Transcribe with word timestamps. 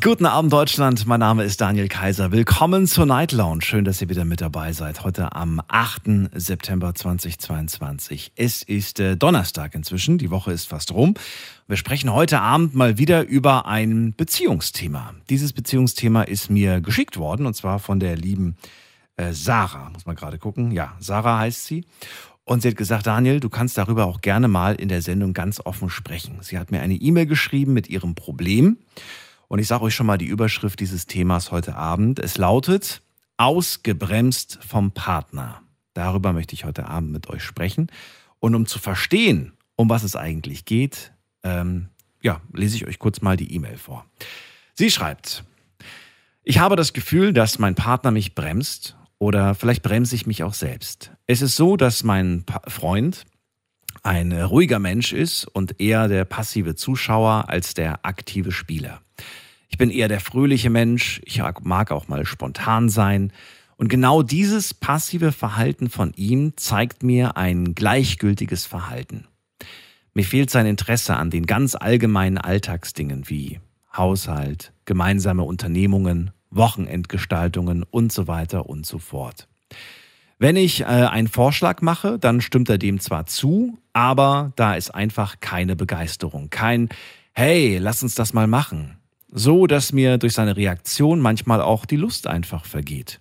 Guten 0.00 0.26
Abend 0.26 0.52
Deutschland, 0.52 1.06
mein 1.06 1.20
Name 1.20 1.42
ist 1.42 1.60
Daniel 1.60 1.88
Kaiser. 1.88 2.30
Willkommen 2.30 2.86
zur 2.86 3.04
Night 3.04 3.32
Lounge. 3.32 3.62
Schön, 3.62 3.84
dass 3.84 4.00
ihr 4.00 4.08
wieder 4.08 4.24
mit 4.24 4.40
dabei 4.40 4.72
seid. 4.72 5.02
Heute 5.02 5.34
am 5.34 5.60
8. 5.66 6.30
September 6.32 6.94
2022. 6.94 8.32
Es 8.36 8.62
ist 8.62 9.00
äh, 9.00 9.16
Donnerstag 9.16 9.74
inzwischen, 9.74 10.18
die 10.18 10.30
Woche 10.30 10.52
ist 10.52 10.66
fast 10.66 10.92
rum. 10.92 11.14
Wir 11.66 11.76
sprechen 11.76 12.12
heute 12.12 12.40
Abend 12.40 12.74
mal 12.74 12.96
wieder 12.96 13.26
über 13.26 13.66
ein 13.66 14.14
Beziehungsthema. 14.16 15.14
Dieses 15.28 15.52
Beziehungsthema 15.52 16.22
ist 16.22 16.48
mir 16.48 16.80
geschickt 16.80 17.16
worden 17.16 17.44
und 17.44 17.54
zwar 17.54 17.80
von 17.80 17.98
der 17.98 18.16
lieben 18.16 18.56
äh, 19.16 19.32
Sarah. 19.32 19.90
Muss 19.90 20.06
man 20.06 20.14
gerade 20.14 20.38
gucken. 20.38 20.70
Ja, 20.70 20.94
Sarah 21.00 21.40
heißt 21.40 21.66
sie. 21.66 21.84
Und 22.44 22.62
sie 22.62 22.68
hat 22.68 22.76
gesagt, 22.76 23.06
Daniel, 23.06 23.40
du 23.40 23.48
kannst 23.48 23.76
darüber 23.76 24.06
auch 24.06 24.20
gerne 24.20 24.48
mal 24.48 24.74
in 24.74 24.88
der 24.88 25.02
Sendung 25.02 25.32
ganz 25.32 25.60
offen 25.60 25.90
sprechen. 25.90 26.38
Sie 26.40 26.58
hat 26.58 26.70
mir 26.70 26.80
eine 26.80 26.94
E-Mail 26.94 27.26
geschrieben 27.26 27.74
mit 27.74 27.90
ihrem 27.90 28.14
Problem. 28.14 28.78
Und 29.52 29.58
ich 29.58 29.66
sage 29.66 29.84
euch 29.84 29.94
schon 29.94 30.06
mal 30.06 30.16
die 30.16 30.24
Überschrift 30.24 30.80
dieses 30.80 31.04
Themas 31.04 31.50
heute 31.50 31.76
Abend. 31.76 32.18
Es 32.18 32.38
lautet 32.38 33.02
Ausgebremst 33.36 34.58
vom 34.66 34.92
Partner. 34.92 35.60
Darüber 35.92 36.32
möchte 36.32 36.54
ich 36.54 36.64
heute 36.64 36.86
Abend 36.86 37.12
mit 37.12 37.28
euch 37.28 37.42
sprechen. 37.42 37.88
Und 38.38 38.54
um 38.54 38.64
zu 38.64 38.78
verstehen, 38.78 39.52
um 39.76 39.90
was 39.90 40.04
es 40.04 40.16
eigentlich 40.16 40.64
geht, 40.64 41.12
ähm, 41.42 41.90
ja, 42.22 42.40
lese 42.54 42.76
ich 42.76 42.86
euch 42.86 42.98
kurz 42.98 43.20
mal 43.20 43.36
die 43.36 43.52
E-Mail 43.54 43.76
vor. 43.76 44.06
Sie 44.72 44.90
schreibt, 44.90 45.44
ich 46.42 46.58
habe 46.58 46.74
das 46.74 46.94
Gefühl, 46.94 47.34
dass 47.34 47.58
mein 47.58 47.74
Partner 47.74 48.10
mich 48.10 48.34
bremst 48.34 48.96
oder 49.18 49.54
vielleicht 49.54 49.82
bremse 49.82 50.14
ich 50.14 50.26
mich 50.26 50.44
auch 50.44 50.54
selbst. 50.54 51.12
Es 51.26 51.42
ist 51.42 51.56
so, 51.56 51.76
dass 51.76 52.04
mein 52.04 52.44
pa 52.44 52.62
Freund 52.68 53.26
ein 54.02 54.32
ruhiger 54.32 54.78
Mensch 54.78 55.12
ist 55.12 55.44
und 55.44 55.78
eher 55.78 56.08
der 56.08 56.24
passive 56.24 56.74
Zuschauer 56.74 57.50
als 57.50 57.74
der 57.74 58.06
aktive 58.06 58.50
Spieler. 58.50 59.02
Ich 59.72 59.78
bin 59.78 59.90
eher 59.90 60.08
der 60.08 60.20
fröhliche 60.20 60.68
Mensch. 60.68 61.22
Ich 61.24 61.42
mag 61.62 61.90
auch 61.90 62.06
mal 62.06 62.26
spontan 62.26 62.90
sein. 62.90 63.32
Und 63.76 63.88
genau 63.88 64.22
dieses 64.22 64.74
passive 64.74 65.32
Verhalten 65.32 65.88
von 65.88 66.12
ihm 66.14 66.52
zeigt 66.56 67.02
mir 67.02 67.38
ein 67.38 67.74
gleichgültiges 67.74 68.66
Verhalten. 68.66 69.26
Mir 70.12 70.24
fehlt 70.24 70.50
sein 70.50 70.66
Interesse 70.66 71.16
an 71.16 71.30
den 71.30 71.46
ganz 71.46 71.74
allgemeinen 71.74 72.36
Alltagsdingen 72.36 73.30
wie 73.30 73.60
Haushalt, 73.96 74.74
gemeinsame 74.84 75.42
Unternehmungen, 75.42 76.32
Wochenendgestaltungen 76.50 77.82
und 77.82 78.12
so 78.12 78.26
weiter 78.28 78.68
und 78.68 78.84
so 78.84 78.98
fort. 78.98 79.48
Wenn 80.38 80.56
ich 80.56 80.82
äh, 80.82 80.84
einen 80.84 81.28
Vorschlag 81.28 81.80
mache, 81.80 82.18
dann 82.18 82.42
stimmt 82.42 82.68
er 82.68 82.76
dem 82.76 83.00
zwar 83.00 83.24
zu, 83.24 83.78
aber 83.94 84.52
da 84.56 84.74
ist 84.74 84.94
einfach 84.94 85.40
keine 85.40 85.76
Begeisterung, 85.76 86.50
kein 86.50 86.90
Hey, 87.32 87.78
lass 87.78 88.02
uns 88.02 88.14
das 88.14 88.34
mal 88.34 88.46
machen. 88.46 88.98
So, 89.34 89.66
dass 89.66 89.92
mir 89.92 90.18
durch 90.18 90.34
seine 90.34 90.56
Reaktion 90.58 91.18
manchmal 91.18 91.62
auch 91.62 91.86
die 91.86 91.96
Lust 91.96 92.26
einfach 92.26 92.66
vergeht. 92.66 93.20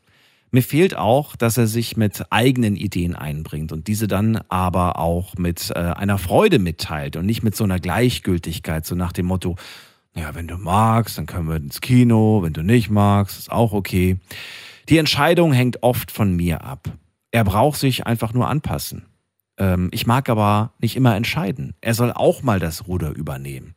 Mir 0.52 0.62
fehlt 0.62 0.98
auch, 0.98 1.38
dass 1.38 1.58
er 1.58 1.68
sich 1.68 1.96
mit 1.96 2.26
eigenen 2.30 2.76
Ideen 2.76 3.16
einbringt 3.16 3.72
und 3.72 3.88
diese 3.88 4.10
dann 4.10 4.42
aber 4.50 5.00
auch 5.00 5.36
mit 5.36 5.72
äh, 5.74 5.80
einer 5.80 6.18
Freude 6.18 6.60
mitteilt 6.60 7.16
und 7.16 7.26
nicht 7.26 7.42
mit 7.42 7.56
so 7.56 7.64
einer 7.64 7.80
Gleichgültigkeit, 7.80 8.86
so 8.86 8.94
nach 8.94 9.14
dem 9.14 9.28
Motto, 9.28 9.56
ja, 10.14 10.36
wenn 10.36 10.50
du 10.50 10.58
magst, 10.58 11.18
dann 11.18 11.26
können 11.26 11.48
wir 11.48 11.56
ins 11.56 11.80
Kino, 11.80 12.44
wenn 12.44 12.52
du 12.52 12.64
nicht 12.64 12.90
magst, 12.90 13.40
ist 13.40 13.52
auch 13.52 13.72
okay. 13.72 14.20
Die 14.90 14.98
Entscheidung 14.98 15.54
hängt 15.54 15.84
oft 15.84 16.12
von 16.12 16.36
mir 16.36 16.66
ab. 16.66 16.92
Er 17.32 17.46
braucht 17.46 17.80
sich 17.80 18.06
einfach 18.06 18.34
nur 18.34 18.50
anpassen. 18.50 19.06
Ähm, 19.58 19.88
ich 19.94 20.06
mag 20.06 20.28
aber 20.28 20.74
nicht 20.80 20.98
immer 20.98 21.16
entscheiden. 21.16 21.76
Er 21.80 21.94
soll 21.94 22.12
auch 22.12 22.44
mal 22.44 22.60
das 22.60 22.88
Ruder 22.88 23.12
übernehmen. 23.12 23.76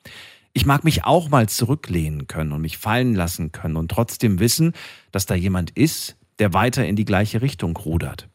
Ich 0.57 0.67
mag 0.67 0.85
mich 0.85 1.03
auch 1.03 1.31
mal 1.31 1.49
zurücklehnen 1.49 2.29
können 2.29 2.53
und 2.53 2.61
mich 2.61 2.79
fallen 2.79 3.17
lassen 3.17 3.51
können 3.51 3.77
und 3.77 3.91
trotzdem 3.91 4.39
wissen, 4.39 4.73
dass 5.11 5.27
da 5.27 5.35
jemand 5.35 5.73
ist, 5.73 6.17
der 6.39 6.53
weiter 6.53 6.87
in 6.87 6.95
die 6.95 7.05
gleiche 7.05 7.43
Richtung 7.43 7.77
rudert. 7.77 8.29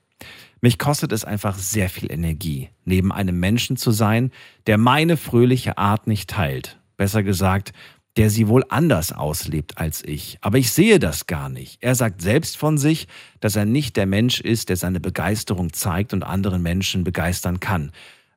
Mich 0.60 0.78
kostet 0.78 1.14
es 1.14 1.24
einfach 1.24 1.58
sehr 1.58 1.90
viel 1.90 2.12
Energie, 2.12 2.70
neben 2.84 3.14
einem 3.14 3.40
Menschen 3.40 3.78
zu 3.78 3.92
sein, 3.92 4.32
der 4.68 4.78
meine 4.78 5.16
fröhliche 5.16 5.78
Art 5.78 6.08
nicht 6.08 6.30
teilt. 6.30 6.78
Besser 6.98 7.24
gesagt, 7.24 7.72
der 8.18 8.30
sie 8.30 8.50
wohl 8.50 8.66
anders 8.68 9.14
auslebt 9.14 9.78
als 9.78 10.04
ich. 10.04 10.40
Aber 10.42 10.58
ich 10.58 10.74
sehe 10.74 11.00
das 11.00 11.26
gar 11.26 11.48
nicht. 11.48 11.78
Er 11.82 11.96
sagt 11.96 12.22
selbst 12.22 12.58
von 12.58 12.78
sich, 12.78 13.08
dass 13.40 13.56
er 13.56 13.64
nicht 13.64 13.96
der 13.96 14.08
Mensch 14.08 14.42
ist, 14.42 14.68
der 14.68 14.76
seine 14.76 15.00
Begeisterung 15.00 15.72
zeigt 15.72 16.12
und 16.12 16.24
anderen 16.24 16.62
Menschen 16.62 17.06
begeistern 17.06 17.62
kann. 17.62 17.94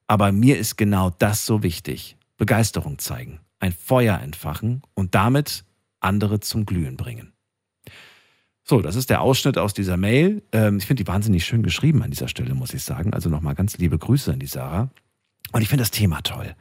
Aber 0.07 0.31
mir 0.31 0.57
ist 0.57 0.77
genau 0.77 1.11
das 1.19 1.47
so 1.47 1.65
wichtig. 1.65 2.17
Begeisterung 2.37 3.01
zeigen 3.01 3.41
ein 3.63 3.73
Feuer 3.73 4.19
entfachen 4.19 4.83
und 4.95 5.15
damit 5.15 5.65
andere 6.01 6.41
zum 6.41 6.67
Glühen 6.67 6.97
bringen. 6.97 7.33
So, 8.65 8.81
das 8.81 8.97
ist 8.97 9.09
der 9.09 9.21
Ausschnitt 9.21 9.57
aus 9.57 9.73
dieser 9.73 9.97
Mail. 9.97 10.43
Ähm, 10.53 10.79
ich 10.79 10.87
finde 10.87 11.05
die 11.05 11.09
wahnsinnig 11.09 11.45
schön 11.45 11.63
geschrieben 11.63 12.03
an 12.03 12.11
dieser 12.11 12.29
Stelle, 12.29 12.55
muss 12.55 12.75
ich 12.75 12.83
sagen. 12.83 13.13
Also 13.15 13.29
nochmal 13.29 13.55
ganz 13.55 13.79
liebe 13.79 13.99
Grüße 13.99 14.33
an 14.33 14.41
die 14.41 14.47
Sarah. 14.47 14.91
Und 15.53 15.63
ich 15.63 15.69
finde 15.69 15.83
das 15.83 15.91
Thema 15.91 16.23
toll. 16.23 16.55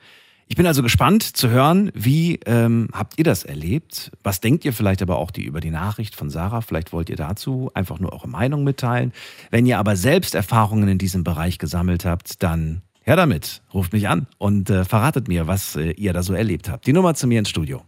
Ich 0.47 0.55
bin 0.55 0.65
also 0.65 0.83
gespannt 0.83 1.23
zu 1.23 1.49
hören, 1.49 1.91
wie 1.95 2.39
ähm, 2.45 2.89
habt 2.91 3.17
ihr 3.17 3.23
das 3.23 3.43
erlebt? 3.43 4.11
Was 4.21 4.41
denkt 4.41 4.65
ihr 4.65 4.73
vielleicht 4.73 5.01
aber 5.01 5.17
auch 5.17 5.31
die, 5.31 5.45
über 5.45 5.61
die 5.61 5.69
Nachricht 5.69 6.15
von 6.15 6.29
Sarah? 6.29 6.61
Vielleicht 6.61 6.91
wollt 6.91 7.09
ihr 7.09 7.15
dazu 7.15 7.71
einfach 7.73 7.99
nur 7.99 8.13
eure 8.13 8.27
Meinung 8.27 8.63
mitteilen. 8.63 9.13
Wenn 9.49 9.65
ihr 9.65 9.79
aber 9.79 9.95
selbst 9.95 10.35
Erfahrungen 10.35 10.89
in 10.89 10.97
diesem 10.97 11.23
Bereich 11.23 11.57
gesammelt 11.57 12.03
habt, 12.05 12.43
dann 12.43 12.81
Her 13.03 13.15
damit, 13.15 13.61
ruft 13.73 13.93
mich 13.93 14.07
an 14.07 14.27
und 14.37 14.69
äh, 14.69 14.85
verratet 14.85 15.27
mir, 15.27 15.47
was 15.47 15.75
äh, 15.75 15.91
ihr 15.91 16.13
da 16.13 16.21
so 16.21 16.33
erlebt 16.33 16.69
habt. 16.69 16.85
Die 16.85 16.93
Nummer 16.93 17.15
zu 17.15 17.27
mir 17.27 17.39
ins 17.39 17.49
Studio. 17.49 17.81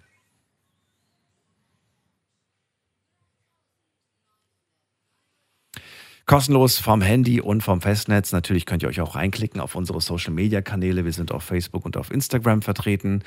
Kostenlos 6.25 6.79
vom 6.79 7.01
Handy 7.01 7.41
und 7.41 7.61
vom 7.61 7.81
Festnetz. 7.81 8.31
Natürlich 8.31 8.65
könnt 8.65 8.81
ihr 8.81 8.89
euch 8.89 9.01
auch 9.01 9.15
reinklicken 9.15 9.59
auf 9.59 9.75
unsere 9.75 9.99
Social 9.99 10.33
Media 10.33 10.61
Kanäle. 10.61 11.03
Wir 11.03 11.11
sind 11.11 11.33
auf 11.33 11.43
Facebook 11.43 11.85
und 11.85 11.97
auf 11.97 12.11
Instagram 12.11 12.61
vertreten. 12.61 13.23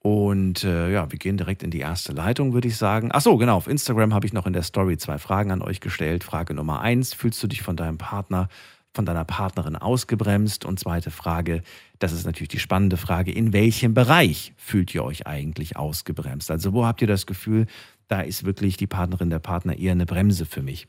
Und 0.00 0.64
äh, 0.64 0.90
ja, 0.90 1.10
wir 1.10 1.18
gehen 1.18 1.36
direkt 1.36 1.62
in 1.62 1.70
die 1.70 1.80
erste 1.80 2.12
Leitung, 2.12 2.54
würde 2.54 2.68
ich 2.68 2.76
sagen. 2.76 3.10
Ach 3.12 3.20
so, 3.20 3.36
genau. 3.36 3.56
Auf 3.56 3.68
Instagram 3.68 4.14
habe 4.14 4.26
ich 4.26 4.32
noch 4.32 4.46
in 4.46 4.54
der 4.54 4.62
Story 4.62 4.96
zwei 4.96 5.18
Fragen 5.18 5.50
an 5.50 5.60
euch 5.60 5.80
gestellt. 5.80 6.24
Frage 6.24 6.54
Nummer 6.54 6.80
eins: 6.80 7.12
Fühlst 7.12 7.42
du 7.42 7.48
dich 7.48 7.62
von 7.62 7.76
deinem 7.76 7.98
Partner 7.98 8.48
von 8.94 9.04
deiner 9.04 9.24
Partnerin 9.24 9.76
ausgebremst? 9.76 10.64
Und 10.64 10.80
zweite 10.80 11.10
Frage, 11.10 11.62
das 11.98 12.12
ist 12.12 12.26
natürlich 12.26 12.48
die 12.48 12.58
spannende 12.58 12.96
Frage, 12.96 13.32
in 13.32 13.52
welchem 13.52 13.94
Bereich 13.94 14.52
fühlt 14.56 14.94
ihr 14.94 15.04
euch 15.04 15.26
eigentlich 15.26 15.76
ausgebremst? 15.76 16.50
Also 16.50 16.72
wo 16.72 16.86
habt 16.86 17.00
ihr 17.00 17.08
das 17.08 17.26
Gefühl, 17.26 17.66
da 18.08 18.20
ist 18.20 18.44
wirklich 18.44 18.76
die 18.76 18.86
Partnerin, 18.86 19.30
der 19.30 19.38
Partner 19.38 19.78
eher 19.78 19.92
eine 19.92 20.06
Bremse 20.06 20.46
für 20.46 20.62
mich? 20.62 20.86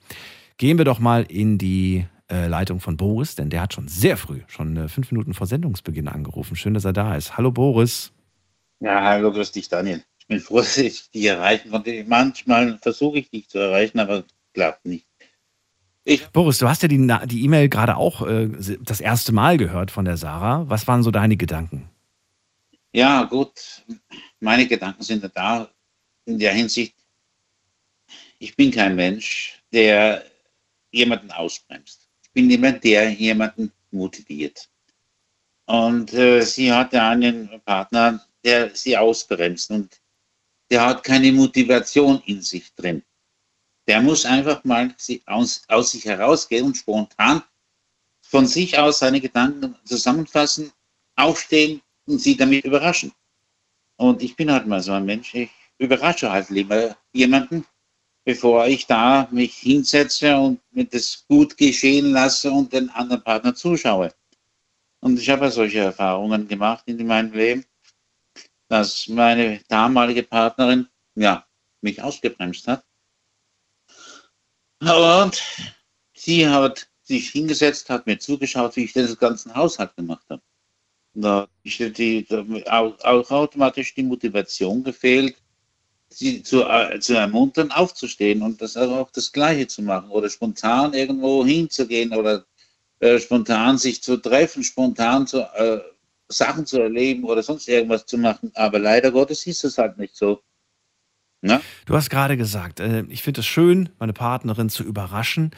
Gehen 0.58 0.78
wir 0.78 0.86
doch 0.86 1.00
mal 1.00 1.24
in 1.24 1.58
die 1.58 2.06
äh, 2.30 2.48
Leitung 2.48 2.80
von 2.80 2.98
Boris, 2.98 3.36
denn 3.36 3.50
der 3.50 3.62
hat 3.62 3.74
schon 3.74 3.88
sehr 3.88 4.18
früh, 4.18 4.42
schon 4.48 4.78
äh, 4.78 4.88
fünf 4.88 5.12
Minuten 5.12 5.34
vor 5.34 5.48
Sendungsbeginn 5.48 6.08
angerufen. 6.08 6.56
Schön, 6.56 6.74
dass 6.74 6.86
er 6.86 6.94
da 6.94 7.16
ist. 7.16 7.38
Hallo 7.38 7.52
Boris. 7.52 8.12
Ja, 8.80 9.04
hallo, 9.04 9.32
grüß 9.32 9.52
dich, 9.52 9.68
Daniel. 9.68 10.04
Ich 10.20 10.28
bin 10.28 10.40
froh, 10.40 10.58
dass 10.58 10.78
ich 10.78 11.10
dich 11.12 11.26
erreichen 11.26 11.72
konnte. 11.72 12.06
Manchmal 12.08 12.78
versuche 12.78 13.20
ich 13.20 13.30
dich 13.30 13.50
zu 13.50 13.58
erreichen, 13.58 14.00
aber 14.00 14.24
klappt 14.54 14.86
nicht. 14.86 15.09
Ich 16.04 16.28
Boris, 16.30 16.58
du 16.58 16.68
hast 16.68 16.82
ja 16.82 16.88
die, 16.88 16.98
die 17.26 17.44
E-Mail 17.44 17.70
gerade 17.70 17.98
auch 17.98 18.26
äh, 18.26 18.50
das 18.82 19.02
erste 19.02 19.32
Mal 19.32 19.58
gehört 19.58 19.92
von 19.92 20.06
der 20.06 20.18
Sarah. 20.18 20.68
Was 20.68 20.88
waren 20.88 21.04
so 21.04 21.12
deine 21.12 21.38
Gedanken? 21.38 21.90
Ja, 22.94 23.24
gut. 23.24 23.84
Meine 24.40 24.68
Gedanken 24.68 25.04
sind 25.04 25.30
da 25.36 25.70
in 26.26 26.40
der 26.40 26.54
Hinsicht, 26.54 26.96
ich 28.40 28.56
bin 28.56 28.72
kein 28.72 28.96
Mensch, 28.96 29.62
der 29.72 30.24
jemanden 30.92 31.32
ausbremst. 31.32 32.08
Ich 32.24 32.32
bin 32.32 32.50
jemand, 32.50 32.84
der 32.84 33.10
jemanden 33.10 33.72
motiviert. 33.92 34.70
Und 35.66 36.14
äh, 36.14 36.42
sie 36.42 36.72
hatte 36.72 37.02
einen 37.02 37.50
Partner, 37.66 38.26
der 38.44 38.74
sie 38.74 38.98
ausbremst 38.98 39.70
und 39.72 40.00
der 40.72 40.86
hat 40.86 41.04
keine 41.04 41.32
Motivation 41.32 42.22
in 42.26 42.42
sich 42.42 42.74
drin. 42.76 43.04
Der 43.90 44.04
muss 44.04 44.24
einfach 44.24 44.64
mal 44.66 44.94
aus, 45.26 45.64
aus 45.68 45.92
sich 45.94 46.06
herausgehen 46.06 46.64
und 46.64 46.78
spontan 46.78 47.42
von 48.22 48.46
sich 48.46 48.78
aus 48.78 49.00
seine 49.00 49.20
Gedanken 49.20 49.76
zusammenfassen, 49.84 50.72
aufstehen 51.16 51.82
und 52.06 52.20
sie 52.20 52.38
damit 52.38 52.66
überraschen. 52.66 53.12
Und 53.98 54.22
ich 54.22 54.36
bin 54.36 54.52
halt 54.52 54.68
mal 54.68 54.80
so 54.84 54.92
ein 54.92 55.06
Mensch, 55.06 55.34
ich 55.34 55.50
überrasche 55.80 56.32
halt 56.32 56.52
lieber 56.52 56.96
jemanden, 57.14 57.66
bevor 58.26 58.68
ich 58.68 58.86
da 58.86 59.28
mich 59.32 59.56
hinsetze 59.56 60.38
und 60.38 60.62
mir 60.70 60.86
das 60.86 61.26
gut 61.28 61.58
geschehen 61.58 62.12
lasse 62.12 62.52
und 62.52 62.72
den 62.72 62.92
anderen 62.92 63.24
Partner 63.24 63.56
zuschaue. 63.56 64.14
Und 65.00 65.20
ich 65.20 65.28
habe 65.32 65.50
solche 65.50 65.80
Erfahrungen 65.80 66.48
gemacht 66.48 66.84
in 66.86 67.08
meinem 67.08 67.34
Leben, 67.34 67.66
dass 68.68 69.08
meine 69.08 69.62
damalige 69.68 70.22
Partnerin, 70.22 70.88
ja, 71.16 71.44
mich 71.82 72.04
ausgebremst 72.04 72.68
hat. 72.68 72.84
Und 74.82 75.42
sie 76.14 76.48
hat 76.48 76.88
sich 77.04 77.30
hingesetzt, 77.30 77.90
hat 77.90 78.06
mir 78.06 78.20
zugeschaut, 78.20 78.76
wie 78.76 78.86
ich 78.86 78.94
den 78.94 79.14
ganzen 79.18 79.54
Haushalt 79.56 79.96
gemacht 79.96 80.26
habe. 80.30 80.42
Da 81.14 81.48
ist 81.64 81.80
die, 81.80 82.26
auch, 82.70 83.00
auch 83.02 83.32
automatisch 83.32 83.94
die 83.96 84.04
Motivation 84.04 84.84
gefehlt, 84.84 85.36
sie 86.10 86.44
zu, 86.44 86.64
äh, 86.64 87.00
zu 87.00 87.16
ermuntern, 87.16 87.72
aufzustehen 87.72 88.42
und 88.42 88.62
das 88.62 88.78
auch 88.78 89.12
das 89.12 89.32
Gleiche 89.32 89.68
zu 89.68 89.82
machen 89.82 90.10
oder 90.10 90.30
spontan 90.30 90.94
irgendwo 90.94 91.46
hinzugehen 91.46 92.14
oder 92.14 92.46
äh, 93.00 93.20
spontan 93.20 93.78
sich 93.78 94.02
zu 94.04 94.18
treffen, 94.18 94.64
spontan 94.64 95.28
zu, 95.28 95.42
äh, 95.42 95.82
Sachen 96.28 96.66
zu 96.66 96.80
erleben 96.80 97.24
oder 97.24 97.44
sonst 97.44 97.68
irgendwas 97.68 98.06
zu 98.06 98.18
machen. 98.18 98.52
Aber 98.54 98.80
leider 98.80 99.12
Gottes 99.12 99.46
ist 99.48 99.64
es 99.64 99.78
halt 99.78 99.98
nicht 99.98 100.16
so. 100.16 100.42
Na? 101.42 101.62
Du 101.86 101.96
hast 101.96 102.10
gerade 102.10 102.38
gesagt, 102.38 102.80
äh, 102.80 103.04
ich 103.10 103.24
finde 103.24 103.42
es 103.42 103.48
schön, 103.48 103.90
meine 104.00 104.14
Partnerin 104.14 104.70
zu 104.70 104.84
überraschen. 104.84 105.52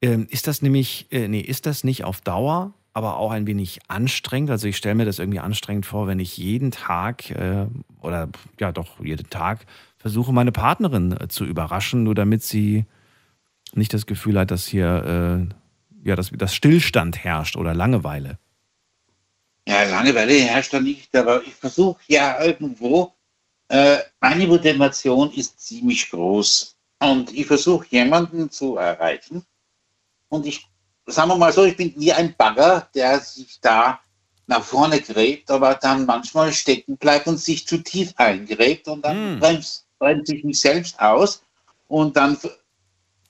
Ähm, 0.00 0.26
ist 0.30 0.46
das 0.46 0.62
nämlich, 0.62 1.06
äh, 1.10 1.28
nee, 1.28 1.40
ist 1.40 1.66
das 1.66 1.84
nicht 1.84 2.04
auf 2.04 2.20
Dauer, 2.20 2.74
aber 2.92 3.18
auch 3.18 3.30
ein 3.30 3.46
wenig 3.46 3.80
anstrengend? 3.88 4.50
Also 4.50 4.68
ich 4.68 4.76
stelle 4.76 4.94
mir 4.94 5.04
das 5.04 5.18
irgendwie 5.18 5.40
anstrengend 5.40 5.86
vor, 5.86 6.06
wenn 6.06 6.18
ich 6.18 6.36
jeden 6.36 6.70
Tag 6.70 7.30
äh, 7.30 7.66
oder 8.00 8.28
ja 8.58 8.72
doch 8.72 9.04
jeden 9.04 9.28
Tag 9.28 9.66
versuche, 9.98 10.32
meine 10.32 10.52
Partnerin 10.52 11.12
äh, 11.12 11.28
zu 11.28 11.44
überraschen, 11.44 12.02
nur 12.02 12.14
damit 12.14 12.42
sie 12.42 12.84
nicht 13.74 13.92
das 13.92 14.06
Gefühl 14.06 14.38
hat, 14.38 14.50
dass 14.50 14.66
hier 14.66 15.48
äh, 15.50 15.54
ja, 16.06 16.14
dass, 16.14 16.30
dass 16.30 16.54
Stillstand 16.54 17.24
herrscht 17.24 17.56
oder 17.56 17.74
Langeweile. 17.74 18.38
Ja, 19.66 19.82
Langeweile 19.82 20.34
herrscht 20.34 20.72
da 20.72 20.80
nicht, 20.80 21.14
aber 21.16 21.42
ich 21.42 21.54
versuche 21.54 22.00
ja 22.06 22.40
irgendwo 22.42 23.15
äh, 23.68 23.98
meine 24.20 24.46
Motivation 24.46 25.32
ist 25.32 25.60
ziemlich 25.60 26.10
groß 26.10 26.76
und 27.00 27.32
ich 27.32 27.46
versuche 27.46 27.86
jemanden 27.90 28.50
zu 28.50 28.76
erreichen. 28.76 29.44
Und 30.28 30.46
ich, 30.46 30.66
sagen 31.06 31.30
wir 31.30 31.36
mal 31.36 31.52
so, 31.52 31.64
ich 31.64 31.76
bin 31.76 31.94
wie 31.96 32.12
ein 32.12 32.34
Bagger, 32.36 32.88
der 32.94 33.20
sich 33.20 33.60
da 33.60 34.00
nach 34.46 34.62
vorne 34.62 35.00
gräbt, 35.00 35.50
aber 35.50 35.74
dann 35.74 36.06
manchmal 36.06 36.52
stecken 36.52 36.96
bleibt 36.96 37.26
und 37.26 37.38
sich 37.38 37.66
zu 37.66 37.78
tief 37.78 38.12
eingräbt 38.16 38.86
und 38.86 39.04
dann 39.04 39.36
mm. 39.36 39.40
bremst, 39.40 39.86
bremst 39.98 40.30
ich 40.30 40.44
mich 40.44 40.60
selbst 40.60 40.98
aus 41.00 41.42
und 41.88 42.16
dann 42.16 42.38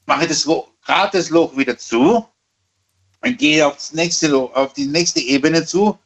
mache 0.04 0.22
ich 0.22 0.28
das 0.28 0.44
gerade 0.44 1.16
das 1.18 1.30
Loch 1.30 1.56
wieder 1.56 1.78
zu 1.78 2.26
und 3.22 3.38
gehe 3.38 3.66
auf, 3.66 3.76
das 3.76 3.92
nächste 3.92 4.28
Loch, 4.28 4.54
auf 4.54 4.74
die 4.74 4.86
nächste 4.86 5.20
Ebene 5.20 5.64
zu 5.64 5.98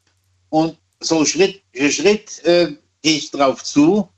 und 0.49 0.79
so 1.00 1.25
Schritt 1.25 1.62
für 1.75 1.91
Schritt 1.91 2.44
äh, 2.44 2.76
gehe 3.03 3.17
ich 3.17 3.31
drauf 3.31 3.65
zu 3.65 4.09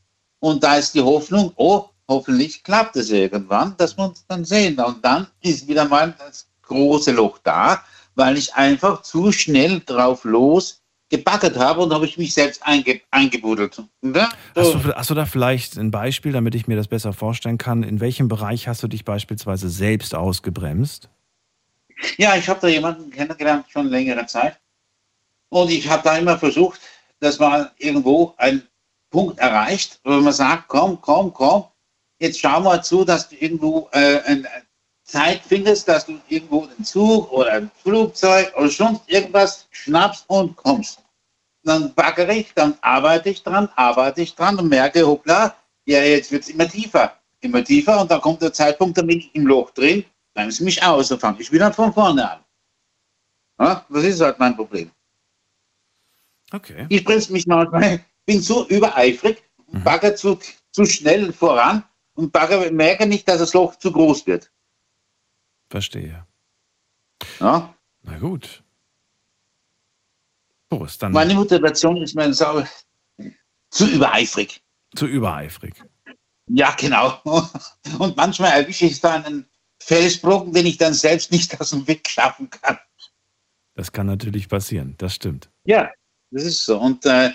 und 0.43 0.65
da 0.65 0.75
ist 0.75 0.93
die 0.97 1.01
Hoffnung, 1.01 1.53
oh, 1.55 1.85
hoffentlich 2.09 2.65
klappt 2.65 2.97
es 2.97 3.11
irgendwann, 3.11 3.77
dass 3.77 3.97
wir 3.97 4.07
uns 4.07 4.27
dann 4.27 4.45
sehen. 4.45 4.77
Und 4.81 5.05
dann 5.05 5.29
ist 5.41 5.69
wieder 5.69 5.85
mal 5.85 6.13
das 6.19 6.49
große 6.63 7.13
Loch 7.13 7.39
da, 7.45 7.81
weil 8.17 8.37
ich 8.37 8.53
einfach 8.55 9.03
zu 9.03 9.31
schnell 9.31 9.81
drauf 9.87 10.25
los 10.25 10.83
gebackert 11.11 11.57
habe 11.57 11.83
und 11.83 11.95
habe 11.95 12.07
ich 12.07 12.19
mich 12.19 12.35
selbst 12.35 12.61
einge 12.67 13.01
eingebuddelt. 13.13 13.75
So. 13.75 13.87
Hast, 14.03 14.75
du, 14.75 14.95
hast, 14.97 15.11
du, 15.11 15.15
da 15.15 15.27
vielleicht 15.27 15.77
ein 15.77 15.93
Beispiel, 15.93 16.33
damit 16.33 16.57
ich 16.57 16.67
mir 16.67 16.77
das 16.77 16.89
besser 16.89 17.13
vorstellen 17.13 17.59
kann? 17.59 17.85
In 17.85 18.01
welchem 18.01 18.27
Bereich 18.27 18.67
hast 18.67 18.83
du 18.83 18.89
dich 18.89 19.05
beispielsweise 19.05 19.69
selbst 19.69 20.13
ausgebremst? 20.13 21.09
Ja, 22.17 22.35
ich 22.35 22.49
habe 22.49 22.59
da 22.59 22.67
jemanden 22.67 23.11
kennengelernt 23.11 23.67
schon 23.69 23.87
längere 23.87 24.27
Zeit. 24.27 24.59
Und 25.51 25.71
ich 25.71 25.89
habe 25.89 26.03
da 26.03 26.17
immer 26.17 26.37
versucht, 26.37 26.81
dass 27.21 27.39
man 27.39 27.71
irgendwo 27.79 28.35
ein 28.39 28.63
Punkt 29.13 29.39
erreicht, 29.39 30.01
wo 30.03 30.11
man 30.15 30.33
sagt, 30.33 30.65
komm, 30.67 31.01
komm, 31.01 31.33
komm, 31.33 31.67
jetzt 32.19 32.41
schau 32.41 32.61
mal 32.61 32.83
zu, 32.83 33.05
dass 33.05 33.29
du 33.29 33.37
irgendwo 33.37 33.89
äh, 33.93 34.21
eine 34.23 34.49
Zeit 35.05 35.43
findest, 35.47 35.87
dass 35.87 36.07
du 36.07 36.19
irgendwo 36.29 36.63
einen 36.65 36.85
Zug 36.85 37.31
oder 37.31 37.53
ein 37.53 37.71
Flugzeug 37.83 38.53
oder 38.57 38.69
sonst 38.69 39.03
irgendwas 39.07 39.69
schnappst 39.71 40.25
und 40.29 40.57
kommst. 40.57 41.01
Dann 41.63 41.95
baggere 41.95 42.35
ich, 42.35 42.53
dann 42.55 42.77
arbeite 42.81 43.31
ich 43.31 43.43
dran, 43.43 43.69
arbeite 43.77 44.23
ich 44.23 44.35
dran 44.35 44.59
und 44.59 44.69
merke, 44.69 45.07
hoppla, 45.07 45.55
ja, 45.85 46.03
jetzt 46.03 46.33
wird 46.33 46.43
es 46.43 46.49
immer 46.49 46.69
tiefer, 46.69 47.17
immer 47.41 47.63
tiefer 47.63 48.01
und 48.01 48.11
dann 48.11 48.21
kommt 48.21 48.43
der 48.43 48.53
Zeitpunkt, 48.53 48.99
da 48.99 49.03
bin 49.03 49.19
ich 49.19 49.35
im 49.35 49.47
Loch 49.47 49.71
drin, 49.71 50.05
dann 50.35 50.49
ist 50.49 50.61
mich 50.61 50.83
aus, 50.83 51.09
dann 51.09 51.21
fange 51.21 51.41
ich 51.41 51.53
wieder 51.53 51.73
von 51.73 51.93
vorne 51.93 52.29
an. 52.29 52.41
Ja, 53.61 53.85
das 53.89 54.05
ist 54.05 54.21
halt 54.21 54.39
mein 54.39 54.57
Problem. 54.57 54.91
Okay. 56.53 56.87
Ich 56.89 57.05
bremse 57.05 57.33
mich 57.33 57.47
manchmal 57.47 58.05
bin 58.27 58.41
so 58.41 58.67
übereifrig, 58.69 59.43
mhm. 59.69 59.83
bagger 59.85 60.15
zu, 60.17 60.39
zu 60.71 60.85
schnell 60.85 61.33
voran 61.33 61.85
und 62.15 62.33
bagger, 62.33 62.71
merke 62.71 63.07
nicht, 63.07 63.29
dass 63.29 63.39
das 63.39 63.55
Loch 63.55 63.77
zu 63.77 63.93
groß 63.93 64.27
wird. 64.27 64.51
Verstehe. 65.69 66.27
Ja? 67.41 67.75
Na 68.03 68.19
gut. 68.19 68.63
Boris, 70.69 70.99
dann. 70.99 71.13
Meine 71.13 71.35
Motivation 71.35 71.97
ist 71.99 72.15
mir 72.15 72.33
so, 72.33 72.65
zu 73.71 73.87
übereifrig. 73.87 74.63
Zu 74.95 75.07
übereifrig. 75.07 75.75
Ja, 76.49 76.75
genau. 76.79 77.21
Und 77.99 78.17
manchmal 78.17 78.61
erwische 78.61 78.87
ich 78.87 79.01
da 79.01 79.15
einen 79.15 79.47
Felsbrocken, 79.81 80.53
den 80.53 80.67
ich 80.67 80.77
dann 80.77 80.95
selbst 80.95 81.33
nicht 81.33 81.59
aus 81.61 81.71
dem 81.71 81.87
Weg 81.87 82.09
schaffen 82.09 82.51
kann. 82.51 82.79
Das 83.75 83.91
kann 83.91 84.07
natürlich 84.07 84.49
passieren, 84.49 84.95
das 84.99 85.15
stimmt. 85.15 85.51
Ja, 85.65 85.91
das 86.31 86.45
ist 86.45 86.65
so. 86.65 86.79
Und 86.79 87.07
äh, 87.07 87.31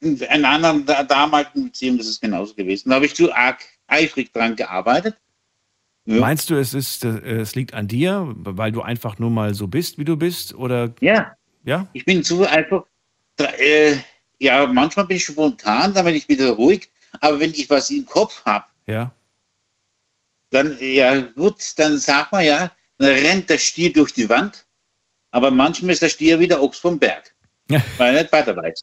in 0.00 0.22
einer 0.24 0.48
anderen 0.48 0.86
damaligen 1.08 1.64
Beziehung 1.64 1.98
ist 1.98 2.08
es 2.08 2.20
genauso 2.20 2.54
gewesen. 2.54 2.90
Da 2.90 2.96
habe 2.96 3.06
ich 3.06 3.14
zu 3.14 3.32
arg 3.32 3.60
eifrig 3.86 4.32
dran 4.32 4.56
gearbeitet. 4.56 5.16
Ja. 6.04 6.16
Meinst 6.16 6.50
du, 6.50 6.56
es, 6.56 6.74
ist, 6.74 7.04
äh, 7.04 7.40
es 7.40 7.54
liegt 7.54 7.74
an 7.74 7.86
dir, 7.86 8.32
weil 8.36 8.72
du 8.72 8.82
einfach 8.82 9.18
nur 9.18 9.30
mal 9.30 9.54
so 9.54 9.68
bist, 9.68 9.98
wie 9.98 10.04
du 10.04 10.16
bist? 10.16 10.54
Oder? 10.54 10.92
Ja. 11.00 11.36
ja? 11.64 11.86
Ich 11.92 12.04
bin 12.04 12.24
zu 12.24 12.44
einfach, 12.44 12.84
äh, 13.38 13.96
ja, 14.38 14.66
manchmal 14.66 15.06
bin 15.06 15.18
ich 15.18 15.24
spontan, 15.24 15.94
dann 15.94 16.04
bin 16.04 16.16
ich 16.16 16.28
wieder 16.28 16.50
ruhig, 16.50 16.90
aber 17.20 17.38
wenn 17.38 17.50
ich 17.50 17.70
was 17.70 17.90
im 17.90 18.04
Kopf 18.04 18.44
habe, 18.44 18.64
ja. 18.86 19.12
dann, 20.50 20.76
ja, 20.80 21.20
gut, 21.20 21.62
dann 21.76 21.98
sagt 21.98 22.32
man 22.32 22.44
ja, 22.44 22.72
dann 22.98 23.10
rennt 23.10 23.48
der 23.48 23.58
Stier 23.58 23.92
durch 23.92 24.12
die 24.12 24.28
Wand, 24.28 24.66
aber 25.30 25.52
manchmal 25.52 25.92
ist 25.92 26.02
der 26.02 26.08
Stier 26.08 26.40
wieder 26.40 26.60
Ochs 26.60 26.78
vom 26.78 26.98
Berg, 26.98 27.32
weil 27.68 28.16
er 28.16 28.22
nicht 28.22 28.32
weiter 28.32 28.56
weiß. 28.56 28.82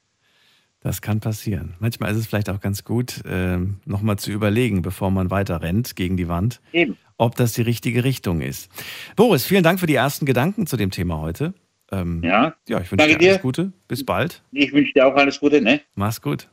Das 0.81 1.01
kann 1.01 1.19
passieren. 1.19 1.75
Manchmal 1.79 2.11
ist 2.11 2.17
es 2.17 2.27
vielleicht 2.27 2.49
auch 2.49 2.61
ganz 2.61 2.85
gut, 2.85 3.25
äh, 3.25 3.57
nochmal 3.85 4.17
zu 4.17 4.31
überlegen, 4.31 4.81
bevor 4.81 5.11
man 5.11 5.29
weiter 5.29 5.61
rennt 5.61 5.95
gegen 5.97 6.15
die 6.15 6.29
Wand, 6.29 6.61
Eben. 6.71 6.97
ob 7.17 7.35
das 7.35 7.53
die 7.53 7.63
richtige 7.63 8.05
Richtung 8.05 8.39
ist. 8.39 8.71
Boris, 9.17 9.45
vielen 9.45 9.63
Dank 9.63 9.81
für 9.81 9.87
die 9.87 9.95
ersten 9.95 10.25
Gedanken 10.25 10.67
zu 10.67 10.77
dem 10.77 10.89
Thema 10.89 11.17
heute. 11.19 11.53
Ähm, 11.91 12.23
ja. 12.23 12.55
Ja, 12.67 12.79
ich 12.79 12.91
wünsche 12.91 13.07
dir 13.07 13.15
alles 13.15 13.17
dir. 13.17 13.37
Gute. 13.39 13.73
Bis 13.89 14.05
bald. 14.05 14.41
Ich 14.51 14.71
wünsche 14.71 14.93
dir 14.93 15.07
auch 15.07 15.15
alles 15.15 15.39
Gute, 15.41 15.61
ne? 15.61 15.81
Mach's 15.95 16.21
gut. 16.21 16.47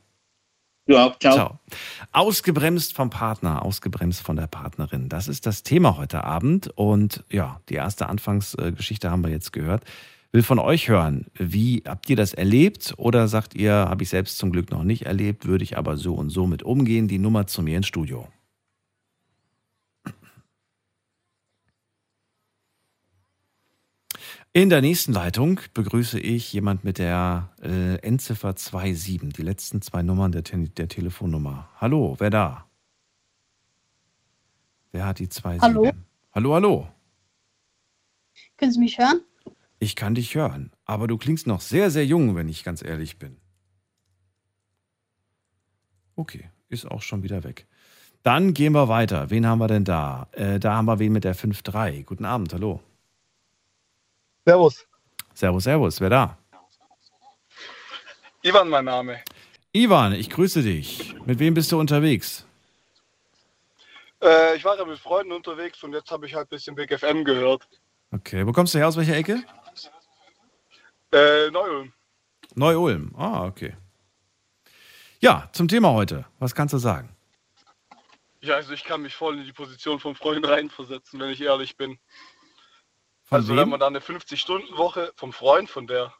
Du 0.87 0.97
auch. 0.97 1.17
Ciao. 1.19 1.33
Ciao. 1.33 1.59
Ausgebremst 2.11 2.93
vom 2.93 3.09
Partner, 3.09 3.63
ausgebremst 3.63 4.21
von 4.21 4.35
der 4.35 4.47
Partnerin. 4.47 5.09
Das 5.09 5.27
ist 5.27 5.45
das 5.45 5.63
Thema 5.63 5.97
heute 5.97 6.23
Abend. 6.23 6.69
Und 6.75 7.23
ja, 7.29 7.61
die 7.69 7.75
erste 7.75 8.07
Anfangsgeschichte 8.07 9.09
haben 9.09 9.23
wir 9.23 9.31
jetzt 9.31 9.53
gehört 9.53 9.83
will 10.37 10.43
von 10.43 10.59
euch 10.59 10.87
hören. 10.87 11.25
Wie 11.33 11.81
habt 11.83 12.07
ihr 12.11 12.15
das 12.15 12.35
erlebt? 12.35 12.93
Oder 12.97 13.27
sagt 13.27 13.55
ihr, 13.55 13.73
habe 13.73 14.03
ich 14.03 14.09
selbst 14.09 14.37
zum 14.37 14.51
Glück 14.51 14.69
noch 14.69 14.83
nicht 14.83 15.07
erlebt, 15.07 15.47
würde 15.47 15.63
ich 15.63 15.79
aber 15.79 15.97
so 15.97 16.13
und 16.13 16.29
so 16.29 16.45
mit 16.45 16.61
umgehen? 16.61 17.07
Die 17.07 17.17
Nummer 17.17 17.47
zu 17.47 17.63
mir 17.63 17.75
ins 17.77 17.87
Studio. 17.87 18.27
In 24.53 24.69
der 24.69 24.81
nächsten 24.81 25.11
Leitung 25.11 25.59
begrüße 25.73 26.19
ich 26.19 26.53
jemand 26.53 26.83
mit 26.83 26.99
der 26.99 27.49
äh, 27.63 27.95
Endziffer 27.95 28.53
27, 28.55 29.33
die 29.33 29.41
letzten 29.41 29.81
zwei 29.81 30.03
Nummern 30.03 30.31
der, 30.31 30.43
der 30.43 30.87
Telefonnummer. 30.87 31.67
Hallo, 31.81 32.15
wer 32.19 32.29
da? 32.29 32.65
Wer 34.91 35.07
hat 35.07 35.17
die 35.17 35.25
27? 35.25 35.63
Hallo? 35.63 35.91
Hallo, 36.31 36.53
hallo. 36.53 36.87
Können 38.55 38.71
Sie 38.71 38.79
mich 38.79 38.99
hören? 38.99 39.21
Ich 39.79 39.95
kann 39.95 40.15
dich 40.15 40.33
hören, 40.35 40.71
aber 40.85 41.07
du 41.07 41.17
klingst 41.17 41.45
noch 41.45 41.61
sehr, 41.61 41.91
sehr 41.91 42.05
jung, 42.05 42.35
wenn 42.35 42.49
ich 42.49 42.63
ganz 42.63 42.81
ehrlich 42.83 43.19
bin. 43.19 43.37
Okay, 46.15 46.49
ist 46.69 46.89
auch 46.89 47.03
schon 47.03 47.21
wieder 47.21 47.43
weg. 47.43 47.67
Dann 48.23 48.53
gehen 48.53 48.73
wir 48.73 48.89
weiter. 48.89 49.29
Wen 49.29 49.45
haben 49.45 49.59
wir 49.59 49.67
denn 49.67 49.85
da? 49.85 50.27
Äh, 50.31 50.59
da 50.59 50.73
haben 50.73 50.85
wir 50.85 50.99
wen 50.99 51.13
mit 51.13 51.23
der 51.23 51.35
5.3. 51.35 52.03
Guten 52.03 52.25
Abend, 52.25 52.53
hallo. 52.53 52.81
Servus. 54.45 54.85
Servus, 55.33 55.63
servus. 55.63 56.01
Wer 56.01 56.09
da? 56.09 56.37
Ivan, 58.41 58.69
mein 58.69 58.85
Name. 58.85 59.19
Ivan, 59.73 60.13
ich 60.13 60.29
grüße 60.29 60.63
dich. 60.63 61.13
Mit 61.25 61.37
wem 61.37 61.53
bist 61.53 61.71
du 61.71 61.79
unterwegs? 61.79 62.45
Äh, 64.21 64.55
ich 64.55 64.65
war 64.65 64.77
ja 64.77 64.85
mit 64.85 64.97
Freunden 64.97 65.31
unterwegs 65.31 65.83
und 65.83 65.93
jetzt 65.93 66.09
habe 66.09 66.25
ich 66.25 66.33
halt 66.33 66.47
ein 66.47 66.49
bisschen 66.49 66.75
Big 66.75 66.91
FM 66.91 67.23
gehört. 67.23 67.67
Okay, 68.11 68.47
wo 68.47 68.51
kommst 68.51 68.73
du 68.73 68.79
her? 68.79 68.87
Aus 68.87 68.97
welcher 68.97 69.15
Ecke? 69.15 69.43
Äh, 71.11 71.49
Neu-Ulm. 71.51 71.93
Neu-Ulm, 72.55 73.13
ah, 73.17 73.45
okay. 73.45 73.75
Ja, 75.19 75.49
zum 75.53 75.67
Thema 75.67 75.93
heute. 75.93 76.25
Was 76.39 76.53
kannst 76.53 76.73
du 76.73 76.77
sagen? 76.77 77.15
Ja, 78.41 78.55
also 78.55 78.73
ich 78.73 78.83
kann 78.83 79.01
mich 79.01 79.15
voll 79.15 79.37
in 79.37 79.45
die 79.45 79.53
Position 79.53 79.99
vom 79.99 80.15
Freund 80.15 80.47
reinversetzen, 80.47 81.19
wenn 81.19 81.29
ich 81.29 81.41
ehrlich 81.41 81.75
bin. 81.75 81.97
Von 83.23 83.37
also 83.37 83.49
wenn 83.49 83.57
wem? 83.57 83.69
man 83.69 83.79
da 83.79 83.87
eine 83.87 83.99
50-Stunden-Woche 83.99 85.11
vom 85.15 85.33
Freund 85.33 85.69
von 85.69 85.87
der, 85.87 86.13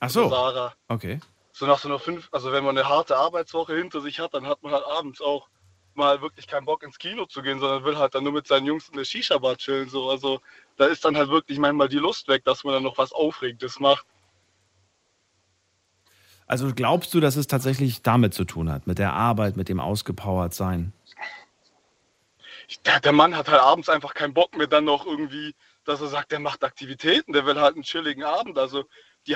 Ach 0.00 0.10
von 0.10 0.24
so, 0.24 0.28
Sarah, 0.30 0.74
okay. 0.88 1.20
so 1.52 1.66
nach 1.66 1.78
so 1.78 1.88
einer 1.88 1.98
fünf, 1.98 2.28
also 2.32 2.52
wenn 2.52 2.64
man 2.64 2.78
eine 2.78 2.88
harte 2.88 3.16
Arbeitswoche 3.16 3.76
hinter 3.76 4.00
sich 4.00 4.20
hat, 4.20 4.34
dann 4.34 4.46
hat 4.46 4.62
man 4.62 4.72
halt 4.72 4.84
abends 4.86 5.20
auch 5.20 5.48
mal 5.94 6.20
wirklich 6.22 6.46
keinen 6.46 6.64
Bock 6.64 6.82
ins 6.82 6.98
Kino 6.98 7.26
zu 7.26 7.42
gehen, 7.42 7.60
sondern 7.60 7.84
will 7.84 7.98
halt 7.98 8.14
dann 8.14 8.24
nur 8.24 8.32
mit 8.32 8.46
seinen 8.46 8.66
Jungs 8.66 8.88
in 8.88 8.96
der 8.96 9.04
Shisha-Bar 9.04 9.56
chillen. 9.56 9.88
So. 9.88 10.10
Also 10.10 10.40
da 10.76 10.86
ist 10.86 11.04
dann 11.04 11.16
halt 11.16 11.28
wirklich 11.28 11.58
manchmal 11.58 11.88
die 11.88 11.98
Lust 11.98 12.28
weg, 12.28 12.44
dass 12.44 12.64
man 12.64 12.74
dann 12.74 12.82
noch 12.82 12.98
was 12.98 13.12
Aufregendes 13.12 13.78
macht. 13.78 14.06
Also 16.46 16.72
glaubst 16.74 17.14
du, 17.14 17.20
dass 17.20 17.36
es 17.36 17.46
tatsächlich 17.46 18.02
damit 18.02 18.34
zu 18.34 18.44
tun 18.44 18.70
hat, 18.70 18.86
mit 18.86 18.98
der 18.98 19.12
Arbeit, 19.12 19.56
mit 19.56 19.68
dem 19.68 19.80
ausgepowert 19.80 20.54
sein? 20.54 20.92
Der, 22.84 23.00
der 23.00 23.12
Mann 23.12 23.36
hat 23.36 23.48
halt 23.48 23.60
abends 23.60 23.88
einfach 23.88 24.14
keinen 24.14 24.34
Bock 24.34 24.56
mehr 24.56 24.66
dann 24.66 24.84
noch 24.84 25.06
irgendwie, 25.06 25.54
dass 25.84 26.00
er 26.00 26.08
sagt, 26.08 26.32
der 26.32 26.40
macht 26.40 26.64
Aktivitäten, 26.64 27.32
der 27.32 27.46
will 27.46 27.60
halt 27.60 27.74
einen 27.74 27.82
chilligen 27.82 28.24
Abend. 28.24 28.58
Also 28.58 28.84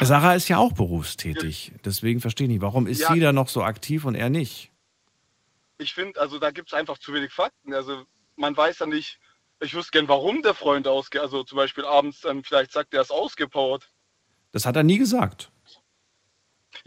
Sarah 0.01 0.35
ist 0.35 0.49
ja 0.49 0.59
auch 0.59 0.73
berufstätig. 0.73 1.73
Deswegen 1.85 2.21
verstehe 2.21 2.47
ich 2.47 2.53
nicht, 2.53 2.63
warum 2.63 2.87
ist 2.87 3.01
Ja. 3.01 3.13
sie 3.13 3.21
da 3.21 3.33
noch 3.33 3.49
so 3.49 3.63
aktiv 3.63 4.05
und 4.05 4.15
er 4.15 4.31
nicht? 4.31 4.71
ich 5.81 5.95
finde, 5.95 6.21
also 6.21 6.39
da 6.41 6.51
gibt 6.51 6.69
es 6.69 6.75
einfach 6.75 6.99
zu 6.99 7.15
wenig 7.15 7.33
Fakten. 7.33 7.73
Also 7.73 8.03
man 8.37 8.57
weiß 8.57 8.81
ja 8.81 8.87
nicht, 8.87 9.21
ich 9.61 9.75
wüsste 9.75 9.93
gern, 9.93 10.09
warum 10.09 10.43
der 10.43 10.55
Freund 10.55 10.89
ausge, 10.89 11.21
also 11.21 11.45
zum 11.45 11.57
Beispiel 11.57 11.85
abends 11.85 12.21
dann 12.21 12.43
vielleicht 12.43 12.73
sagt, 12.73 12.93
er 12.95 13.01
ist 13.03 13.13
ausgepowert. 13.13 13.89
Das 14.51 14.67
hat 14.67 14.77
er 14.77 14.83
nie 14.83 14.99
gesagt. 14.99 15.51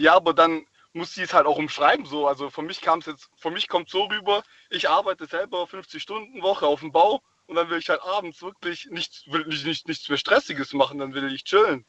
Ja, 0.01 0.15
aber 0.15 0.33
dann 0.33 0.65
muss 0.93 1.13
sie 1.13 1.21
es 1.21 1.33
halt 1.33 1.45
auch 1.45 1.57
umschreiben 1.57 2.05
so. 2.05 2.27
Also 2.27 2.49
für 2.49 2.63
mich 2.63 2.81
kam 2.81 2.99
es 2.99 3.05
jetzt, 3.05 3.29
für 3.35 3.51
mich 3.51 3.67
kommt 3.67 3.89
so 3.89 4.05
rüber, 4.05 4.43
ich 4.71 4.89
arbeite 4.89 5.27
selber 5.27 5.67
50 5.67 6.01
Stunden 6.01 6.41
Woche 6.41 6.65
auf 6.65 6.79
dem 6.79 6.91
Bau 6.91 7.21
und 7.45 7.55
dann 7.55 7.69
will 7.69 7.77
ich 7.77 7.89
halt 7.89 8.01
abends 8.01 8.41
wirklich 8.41 8.87
nichts, 8.89 9.23
will 9.27 9.45
nicht, 9.45 9.65
nicht, 9.65 9.87
nichts 9.87 10.09
mehr 10.09 10.17
Stressiges 10.17 10.73
machen, 10.73 10.97
dann 10.97 11.13
will 11.13 11.31
ich 11.31 11.43
chillen. 11.43 11.85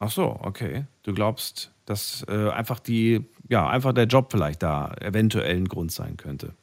Ach 0.00 0.10
so, 0.10 0.36
okay. 0.40 0.86
Du 1.04 1.14
glaubst, 1.14 1.70
dass 1.86 2.26
äh, 2.28 2.50
einfach 2.50 2.80
die, 2.80 3.24
ja, 3.48 3.68
einfach 3.68 3.92
der 3.92 4.06
Job 4.06 4.32
vielleicht 4.32 4.64
da 4.64 4.92
eventuell 5.00 5.56
ein 5.56 5.68
Grund 5.68 5.92
sein 5.92 6.16
könnte. 6.16 6.54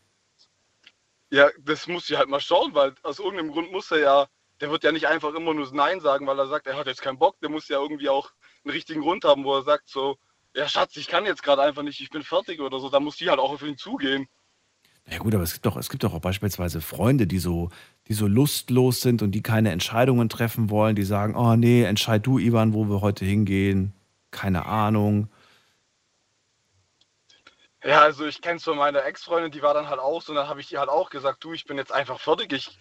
Ja, 1.31 1.47
das 1.61 1.87
muss 1.87 2.07
sie 2.07 2.17
halt 2.17 2.27
mal 2.27 2.41
schauen, 2.41 2.73
weil 2.73 2.93
aus 3.03 3.19
irgendeinem 3.19 3.51
Grund 3.51 3.71
muss 3.71 3.89
er 3.91 3.99
ja, 3.99 4.27
der 4.59 4.69
wird 4.69 4.83
ja 4.83 4.91
nicht 4.91 5.07
einfach 5.07 5.33
immer 5.33 5.53
nur 5.53 5.71
Nein 5.71 6.01
sagen, 6.01 6.27
weil 6.27 6.39
er 6.39 6.47
sagt, 6.47 6.67
er 6.67 6.75
hat 6.75 6.87
jetzt 6.87 7.01
keinen 7.01 7.19
Bock, 7.19 7.39
der 7.39 7.49
muss 7.49 7.69
ja 7.69 7.79
irgendwie 7.79 8.09
auch 8.09 8.31
einen 8.65 8.73
richtigen 8.73 9.01
Grund 9.01 9.23
haben, 9.23 9.45
wo 9.45 9.55
er 9.55 9.63
sagt 9.63 9.87
so, 9.87 10.17
ja 10.59 10.67
Schatz, 10.67 10.97
ich 10.97 11.07
kann 11.07 11.25
jetzt 11.25 11.41
gerade 11.41 11.61
einfach 11.61 11.83
nicht, 11.83 12.01
ich 12.01 12.09
bin 12.09 12.21
fertig 12.21 12.59
oder 12.59 12.79
so, 12.79 12.89
da 12.89 12.99
muss 12.99 13.17
die 13.17 13.29
halt 13.29 13.39
auch 13.39 13.51
auf 13.51 13.63
ihn 13.63 13.77
zugehen. 13.77 14.27
Ja 15.09 15.17
gut, 15.17 15.33
aber 15.33 15.43
es 15.43 15.53
gibt 15.53 15.65
doch, 15.65 15.77
es 15.77 15.89
gibt 15.89 16.03
doch 16.03 16.13
auch 16.13 16.19
beispielsweise 16.19 16.81
Freunde, 16.81 17.25
die 17.25 17.39
so, 17.39 17.69
die 18.07 18.13
so 18.13 18.27
lustlos 18.27 19.01
sind 19.01 19.21
und 19.21 19.31
die 19.31 19.41
keine 19.41 19.71
Entscheidungen 19.71 20.29
treffen 20.29 20.69
wollen, 20.69 20.95
die 20.95 21.03
sagen, 21.03 21.35
oh 21.35 21.55
nee, 21.55 21.83
entscheid 21.83 22.25
du, 22.25 22.37
Ivan, 22.37 22.73
wo 22.73 22.85
wir 22.85 23.01
heute 23.01 23.25
hingehen. 23.25 23.93
Keine 24.31 24.65
Ahnung. 24.65 25.29
Ja, 27.83 28.01
also 28.01 28.27
ich 28.27 28.41
kenne 28.41 28.57
es 28.57 28.65
von 28.65 28.77
meiner 28.77 29.05
Ex-Freundin, 29.05 29.51
die 29.51 29.61
war 29.61 29.73
dann 29.73 29.87
halt 29.87 29.99
auch 29.99 30.21
so, 30.21 30.33
und 30.33 30.35
dann 30.35 30.49
habe 30.49 30.59
ich 30.59 30.71
ihr 30.71 30.79
halt 30.79 30.89
auch 30.89 31.09
gesagt, 31.09 31.43
du, 31.43 31.53
ich 31.53 31.65
bin 31.65 31.77
jetzt 31.77 31.93
einfach 31.93 32.19
fertig, 32.19 32.51
ich, 32.51 32.77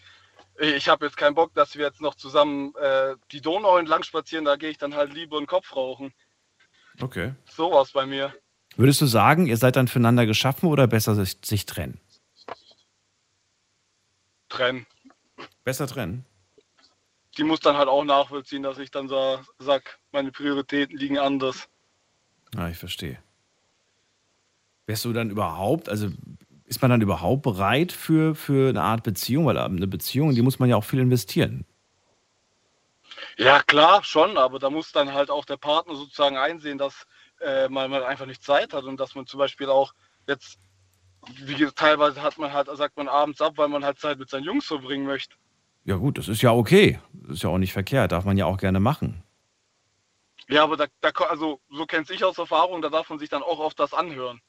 ich 0.58 0.88
habe 0.88 1.06
jetzt 1.06 1.16
keinen 1.16 1.36
Bock, 1.36 1.54
dass 1.54 1.76
wir 1.76 1.86
jetzt 1.86 2.00
noch 2.00 2.16
zusammen 2.16 2.74
äh, 2.74 3.14
die 3.30 3.40
Donau 3.40 3.78
entlang 3.78 4.02
spazieren, 4.02 4.44
da 4.44 4.56
gehe 4.56 4.70
ich 4.70 4.78
dann 4.78 4.96
halt 4.96 5.14
lieber 5.14 5.38
einen 5.38 5.46
Kopf 5.46 5.74
rauchen. 5.76 6.12
Okay. 7.00 7.32
So 7.48 7.70
war's 7.70 7.92
bei 7.92 8.06
mir. 8.06 8.34
Würdest 8.76 9.00
du 9.00 9.06
sagen, 9.06 9.46
ihr 9.46 9.56
seid 9.56 9.76
dann 9.76 9.88
füreinander 9.88 10.26
geschaffen 10.26 10.68
oder 10.68 10.86
besser 10.86 11.14
sich, 11.14 11.38
sich 11.42 11.66
trennen? 11.66 12.00
Trennen. 14.48 14.86
Besser 15.64 15.86
trennen. 15.86 16.24
Die 17.36 17.44
muss 17.44 17.60
dann 17.60 17.76
halt 17.76 17.88
auch 17.88 18.04
nachvollziehen, 18.04 18.62
dass 18.62 18.78
ich 18.78 18.90
dann 18.90 19.08
so 19.08 19.38
sag, 19.58 19.98
meine 20.12 20.32
Prioritäten 20.32 20.96
liegen 20.96 21.18
anders. 21.18 21.68
Ah, 22.56 22.68
ich 22.68 22.78
verstehe. 22.78 23.18
Wärst 24.86 25.04
du 25.04 25.12
dann 25.12 25.30
überhaupt, 25.30 25.88
also 25.88 26.08
ist 26.64 26.80
man 26.80 26.90
dann 26.90 27.00
überhaupt 27.00 27.42
bereit 27.42 27.92
für, 27.92 28.34
für 28.34 28.70
eine 28.70 28.82
Art 28.82 29.02
Beziehung? 29.02 29.46
Weil 29.46 29.58
eine 29.58 29.86
Beziehung, 29.86 30.30
in 30.30 30.34
die 30.34 30.42
muss 30.42 30.58
man 30.58 30.68
ja 30.68 30.76
auch 30.76 30.84
viel 30.84 31.00
investieren. 31.00 31.64
Ja, 33.38 33.62
klar, 33.62 34.02
schon, 34.02 34.36
aber 34.36 34.58
da 34.58 34.68
muss 34.68 34.90
dann 34.90 35.14
halt 35.14 35.30
auch 35.30 35.44
der 35.44 35.56
Partner 35.56 35.94
sozusagen 35.94 36.36
einsehen, 36.36 36.76
dass 36.76 37.06
äh, 37.40 37.68
man, 37.68 37.88
man 37.88 38.02
einfach 38.02 38.26
nicht 38.26 38.42
Zeit 38.42 38.72
hat 38.72 38.82
und 38.82 38.98
dass 38.98 39.14
man 39.14 39.26
zum 39.26 39.38
Beispiel 39.38 39.68
auch 39.68 39.94
jetzt, 40.26 40.58
wie 41.44 41.54
gesagt, 41.54 41.78
teilweise 41.78 42.20
hat 42.20 42.36
man 42.38 42.52
halt, 42.52 42.68
sagt 42.72 42.96
man 42.96 43.06
abends 43.06 43.40
ab, 43.40 43.52
weil 43.56 43.68
man 43.68 43.84
halt 43.84 44.00
Zeit 44.00 44.18
mit 44.18 44.28
seinen 44.28 44.42
Jungs 44.42 44.66
verbringen 44.66 45.06
möchte. 45.06 45.36
Ja 45.84 45.94
gut, 45.96 46.18
das 46.18 46.26
ist 46.26 46.42
ja 46.42 46.50
okay. 46.50 46.98
Das 47.12 47.36
ist 47.36 47.42
ja 47.44 47.50
auch 47.50 47.58
nicht 47.58 47.72
verkehrt. 47.72 48.10
Darf 48.10 48.24
man 48.24 48.36
ja 48.36 48.46
auch 48.46 48.58
gerne 48.58 48.80
machen. 48.80 49.22
Ja, 50.48 50.64
aber 50.64 50.76
da, 50.76 50.86
da 51.00 51.10
also 51.28 51.60
so 51.70 51.86
kennt 51.86 52.10
ich 52.10 52.24
aus 52.24 52.38
Erfahrung, 52.38 52.82
da 52.82 52.88
darf 52.88 53.08
man 53.08 53.20
sich 53.20 53.28
dann 53.28 53.42
auch 53.42 53.60
oft 53.60 53.78
das 53.78 53.94
anhören. 53.94 54.40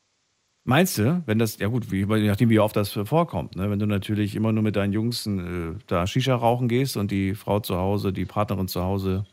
Meinst 0.69 0.99
du, 0.99 1.23
wenn 1.25 1.39
das, 1.39 1.57
ja 1.57 1.67
gut, 1.67 1.89
wie, 1.91 2.01
je 2.01 2.27
nachdem, 2.27 2.49
wie 2.51 2.59
oft 2.59 2.75
das 2.75 2.91
vorkommt, 2.91 3.55
ne? 3.55 3.71
wenn 3.71 3.79
du 3.79 3.87
natürlich 3.87 4.35
immer 4.35 4.51
nur 4.51 4.61
mit 4.61 4.75
deinen 4.75 4.93
Jungs 4.93 5.25
äh, 5.25 5.73
da 5.87 6.05
Shisha 6.05 6.35
rauchen 6.35 6.67
gehst 6.67 6.95
und 6.95 7.09
die 7.09 7.33
Frau 7.33 7.59
zu 7.59 7.75
Hause, 7.75 8.13
die 8.13 8.25
Partnerin 8.25 8.67
zu 8.67 8.83
Hause 8.83 9.25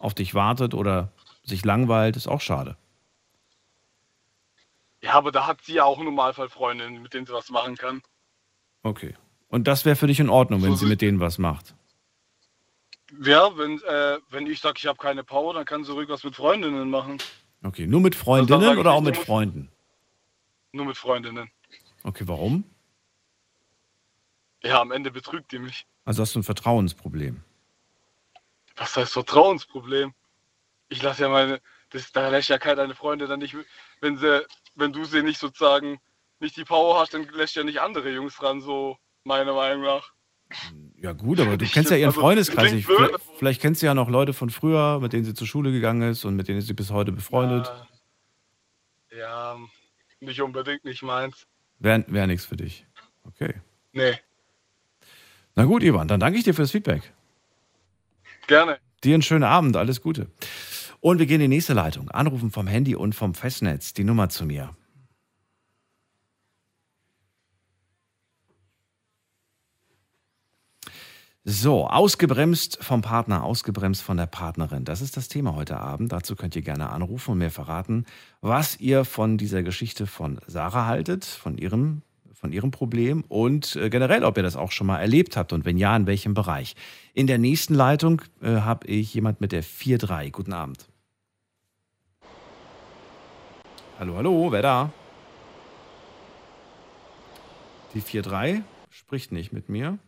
auf 0.00 0.12
dich 0.12 0.34
wartet 0.34 0.74
oder 0.74 1.12
sich 1.44 1.64
langweilt, 1.64 2.16
ist 2.16 2.26
auch 2.26 2.40
schade. 2.40 2.76
Ja, 5.04 5.12
aber 5.12 5.30
da 5.30 5.46
hat 5.46 5.62
sie 5.62 5.74
ja 5.74 5.84
auch 5.84 6.00
im 6.00 6.04
Normalfall 6.06 6.48
Freundinnen, 6.48 7.00
mit 7.00 7.14
denen 7.14 7.26
sie 7.26 7.32
was 7.32 7.48
machen 7.50 7.76
kann. 7.76 8.02
Okay. 8.82 9.14
Und 9.46 9.68
das 9.68 9.84
wäre 9.84 9.94
für 9.94 10.08
dich 10.08 10.18
in 10.18 10.28
Ordnung, 10.28 10.64
wenn 10.64 10.70
So 10.70 10.76
sie 10.78 10.86
wie- 10.86 10.90
mit 10.90 11.00
denen 11.00 11.20
was 11.20 11.38
macht. 11.38 11.76
Ja, 13.22 13.56
wenn, 13.56 13.80
äh, 13.82 14.18
wenn 14.30 14.48
ich 14.48 14.58
sage, 14.58 14.78
ich 14.78 14.86
habe 14.88 14.98
keine 14.98 15.22
Power, 15.22 15.54
dann 15.54 15.64
kann 15.64 15.84
sie 15.84 15.92
ruhig 15.92 16.08
was 16.08 16.24
mit 16.24 16.34
Freundinnen 16.34 16.90
machen. 16.90 17.18
Okay, 17.62 17.86
nur 17.86 18.00
mit 18.00 18.14
Also 18.16 18.24
Freundinnen 18.24 18.78
oder 18.78 18.90
auch 18.90 19.00
mit 19.00 19.16
Freunden? 19.16 19.71
Nur 20.72 20.86
mit 20.86 20.96
Freundinnen. 20.96 21.50
Okay, 22.02 22.24
warum? 22.26 22.64
Ja, 24.62 24.80
am 24.80 24.92
Ende 24.92 25.10
betrügt 25.10 25.52
die 25.52 25.58
mich. 25.58 25.86
Also 26.04 26.22
hast 26.22 26.34
du 26.34 26.40
ein 26.40 26.44
Vertrauensproblem. 26.44 27.42
Was 28.76 28.96
heißt 28.96 29.12
Vertrauensproblem? 29.12 30.14
Ich 30.88 31.02
lasse 31.02 31.22
ja 31.22 31.28
meine, 31.28 31.60
das, 31.90 32.10
da 32.12 32.28
lässt 32.28 32.48
ja 32.48 32.58
keiner 32.58 32.76
deine 32.76 32.94
Freunde 32.94 33.26
dann 33.26 33.40
nicht, 33.40 33.56
wenn 34.00 34.16
sie, 34.16 34.46
wenn 34.74 34.92
du 34.92 35.04
sie 35.04 35.22
nicht 35.22 35.38
sozusagen 35.38 36.00
nicht 36.40 36.56
die 36.56 36.64
Power 36.64 36.98
hast, 37.00 37.14
dann 37.14 37.28
lässt 37.28 37.54
ja 37.54 37.64
nicht 37.64 37.80
andere 37.80 38.10
Jungs 38.10 38.42
ran, 38.42 38.60
so 38.60 38.96
meiner 39.24 39.52
Meinung 39.54 39.82
nach. 39.84 40.12
Ja 40.96 41.12
gut, 41.12 41.40
aber 41.40 41.56
du 41.56 41.64
Ich- 41.64 41.72
kennst 41.72 41.90
ja 41.90 41.96
ihren 41.96 42.08
also, 42.10 42.20
Freundeskreis. 42.20 42.72
Ich, 42.72 42.86
vielleicht, 42.86 43.14
vielleicht 43.38 43.60
kennst 43.62 43.82
du 43.82 43.86
ja 43.86 43.94
noch 43.94 44.08
Leute 44.08 44.32
von 44.32 44.50
früher, 44.50 45.00
mit 45.00 45.12
denen 45.12 45.24
sie 45.24 45.34
zur 45.34 45.46
Schule 45.46 45.70
gegangen 45.72 46.10
ist 46.10 46.24
und 46.24 46.36
mit 46.36 46.48
denen 46.48 46.60
sie 46.60 46.74
bis 46.74 46.90
heute 46.90 47.12
befreundet. 47.12 47.70
Äh, 49.10 49.18
ja, 49.20 49.56
nicht 50.22 50.40
unbedingt 50.40 50.84
nicht 50.84 51.02
meins. 51.02 51.46
Wäre 51.78 52.04
wär 52.08 52.26
nichts 52.26 52.44
für 52.46 52.56
dich. 52.56 52.86
Okay. 53.24 53.54
Nee, 53.92 54.14
Na 55.54 55.64
gut, 55.64 55.82
Ivan, 55.82 56.08
dann 56.08 56.18
danke 56.20 56.38
ich 56.38 56.44
dir 56.44 56.54
fürs 56.54 56.70
Feedback. 56.70 57.12
gerne. 58.46 58.78
Dir 59.04 59.14
einen 59.14 59.22
schönen 59.22 59.44
Abend, 59.44 59.76
alles 59.76 60.00
Gute. 60.00 60.28
Und 61.00 61.18
wir 61.18 61.26
gehen 61.26 61.40
in 61.40 61.50
die 61.50 61.56
nächste 61.56 61.74
Leitung. 61.74 62.08
Anrufen 62.10 62.50
vom 62.52 62.66
Handy 62.68 62.94
und 62.94 63.14
vom 63.14 63.34
Festnetz. 63.34 63.92
Die 63.92 64.04
Nummer 64.04 64.28
zu 64.28 64.46
mir. 64.46 64.74
So, 71.44 71.88
ausgebremst 71.88 72.78
vom 72.84 73.02
Partner, 73.02 73.42
ausgebremst 73.42 74.00
von 74.00 74.16
der 74.16 74.26
Partnerin. 74.26 74.84
Das 74.84 75.00
ist 75.00 75.16
das 75.16 75.26
Thema 75.26 75.56
heute 75.56 75.76
Abend. 75.76 76.12
Dazu 76.12 76.36
könnt 76.36 76.54
ihr 76.54 76.62
gerne 76.62 76.90
anrufen 76.90 77.32
und 77.32 77.38
mir 77.38 77.50
verraten, 77.50 78.06
was 78.40 78.78
ihr 78.78 79.04
von 79.04 79.38
dieser 79.38 79.64
Geschichte 79.64 80.06
von 80.06 80.38
Sarah 80.46 80.86
haltet, 80.86 81.24
von 81.24 81.58
ihrem, 81.58 82.02
von 82.32 82.52
ihrem 82.52 82.70
Problem 82.70 83.24
und 83.26 83.74
äh, 83.74 83.90
generell, 83.90 84.22
ob 84.22 84.36
ihr 84.36 84.44
das 84.44 84.54
auch 84.54 84.70
schon 84.70 84.86
mal 84.86 85.00
erlebt 85.00 85.36
habt 85.36 85.52
und 85.52 85.64
wenn 85.64 85.78
ja, 85.78 85.96
in 85.96 86.06
welchem 86.06 86.32
Bereich. 86.32 86.76
In 87.12 87.26
der 87.26 87.38
nächsten 87.38 87.74
Leitung 87.74 88.22
äh, 88.40 88.60
habe 88.60 88.86
ich 88.86 89.12
jemand 89.12 89.40
mit 89.40 89.50
der 89.50 89.64
4-3. 89.64 90.30
Guten 90.30 90.52
Abend. 90.52 90.86
Hallo, 93.98 94.14
hallo, 94.14 94.52
wer 94.52 94.62
da? 94.62 94.92
Die 97.94 98.00
4-3 98.00 98.62
spricht 98.90 99.32
nicht 99.32 99.52
mit 99.52 99.68
mir. 99.68 99.98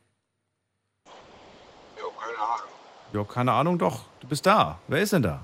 Ja, 2.34 2.44
keine 2.44 2.48
Ahnung. 2.52 2.68
Ja, 3.12 3.24
keine 3.24 3.52
Ahnung, 3.52 3.78
doch. 3.78 4.00
Du 4.20 4.26
bist 4.28 4.44
da. 4.46 4.78
Wer 4.88 5.00
ist 5.02 5.12
denn 5.12 5.22
da? 5.22 5.40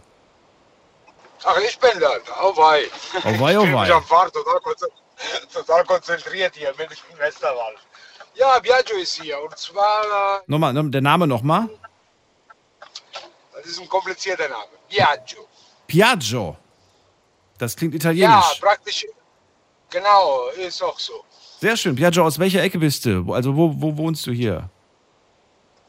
Ach, 1.45 1.57
ich 1.59 1.79
bin 1.79 1.99
da. 2.01 2.11
Oh 2.43 2.57
wei. 2.57 2.85
Oh 3.25 3.41
wei, 3.41 3.59
oh 3.59 3.63
ich 3.63 3.67
bin 3.69 3.75
wei. 3.77 3.83
mich 3.85 3.93
am 3.95 4.05
Fahren 4.05 4.31
total, 4.33 4.59
konzen- 4.59 4.91
total 5.53 5.85
konzentriert 5.85 6.55
hier. 6.57 6.73
Bin 6.75 6.87
ich 6.93 7.03
im 7.13 7.19
Westerwald. 7.19 7.79
Ja, 8.35 8.59
Biagio 8.59 8.97
ist 8.99 9.21
hier. 9.21 9.41
Und 9.43 9.57
zwar, 9.59 10.39
äh, 10.39 10.41
Nochmal, 10.47 10.75
der 10.91 11.01
Name 11.01 11.27
nochmal? 11.27 11.69
das 13.55 13.67
ist 13.67 13.81
ein 13.81 13.89
komplizierter 13.89 14.49
Name. 14.49 14.65
Biagio. 14.89 15.47
Piaggio. 15.87 16.57
Das 17.59 17.77
klingt 17.77 17.93
Ja, 17.95 17.99
italienisch. 17.99 18.59
praktisch. 18.61 19.07
Genau, 19.91 20.47
ist 20.57 20.83
auch 20.83 20.99
so. 20.99 21.25
Sehr 21.61 21.77
schön. 21.77 21.95
Piaggio, 21.97 22.25
aus 22.25 22.39
welcher 22.39 22.63
Ecke 22.63 22.79
bist 22.79 23.05
du? 23.05 23.33
Also 23.33 23.55
wo, 23.57 23.73
wo 23.75 23.97
wohnst 23.97 24.27
du 24.27 24.33
hier? 24.33 24.69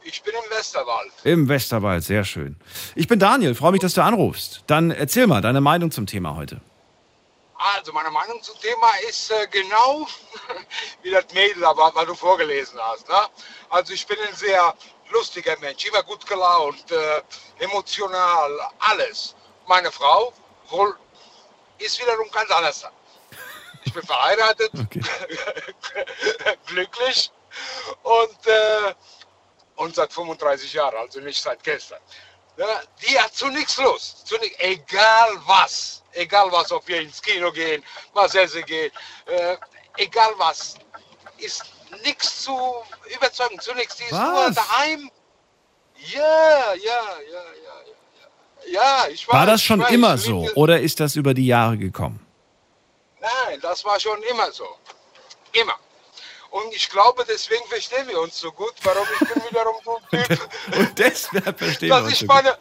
Ich 0.04 0.22
bin 0.22 0.34
im 0.34 0.50
Westerwald. 0.50 1.12
Im 1.24 1.48
Westerwald, 1.48 2.02
sehr 2.04 2.24
schön. 2.24 2.56
Ich 2.94 3.06
bin 3.08 3.18
Daniel, 3.18 3.54
freue 3.54 3.72
mich, 3.72 3.80
dass 3.80 3.94
du 3.94 4.02
anrufst. 4.02 4.62
Dann 4.66 4.90
erzähl 4.90 5.26
mal 5.26 5.40
deine 5.40 5.60
Meinung 5.60 5.90
zum 5.90 6.06
Thema 6.06 6.34
heute. 6.36 6.60
Also 7.56 7.92
meine 7.92 8.10
Meinung 8.10 8.42
zum 8.42 8.58
Thema 8.60 8.90
ist 9.08 9.30
äh, 9.30 9.46
genau 9.48 10.08
wie 11.02 11.10
das 11.10 11.26
Mädel, 11.32 11.64
aber 11.64 11.92
was 11.94 12.06
du 12.06 12.14
vorgelesen 12.14 12.78
hast. 12.82 13.08
Ne? 13.08 13.14
Also 13.70 13.92
ich 13.92 14.04
bin 14.06 14.16
ein 14.28 14.34
sehr 14.34 14.74
lustiger 15.12 15.56
Mensch, 15.60 15.84
immer 15.86 16.02
gut 16.02 16.26
gelaunt, 16.26 16.90
äh, 16.90 17.22
emotional, 17.62 18.50
alles. 18.80 19.36
Meine 19.68 19.92
Frau 19.92 20.32
wohl, 20.70 20.96
ist 21.78 22.00
wiederum 22.00 22.28
ganz 22.32 22.50
anders. 22.50 22.84
Ich 23.84 23.92
bin 23.92 24.02
verheiratet, 24.02 24.70
Okay. 24.80 25.00
glücklich 26.66 27.30
und, 28.02 28.46
äh, 28.46 28.94
und 29.82 29.94
seit 29.94 30.12
35 30.12 30.72
Jahren, 30.72 30.96
also 30.96 31.20
nicht 31.20 31.42
seit 31.42 31.62
gestern. 31.62 32.00
Ja, 32.56 32.80
die 33.02 33.18
hat 33.18 33.34
zu 33.34 33.48
nichts 33.48 33.78
Lust, 33.78 34.26
zu 34.26 34.36
nix, 34.38 34.54
egal 34.58 35.30
was, 35.46 36.02
egal 36.12 36.52
was, 36.52 36.70
ob 36.70 36.86
wir 36.86 37.00
ins 37.00 37.20
Kino 37.20 37.50
gehen, 37.50 37.82
was 38.12 38.34
essen 38.34 38.64
gehen, 38.64 38.92
äh, 39.26 39.56
egal 39.96 40.32
was, 40.36 40.76
ist 41.38 41.64
nichts 42.04 42.42
zu 42.42 42.56
überzeugen, 43.14 43.58
zu 43.58 43.74
nichts. 43.74 43.96
Die 43.96 44.04
ist 44.04 44.12
nur 44.12 44.46
Was? 44.46 44.54
daheim. 44.54 45.10
Ja, 45.96 46.74
ja, 46.74 46.74
ja, 46.74 47.02
ja, 47.30 47.44
ja. 47.64 48.70
Ja, 48.70 49.08
ich 49.08 49.26
weiß. 49.26 49.34
War 49.34 49.46
das 49.46 49.62
schon 49.62 49.80
weiß, 49.80 49.90
immer 49.90 50.16
so 50.16 50.48
oder 50.54 50.80
ist 50.80 51.00
das 51.00 51.16
über 51.16 51.34
die 51.34 51.46
Jahre 51.46 51.76
gekommen? 51.76 52.24
Nein, 53.20 53.60
das 53.60 53.84
war 53.84 53.98
schon 53.98 54.22
immer 54.22 54.52
so. 54.52 54.66
Immer. 55.52 55.76
Und 56.52 56.74
ich 56.74 56.90
glaube, 56.90 57.24
deswegen 57.26 57.66
verstehen 57.68 58.06
wir 58.08 58.20
uns 58.20 58.38
so 58.38 58.52
gut, 58.52 58.74
warum 58.82 59.08
ich 59.20 59.28
bin 59.28 59.42
wiederum 59.48 59.76
so 59.84 59.96
ein 59.96 60.26
Typ, 60.28 60.50
Und 60.76 60.98
deshalb 60.98 61.58
verstehen 61.58 61.88
wir 61.88 61.96
dass 61.96 62.04
uns 62.04 62.12
ich 62.12 62.18
so 62.20 62.26
gut. 62.26 62.34
meine, 62.34 62.58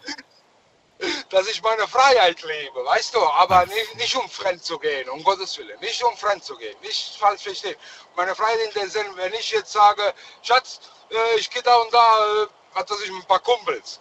dass 1.29 1.47
ich 1.47 1.61
meine 1.61 1.85
Freiheit 1.89 2.41
lebe, 2.41 2.85
weißt 2.85 3.13
du, 3.13 3.19
aber 3.19 3.65
nicht, 3.65 3.95
nicht 3.97 4.15
um 4.15 4.29
fremd 4.29 4.63
zu 4.63 4.79
gehen, 4.79 5.09
um 5.09 5.21
Gottes 5.25 5.57
Willen, 5.57 5.77
nicht 5.81 6.01
um 6.05 6.15
fremd 6.15 6.41
zu 6.41 6.55
gehen, 6.55 6.77
nicht 6.81 7.17
falsch 7.17 7.43
verstehen. 7.43 7.75
Meine 8.15 8.33
Freiheit 8.33 8.59
in 8.61 8.73
der 8.75 8.89
Sinne, 8.89 9.09
wenn 9.15 9.33
ich 9.33 9.51
jetzt 9.51 9.73
sage, 9.73 10.13
Schatz, 10.41 10.79
äh, 11.09 11.35
ich 11.37 11.49
gehe 11.49 11.61
da 11.63 11.75
und 11.75 11.93
da, 11.93 12.43
äh, 12.43 12.47
was 12.73 12.89
weiß 12.89 13.01
ich, 13.01 13.11
mit 13.11 13.23
ein 13.23 13.27
paar 13.27 13.39
Kumpels, 13.39 13.99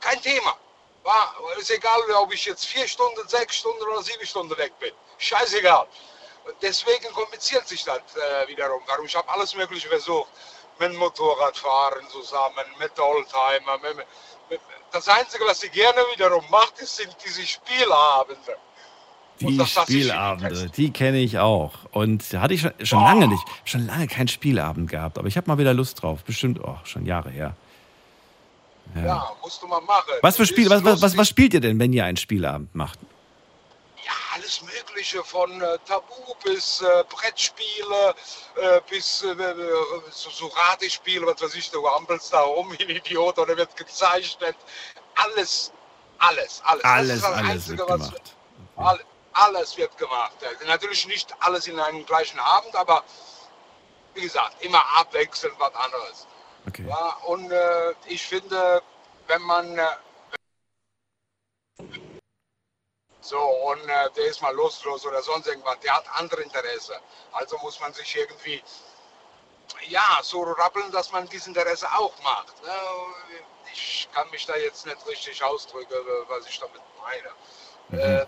kein 0.00 0.20
Thema. 0.20 0.56
War, 1.04 1.32
ist 1.58 1.70
egal, 1.70 2.00
ob 2.16 2.34
ich 2.34 2.44
jetzt 2.44 2.66
vier 2.66 2.88
Stunden, 2.88 3.28
sechs 3.28 3.54
Stunden 3.58 3.82
oder 3.84 4.02
sieben 4.02 4.26
Stunden 4.26 4.58
weg 4.58 4.76
bin. 4.80 4.92
Scheißegal. 5.18 5.86
Deswegen 6.62 7.12
kompliziert 7.12 7.66
sich 7.66 7.84
das 7.84 7.98
äh, 7.98 8.48
wiederum. 8.48 8.80
Warum? 8.86 9.06
Ich 9.06 9.16
habe 9.16 9.28
alles 9.28 9.54
Mögliche 9.54 9.88
versucht. 9.88 10.28
Mit 10.78 10.94
Motorradfahren 10.94 12.06
zusammen, 12.10 12.64
mit 12.78 12.98
Oldtimer. 12.98 13.78
Mit, 13.82 13.96
mit, 14.50 14.60
das 14.92 15.08
Einzige, 15.08 15.44
was 15.46 15.62
ich 15.62 15.72
gerne 15.72 16.00
wiederum 16.14 16.44
mache, 16.50 16.72
das 16.78 16.96
sind 16.96 17.16
diese 17.24 17.46
Spielabende. 17.46 18.56
Die 19.40 19.56
das 19.56 19.70
Spielabende, 19.70 20.70
die 20.70 20.90
kenne 20.90 21.18
ich 21.18 21.38
auch. 21.38 21.72
Und 21.92 22.32
da 22.32 22.40
hatte 22.40 22.54
ich 22.54 22.62
schon, 22.62 22.72
schon 22.82 23.02
lange 23.02 23.28
nicht, 23.28 23.42
schon 23.64 23.86
lange 23.86 24.06
keinen 24.06 24.28
Spielabend 24.28 24.90
gehabt. 24.90 25.18
Aber 25.18 25.28
ich 25.28 25.36
habe 25.36 25.48
mal 25.48 25.58
wieder 25.58 25.74
Lust 25.74 26.02
drauf. 26.02 26.24
Bestimmt, 26.24 26.60
oh, 26.62 26.76
schon 26.84 27.04
Jahre 27.04 27.30
her. 27.30 27.54
Ja, 28.94 29.30
musst 29.42 29.60
du 29.62 29.66
mal 29.66 29.80
machen. 29.80 30.12
Was 30.22 30.36
für 30.36 30.46
Spiel, 30.46 30.70
was, 30.70 30.84
was, 30.84 31.02
was, 31.02 31.16
was 31.16 31.28
spielt 31.28 31.52
ihr 31.54 31.60
denn, 31.60 31.78
wenn 31.78 31.92
ihr 31.92 32.04
einen 32.04 32.16
Spielabend 32.16 32.74
macht? 32.74 32.98
Alles 34.36 34.60
Mögliche, 34.60 35.24
von 35.24 35.62
äh, 35.62 35.78
Tabu 35.86 36.34
bis 36.44 36.82
äh, 36.82 37.04
Brettspiele, 37.08 38.14
äh, 38.56 38.80
bis 38.90 39.22
äh, 39.22 39.28
äh, 39.30 40.02
so, 40.10 40.28
so 40.28 40.46
Ratespiele, 40.48 41.26
was 41.26 41.40
weiß 41.40 41.54
ich, 41.54 41.70
du 41.70 41.86
ampelst 41.88 42.34
da 42.34 42.40
rum 42.42 42.70
wie 42.78 42.82
ein 42.84 42.90
Idiot 42.90 43.38
oder 43.38 43.56
wird 43.56 43.74
gezeichnet. 43.76 44.54
Alles, 45.14 45.72
alles, 46.18 46.60
alles. 46.66 46.84
Alles, 46.84 47.24
alles 47.24 47.48
Einzige, 47.50 47.78
wird 47.78 47.88
was- 47.88 48.08
gemacht. 48.10 48.36
All, 48.76 49.00
alles 49.32 49.74
wird 49.78 49.96
gemacht. 49.96 50.36
Äh, 50.42 50.66
Natürlich 50.66 51.06
nicht 51.06 51.34
alles 51.40 51.66
in 51.66 51.80
einem 51.80 52.04
gleichen 52.04 52.38
Abend, 52.38 52.76
aber 52.76 53.04
wie 54.12 54.20
gesagt, 54.20 54.62
immer 54.62 54.84
abwechselnd 54.98 55.58
was 55.58 55.74
anderes. 55.74 56.26
Okay. 56.68 56.84
Ja, 56.88 57.16
und 57.24 57.50
ich 58.06 58.22
finde, 58.22 58.82
wenn 59.28 59.40
man 59.42 59.78
äh, 59.78 59.86
so 63.26 63.38
und 63.38 63.80
äh, 63.88 64.10
der 64.16 64.26
ist 64.26 64.40
mal 64.40 64.54
lustlos 64.54 65.04
oder 65.06 65.22
sonst 65.22 65.46
irgendwas, 65.46 65.78
der 65.80 65.94
hat 65.94 66.04
andere 66.14 66.42
Interesse. 66.42 66.94
Also 67.32 67.58
muss 67.58 67.80
man 67.80 67.92
sich 67.92 68.16
irgendwie 68.16 68.62
ja 69.88 70.18
so 70.22 70.42
rappeln, 70.42 70.90
dass 70.92 71.12
man 71.12 71.28
dieses 71.28 71.48
Interesse 71.48 71.86
auch 71.92 72.12
macht. 72.22 72.62
Ne? 72.62 72.70
Ich 73.72 74.08
kann 74.14 74.28
mich 74.30 74.46
da 74.46 74.56
jetzt 74.56 74.86
nicht 74.86 75.06
richtig 75.06 75.42
ausdrücken, 75.42 75.94
was 76.28 76.46
ich 76.48 76.58
damit 76.58 76.80
meine. 77.02 78.02
Äh, 78.02 78.26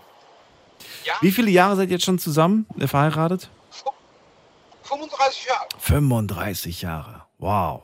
ja, 1.03 1.15
Wie 1.21 1.31
viele 1.31 1.49
Jahre 1.49 1.75
seid 1.75 1.89
ihr 1.89 1.95
jetzt 1.95 2.05
schon 2.05 2.19
zusammen, 2.19 2.65
äh, 2.79 2.87
verheiratet? 2.87 3.49
35 4.83 5.45
Jahre. 5.45 5.67
35 5.79 6.81
Jahre. 6.81 7.25
Wow. 7.37 7.83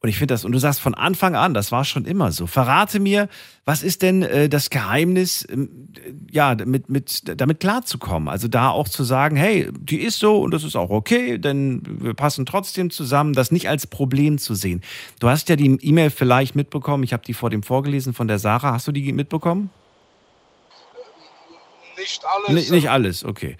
Und 0.00 0.08
ich 0.08 0.18
finde 0.18 0.34
das, 0.34 0.44
und 0.44 0.52
du 0.52 0.58
sagst 0.58 0.80
von 0.80 0.94
Anfang 0.94 1.36
an, 1.36 1.54
das 1.54 1.70
war 1.70 1.84
schon 1.84 2.06
immer 2.06 2.32
so. 2.32 2.46
Verrate 2.46 2.98
mir, 2.98 3.28
was 3.64 3.84
ist 3.84 4.02
denn 4.02 4.22
äh, 4.22 4.48
das 4.48 4.70
Geheimnis, 4.70 5.46
ähm, 5.48 5.88
äh, 5.96 6.12
ja, 6.32 6.56
mit, 6.64 6.88
mit, 6.90 7.22
damit 7.40 7.60
klarzukommen? 7.60 8.28
Also 8.28 8.48
da 8.48 8.70
auch 8.70 8.88
zu 8.88 9.04
sagen, 9.04 9.36
hey, 9.36 9.68
die 9.78 10.00
ist 10.00 10.18
so 10.18 10.40
und 10.40 10.52
das 10.52 10.64
ist 10.64 10.74
auch 10.74 10.90
okay, 10.90 11.38
denn 11.38 11.82
wir 11.84 12.14
passen 12.14 12.44
trotzdem 12.44 12.90
zusammen, 12.90 13.34
das 13.34 13.52
nicht 13.52 13.68
als 13.68 13.86
Problem 13.86 14.38
zu 14.38 14.54
sehen. 14.54 14.80
Du 15.20 15.28
hast 15.28 15.48
ja 15.48 15.56
die 15.56 15.78
E-Mail 15.80 16.10
vielleicht 16.10 16.56
mitbekommen, 16.56 17.04
ich 17.04 17.12
habe 17.12 17.24
die 17.24 17.34
vor 17.34 17.50
dem 17.50 17.62
vorgelesen 17.62 18.14
von 18.14 18.26
der 18.26 18.40
Sarah. 18.40 18.72
Hast 18.72 18.88
du 18.88 18.92
die 18.92 19.12
mitbekommen? 19.12 19.70
Nicht 21.96 22.22
alles. 22.24 22.50
Nicht, 22.50 22.70
nicht 22.72 22.90
alles, 22.90 23.24
okay. 23.24 23.56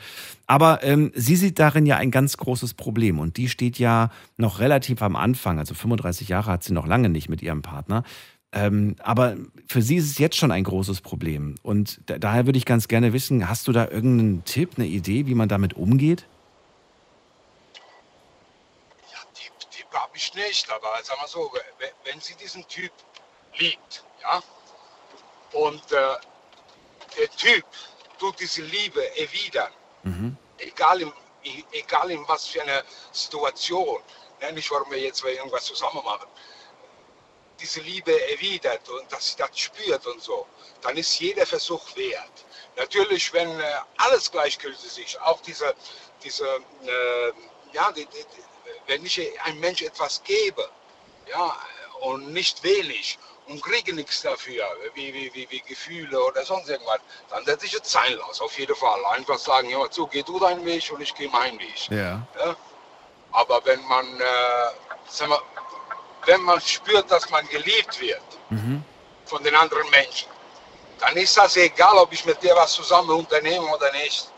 Aber 0.49 0.83
ähm, 0.83 1.13
sie 1.15 1.37
sieht 1.37 1.59
darin 1.59 1.87
ja 1.87 1.97
ein 1.97 2.11
ganz 2.11 2.37
großes 2.37 2.75
Problem 2.75 3.21
und 3.21 3.37
die 3.37 3.49
steht 3.49 3.79
ja 3.79 4.11
noch 4.37 4.59
relativ 4.59 5.01
am 5.01 5.15
Anfang, 5.15 5.59
also 5.59 5.75
35 5.75 6.29
Jahre 6.29 6.51
hat 6.51 6.65
sie 6.65 6.73
noch 6.73 6.87
lange 6.87 7.09
nicht 7.09 7.29
mit 7.29 7.41
ihrem 7.41 7.63
Partner. 7.63 8.03
Ähm, 8.55 8.97
aber 9.03 9.37
für 9.67 9.81
sie 9.81 9.97
ist 9.97 10.11
es 10.11 10.19
jetzt 10.19 10.37
schon 10.37 10.53
ein 10.53 10.65
großes 10.65 11.01
Problem. 11.01 11.55
Und 11.63 12.01
da, 12.07 12.19
daher 12.19 12.47
würde 12.47 12.59
ich 12.59 12.67
ganz 12.67 12.87
gerne 12.87 13.13
wissen, 13.15 13.49
hast 13.49 13.67
du 13.67 13.73
da 13.73 13.89
irgendeinen 13.89 14.45
Tipp, 14.45 14.73
eine 14.77 14.87
Idee, 14.87 15.27
wie 15.27 15.35
man 15.35 15.49
damit 15.49 15.75
umgeht? 15.75 16.27
Ja, 19.11 19.19
Tipp, 19.33 19.53
Tipp 19.71 19.87
habe 19.93 20.15
ich 20.15 20.35
nicht, 20.35 20.71
aber 20.71 20.89
sag 21.03 21.17
mal 21.19 21.29
so, 21.29 21.51
wenn, 22.05 22.21
sie 22.21 22.35
diesen 22.35 22.67
Typ 22.69 22.93
liebt, 23.57 24.05
ja, 24.23 24.43
und 25.53 25.93
äh, 25.93 25.97
der 27.19 27.31
Typ 27.37 27.65
tut 28.19 28.39
diese 28.39 28.63
Liebe 28.63 29.01
erwidern, 29.19 29.73
egal, 30.59 31.01
in, 31.01 31.13
egal 31.73 32.11
in 32.11 32.27
was 32.29 32.47
für 32.47 32.63
eine 32.63 32.83
Situation, 33.13 34.01
ne, 34.41 34.53
nicht 34.53 34.71
warum 34.71 34.91
wir 34.91 35.01
jetzt 35.01 35.25
irgendwas 35.25 35.65
zusammen 35.65 36.03
machen, 36.05 36.29
diese 37.63 37.81
Liebe 37.81 38.13
erwidert 38.33 38.89
und 38.89 39.11
dass 39.13 39.29
sie 39.29 39.37
das 39.37 39.59
spürt 39.59 40.07
und 40.07 40.21
so, 40.21 40.47
dann 40.83 40.97
ist 40.97 41.19
jeder 41.21 41.47
Versuch 41.47 41.85
wert. 41.97 42.45
Natürlich, 42.77 43.33
wenn 43.33 43.49
äh, 43.61 43.75
alles 43.99 44.31
gleichgültig 44.31 44.99
ist, 44.99 45.21
auch 45.23 45.41
diese, 45.43 45.75
diese 46.23 46.47
äh, 46.47 47.33
ja, 47.73 47.93
die, 47.93 48.07
die, 48.07 48.25
wenn 48.87 49.05
ich 49.05 49.21
einem 49.45 49.61
Mensch 49.61 49.83
etwas 49.83 50.23
gebe, 50.25 50.69
ja, 51.31 51.57
und 52.01 52.33
nicht 52.33 52.63
wenig 52.63 53.19
und 53.47 53.63
kriege 53.63 53.95
nichts 53.95 54.23
dafür, 54.23 54.65
wie, 54.95 55.13
wie, 55.15 55.33
wie, 55.35 55.49
wie 55.51 55.61
Gefühle 55.61 56.23
oder 56.23 56.45
sonst 56.45 56.69
irgendwas, 56.69 57.01
dann 57.31 57.45
setze 57.45 57.67
ich 57.67 57.75
es 57.75 57.91
sein 57.91 58.15
lassen, 58.15 58.43
auf 58.43 58.59
jeden 58.59 58.75
Fall. 58.75 59.05
Einfach 59.07 59.39
sagen, 59.39 59.71
ja, 59.71 59.87
so, 59.91 60.07
geh 60.07 60.23
du 60.23 60.39
deinen 60.39 60.65
Weg 60.65 60.91
und 60.93 61.01
ich 61.01 61.15
gehe 61.15 61.29
meinen 61.29 61.59
Weg. 61.59 61.89
Ja. 61.91 62.27
Ja? 62.39 62.57
Aber 63.33 63.65
wenn 63.65 63.83
man, 63.87 64.21
äh, 64.21 64.25
sag 65.09 65.29
mal, 65.29 65.41
wenn 66.27 66.41
man 66.43 66.61
spürt, 66.61 67.11
dass 67.11 67.29
man 67.31 67.47
geliebt 67.49 68.01
wird 68.01 68.23
von 69.25 69.43
den 69.43 69.55
anderen 69.55 69.89
Menschen, 69.91 70.29
dann 71.01 71.17
ist 71.17 71.37
das 71.37 71.57
egal, 71.57 71.97
ob 71.97 72.13
ich 72.13 72.25
mit 72.25 72.43
dir 72.43 72.55
was 72.55 72.73
zusammen 72.73 73.11
unternehme 73.11 73.67
oder 73.67 73.91
nicht. 73.93 74.31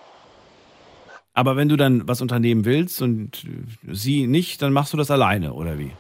Aber 1.35 1.57
wenn 1.57 1.69
du 1.69 1.77
dann 1.77 2.07
was 2.07 2.21
unternehmen 2.21 2.65
willst 2.65 3.03
und 3.03 3.45
sie 3.91 4.27
nicht, 4.27 4.63
dann 4.63 4.73
machst 4.73 4.93
du 4.93 4.97
das 4.97 5.11
alleine, 5.11 5.53
oder 5.53 5.79
wie? 5.79 5.95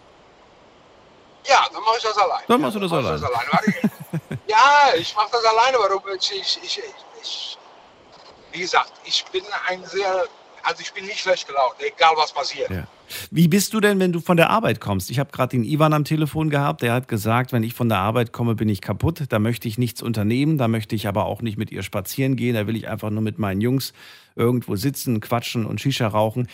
Ja, 1.46 1.66
dann 1.72 1.82
mache 1.82 1.96
ich 1.98 2.04
das 2.04 2.16
alleine. 2.16 2.44
Dann 2.46 2.60
machst 2.60 2.76
du 2.76 2.80
das 2.80 2.92
ich 2.92 2.96
alleine. 2.96 3.26
alleine. 3.26 3.90
ja, 4.46 4.94
ich 4.96 5.14
mache 5.14 5.28
das 5.32 5.44
alleine. 5.44 5.76
Warum? 5.78 6.02
Ich, 6.16 6.32
ich, 6.32 6.60
ich, 6.62 6.82
ich, 7.20 7.58
wie 8.52 8.60
gesagt, 8.60 8.92
ich 9.04 9.24
bin 9.26 9.44
ein 9.68 9.84
sehr, 9.84 10.24
also 10.62 10.80
ich 10.80 10.92
bin 10.92 11.04
nicht 11.04 11.20
schlecht 11.20 11.46
gelaunt, 11.46 11.74
egal 11.80 12.14
was 12.16 12.32
passiert. 12.32 12.70
Ja. 12.70 12.86
Wie 13.30 13.48
bist 13.48 13.74
du 13.74 13.80
denn, 13.80 13.98
wenn 14.00 14.12
du 14.12 14.20
von 14.20 14.36
der 14.36 14.50
Arbeit 14.50 14.80
kommst? 14.80 15.10
Ich 15.10 15.18
habe 15.18 15.30
gerade 15.32 15.50
den 15.50 15.64
Ivan 15.64 15.92
am 15.92 16.04
Telefon 16.04 16.50
gehabt, 16.50 16.82
der 16.82 16.92
hat 16.92 17.08
gesagt, 17.08 17.52
wenn 17.52 17.62
ich 17.62 17.74
von 17.74 17.88
der 17.88 17.98
Arbeit 17.98 18.32
komme, 18.32 18.54
bin 18.54 18.68
ich 18.68 18.80
kaputt. 18.80 19.24
Da 19.28 19.38
möchte 19.38 19.68
ich 19.68 19.78
nichts 19.78 20.02
unternehmen, 20.02 20.58
da 20.58 20.68
möchte 20.68 20.94
ich 20.94 21.06
aber 21.06 21.26
auch 21.26 21.42
nicht 21.42 21.58
mit 21.58 21.70
ihr 21.72 21.82
spazieren 21.82 22.36
gehen, 22.36 22.54
da 22.54 22.66
will 22.66 22.76
ich 22.76 22.88
einfach 22.88 23.10
nur 23.10 23.22
mit 23.22 23.38
meinen 23.38 23.60
Jungs 23.60 23.92
irgendwo 24.36 24.76
sitzen, 24.76 25.20
quatschen 25.20 25.64
und 25.66 25.80
Shisha 25.80 26.06
rauchen. 26.08 26.48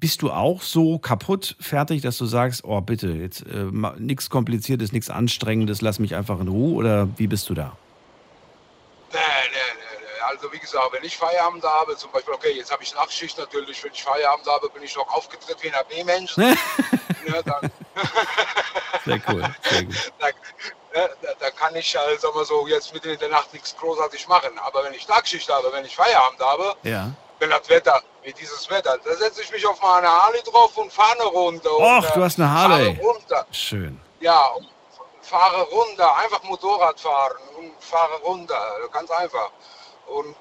bist 0.00 0.22
du 0.22 0.30
auch 0.30 0.62
so 0.62 0.98
kaputt 0.98 1.56
fertig, 1.60 2.02
dass 2.02 2.18
du 2.18 2.26
sagst, 2.26 2.64
oh 2.64 2.80
bitte, 2.80 3.08
jetzt 3.08 3.42
äh, 3.46 3.66
nichts 3.98 4.30
Kompliziertes, 4.30 4.92
nichts 4.92 5.10
Anstrengendes, 5.10 5.82
lass 5.82 5.98
mich 5.98 6.14
einfach 6.14 6.40
in 6.40 6.48
Ruhe 6.48 6.74
oder 6.74 7.08
wie 7.16 7.26
bist 7.26 7.50
du 7.50 7.54
da? 7.54 7.76
Nee, 9.12 9.18
nee. 9.52 9.67
Also 10.28 10.52
wie 10.52 10.58
gesagt, 10.58 10.92
wenn 10.92 11.04
ich 11.04 11.16
Feierabend 11.16 11.64
habe, 11.64 11.96
zum 11.96 12.10
Beispiel, 12.10 12.34
okay, 12.34 12.52
jetzt 12.52 12.70
habe 12.70 12.82
ich 12.82 12.94
Nachtschicht 12.94 13.38
natürlich, 13.38 13.82
wenn 13.82 13.92
ich 13.92 14.02
Feierabend 14.02 14.46
habe, 14.46 14.68
bin 14.68 14.82
ich 14.82 14.94
noch 14.94 15.08
aufgetritt 15.08 15.56
wie 15.62 15.68
ein 15.68 15.74
AB-Mensch. 15.74 16.36
ja, 16.36 17.42
dann, 17.42 17.72
sehr 19.06 19.20
cool, 19.28 19.44
sehr 19.62 19.84
gut. 19.84 20.12
Da, 20.90 21.06
da, 21.20 21.28
da, 21.38 21.50
kann 21.50 21.76
ich 21.76 21.96
also 21.98 22.32
mal 22.32 22.46
so 22.46 22.66
jetzt 22.66 22.94
mitten 22.94 23.10
in 23.10 23.18
der 23.18 23.28
Nacht 23.28 23.52
nichts 23.52 23.76
großartig 23.76 24.26
machen. 24.26 24.58
Aber 24.58 24.82
wenn 24.82 24.94
ich 24.94 25.06
Tagschicht 25.06 25.48
habe, 25.48 25.70
wenn 25.70 25.84
ich 25.84 25.94
Feierabend 25.94 26.40
habe, 26.40 26.74
ja. 26.82 27.10
wenn 27.38 27.50
das 27.50 27.68
Wetter, 27.68 28.02
wie 28.22 28.32
dieses 28.32 28.68
Wetter, 28.70 28.96
da 29.04 29.14
setze 29.14 29.42
ich 29.42 29.52
mich 29.52 29.66
auf 29.66 29.80
meine 29.82 30.08
Harley 30.08 30.40
drauf 30.42 30.76
und 30.78 30.90
fahre 30.90 31.26
runter. 31.26 31.70
Och, 31.70 32.10
du 32.14 32.24
hast 32.24 32.40
eine 32.40 32.50
Harley. 32.50 32.96
Fahre 32.96 33.06
runter. 33.06 33.46
Schön. 33.52 34.00
Ja, 34.20 34.46
und 34.46 34.66
fahre 35.20 35.62
runter, 35.64 36.16
einfach 36.16 36.42
Motorrad 36.44 36.98
fahren 36.98 37.36
und 37.58 37.72
fahre 37.80 38.16
runter, 38.22 38.58
ganz 38.90 39.10
einfach. 39.10 39.50
Und 40.08 40.36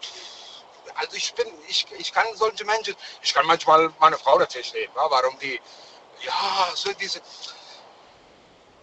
also 0.96 1.16
ich 1.16 1.34
bin, 1.34 1.48
ich, 1.68 1.86
ich 1.98 2.12
kann 2.12 2.26
solche 2.36 2.66
Menschen, 2.66 2.96
ich 3.22 3.34
kann 3.34 3.46
manchmal 3.46 3.94
meine 4.00 4.18
Frau 4.18 4.38
natürlich 4.40 4.74
nehmen, 4.74 4.94
warum 4.96 5.38
die, 5.40 5.60
ja, 6.22 6.70
so 6.74 6.92
diese, 6.94 7.22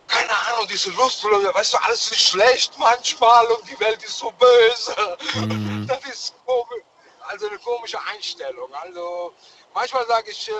keine 0.07 0.31
Ahnung, 0.31 0.69
diese 0.69 0.91
Lust, 0.91 1.25
weißt 1.25 1.73
du, 1.73 1.79
alles 1.79 2.11
ist 2.11 2.29
schlecht 2.29 2.79
manchmal 2.79 3.47
und 3.47 3.69
die 3.69 3.79
Welt 3.81 4.03
ist 4.05 4.19
so 4.19 4.31
böse. 4.33 5.19
Mhm. 5.35 5.87
Das 5.89 6.03
ist 6.07 6.35
komisch, 6.47 6.85
also 7.21 7.47
eine 7.47 7.59
komische 7.59 8.01
Einstellung. 8.01 8.73
Also 8.75 9.35
manchmal 9.75 10.07
sage 10.07 10.31
ich, 10.31 10.49
äh, 10.49 10.53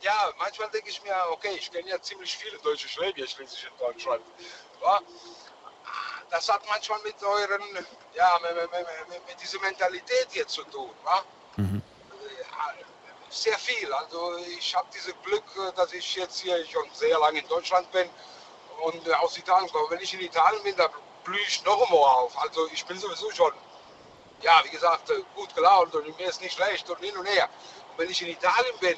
ja, 0.00 0.32
manchmal 0.38 0.68
denke 0.70 0.90
ich 0.90 1.02
mir, 1.02 1.14
okay, 1.30 1.54
ich 1.56 1.72
kenne 1.72 1.88
ja 1.88 2.00
ziemlich 2.02 2.36
viele 2.36 2.58
deutsche 2.58 2.88
Schläger 2.88 3.26
schließlich 3.26 3.64
in 3.64 3.78
Deutschland. 3.78 4.22
Ja? 4.82 5.00
Das 6.30 6.48
hat 6.48 6.62
manchmal 6.68 7.00
mit 7.02 7.22
euren, 7.22 7.62
ja, 8.14 8.38
mit, 8.42 8.70
mit, 8.70 9.26
mit, 9.28 9.40
dieser 9.40 9.60
Mentalität 9.60 10.28
hier 10.30 10.46
zu 10.46 10.62
tun. 10.64 10.90
Mhm. 11.56 11.82
Sehr 13.30 13.58
viel. 13.58 13.92
Also 13.92 14.36
ich 14.58 14.74
habe 14.74 14.86
dieses 14.94 15.14
Glück, 15.24 15.44
dass 15.76 15.92
ich 15.92 16.16
jetzt 16.16 16.40
hier 16.40 16.64
schon 16.66 16.88
sehr 16.92 17.18
lange 17.18 17.40
in 17.40 17.48
Deutschland 17.48 17.90
bin 17.92 18.08
und 18.82 19.14
aus 19.14 19.36
Italien 19.36 19.70
komme. 19.70 19.90
Wenn 19.90 20.00
ich 20.00 20.14
in 20.14 20.20
Italien 20.20 20.62
bin, 20.62 20.76
da 20.76 20.88
blühe 21.24 21.40
ich 21.46 21.64
noch 21.64 21.90
mehr 21.90 21.98
auf. 22.00 22.38
Also 22.38 22.68
ich 22.72 22.84
bin 22.84 22.98
sowieso 22.98 23.30
schon, 23.32 23.52
ja, 24.42 24.60
wie 24.64 24.70
gesagt, 24.70 25.10
gut 25.34 25.54
gelaunt 25.54 25.94
und 25.94 26.16
mir 26.18 26.28
ist 26.28 26.40
nicht 26.40 26.54
schlecht 26.54 26.88
und 26.90 27.00
hin 27.00 27.16
und 27.16 27.26
her. 27.26 27.48
Und 27.90 27.98
wenn 27.98 28.10
ich 28.10 28.22
in 28.22 28.28
Italien 28.28 28.78
bin, 28.78 28.96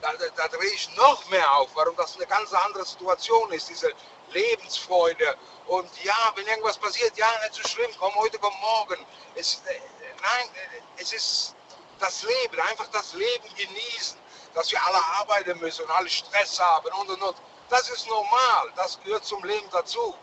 da, 0.00 0.12
da, 0.12 0.26
da 0.36 0.48
drehe 0.48 0.70
ich 0.70 0.94
noch 0.96 1.28
mehr 1.30 1.52
auf, 1.54 1.70
warum 1.74 1.96
das 1.96 2.16
eine 2.16 2.26
ganz 2.26 2.52
andere 2.52 2.84
Situation 2.84 3.50
ist, 3.52 3.68
diese 3.68 3.92
Lebensfreude. 4.32 5.36
Und 5.66 5.88
ja, 6.04 6.32
wenn 6.34 6.46
irgendwas 6.46 6.78
passiert, 6.78 7.16
ja, 7.16 7.26
nicht 7.42 7.54
so 7.54 7.68
schlimm, 7.68 7.90
komm 7.98 8.14
heute, 8.14 8.38
komm 8.38 8.54
morgen. 8.60 9.04
Es, 9.34 9.62
äh, 9.66 9.80
nein, 10.22 10.48
äh, 10.54 11.02
es 11.02 11.12
ist 11.12 11.54
das 11.98 12.22
Leben, 12.22 12.60
einfach 12.60 12.88
das 12.88 13.12
Leben 13.14 13.48
genießen, 13.56 14.18
dass 14.54 14.70
wir 14.70 14.84
alle 14.86 15.02
arbeiten 15.18 15.58
müssen 15.58 15.84
und 15.84 15.90
alle 15.90 16.08
Stress 16.08 16.58
haben 16.60 16.88
und 17.00 17.10
und 17.10 17.22
und. 17.22 17.36
Das 17.68 17.90
ist 17.90 18.06
normal, 18.08 18.72
das 18.76 18.98
gehört 19.02 19.24
zum 19.24 19.44
Leben 19.44 19.68
dazu. 19.70 20.14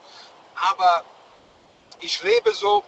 Aber 0.56 1.04
ich 2.00 2.22
lebe 2.24 2.54
so, 2.54 2.84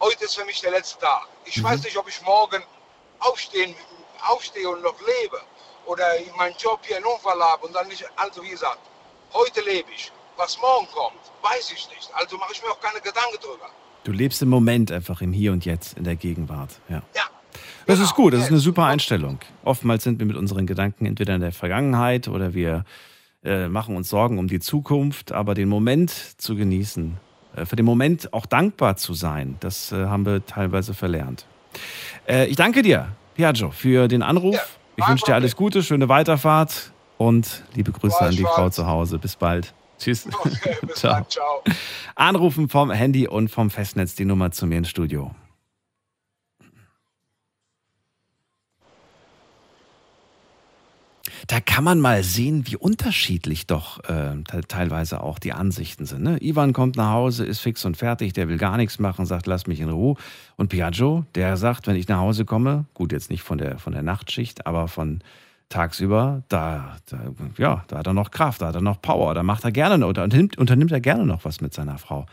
heute 0.00 0.24
ist 0.24 0.36
für 0.36 0.44
mich 0.44 0.60
der 0.60 0.70
letzte 0.70 0.98
Tag. 0.98 1.28
Ich 1.44 1.58
mhm. 1.58 1.64
weiß 1.64 1.82
nicht, 1.82 1.96
ob 1.96 2.08
ich 2.08 2.20
morgen 2.22 2.64
aufstehen 3.18 3.76
aufstehe 4.24 4.68
und 4.68 4.82
noch 4.82 4.98
lebe 5.00 5.40
oder 5.86 6.16
in 6.16 6.34
meinem 6.36 6.56
Job 6.56 6.80
hier 6.82 6.96
einen 6.96 7.04
Unfall 7.04 7.42
habe 7.42 7.66
und 7.66 7.72
dann 7.74 7.88
nicht, 7.88 8.04
also 8.16 8.42
wie 8.42 8.50
gesagt, 8.50 8.78
heute 9.34 9.60
lebe 9.60 9.88
ich. 9.94 10.10
Was 10.36 10.58
morgen 10.60 10.86
kommt, 10.92 11.20
weiß 11.42 11.72
ich 11.72 11.88
nicht. 11.90 12.10
Also 12.14 12.36
mache 12.38 12.52
ich 12.52 12.62
mir 12.62 12.68
auch 12.68 12.80
keine 12.80 13.00
Gedanken 13.00 13.36
drüber. 13.40 13.70
Du 14.02 14.12
lebst 14.12 14.42
im 14.42 14.48
Moment 14.48 14.90
einfach 14.90 15.20
im 15.20 15.32
Hier 15.32 15.52
und 15.52 15.64
Jetzt, 15.64 15.96
in 15.96 16.04
der 16.04 16.16
Gegenwart. 16.16 16.70
Ja. 16.88 17.02
ja 17.14 17.22
das 17.86 17.96
genau. 17.96 18.08
ist 18.08 18.14
gut, 18.14 18.32
das 18.32 18.40
ist 18.40 18.50
eine 18.50 18.58
super 18.58 18.84
Einstellung. 18.84 19.38
Oftmals 19.64 20.04
sind 20.04 20.18
wir 20.18 20.26
mit 20.26 20.36
unseren 20.36 20.66
Gedanken 20.66 21.06
entweder 21.06 21.34
in 21.34 21.40
der 21.40 21.52
Vergangenheit 21.52 22.28
oder 22.28 22.54
wir 22.54 22.84
äh, 23.44 23.68
machen 23.68 23.96
uns 23.96 24.08
Sorgen 24.08 24.38
um 24.38 24.48
die 24.48 24.60
Zukunft, 24.60 25.32
aber 25.32 25.54
den 25.54 25.68
Moment 25.68 26.10
zu 26.10 26.56
genießen, 26.56 27.16
äh, 27.56 27.64
für 27.64 27.76
den 27.76 27.86
Moment 27.86 28.32
auch 28.32 28.46
dankbar 28.46 28.96
zu 28.96 29.14
sein, 29.14 29.56
das 29.60 29.92
äh, 29.92 30.06
haben 30.06 30.26
wir 30.26 30.44
teilweise 30.46 30.94
verlernt. 30.94 31.46
Äh, 32.26 32.46
ich 32.46 32.56
danke 32.56 32.82
dir 32.82 33.08
Piaggio, 33.34 33.70
für 33.70 34.08
den 34.08 34.22
Anruf. 34.22 34.54
Ja, 34.54 34.62
ich 34.96 35.08
wünsche 35.08 35.26
dir 35.26 35.34
alles 35.34 35.56
Gute, 35.56 35.82
schöne 35.82 36.08
Weiterfahrt 36.08 36.93
und 37.18 37.62
liebe 37.74 37.92
Grüße 37.92 38.20
an 38.20 38.36
die 38.36 38.42
Frau 38.42 38.70
zu 38.70 38.86
Hause. 38.86 39.18
Bis 39.18 39.36
bald. 39.36 39.74
Tschüss. 39.98 40.26
Okay, 40.44 40.76
bis 40.82 40.96
ciao. 41.00 41.14
Dann, 41.14 41.28
ciao. 41.28 41.62
Anrufen 42.14 42.68
vom 42.68 42.90
Handy 42.90 43.28
und 43.28 43.48
vom 43.48 43.70
Festnetz 43.70 44.14
die 44.14 44.24
Nummer 44.24 44.50
zu 44.50 44.66
mir 44.66 44.78
ins 44.78 44.90
Studio. 44.90 45.34
da 51.46 51.60
kann 51.60 51.84
man 51.84 52.00
mal 52.00 52.22
sehen, 52.22 52.66
wie 52.66 52.76
unterschiedlich 52.76 53.66
doch 53.66 54.02
äh, 54.04 54.34
teilweise 54.68 55.22
auch 55.22 55.38
die 55.38 55.52
Ansichten 55.52 56.06
sind. 56.06 56.22
Ne? 56.22 56.38
Ivan 56.42 56.72
kommt 56.72 56.96
nach 56.96 57.10
Hause, 57.10 57.44
ist 57.44 57.60
fix 57.60 57.84
und 57.84 57.96
fertig, 57.96 58.32
der 58.32 58.48
will 58.48 58.58
gar 58.58 58.76
nichts 58.76 58.98
machen, 58.98 59.26
sagt, 59.26 59.46
lass 59.46 59.66
mich 59.66 59.80
in 59.80 59.90
Ruhe. 59.90 60.16
Und 60.56 60.68
Piaggio, 60.68 61.24
der 61.34 61.56
sagt, 61.56 61.86
wenn 61.86 61.96
ich 61.96 62.08
nach 62.08 62.18
Hause 62.18 62.44
komme, 62.44 62.86
gut, 62.94 63.12
jetzt 63.12 63.30
nicht 63.30 63.42
von 63.42 63.58
der, 63.58 63.78
von 63.78 63.92
der 63.92 64.02
Nachtschicht, 64.02 64.66
aber 64.66 64.88
von 64.88 65.22
tagsüber, 65.74 66.44
da, 66.48 66.96
da, 67.10 67.18
ja, 67.58 67.84
da 67.88 67.98
hat 67.98 68.06
er 68.06 68.12
noch 68.14 68.30
Kraft, 68.30 68.62
da 68.62 68.68
hat 68.68 68.76
er 68.76 68.80
noch 68.80 69.02
Power, 69.02 69.34
da 69.34 69.42
macht 69.42 69.64
er 69.64 69.72
gerne 69.72 70.06
oder 70.06 70.22
unternimmt, 70.22 70.56
unternimmt 70.56 70.92
er 70.92 71.00
gerne 71.00 71.26
noch 71.26 71.44
was 71.44 71.60
mit 71.60 71.74
seiner 71.74 71.98
Frau. 71.98 72.26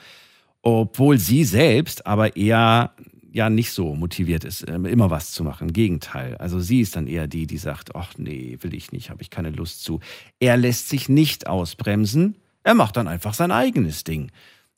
Obwohl 0.61 1.17
sie 1.17 1.43
selbst 1.43 2.05
aber 2.05 2.35
eher 2.35 2.91
ja 3.31 3.49
nicht 3.49 3.71
so 3.71 3.95
motiviert 3.95 4.43
ist, 4.43 4.69
ähm, 4.69 4.85
immer 4.85 5.09
was 5.09 5.31
zu 5.31 5.43
machen. 5.43 5.69
Im 5.69 5.73
Gegenteil. 5.73 6.37
Also 6.37 6.59
sie 6.59 6.81
ist 6.81 6.95
dann 6.95 7.07
eher 7.07 7.27
die, 7.27 7.47
die 7.47 7.57
sagt, 7.57 7.95
ach 7.95 8.13
nee, 8.17 8.57
will 8.61 8.75
ich 8.75 8.91
nicht, 8.91 9.09
habe 9.09 9.21
ich 9.23 9.29
keine 9.29 9.49
Lust 9.49 9.83
zu. 9.83 10.01
Er 10.39 10.57
lässt 10.57 10.89
sich 10.89 11.09
nicht 11.09 11.47
ausbremsen. 11.47 12.35
Er 12.63 12.75
macht 12.75 12.97
dann 12.97 13.07
einfach 13.07 13.33
sein 13.33 13.51
eigenes 13.51 14.03
Ding. 14.03 14.31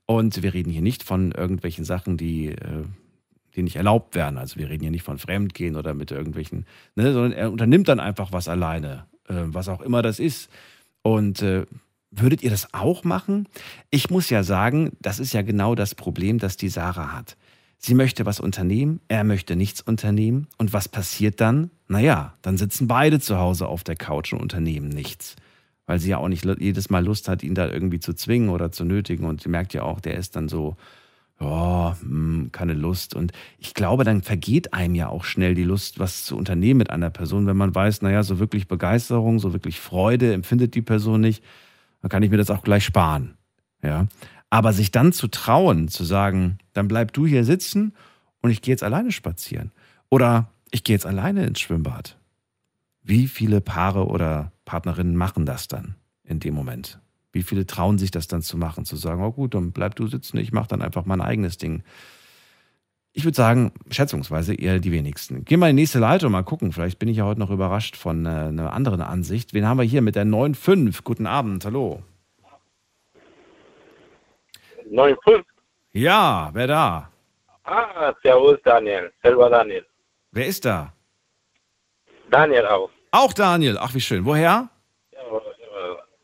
Und 0.06 0.42
wir 0.42 0.54
reden 0.54 0.72
hier 0.72 0.82
nicht 0.82 1.04
von 1.04 1.32
irgendwelchen 1.32 1.84
Sachen, 1.84 2.16
die, 2.16 2.50
äh, 2.50 2.86
die 3.56 3.64
nicht 3.64 3.76
erlaubt 3.76 4.16
werden. 4.16 4.38
Also 4.38 4.58
wir 4.58 4.70
reden 4.70 4.82
hier 4.82 4.92
nicht 4.92 5.04
von 5.04 5.18
Fremdgehen 5.18 5.76
oder 5.76 5.94
mit 5.94 6.12
irgendwelchen, 6.12 6.66
ne, 6.96 7.14
sondern 7.14 7.32
er 7.34 7.52
unternimmt 7.52 7.88
dann 7.88 8.00
einfach 8.00 8.32
was 8.32 8.48
alleine, 8.48 9.06
äh, 9.28 9.36
was 9.46 9.70
auch 9.70 9.82
immer 9.82 10.02
das 10.02 10.20
ist. 10.20 10.50
Und 11.02 11.42
äh, 11.42 11.66
würdet 12.12 12.44
ihr 12.44 12.50
das 12.50 12.74
auch 12.74 13.04
machen? 13.04 13.48
Ich 13.90 14.10
muss 14.10 14.30
ja 14.30 14.44
sagen, 14.44 14.92
das 15.02 15.20
ist 15.20 15.34
ja 15.34 15.42
genau 15.42 15.76
das 15.76 15.96
Problem, 15.96 16.40
das 16.40 16.58
die 16.58 16.70
Sarah 16.70 17.12
hat. 17.12 17.38
Sie 17.78 17.96
möchte 17.96 18.26
was 18.26 18.40
unternehmen, 18.40 19.02
er 19.10 19.26
möchte 19.26 19.56
nichts 19.56 19.82
unternehmen. 19.82 20.48
Und 20.58 20.72
was 20.72 20.88
passiert 20.88 21.42
dann? 21.42 21.70
Naja, 21.88 22.36
dann 22.42 22.58
sitzen 22.58 22.88
beide 22.88 23.20
zu 23.20 23.38
Hause 23.38 23.68
auf 23.68 23.84
der 23.84 23.98
Couch 23.98 24.32
und 24.32 24.42
unternehmen 24.42 24.88
nichts. 24.88 25.36
Weil 25.86 26.00
sie 26.00 26.12
ja 26.12 26.18
auch 26.18 26.30
nicht 26.30 26.46
jedes 26.46 26.90
Mal 26.90 27.04
Lust 27.04 27.28
hat, 27.28 27.44
ihn 27.44 27.56
da 27.56 27.68
irgendwie 27.68 28.00
zu 28.00 28.14
zwingen 28.14 28.50
oder 28.50 28.72
zu 28.72 28.86
nötigen. 28.86 29.26
Und 29.26 29.42
sie 29.42 29.50
merkt 29.50 29.74
ja 29.74 29.84
auch, 29.84 30.00
der 30.00 30.16
ist 30.16 30.38
dann 30.38 30.48
so, 30.48 30.78
oh, 31.44 31.94
keine 32.52 32.74
Lust. 32.74 33.16
Und 33.16 33.32
ich 33.58 33.74
glaube, 33.74 34.04
dann 34.04 34.22
vergeht 34.22 34.74
einem 34.74 34.96
ja 34.96 35.10
auch 35.10 35.24
schnell 35.24 35.56
die 35.56 35.64
Lust, 35.64 36.00
was 36.00 36.26
zu 36.26 36.38
unternehmen 36.38 36.78
mit 36.80 36.90
einer 36.90 37.10
Person, 37.10 37.46
wenn 37.48 37.58
man 37.58 37.76
weiß, 37.76 38.02
naja, 38.02 38.24
so 38.24 38.40
wirklich 38.40 38.68
Begeisterung, 38.68 39.40
so 39.40 39.54
wirklich 39.54 39.80
Freude 39.80 40.34
empfindet 40.34 40.76
die 40.76 40.82
Person 40.82 41.22
nicht, 41.22 41.44
dann 42.02 42.10
kann 42.10 42.24
ich 42.24 42.32
mir 42.32 42.38
das 42.38 42.50
auch 42.50 42.64
gleich 42.64 42.86
sparen. 42.86 43.36
Ja. 43.82 44.08
Aber 44.50 44.74
sich 44.74 44.92
dann 44.92 45.14
zu 45.14 45.28
trauen, 45.28 45.88
zu 45.88 46.04
sagen, 46.04 46.60
dann 46.74 46.88
bleib 46.88 47.14
du 47.14 47.26
hier 47.26 47.44
sitzen 47.44 47.94
und 48.42 48.52
ich 48.52 48.62
gehe 48.62 48.74
jetzt 48.74 48.84
alleine 48.84 49.12
spazieren. 49.12 49.72
Oder 50.10 50.50
ich 50.72 50.84
gehe 50.84 50.96
jetzt 50.96 51.06
alleine 51.06 51.46
ins 51.46 51.60
Schwimmbad. 51.60 52.18
Wie 53.02 53.28
viele 53.28 53.62
Paare 53.62 54.08
oder 54.08 54.52
Partnerinnen 54.66 55.16
machen 55.16 55.46
das 55.46 55.68
dann 55.68 55.96
in 56.24 56.40
dem 56.40 56.54
Moment? 56.54 57.00
Wie 57.34 57.44
viele 57.44 57.66
trauen 57.66 57.98
sich 57.98 58.12
das 58.12 58.28
dann 58.28 58.42
zu 58.42 58.58
machen, 58.58 58.86
zu 58.86 58.96
sagen, 58.96 59.22
oh 59.24 59.32
gut, 59.32 59.56
dann 59.56 59.72
bleib 59.72 59.96
du 59.96 60.08
sitzen, 60.08 60.38
ich 60.38 60.54
mache 60.54 60.68
dann 60.68 60.82
einfach 60.82 61.06
mein 61.06 61.20
eigenes 61.20 61.58
Ding. 61.58 61.84
Ich 63.12 63.26
würde 63.26 63.36
sagen, 63.36 63.72
schätzungsweise 63.92 64.56
eher 64.56 64.80
die 64.80 64.92
wenigsten. 64.92 65.44
Gehen 65.44 65.60
wir 65.60 65.70
in 65.70 65.76
die 65.76 65.82
nächste 65.82 66.00
Leitung, 66.00 66.32
mal 66.32 66.44
gucken. 66.44 66.72
Vielleicht 66.72 66.98
bin 66.98 67.10
ich 67.10 67.18
ja 67.18 67.26
heute 67.26 67.40
noch 67.40 67.52
überrascht 67.52 67.96
von 67.96 68.26
äh, 68.26 68.30
einer 68.30 68.74
anderen 68.74 69.02
Ansicht. 69.02 69.54
Wen 69.54 69.68
haben 69.68 69.78
wir 69.78 69.84
hier 69.84 70.02
mit 70.02 70.16
der 70.16 70.26
9.5? 70.26 71.04
Guten 71.04 71.28
Abend, 71.28 71.66
hallo. 71.66 72.02
9,5. 74.92 75.44
Ja, 75.92 76.50
wer 76.54 76.68
da? 76.68 77.10
Ah, 77.64 78.14
servus 78.24 78.60
Daniel. 78.64 79.12
Selber 79.22 79.50
Daniel. 79.50 79.86
Wer 80.32 80.48
ist 80.48 80.66
da? 80.66 80.92
Daniel 82.30 82.66
auch. 82.66 82.90
Auch 83.12 83.34
Daniel. 83.34 83.78
Ach, 83.80 83.94
wie 83.94 84.02
schön. 84.02 84.26
Woher? 84.26 84.70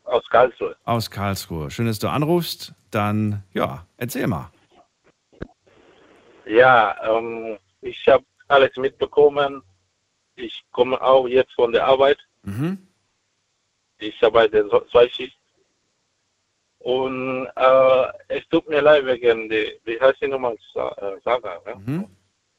Aus 0.09 0.27
Karlsruhe. 0.27 0.75
Aus 0.85 1.11
Karlsruhe. 1.11 1.69
Schön, 1.69 1.85
dass 1.85 1.99
du 1.99 2.07
anrufst. 2.07 2.73
Dann, 2.89 3.43
ja, 3.53 3.85
erzähl 3.97 4.25
mal. 4.25 4.51
Ja, 6.45 6.95
ähm, 7.03 7.59
ich 7.81 8.07
habe 8.07 8.25
alles 8.47 8.75
mitbekommen. 8.75 9.61
ich 10.35 10.63
komme 10.71 10.99
auch 10.99 11.27
jetzt 11.27 11.53
von 11.53 11.71
der 11.71 11.85
Arbeit. 11.85 12.17
Mhm. 12.43 12.87
Ich 13.99 14.23
arbeite 14.23 14.67
zwei 14.89 15.07
Schicht. 15.09 15.37
Und 16.79 17.47
äh, 17.55 18.05
es 18.29 18.47
tut 18.49 18.67
mir 18.67 18.81
leid 18.81 19.05
wegen 19.05 19.49
der, 19.49 19.73
wie 19.83 19.99
heißt 19.99 20.21
die 20.21 20.27
nochmal? 20.27 20.55
Äh, 20.73 21.19
Sarah, 21.23 21.61
ne? 21.65 21.75
Mhm. 21.85 22.05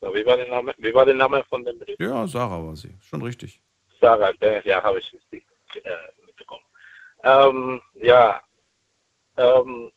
So, 0.00 0.14
wie, 0.14 0.24
war 0.24 0.36
der 0.36 0.48
Name, 0.48 0.72
wie 0.78 0.94
war 0.94 1.04
der 1.04 1.14
Name 1.14 1.42
von 1.48 1.64
dem 1.64 1.78
Brief? 1.78 1.98
Ja, 1.98 2.26
Sarah 2.28 2.64
war 2.64 2.76
sie. 2.76 2.94
Schon 3.00 3.22
richtig. 3.22 3.60
Sarah, 4.00 4.32
ja, 4.64 4.82
habe 4.82 5.00
ich 5.00 5.12
richtig 5.12 5.44
äh. 5.82 6.19
Ähm, 7.22 7.80
ja, 7.94 8.42
ähm, 9.36 9.92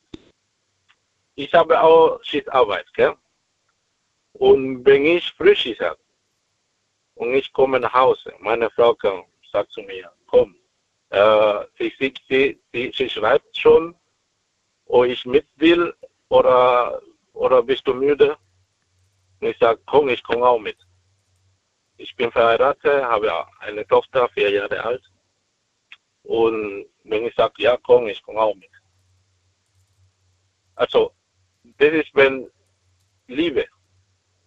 ich 1.35 1.53
habe 1.53 1.79
auch 1.81 2.19
Schichtarbeit, 2.23 2.85
gell? 2.93 3.15
Und 4.33 4.85
wenn 4.85 5.05
ich 5.05 5.31
Frühschicht 5.33 5.81
habe 5.81 5.99
und 7.15 7.33
ich 7.33 7.51
komme 7.53 7.79
nach 7.79 7.93
Hause, 7.93 8.33
meine 8.39 8.69
Frau 8.71 8.93
kommt, 8.95 9.27
sagt 9.51 9.71
zu 9.71 9.81
mir, 9.81 10.11
komm, 10.27 10.55
äh, 11.09 11.65
sie, 11.77 11.93
sie, 11.99 12.59
sie, 12.71 12.91
sie, 12.95 13.09
schreibt 13.09 13.55
schon, 13.55 13.95
ob 14.87 15.05
ich 15.05 15.25
mit 15.25 15.47
will 15.57 15.93
oder, 16.29 17.01
oder 17.33 17.61
bist 17.61 17.87
du 17.87 17.93
müde? 17.93 18.37
Und 19.39 19.47
ich 19.47 19.57
sage, 19.59 19.79
komm, 19.85 20.09
ich 20.09 20.23
komme 20.23 20.45
auch 20.45 20.59
mit. 20.59 20.77
Ich 21.97 22.15
bin 22.15 22.31
verheiratet, 22.31 23.03
habe 23.03 23.31
eine 23.59 23.85
Tochter, 23.87 24.27
vier 24.29 24.49
Jahre 24.49 24.83
alt. 24.83 25.03
Und 26.23 26.87
wenn 27.03 27.25
ich 27.25 27.35
sage, 27.35 27.53
ja, 27.57 27.77
komm, 27.83 28.07
ich 28.07 28.21
komme 28.21 28.39
auch 28.39 28.55
mit. 28.55 28.69
Also, 30.75 31.11
das 31.77 31.93
ist, 31.93 32.09
wenn 32.13 32.47
Liebe. 33.27 33.65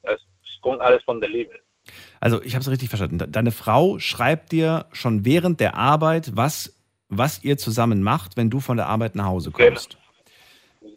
Es 0.03 0.21
kommt 0.61 0.81
alles 0.81 1.03
von 1.05 1.21
der 1.21 1.31
Liebe. 1.31 1.53
Also, 2.21 2.43
ich 2.43 2.55
habe 2.55 2.63
es 2.63 2.71
richtig 2.71 2.89
verstanden. 2.89 3.19
De- 3.19 3.29
Deine 3.31 3.53
Frau 3.53 3.99
schreibt 3.99 4.53
dir 4.53 4.87
schon 4.93 5.25
während 5.25 5.61
der 5.61 5.77
Arbeit, 5.77 6.37
was, 6.37 6.75
was 7.09 7.45
ihr 7.45 7.59
zusammen 7.59 8.03
macht, 8.03 8.37
wenn 8.37 8.51
du 8.51 8.61
von 8.61 8.77
der 8.77 8.87
Arbeit 8.87 9.15
nach 9.15 9.27
Hause 9.27 9.51
kommst. 9.51 9.97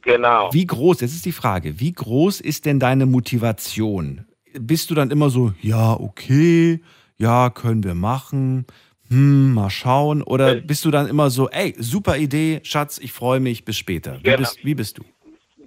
Genau. 0.01 0.51
Wie 0.53 0.65
groß, 0.65 1.01
jetzt 1.01 1.13
ist 1.13 1.25
die 1.25 1.31
Frage, 1.31 1.79
wie 1.79 1.91
groß 1.91 2.41
ist 2.41 2.65
denn 2.65 2.79
deine 2.79 3.05
Motivation? 3.05 4.25
Bist 4.53 4.89
du 4.89 4.95
dann 4.95 5.11
immer 5.11 5.29
so, 5.29 5.53
ja, 5.61 5.93
okay, 5.93 6.81
ja, 7.17 7.49
können 7.49 7.83
wir 7.83 7.95
machen, 7.95 8.65
hm, 9.09 9.53
mal 9.53 9.69
schauen? 9.69 10.21
Oder 10.23 10.55
bist 10.55 10.85
du 10.85 10.91
dann 10.91 11.07
immer 11.07 11.29
so, 11.29 11.49
ey, 11.49 11.75
super 11.77 12.17
Idee, 12.17 12.59
Schatz, 12.63 12.97
ich 12.99 13.11
freue 13.11 13.39
mich, 13.39 13.65
bis 13.65 13.77
später? 13.77 14.17
Wie, 14.19 14.23
Genau. 14.23 14.37
bist, 14.37 14.63
wie 14.63 14.75
bist 14.75 14.97
du? 14.97 15.03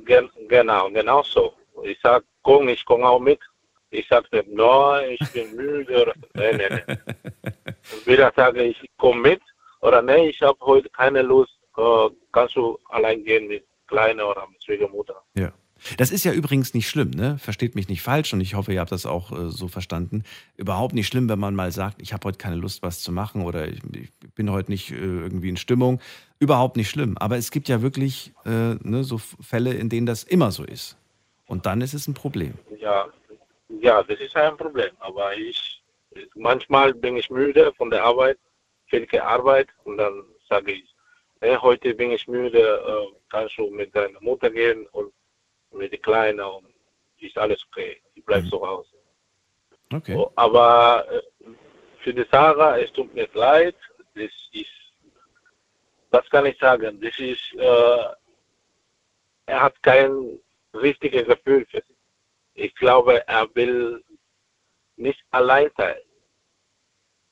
Gen 0.04 0.28
genau, 0.48 0.90
genau 0.90 1.22
so. 1.22 1.52
Ich 1.84 1.98
sage, 2.02 2.24
komm, 2.42 2.68
ich 2.68 2.84
komme 2.84 3.06
auch 3.08 3.20
mit. 3.20 3.40
Ich 3.90 4.08
sage 4.08 4.26
nicht, 4.32 4.48
nein, 4.48 5.16
ich 5.20 5.32
bin 5.32 5.54
müde. 5.56 6.12
Nee, 6.34 6.52
nee. 6.56 6.96
Und 7.92 8.06
wieder 8.06 8.32
sage 8.34 8.62
ich, 8.64 8.90
komme 8.96 9.20
mit. 9.20 9.42
Oder 9.80 10.00
nee, 10.02 10.28
ich 10.28 10.40
habe 10.40 10.58
heute 10.62 10.88
keine 10.90 11.22
Lust. 11.22 11.58
Äh, 11.76 12.08
kannst 12.32 12.56
du 12.56 12.78
allein 12.88 13.22
gehen 13.24 13.48
mit 13.48 13.64
Kleiner 13.86 14.28
oder 14.30 14.46
mit 14.50 14.62
Schwiegermutter? 14.64 15.22
Ja. 15.34 15.52
Das 15.96 16.10
ist 16.10 16.24
ja 16.24 16.32
übrigens 16.32 16.74
nicht 16.74 16.88
schlimm, 16.88 17.10
ne? 17.10 17.38
Versteht 17.38 17.74
mich 17.74 17.88
nicht 17.88 18.02
falsch 18.02 18.32
und 18.32 18.40
ich 18.40 18.54
hoffe, 18.54 18.72
ihr 18.72 18.80
habt 18.80 18.92
das 18.92 19.06
auch 19.06 19.32
äh, 19.32 19.50
so 19.50 19.68
verstanden. 19.68 20.24
Überhaupt 20.56 20.94
nicht 20.94 21.06
schlimm, 21.06 21.28
wenn 21.28 21.38
man 21.38 21.54
mal 21.54 21.72
sagt, 21.72 22.00
ich 22.00 22.12
habe 22.12 22.26
heute 22.26 22.38
keine 22.38 22.56
Lust, 22.56 22.82
was 22.82 23.00
zu 23.00 23.12
machen 23.12 23.42
oder 23.42 23.68
ich, 23.68 23.80
ich 23.94 24.10
bin 24.34 24.50
heute 24.50 24.70
nicht 24.70 24.90
äh, 24.90 24.94
irgendwie 24.94 25.48
in 25.48 25.56
Stimmung. 25.56 26.00
Überhaupt 26.38 26.76
nicht 26.76 26.90
schlimm. 26.90 27.16
Aber 27.18 27.36
es 27.36 27.50
gibt 27.50 27.68
ja 27.68 27.82
wirklich 27.82 28.32
äh, 28.44 28.74
ne, 28.80 29.04
so 29.04 29.18
Fälle, 29.18 29.74
in 29.74 29.88
denen 29.88 30.06
das 30.06 30.24
immer 30.24 30.50
so 30.50 30.64
ist. 30.64 30.96
Und 31.46 31.66
dann 31.66 31.80
ist 31.80 31.94
es 31.94 32.08
ein 32.08 32.14
Problem. 32.14 32.54
Ja, 32.78 33.06
ja, 33.80 34.02
das 34.02 34.20
ist 34.20 34.36
ein 34.36 34.56
Problem. 34.56 34.90
Aber 35.00 35.36
ich, 35.36 35.82
manchmal 36.34 36.94
bin 36.94 37.16
ich 37.16 37.30
müde 37.30 37.72
von 37.76 37.90
der 37.90 38.04
Arbeit, 38.04 38.38
viel 38.86 39.06
Arbeit 39.20 39.68
und 39.84 39.98
dann 39.98 40.22
sage 40.48 40.72
ich, 40.72 40.94
nee, 41.40 41.56
heute 41.56 41.94
bin 41.94 42.12
ich 42.12 42.26
müde, 42.28 42.58
äh, 42.58 43.16
kannst 43.30 43.58
du 43.58 43.70
mit 43.70 43.94
deiner 43.94 44.20
Mutter 44.20 44.50
gehen 44.50 44.86
und 44.92 45.12
mit 45.72 45.92
der 45.92 45.98
Kleinen 46.00 46.40
und 46.40 46.66
ist 47.18 47.36
alles 47.38 47.64
okay. 47.70 48.00
Ich 48.14 48.24
bleibe 48.24 48.44
Mhm. 48.46 48.50
zu 48.50 48.66
Hause. 48.66 48.90
Okay. 49.92 50.16
Oh, 50.16 50.30
Aber 50.36 51.06
äh, 51.10 51.22
für 52.02 52.12
die 52.14 52.24
Sarah, 52.30 52.78
es 52.78 52.92
tut 52.92 53.12
mir 53.14 53.28
leid, 53.34 53.76
das 54.14 54.30
ist, 54.52 54.66
was 56.10 56.28
kann 56.30 56.46
ich 56.46 56.58
sagen, 56.58 57.00
das 57.00 57.18
ist, 57.18 57.54
äh, 57.54 58.04
er 59.46 59.62
hat 59.62 59.80
kein 59.82 60.38
richtiges 60.74 61.26
Gefühl 61.26 61.66
für 61.70 61.82
sie. 61.86 61.96
Ich 62.54 62.74
glaube, 62.74 63.26
er 63.26 63.54
will 63.54 64.02
nicht 64.96 65.22
allein 65.30 65.70
sein. 65.76 65.96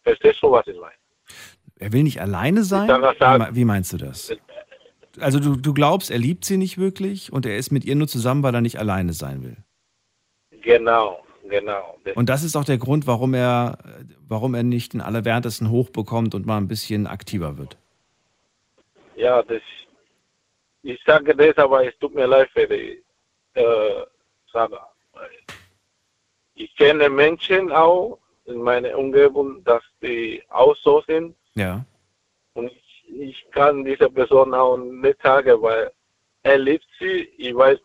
Verstehst 0.02 0.42
du, 0.42 0.50
was 0.50 0.66
ich 0.66 0.78
meine? 0.78 0.94
Er 1.78 1.92
will 1.92 2.02
nicht 2.02 2.20
alleine 2.20 2.62
sein? 2.62 2.88
Sarah 2.88 3.54
Wie, 3.54 3.64
meinst 3.64 3.92
du 3.92 3.96
das? 3.98 4.34
Also 5.20 5.40
du, 5.40 5.56
du 5.56 5.74
glaubst, 5.74 6.10
er 6.10 6.18
liebt 6.18 6.44
sie 6.44 6.56
nicht 6.56 6.78
wirklich 6.78 7.32
und 7.32 7.46
er 7.46 7.56
ist 7.56 7.70
mit 7.70 7.84
ihr 7.84 7.94
nur 7.94 8.08
zusammen, 8.08 8.42
weil 8.42 8.54
er 8.54 8.60
nicht 8.60 8.78
alleine 8.78 9.12
sein 9.12 9.42
will. 9.42 9.56
Genau, 10.62 11.22
genau. 11.48 11.98
Und 12.14 12.28
das 12.28 12.42
ist 12.42 12.56
auch 12.56 12.64
der 12.64 12.78
Grund, 12.78 13.06
warum 13.06 13.34
er, 13.34 13.78
warum 14.28 14.54
er 14.54 14.62
nicht 14.62 14.92
den 14.92 15.00
Allerwertesten 15.00 15.70
hochbekommt 15.70 16.34
und 16.34 16.46
mal 16.46 16.58
ein 16.58 16.68
bisschen 16.68 17.06
aktiver 17.06 17.56
wird. 17.58 17.76
ja, 19.16 19.42
das, 19.42 19.62
ich 20.82 21.00
sage 21.04 21.34
das, 21.34 21.56
aber 21.58 21.86
es 21.86 21.98
tut 21.98 22.14
mir 22.14 22.26
leid 22.26 22.48
für 22.52 22.66
die 22.66 23.02
äh, 23.54 24.04
Sarah. 24.52 24.88
Ich 26.54 26.74
kenne 26.76 27.08
Menschen 27.08 27.70
auch 27.72 28.18
in 28.46 28.62
meiner 28.62 28.96
Umgebung, 28.96 29.62
dass 29.64 29.82
die 30.02 30.42
auch 30.48 30.76
so 30.76 31.02
sind. 31.06 31.34
Ja. 31.54 31.84
Und 32.54 32.70
ich, 32.70 32.89
ich 33.12 33.46
kann 33.50 33.84
dieser 33.84 34.08
Person 34.10 34.54
auch 34.54 34.76
nicht 34.76 35.22
sagen, 35.22 35.60
weil 35.62 35.90
er 36.42 36.58
liebt 36.58 36.86
sie. 36.98 37.28
Ich 37.36 37.54
weiß, 37.54 37.78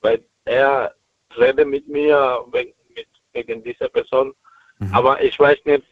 weil 0.00 0.24
er 0.44 0.94
redet 1.36 1.68
mit 1.68 1.88
mir 1.88 2.44
wegen, 2.52 2.72
mit, 2.94 3.08
wegen 3.32 3.62
dieser 3.62 3.88
Person. 3.88 4.32
Mhm. 4.78 4.94
Aber 4.94 5.22
ich 5.22 5.38
weiß 5.38 5.58
nicht, 5.64 5.84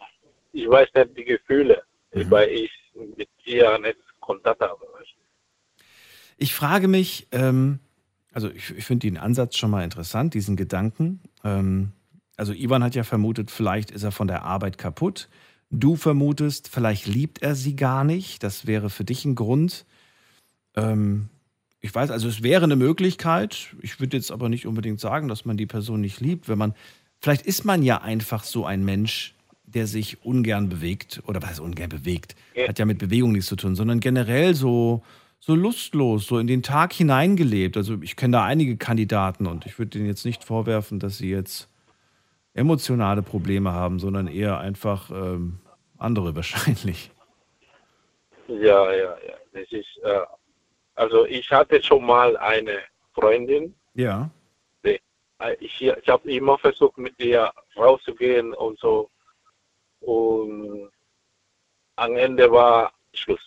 ich 0.52 0.68
weiß 0.68 0.88
nicht 0.94 1.16
die 1.16 1.24
Gefühle, 1.24 1.82
Mhm. 2.12 2.30
weil 2.30 2.48
ich 2.48 2.70
mit 3.16 3.28
ihr 3.44 3.78
nicht 3.78 3.98
Kontakt 4.20 4.60
habe. 4.60 4.86
Ich 6.36 6.54
frage 6.54 6.88
mich, 6.88 7.28
ähm, 7.32 7.80
also 8.32 8.48
ich, 8.48 8.70
ich 8.70 8.84
finde 8.86 9.06
den 9.06 9.18
Ansatz 9.18 9.58
schon 9.58 9.70
mal 9.70 9.84
interessant, 9.84 10.32
diesen 10.32 10.56
Gedanken. 10.56 11.20
Ähm, 11.44 11.92
also 12.36 12.54
Ivan 12.54 12.82
hat 12.82 12.94
ja 12.94 13.04
vermutet, 13.04 13.50
vielleicht 13.50 13.90
ist 13.90 14.04
er 14.04 14.10
von 14.10 14.26
der 14.26 14.42
Arbeit 14.42 14.78
kaputt. 14.78 15.28
Du 15.70 15.94
vermutest, 15.94 16.68
vielleicht 16.68 17.06
liebt 17.06 17.42
er 17.42 17.54
sie 17.54 17.76
gar 17.76 18.04
nicht. 18.04 18.42
Das 18.42 18.66
wäre 18.66 18.90
für 18.90 19.04
dich 19.04 19.24
ein 19.24 19.36
Grund. 19.36 19.86
Ähm, 20.76 21.28
ich 21.80 21.94
weiß, 21.94 22.10
also 22.10 22.28
es 22.28 22.42
wäre 22.42 22.64
eine 22.64 22.76
Möglichkeit. 22.76 23.74
Ich 23.80 24.00
würde 24.00 24.16
jetzt 24.16 24.32
aber 24.32 24.48
nicht 24.48 24.66
unbedingt 24.66 25.00
sagen, 25.00 25.28
dass 25.28 25.44
man 25.44 25.56
die 25.56 25.66
Person 25.66 26.00
nicht 26.00 26.20
liebt, 26.20 26.48
wenn 26.48 26.58
man, 26.58 26.74
vielleicht 27.20 27.46
ist 27.46 27.64
man 27.64 27.82
ja 27.82 28.02
einfach 28.02 28.44
so 28.44 28.66
ein 28.66 28.84
Mensch, 28.84 29.34
der 29.64 29.86
sich 29.86 30.24
ungern 30.24 30.68
bewegt 30.68 31.22
oder 31.26 31.40
was 31.40 31.50
heißt 31.50 31.60
ungern 31.60 31.88
bewegt, 31.88 32.34
hat 32.66 32.78
ja 32.78 32.84
mit 32.84 32.98
Bewegung 32.98 33.32
nichts 33.32 33.48
zu 33.48 33.56
tun, 33.56 33.76
sondern 33.76 34.00
generell 34.00 34.54
so, 34.56 35.02
so 35.38 35.54
lustlos, 35.54 36.26
so 36.26 36.38
in 36.38 36.48
den 36.48 36.62
Tag 36.62 36.92
hineingelebt. 36.92 37.76
Also 37.76 38.02
ich 38.02 38.16
kenne 38.16 38.32
da 38.32 38.44
einige 38.44 38.76
Kandidaten 38.76 39.46
und 39.46 39.66
ich 39.66 39.78
würde 39.78 39.90
denen 39.90 40.06
jetzt 40.06 40.24
nicht 40.24 40.44
vorwerfen, 40.44 40.98
dass 40.98 41.18
sie 41.18 41.30
jetzt 41.30 41.68
emotionale 42.60 43.22
Probleme 43.22 43.72
haben, 43.72 43.98
sondern 43.98 44.26
eher 44.28 44.58
einfach 44.58 45.10
ähm, 45.10 45.58
andere 45.98 46.34
wahrscheinlich. 46.40 47.10
Ja, 48.48 48.92
ja, 48.92 49.16
ja. 49.26 49.34
Das 49.52 49.70
ist, 49.72 49.96
äh, 50.04 50.20
also 50.94 51.24
ich 51.26 51.50
hatte 51.50 51.82
schon 51.82 52.04
mal 52.04 52.36
eine 52.36 52.78
Freundin, 53.14 53.74
Ja. 53.94 54.30
die, 54.84 55.00
äh, 55.40 55.56
ich, 55.60 55.80
ich 55.82 56.08
habe 56.08 56.30
immer 56.30 56.58
versucht, 56.58 56.98
mit 56.98 57.14
ihr 57.18 57.50
rauszugehen 57.76 58.52
und 58.54 58.78
so. 58.78 59.08
Und 60.00 60.90
am 61.96 62.16
Ende 62.16 62.50
war 62.50 62.92
Schluss. 63.14 63.40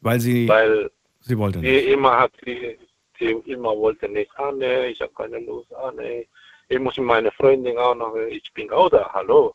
Weil 0.00 0.20
sie, 0.20 0.48
Weil 0.56 0.90
sie 1.20 1.38
wollte 1.38 1.60
sie 1.60 1.66
nicht. 1.66 1.86
immer 1.88 2.18
hat, 2.20 2.32
sie, 2.44 2.78
sie 3.18 3.30
immer 3.46 3.76
wollte 3.76 4.08
nicht, 4.08 4.30
ah 4.36 4.52
nee, 4.52 4.86
ich 4.88 5.00
habe 5.00 5.12
keine 5.14 5.38
Lust, 5.40 5.72
ah 5.74 5.92
nee. 5.96 6.26
Ich 6.74 6.80
muss 6.80 6.96
mit 6.96 7.06
meiner 7.06 7.30
Freundin 7.30 7.78
auch 7.78 7.94
noch, 7.94 8.16
ich 8.16 8.52
bin 8.52 8.68
auch 8.72 8.90
da, 8.90 9.08
hallo. 9.12 9.54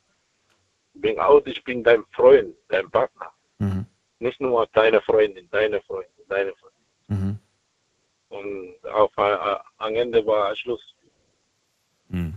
Ich 0.94 1.02
bin 1.02 1.20
auch, 1.20 1.46
ich 1.46 1.62
bin 1.66 1.84
dein 1.84 2.02
Freund, 2.12 2.56
dein 2.70 2.90
Partner. 2.90 3.30
Mhm. 3.58 3.86
Nicht 4.20 4.40
nur 4.40 4.66
deine 4.72 5.02
Freundin, 5.02 5.46
deine 5.52 5.82
Freundin, 5.82 6.24
deine 6.30 6.54
Freundin. 6.54 6.80
Mhm. 7.10 7.40
Und 8.30 8.90
auf, 8.90 9.12
äh, 9.18 9.58
am 9.80 9.96
Ende 9.96 10.26
war 10.26 10.56
Schluss. 10.56 10.80
Mhm. 12.08 12.36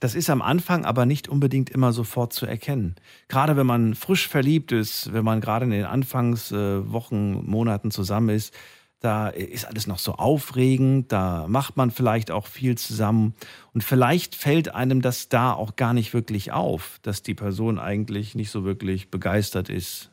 Das 0.00 0.14
ist 0.14 0.30
am 0.30 0.40
Anfang 0.40 0.86
aber 0.86 1.04
nicht 1.04 1.28
unbedingt 1.28 1.68
immer 1.68 1.92
sofort 1.92 2.32
zu 2.32 2.46
erkennen. 2.46 2.94
Gerade 3.28 3.58
wenn 3.58 3.66
man 3.66 3.94
frisch 3.94 4.28
verliebt 4.28 4.72
ist, 4.72 5.12
wenn 5.12 5.26
man 5.26 5.42
gerade 5.42 5.66
in 5.66 5.72
den 5.72 5.84
Anfangswochen, 5.84 7.44
Monaten 7.44 7.90
zusammen 7.90 8.30
ist, 8.30 8.54
da 9.02 9.28
ist 9.28 9.66
alles 9.66 9.86
noch 9.86 9.98
so 9.98 10.12
aufregend, 10.12 11.10
da 11.12 11.46
macht 11.48 11.76
man 11.76 11.90
vielleicht 11.90 12.30
auch 12.30 12.46
viel 12.46 12.78
zusammen 12.78 13.34
und 13.74 13.82
vielleicht 13.82 14.34
fällt 14.34 14.74
einem 14.74 15.02
das 15.02 15.28
da 15.28 15.52
auch 15.52 15.76
gar 15.76 15.92
nicht 15.92 16.14
wirklich 16.14 16.52
auf, 16.52 16.98
dass 17.02 17.22
die 17.22 17.34
Person 17.34 17.78
eigentlich 17.78 18.34
nicht 18.34 18.50
so 18.50 18.64
wirklich 18.64 19.10
begeistert 19.10 19.68
ist 19.68 20.10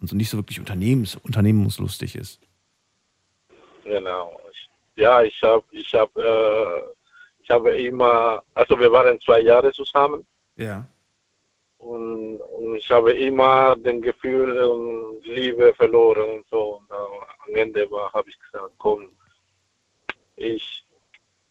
und 0.00 0.08
so 0.08 0.16
nicht 0.16 0.30
so 0.30 0.38
wirklich 0.38 0.60
unternehmens 0.60 1.16
unternehmungslustig 1.16 2.16
ist. 2.16 2.40
Genau. 3.84 4.38
Ja, 4.96 5.22
ich 5.22 5.40
habe 5.42 5.64
ich 5.70 5.92
hab, 5.94 6.16
äh, 6.16 6.82
ich 7.42 7.50
habe 7.50 7.76
immer, 7.76 8.42
also 8.54 8.78
wir 8.78 8.90
waren 8.92 9.20
zwei 9.20 9.40
Jahre 9.40 9.72
zusammen. 9.72 10.26
Ja. 10.56 10.86
Und, 11.78 12.36
und 12.36 12.76
ich 12.76 12.88
habe 12.90 13.12
immer 13.12 13.74
den 13.76 14.00
Gefühl 14.00 14.56
und 14.62 15.26
Liebe 15.26 15.74
verloren 15.74 16.38
und 16.38 16.46
so. 16.48 16.76
Und 16.76 16.90
am 17.46 17.54
Ende 17.54 17.88
habe 18.12 18.28
ich 18.28 18.38
gesagt, 18.38 18.72
komm, 18.78 19.10
ich, 20.36 20.84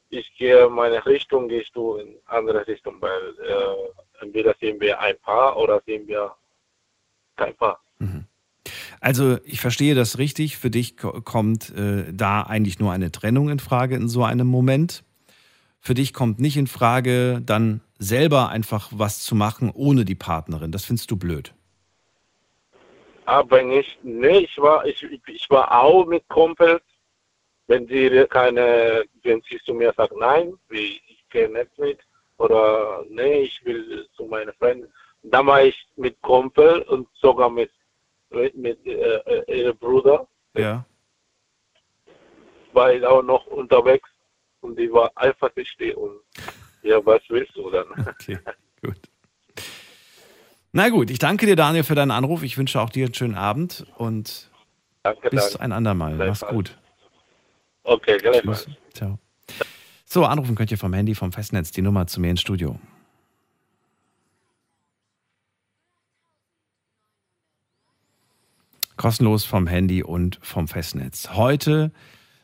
ich 0.09 0.33
gehe 0.37 0.69
meine 0.69 1.05
Richtung, 1.05 1.47
gehst 1.47 1.71
du 1.75 1.95
in 1.95 2.15
andere 2.25 2.67
Richtung, 2.67 3.01
weil 3.01 3.35
äh, 3.39 4.23
entweder 4.23 4.55
sind 4.59 4.81
wir 4.81 4.99
ein 4.99 5.17
Paar 5.19 5.57
oder 5.57 5.81
sind 5.85 6.07
wir 6.07 6.35
kein 7.35 7.55
Paar. 7.55 7.79
Mhm. 7.99 8.25
Also 8.99 9.39
ich 9.45 9.59
verstehe 9.59 9.95
das 9.95 10.19
richtig. 10.19 10.57
Für 10.57 10.69
dich 10.69 10.95
kommt 10.97 11.71
äh, 11.71 12.13
da 12.13 12.43
eigentlich 12.43 12.79
nur 12.79 12.91
eine 12.91 13.11
Trennung 13.11 13.49
in 13.49 13.59
Frage 13.59 13.95
in 13.95 14.07
so 14.07 14.23
einem 14.23 14.47
Moment. 14.47 15.03
Für 15.79 15.95
dich 15.95 16.13
kommt 16.13 16.39
nicht 16.39 16.57
in 16.57 16.67
Frage, 16.67 17.41
dann 17.43 17.81
selber 17.97 18.49
einfach 18.49 18.91
was 18.93 19.19
zu 19.23 19.33
machen 19.33 19.71
ohne 19.73 20.05
die 20.05 20.15
Partnerin. 20.15 20.71
Das 20.71 20.85
findest 20.85 21.09
du 21.09 21.17
blöd. 21.17 21.55
Aber 23.31 23.63
nicht, 23.63 23.97
nee, 24.03 24.39
ich 24.39 24.57
war, 24.57 24.85
ich, 24.85 25.01
ich 25.03 25.49
war 25.49 25.71
auch 25.71 26.05
mit 26.05 26.27
Kumpels. 26.27 26.81
Wenn 27.67 27.87
sie 27.87 28.27
keine, 28.29 29.05
wenn 29.23 29.41
sie 29.43 29.57
zu 29.59 29.73
mir 29.73 29.93
sagt, 29.95 30.13
nein, 30.17 30.53
ich 30.69 31.01
gehe 31.29 31.47
nicht 31.47 31.79
mit, 31.79 31.99
oder 32.39 33.05
nee, 33.07 33.43
ich 33.43 33.63
will 33.63 34.05
zu 34.17 34.25
meinen 34.25 34.51
Freunden, 34.59 34.91
dann 35.23 35.47
war 35.47 35.63
ich 35.63 35.87
mit 35.95 36.21
Kumpel 36.21 36.81
und 36.89 37.07
sogar 37.13 37.49
mit, 37.49 37.71
mit, 38.31 38.53
mit 38.57 38.85
äh 38.85 39.61
ihrem 39.61 39.77
Bruder. 39.77 40.27
Ja. 40.53 40.85
War 42.73 42.91
ich 42.93 43.05
auch 43.05 43.23
noch 43.23 43.45
unterwegs 43.47 44.09
und 44.59 44.77
die 44.77 44.91
war 44.91 45.09
eifersüchtig 45.15 45.95
und 45.95 46.19
ja, 46.81 47.05
was 47.05 47.21
willst 47.29 47.55
du 47.55 47.69
dann? 47.69 47.87
Okay, 48.09 48.39
gut. 48.81 49.10
Na 50.73 50.89
gut, 50.89 51.09
ich 51.11 51.19
danke 51.19 51.45
dir, 51.45 51.55
Daniel, 51.55 51.83
für 51.83 51.95
deinen 51.95 52.11
Anruf. 52.11 52.43
Ich 52.43 52.57
wünsche 52.57 52.79
auch 52.79 52.89
dir 52.89 53.05
einen 53.05 53.13
schönen 53.13 53.35
Abend 53.35 53.85
und 53.97 54.49
danke, 55.03 55.29
bis 55.29 55.49
danke. 55.49 55.61
ein 55.61 55.71
andermal. 55.73 56.15
Mach's 56.15 56.45
gut. 56.47 56.77
Okay, 57.83 58.17
gleichfalls. 58.17 58.67
Ciao. 58.93 59.19
So, 60.05 60.25
anrufen 60.25 60.55
könnt 60.55 60.71
ihr 60.71 60.77
vom 60.77 60.93
Handy, 60.93 61.15
vom 61.15 61.31
Festnetz, 61.31 61.71
die 61.71 61.81
Nummer 61.81 62.07
zu 62.07 62.21
mir 62.21 62.31
ins 62.31 62.41
Studio. 62.41 62.79
Kostenlos 68.95 69.45
vom 69.45 69.67
Handy 69.67 70.03
und 70.03 70.39
vom 70.41 70.67
Festnetz. 70.67 71.31
Heute 71.33 71.91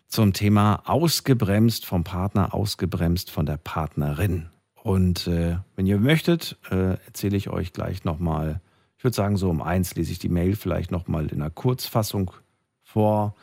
zum 0.08 0.34
Thema 0.34 0.82
ausgebremst 0.86 1.86
vom 1.86 2.04
Partner, 2.04 2.54
ausgebremst 2.54 3.32
von 3.32 3.46
der 3.46 3.58
Partnerin. 3.58 4.50
Und 4.84 5.28
äh, 5.28 5.58
wenn 5.76 5.86
ihr 5.86 6.00
möchtet, 6.00 6.58
äh, 6.70 6.96
erzähle 7.06 7.38
ich 7.38 7.50
euch 7.50 7.74
gleich 7.74 8.04
nochmal, 8.04 8.62
ich 8.98 9.04
würde 9.04 9.16
sagen, 9.16 9.38
so 9.38 9.50
um 9.50 9.62
eins 9.62 9.96
lese 9.96 10.12
ich 10.12 10.20
die 10.20 10.30
Mail 10.30 10.56
vielleicht 10.56 10.92
nochmal 10.92 11.28
in 11.28 11.42
einer 11.42 11.50
Kurzfassung 11.50 12.32
vor, 12.84 13.36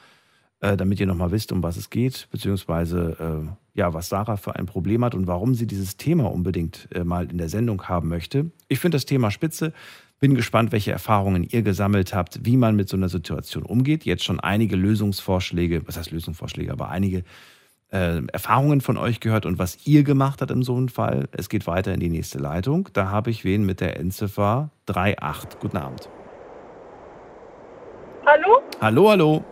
äh, 0.61 0.77
damit 0.77 0.99
ihr 0.99 1.07
nochmal 1.07 1.31
wisst, 1.31 1.53
um 1.53 1.63
was 1.63 1.77
es 1.77 1.91
geht, 1.91 2.29
beziehungsweise 2.31 3.45
äh, 3.45 3.79
ja, 3.79 3.93
was 3.93 4.09
Sarah 4.09 4.37
für 4.37 4.57
ein 4.57 4.67
Problem 4.67 5.05
hat 5.05 5.15
und 5.15 5.27
warum 5.27 5.55
sie 5.55 5.67
dieses 5.67 5.97
Thema 5.97 6.33
unbedingt 6.33 6.89
äh, 6.93 7.05
mal 7.05 7.31
in 7.31 7.39
der 7.39 7.49
Sendung 7.49 7.83
haben 7.85 8.09
möchte. 8.09 8.51
Ich 8.69 8.79
finde 8.79 8.97
das 8.97 9.05
Thema 9.05 9.31
spitze. 9.31 9.73
Bin 10.21 10.35
gespannt, 10.35 10.73
welche 10.73 10.93
Erfahrungen 10.93 11.43
ihr 11.45 11.63
gesammelt 11.63 12.15
habt, 12.15 12.47
wie 12.47 12.57
man 12.57 12.77
mit 12.77 12.89
so 12.89 12.97
einer 12.97 13.09
Situation 13.11 13.65
umgeht. 13.65 14.05
Jetzt 14.05 14.25
schon 14.25 14.41
einige 14.41 14.77
Lösungsvorschläge, 14.77 15.87
was 15.87 15.99
heißt 15.99 16.13
Lösungsvorschläge, 16.13 16.73
aber 16.73 16.89
einige 16.89 17.25
äh, 17.93 18.21
Erfahrungen 18.33 18.81
von 18.81 18.97
euch 18.97 19.21
gehört 19.21 19.47
und 19.47 19.59
was 19.59 19.87
ihr 19.87 20.03
gemacht 20.03 20.41
habt 20.41 20.51
in 20.51 20.63
so 20.63 20.77
einem 20.77 20.89
Fall. 20.89 21.29
Es 21.33 21.49
geht 21.49 21.67
weiter 21.67 21.93
in 21.95 22.01
die 22.01 22.11
nächste 22.11 22.39
Leitung. 22.39 22.89
Da 22.93 23.11
habe 23.11 23.31
ich 23.31 23.45
wen 23.45 23.65
mit 23.65 23.81
der 23.81 23.99
Endziffer 23.99 24.71
38. 24.89 25.59
Guten 25.61 25.77
Abend. 25.77 26.09
Hallo? 28.27 28.63
Hallo, 28.81 29.11
hallo. 29.11 29.45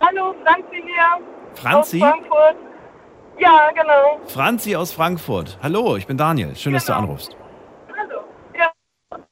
Hallo, 0.00 0.34
Franzi 0.44 0.82
hier. 0.82 1.26
Franzi? 1.54 2.02
Aus 2.02 2.08
Frankfurt. 2.10 2.56
Ja, 3.38 3.70
genau. 3.74 4.20
Franzi 4.26 4.74
aus 4.76 4.92
Frankfurt. 4.92 5.58
Hallo, 5.62 5.96
ich 5.96 6.06
bin 6.06 6.16
Daniel. 6.16 6.56
Schön, 6.56 6.72
dass 6.72 6.86
du 6.86 6.92
Genau. 6.92 7.04
anrufst. 7.04 7.36
Hallo. 7.96 8.20
Ja, 8.56 8.70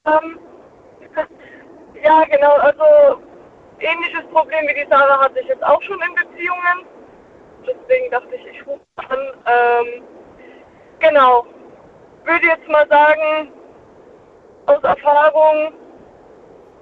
ähm, 0.07 0.39
ja, 2.05 2.25
genau. 2.25 2.53
Also, 2.59 2.85
ähnliches 3.81 4.25
Problem 4.33 4.61
wie 4.69 4.75
die 4.85 4.87
Sarah 4.89 5.21
hatte 5.25 5.41
ich 5.41 5.49
jetzt 5.49 5.65
auch 5.65 5.83
schon 5.83 5.99
in 6.01 6.15
Beziehungen. 6.15 6.87
Deswegen 7.67 8.11
dachte 8.11 8.35
ich, 8.35 8.47
ich 8.47 8.67
rufe 8.67 8.83
an. 8.97 9.19
Ähm, 9.47 10.03
genau. 11.01 11.47
Würde 12.25 12.47
jetzt 12.47 12.69
mal 12.69 12.87
sagen, 12.89 13.53
aus 14.67 14.83
Erfahrung, 14.83 15.73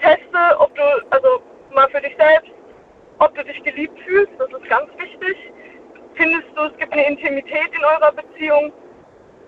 teste, 0.01 0.59
ob 0.59 0.75
du, 0.75 0.83
also 1.11 1.43
mal 1.75 1.89
für 1.91 2.01
dich 2.01 2.17
selbst, 2.17 2.51
ob 3.19 3.35
du 3.35 3.45
dich 3.45 3.63
geliebt 3.63 3.99
fühlst. 4.07 4.33
Das 4.39 4.49
ist 4.49 4.69
ganz 4.69 4.91
wichtig. 4.99 5.37
Findest 6.15 6.49
du, 6.55 6.65
es 6.65 6.77
gibt 6.79 6.93
eine 6.93 7.07
Intimität 7.07 7.71
in 7.73 7.85
eurer 7.85 8.13
Beziehung? 8.13 8.73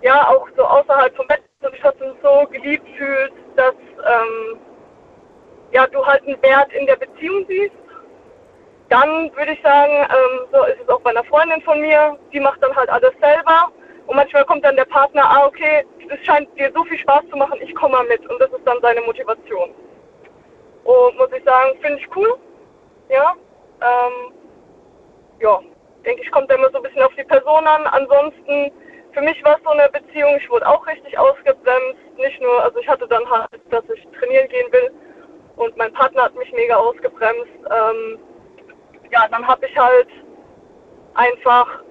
Ja, 0.01 0.27
auch 0.27 0.47
so 0.55 0.63
außerhalb 0.63 1.15
vom 1.15 1.27
Bett, 1.27 1.41
dass 1.59 1.69
du 1.69 1.75
dich 1.75 1.81
trotzdem 1.81 2.13
so 2.21 2.47
geliebt 2.51 2.87
fühlst, 2.97 3.33
dass 3.55 3.73
ähm, 3.73 4.59
ja, 5.71 5.87
du 5.87 6.05
halt 6.05 6.23
einen 6.27 6.41
Wert 6.43 6.71
in 6.73 6.85
der 6.85 6.97
Beziehung 6.97 7.45
siehst. 7.47 7.73
Dann 8.89 9.35
würde 9.35 9.51
ich 9.51 9.61
sagen, 9.61 9.91
ähm, 9.91 10.47
so 10.51 10.63
ist 10.65 10.79
es 10.81 10.89
auch 10.89 11.01
bei 11.01 11.09
einer 11.09 11.23
Freundin 11.25 11.61
von 11.61 11.81
mir, 11.81 12.17
die 12.31 12.39
macht 12.39 12.63
dann 12.63 12.75
halt 12.75 12.89
alles 12.89 13.11
selber. 13.21 13.71
Und 14.07 14.15
manchmal 14.15 14.45
kommt 14.45 14.63
dann 14.63 14.77
der 14.77 14.85
Partner, 14.85 15.23
ah, 15.23 15.45
okay, 15.45 15.85
es 16.09 16.25
scheint 16.25 16.47
dir 16.57 16.71
so 16.73 16.83
viel 16.85 16.97
Spaß 16.97 17.23
zu 17.29 17.35
machen, 17.35 17.59
ich 17.61 17.75
komme 17.75 17.97
mal 17.97 18.05
mit. 18.05 18.25
Und 18.29 18.39
das 18.39 18.49
ist 18.51 18.65
dann 18.65 18.77
seine 18.81 19.01
Motivation. 19.01 19.71
Und 20.85 21.17
muss 21.17 21.29
ich 21.37 21.43
sagen, 21.43 21.77
finde 21.81 21.99
ich 21.99 22.15
cool. 22.15 22.37
Ja. 23.09 23.35
Ähm, 23.81 24.33
ja, 25.41 25.59
denke 26.05 26.21
ich, 26.23 26.31
kommt 26.31 26.49
immer 26.51 26.69
so 26.71 26.77
ein 26.77 26.83
bisschen 26.83 27.03
auf 27.03 27.13
die 27.15 27.25
Person 27.25 27.67
an. 27.67 27.85
Ansonsten, 27.87 28.71
für 29.11 29.21
mich 29.21 29.43
war 29.43 29.57
es 29.57 29.63
so 29.63 29.71
eine 29.71 29.89
Beziehung, 29.89 30.37
ich 30.37 30.49
wurde 30.49 30.65
auch 30.65 30.87
richtig 30.87 31.17
ausgebremst. 31.19 31.99
Nicht 32.15 32.41
nur, 32.41 32.63
also 32.63 32.79
ich 32.79 32.87
hatte 32.87 33.07
dann 33.09 33.29
halt, 33.29 33.49
dass 33.69 33.83
ich 33.93 34.07
trainieren 34.17 34.47
gehen 34.47 34.71
will. 34.71 34.91
Und 35.57 35.75
mein 35.75 35.91
Partner 35.91 36.23
hat 36.23 36.35
mich 36.35 36.53
mega 36.53 36.77
ausgebremst. 36.77 37.51
Ähm, 37.69 38.19
ja, 39.11 39.27
dann 39.29 39.47
habe 39.47 39.65
ich 39.65 39.77
halt 39.77 40.07
einfach 41.13 41.83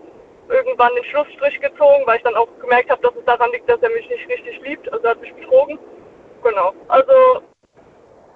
irgendwann 0.48 0.94
den 0.94 1.04
Schlussstrich 1.04 1.60
gezogen, 1.60 2.02
weil 2.06 2.16
ich 2.16 2.22
dann 2.22 2.36
auch 2.36 2.48
gemerkt 2.60 2.90
habe, 2.90 3.02
dass 3.02 3.14
es 3.16 3.24
daran 3.24 3.50
liegt, 3.52 3.68
dass 3.68 3.82
er 3.82 3.90
mich 3.90 4.08
nicht 4.08 4.28
richtig 4.28 4.60
liebt. 4.62 4.92
Also 4.92 5.04
er 5.04 5.10
hat 5.10 5.20
mich 5.20 5.34
betrogen. 5.34 5.78
Genau. 6.42 6.72
Also 6.88 7.42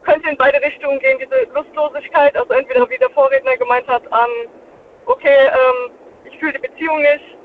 könnte 0.03 0.29
in 0.29 0.37
beide 0.37 0.61
Richtungen 0.61 0.99
gehen, 0.99 1.19
diese 1.19 1.45
Lustlosigkeit. 1.55 2.37
Also 2.37 2.53
entweder, 2.53 2.88
wie 2.88 2.99
der 2.99 3.11
Vorredner 3.11 3.57
gemeint 3.57 3.87
hat, 3.87 4.03
an, 4.12 4.31
okay, 5.07 5.47
ähm, 5.47 5.93
ich 6.25 6.38
fühle 6.38 6.55
die 6.55 6.69
Beziehung 6.69 7.01
nicht 7.03 7.37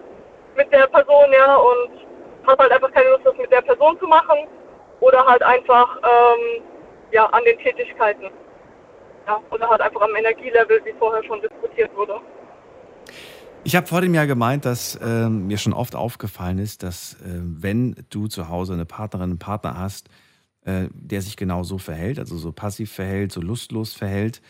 mit 0.56 0.72
der 0.72 0.88
Person, 0.88 1.32
ja, 1.34 1.56
und 1.56 1.90
habe 2.48 2.64
halt 2.64 2.72
einfach 2.72 2.92
keine 2.92 3.10
Lust, 3.10 3.26
das 3.26 3.38
mit 3.38 3.52
der 3.52 3.62
Person 3.62 4.00
zu 4.00 4.08
machen. 4.08 4.48
Oder 5.02 5.26
halt 5.26 5.44
einfach, 5.44 5.98
ähm, 5.98 6.64
ja, 7.12 7.26
an 7.28 7.44
den 7.44 7.60
Tätigkeiten. 7.60 8.32
Ja, 9.28 9.42
oder 9.50 9.70
halt 9.70 9.82
einfach 9.82 10.02
am 10.02 10.16
Energielevel, 10.16 10.82
wie 10.86 10.94
vorher 11.00 11.24
schon 11.24 11.42
diskutiert 11.42 11.96
wurde. 11.96 12.20
Ich 13.64 13.76
habe 13.76 13.88
vor 13.88 14.02
dem 14.02 14.14
Jahr 14.14 14.28
gemeint, 14.28 14.64
dass 14.66 15.00
ähm, 15.02 15.48
mir 15.48 15.58
schon 15.58 15.74
oft 15.74 15.96
aufgefallen 15.96 16.60
ist, 16.60 16.84
dass 16.84 17.16
äh, 17.16 17.40
wenn 17.42 17.96
du 18.12 18.28
zu 18.28 18.48
Hause 18.48 18.74
eine 18.74 18.86
Partnerin, 18.86 19.32
einen 19.32 19.40
Partner 19.40 19.80
hast, 19.80 20.08
äh, 20.66 20.88
der 20.94 21.24
sich 21.24 21.36
genau 21.36 21.64
so 21.64 21.80
verhält, 21.80 22.20
also 22.20 22.38
so 22.38 22.52
passiv 22.52 22.92
verhält, 22.92 23.32
so 23.32 23.42
lustlos 23.42 23.94
verhält, 23.94 24.42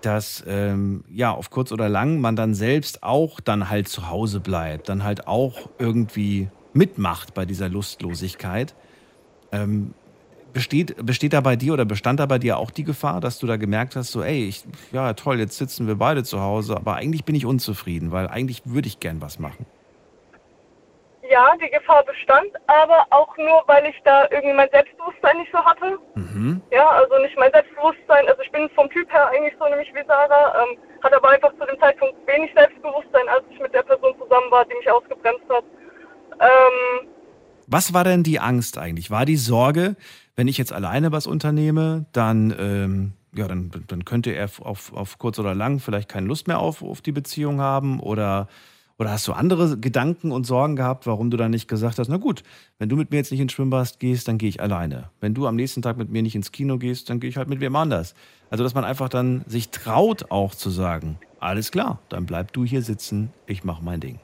dass 0.00 0.42
ähm, 0.48 1.04
ja 1.08 1.30
auf 1.30 1.50
kurz 1.50 1.70
oder 1.70 1.88
lang 1.88 2.20
man 2.20 2.34
dann 2.34 2.54
selbst 2.54 3.04
auch 3.04 3.38
dann 3.38 3.70
halt 3.70 3.88
zu 3.88 4.08
Hause 4.08 4.40
bleibt, 4.40 4.88
dann 4.88 5.04
halt 5.04 5.28
auch 5.28 5.70
irgendwie 5.78 6.48
mitmacht 6.72 7.34
bei 7.34 7.44
dieser 7.44 7.68
Lustlosigkeit. 7.68 8.74
Ähm, 9.52 9.94
besteht, 10.56 10.96
besteht 11.04 11.34
da 11.34 11.42
bei 11.42 11.54
dir 11.54 11.74
oder 11.74 11.84
bestand 11.84 12.18
da 12.18 12.24
bei 12.24 12.38
dir 12.38 12.56
auch 12.56 12.70
die 12.70 12.82
Gefahr, 12.82 13.20
dass 13.20 13.38
du 13.38 13.46
da 13.46 13.58
gemerkt 13.58 13.94
hast, 13.94 14.10
so, 14.10 14.22
ey, 14.22 14.48
ich, 14.48 14.64
ja 14.90 15.12
toll, 15.12 15.38
jetzt 15.38 15.58
sitzen 15.58 15.86
wir 15.86 15.96
beide 15.96 16.24
zu 16.24 16.40
Hause, 16.40 16.74
aber 16.74 16.94
eigentlich 16.94 17.26
bin 17.26 17.34
ich 17.34 17.44
unzufrieden, 17.44 18.10
weil 18.10 18.26
eigentlich 18.26 18.62
würde 18.64 18.88
ich 18.88 18.98
gern 18.98 19.20
was 19.20 19.38
machen. 19.38 19.66
Ja, 21.30 21.54
die 21.62 21.68
Gefahr 21.68 22.02
bestand, 22.04 22.48
aber 22.68 23.04
auch 23.10 23.36
nur, 23.36 23.64
weil 23.66 23.84
ich 23.84 23.96
da 24.04 24.26
irgendwie 24.30 24.54
mein 24.54 24.70
Selbstbewusstsein 24.72 25.36
nicht 25.36 25.52
so 25.52 25.58
hatte. 25.58 25.98
Mhm. 26.14 26.62
Ja, 26.70 26.88
also 26.88 27.18
nicht 27.18 27.36
mein 27.36 27.52
Selbstbewusstsein. 27.52 28.26
Also 28.28 28.40
ich 28.40 28.50
bin 28.50 28.70
vom 28.74 28.88
Typ 28.88 29.12
her 29.12 29.28
eigentlich 29.28 29.52
so 29.58 29.68
nämlich 29.68 29.92
wie 29.92 30.06
Sarah, 30.06 30.62
ähm, 30.62 30.78
hat 31.02 31.12
aber 31.12 31.30
einfach 31.30 31.52
zu 31.58 31.66
dem 31.66 31.78
Zeitpunkt 31.80 32.14
wenig 32.26 32.50
Selbstbewusstsein, 32.54 33.28
als 33.28 33.44
ich 33.50 33.60
mit 33.60 33.74
der 33.74 33.82
Person 33.82 34.14
zusammen 34.22 34.50
war, 34.50 34.64
die 34.64 34.74
mich 34.76 34.90
ausgebremst 34.90 35.44
hat. 35.50 35.64
Ähm, 36.40 37.08
was 37.66 37.92
war 37.92 38.04
denn 38.04 38.22
die 38.22 38.38
Angst 38.38 38.78
eigentlich? 38.78 39.10
War 39.10 39.26
die 39.26 39.36
Sorge, 39.36 39.96
wenn 40.36 40.48
ich 40.48 40.58
jetzt 40.58 40.72
alleine 40.72 41.12
was 41.12 41.26
unternehme, 41.26 42.04
dann, 42.12 42.54
ähm, 42.58 43.12
ja, 43.34 43.48
dann, 43.48 43.70
dann 43.86 44.04
könnte 44.04 44.30
er 44.32 44.48
auf, 44.60 44.92
auf 44.92 45.18
kurz 45.18 45.38
oder 45.38 45.54
lang 45.54 45.80
vielleicht 45.80 46.08
keine 46.08 46.26
Lust 46.26 46.46
mehr 46.46 46.58
auf, 46.58 46.82
auf 46.82 47.00
die 47.00 47.12
Beziehung 47.12 47.60
haben? 47.60 48.00
Oder, 48.00 48.46
oder 48.98 49.10
hast 49.10 49.26
du 49.26 49.32
andere 49.32 49.78
Gedanken 49.78 50.32
und 50.32 50.44
Sorgen 50.44 50.76
gehabt, 50.76 51.06
warum 51.06 51.30
du 51.30 51.38
dann 51.38 51.50
nicht 51.50 51.68
gesagt 51.68 51.98
hast, 51.98 52.08
na 52.08 52.18
gut, 52.18 52.42
wenn 52.78 52.90
du 52.90 52.96
mit 52.96 53.10
mir 53.10 53.16
jetzt 53.16 53.32
nicht 53.32 53.40
ins 53.40 53.52
Schwimmbad 53.52 53.98
gehst, 53.98 54.28
dann 54.28 54.36
gehe 54.36 54.50
ich 54.50 54.60
alleine. 54.60 55.10
Wenn 55.20 55.32
du 55.32 55.46
am 55.46 55.56
nächsten 55.56 55.80
Tag 55.80 55.96
mit 55.96 56.10
mir 56.10 56.22
nicht 56.22 56.34
ins 56.34 56.52
Kino 56.52 56.76
gehst, 56.76 57.08
dann 57.08 57.18
gehe 57.18 57.30
ich 57.30 57.38
halt 57.38 57.48
mit 57.48 57.60
wem 57.60 57.74
anders. 57.74 58.14
Also, 58.50 58.62
dass 58.62 58.74
man 58.74 58.84
einfach 58.84 59.08
dann 59.08 59.42
sich 59.46 59.70
traut, 59.70 60.30
auch 60.30 60.54
zu 60.54 60.68
sagen, 60.70 61.18
alles 61.40 61.72
klar, 61.72 61.98
dann 62.10 62.26
bleib 62.26 62.52
du 62.52 62.64
hier 62.64 62.82
sitzen, 62.82 63.32
ich 63.46 63.64
mache 63.64 63.82
mein 63.82 64.00
Ding. 64.00 64.20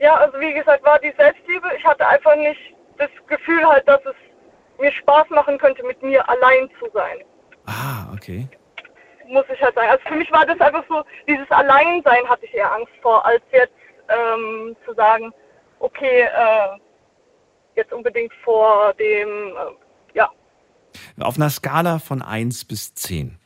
Ja, 0.00 0.14
also 0.16 0.38
wie 0.38 0.52
gesagt, 0.52 0.84
war 0.84 0.98
die 0.98 1.12
Selbstliebe. 1.16 1.66
Ich 1.78 1.84
hatte 1.84 2.06
einfach 2.06 2.36
nicht 2.36 2.60
das 2.98 3.10
Gefühl 3.26 3.64
halt, 3.64 3.86
dass 3.88 4.00
es 4.04 4.14
mir 4.78 4.92
Spaß 4.92 5.30
machen 5.30 5.58
könnte, 5.58 5.82
mit 5.84 6.02
mir 6.02 6.28
allein 6.28 6.68
zu 6.78 6.86
sein. 6.92 7.18
Ah, 7.66 8.12
okay. 8.12 8.48
Muss 9.28 9.44
ich 9.52 9.62
halt 9.62 9.74
sagen. 9.74 9.88
Also 9.88 10.02
für 10.06 10.16
mich 10.16 10.30
war 10.30 10.44
das 10.44 10.60
einfach 10.60 10.84
so, 10.88 11.02
dieses 11.26 11.50
Alleinsein 11.50 12.28
hatte 12.28 12.44
ich 12.44 12.54
eher 12.54 12.72
Angst 12.72 12.92
vor, 13.00 13.24
als 13.24 13.42
jetzt 13.52 13.72
ähm, 14.08 14.76
zu 14.84 14.94
sagen, 14.94 15.32
okay, 15.78 16.22
äh, 16.22 16.78
jetzt 17.76 17.92
unbedingt 17.92 18.32
vor 18.44 18.92
dem, 18.94 19.28
äh, 19.28 20.14
ja. 20.14 20.30
Auf 21.20 21.36
einer 21.36 21.50
Skala 21.50 21.98
von 21.98 22.22
1 22.22 22.66
bis 22.66 22.94
10. 22.94 23.38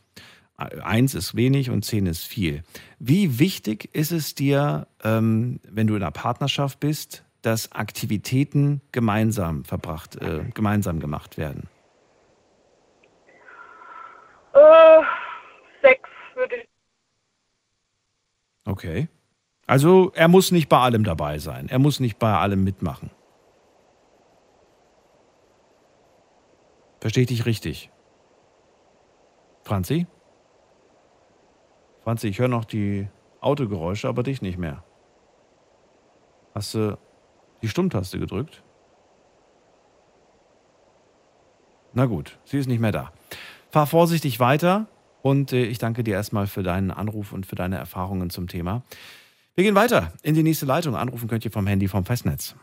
1 0.57 1.15
ist 1.15 1.37
wenig 1.37 1.71
und 1.71 1.85
10 1.85 2.07
ist 2.07 2.25
viel. 2.27 2.65
Wie 2.99 3.39
wichtig 3.39 3.95
ist 3.95 4.11
es 4.11 4.35
dir, 4.35 4.89
ähm, 5.05 5.61
wenn 5.63 5.87
du 5.87 5.95
in 5.95 6.03
einer 6.03 6.11
Partnerschaft 6.11 6.81
bist, 6.81 7.25
dass 7.49 7.73
Aktivitäten 7.73 8.83
gemeinsam 8.93 9.65
verbracht, 9.65 10.17
äh, 10.17 10.45
gemeinsam 10.53 11.01
gemacht 11.01 11.39
werden? 11.39 11.67
Äh, 14.53 15.01
sechs 15.81 16.11
würde 16.35 16.57
ich. 16.57 16.69
Okay. 18.67 19.09
Also 19.67 20.13
er 20.15 20.29
muss 20.29 20.53
nicht 20.53 20.69
bei 20.69 20.79
allem 20.79 21.05
dabei 21.05 21.39
sein. 21.39 21.69
Er 21.71 21.79
muss 21.79 22.01
nicht 22.01 22.19
bei 22.19 22.35
allem 22.35 22.65
mitmachen. 22.65 23.11
Verstehe 27.01 27.23
ich 27.23 27.29
dich 27.29 27.47
richtig? 27.47 27.91
Franzi? 29.65 30.07
Franzi, 32.05 32.29
ich 32.29 32.39
höre 32.39 32.49
noch 32.49 32.67
die 32.67 33.09
Autogeräusche, 33.41 34.07
aber 34.07 34.23
dich 34.23 34.43
nicht 34.43 34.59
mehr. 34.59 34.85
Hast 36.55 36.75
du 36.75 36.99
die 37.63 37.69
Stummtaste 37.69 38.19
gedrückt? 38.19 38.63
Na 41.93 42.07
gut, 42.07 42.39
sie 42.45 42.59
ist 42.59 42.69
nicht 42.69 42.81
mehr 42.81 42.93
da. 42.93 43.13
Fahr 43.71 43.87
vorsichtig 43.87 44.41
weiter 44.41 44.87
und 45.23 45.53
äh, 45.53 45.65
ich 45.65 45.79
danke 45.79 46.05
dir 46.05 46.15
erstmal 46.15 46.47
für 46.47 46.63
deinen 46.63 46.91
Anruf 46.91 47.33
und 47.33 47.47
für 47.47 47.57
deine 47.57 47.77
Erfahrungen 47.77 48.31
zum 48.31 48.47
Thema. 48.47 48.83
Wir 49.55 49.65
gehen 49.65 49.75
weiter 49.75 50.13
in 50.23 50.35
die 50.35 50.43
nächste 50.43 50.67
Leitung. 50.67 50.95
Anrufen 50.95 51.29
könnt 51.29 51.45
ihr 51.45 51.51
vom 51.51 51.67
Handy 51.67 51.89
vom 51.89 52.05
Festnetz. 52.05 52.55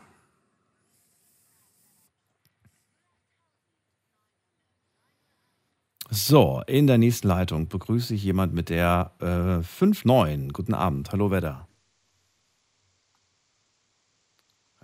So, 6.08 6.62
in 6.66 6.86
der 6.86 6.98
nächsten 6.98 7.28
Leitung 7.28 7.68
begrüße 7.68 8.14
ich 8.14 8.24
jemand 8.24 8.54
mit 8.54 8.70
der 8.70 9.12
äh, 9.20 9.26
59. 9.26 10.52
Guten 10.52 10.72
Abend. 10.72 11.12
Hallo, 11.12 11.30
wer 11.30 11.40
da? 11.40 11.65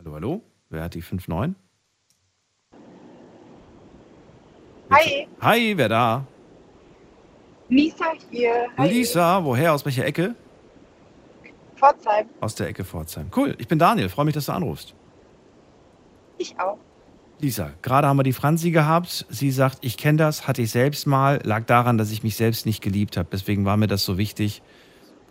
Hallo, 0.05 0.15
hallo? 0.17 0.43
Wer 0.69 0.83
hat 0.83 0.95
die 0.95 1.01
59? 1.01 1.55
Hi. 4.91 5.29
Hi, 5.41 5.77
wer 5.77 5.89
da? 5.89 6.27
Lisa 7.69 8.07
hier. 8.29 8.67
Hi. 8.77 8.89
Lisa, 8.89 9.45
woher? 9.45 9.73
Aus 9.73 9.85
welcher 9.85 10.05
Ecke? 10.05 10.35
Pforzheim. 11.77 12.27
Aus 12.41 12.57
der 12.57 12.67
Ecke 12.67 12.85
Pforzheim. 12.85 13.31
Cool, 13.37 13.55
ich 13.59 13.69
bin 13.69 13.79
Daniel. 13.79 14.09
Freue 14.09 14.25
mich, 14.25 14.35
dass 14.35 14.47
du 14.47 14.53
anrufst. 14.53 14.93
Ich 16.39 16.59
auch. 16.59 16.79
Lisa, 17.39 17.71
gerade 17.83 18.09
haben 18.09 18.17
wir 18.17 18.25
die 18.25 18.33
Franzi 18.33 18.73
gehabt. 18.73 19.25
Sie 19.29 19.53
sagt, 19.53 19.79
ich 19.83 19.97
kenne 19.97 20.19
das, 20.19 20.49
hatte 20.49 20.63
ich 20.63 20.73
selbst 20.73 21.07
mal, 21.07 21.41
lag 21.45 21.65
daran, 21.67 21.97
dass 21.97 22.11
ich 22.11 22.25
mich 22.25 22.35
selbst 22.35 22.67
nicht 22.67 22.83
geliebt 22.83 23.17
habe. 23.17 23.29
Deswegen 23.31 23.65
war 23.65 23.77
mir 23.77 23.87
das 23.87 24.05
so 24.05 24.19
wichtig. 24.19 24.63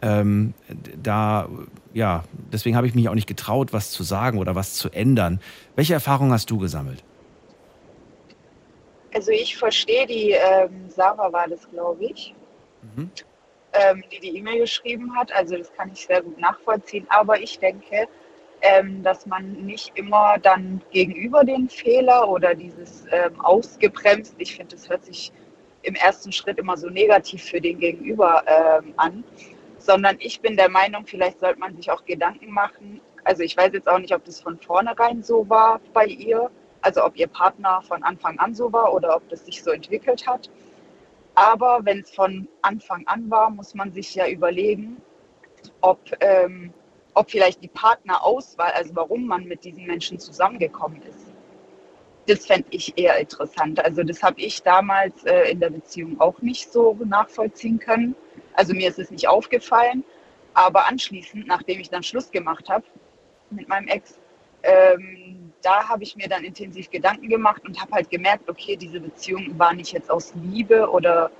Ähm, 0.01 0.53
da, 1.01 1.47
ja, 1.93 2.23
deswegen 2.51 2.75
habe 2.75 2.87
ich 2.87 2.95
mich 2.95 3.07
auch 3.09 3.15
nicht 3.15 3.27
getraut, 3.27 3.71
was 3.73 3.91
zu 3.91 4.03
sagen 4.03 4.39
oder 4.39 4.55
was 4.55 4.73
zu 4.73 4.89
ändern. 4.89 5.39
Welche 5.75 5.93
Erfahrungen 5.93 6.31
hast 6.31 6.49
du 6.49 6.57
gesammelt? 6.57 7.03
Also 9.13 9.31
ich 9.31 9.57
verstehe 9.57 10.07
die, 10.07 10.31
ähm, 10.31 10.89
Sarah 10.89 11.31
war 11.31 11.47
das, 11.47 11.69
glaube 11.69 12.05
ich, 12.05 12.33
Mhm. 12.95 13.11
ähm, 13.73 14.03
die 14.11 14.19
die 14.19 14.37
E-Mail 14.37 14.61
geschrieben 14.61 15.15
hat. 15.15 15.31
Also 15.33 15.57
das 15.57 15.71
kann 15.73 15.91
ich 15.93 16.05
sehr 16.05 16.21
gut 16.21 16.39
nachvollziehen. 16.39 17.05
Aber 17.09 17.39
ich 17.39 17.59
denke, 17.59 18.07
ähm, 18.61 19.03
dass 19.03 19.25
man 19.25 19.51
nicht 19.65 19.91
immer 19.95 20.37
dann 20.41 20.81
gegenüber 20.91 21.43
den 21.43 21.69
Fehler 21.69 22.27
oder 22.29 22.55
dieses 22.55 23.05
ähm, 23.11 23.39
ausgebremst, 23.41 24.35
ich 24.37 24.55
finde, 24.55 24.75
das 24.75 24.89
hört 24.89 25.05
sich 25.05 25.31
im 25.83 25.95
ersten 25.95 26.31
Schritt 26.31 26.59
immer 26.59 26.77
so 26.77 26.89
negativ 26.89 27.43
für 27.43 27.59
den 27.59 27.79
Gegenüber 27.79 28.43
ähm, 28.45 28.93
an, 28.97 29.23
sondern 29.85 30.17
ich 30.19 30.41
bin 30.41 30.57
der 30.57 30.69
Meinung, 30.69 31.05
vielleicht 31.05 31.39
sollte 31.39 31.59
man 31.59 31.75
sich 31.75 31.91
auch 31.91 32.05
Gedanken 32.05 32.51
machen. 32.51 33.01
Also 33.23 33.43
ich 33.43 33.55
weiß 33.55 33.73
jetzt 33.73 33.87
auch 33.87 33.99
nicht, 33.99 34.13
ob 34.13 34.23
das 34.25 34.41
von 34.41 34.57
vornherein 34.59 35.23
so 35.23 35.47
war 35.49 35.79
bei 35.93 36.05
ihr, 36.05 36.49
also 36.81 37.03
ob 37.03 37.17
ihr 37.17 37.27
Partner 37.27 37.81
von 37.81 38.03
Anfang 38.03 38.39
an 38.39 38.55
so 38.55 38.71
war 38.71 38.93
oder 38.93 39.15
ob 39.15 39.27
das 39.29 39.45
sich 39.45 39.63
so 39.63 39.71
entwickelt 39.71 40.27
hat. 40.27 40.49
Aber 41.35 41.79
wenn 41.83 41.99
es 41.99 42.11
von 42.11 42.47
Anfang 42.61 43.05
an 43.07 43.29
war, 43.29 43.49
muss 43.49 43.73
man 43.73 43.91
sich 43.91 44.15
ja 44.15 44.27
überlegen, 44.27 45.01
ob 45.81 45.99
ähm, 46.19 46.73
ob 47.13 47.29
vielleicht 47.29 47.61
die 47.61 47.67
Partnerauswahl, 47.67 48.71
also 48.71 48.95
warum 48.95 49.27
man 49.27 49.45
mit 49.45 49.63
diesen 49.63 49.85
Menschen 49.85 50.19
zusammengekommen 50.19 51.01
ist. 51.03 51.27
Das 52.27 52.45
fände 52.45 52.67
ich 52.69 52.97
eher 52.97 53.17
interessant. 53.17 53.83
Also 53.83 54.03
das 54.03 54.21
habe 54.23 54.39
ich 54.39 54.61
damals 54.63 55.23
äh, 55.25 55.51
in 55.51 55.59
der 55.59 55.71
Beziehung 55.71 56.19
auch 56.19 56.41
nicht 56.41 56.71
so 56.71 56.97
nachvollziehen 57.03 57.79
können. 57.79 58.15
Also 58.53 58.73
mir 58.73 58.89
ist 58.89 58.99
es 58.99 59.11
nicht 59.11 59.27
aufgefallen. 59.27 60.03
Aber 60.53 60.87
anschließend, 60.87 61.47
nachdem 61.47 61.79
ich 61.79 61.89
dann 61.89 62.03
Schluss 62.03 62.29
gemacht 62.31 62.69
habe 62.69 62.83
mit 63.51 63.67
meinem 63.69 63.87
Ex, 63.87 64.19
ähm, 64.63 65.53
da 65.61 65.87
habe 65.87 66.03
ich 66.03 66.15
mir 66.15 66.27
dann 66.27 66.43
intensiv 66.43 66.89
Gedanken 66.89 67.29
gemacht 67.29 67.61
und 67.65 67.79
habe 67.79 67.93
halt 67.93 68.09
gemerkt, 68.09 68.49
okay, 68.49 68.75
diese 68.75 68.99
Beziehung 68.99 69.57
war 69.57 69.73
nicht 69.73 69.93
jetzt 69.93 70.09
aus 70.11 70.33
Liebe 70.35 70.89
oder 70.89 71.31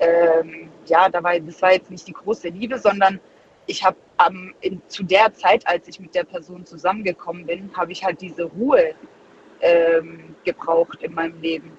ähm, 0.00 0.70
ja, 0.86 1.08
da 1.08 1.22
war, 1.22 1.38
das 1.38 1.60
war 1.62 1.72
jetzt 1.72 1.90
nicht 1.90 2.06
die 2.06 2.12
große 2.12 2.48
Liebe, 2.48 2.78
sondern 2.78 3.20
ich 3.66 3.84
habe 3.84 3.96
ähm, 4.26 4.54
zu 4.88 5.02
der 5.04 5.32
Zeit, 5.34 5.66
als 5.66 5.88
ich 5.88 6.00
mit 6.00 6.14
der 6.14 6.24
Person 6.24 6.66
zusammengekommen 6.66 7.46
bin, 7.46 7.70
habe 7.76 7.92
ich 7.92 8.04
halt 8.04 8.20
diese 8.20 8.44
Ruhe 8.44 8.94
ähm, 9.60 10.34
gebraucht 10.44 11.02
in 11.02 11.14
meinem 11.14 11.40
Leben 11.40 11.78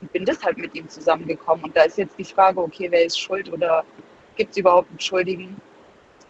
und 0.00 0.12
bin 0.12 0.24
deshalb 0.24 0.58
mit 0.58 0.74
ihm 0.74 0.88
zusammengekommen. 0.88 1.64
Und 1.64 1.76
da 1.76 1.82
ist 1.82 1.98
jetzt 1.98 2.18
die 2.18 2.24
Frage, 2.24 2.60
okay, 2.60 2.88
wer 2.90 3.04
ist 3.04 3.18
schuld 3.18 3.52
oder 3.52 3.84
gibt 4.36 4.52
es 4.52 4.56
überhaupt 4.56 4.90
einen 4.90 5.00
Schuldigen? 5.00 5.60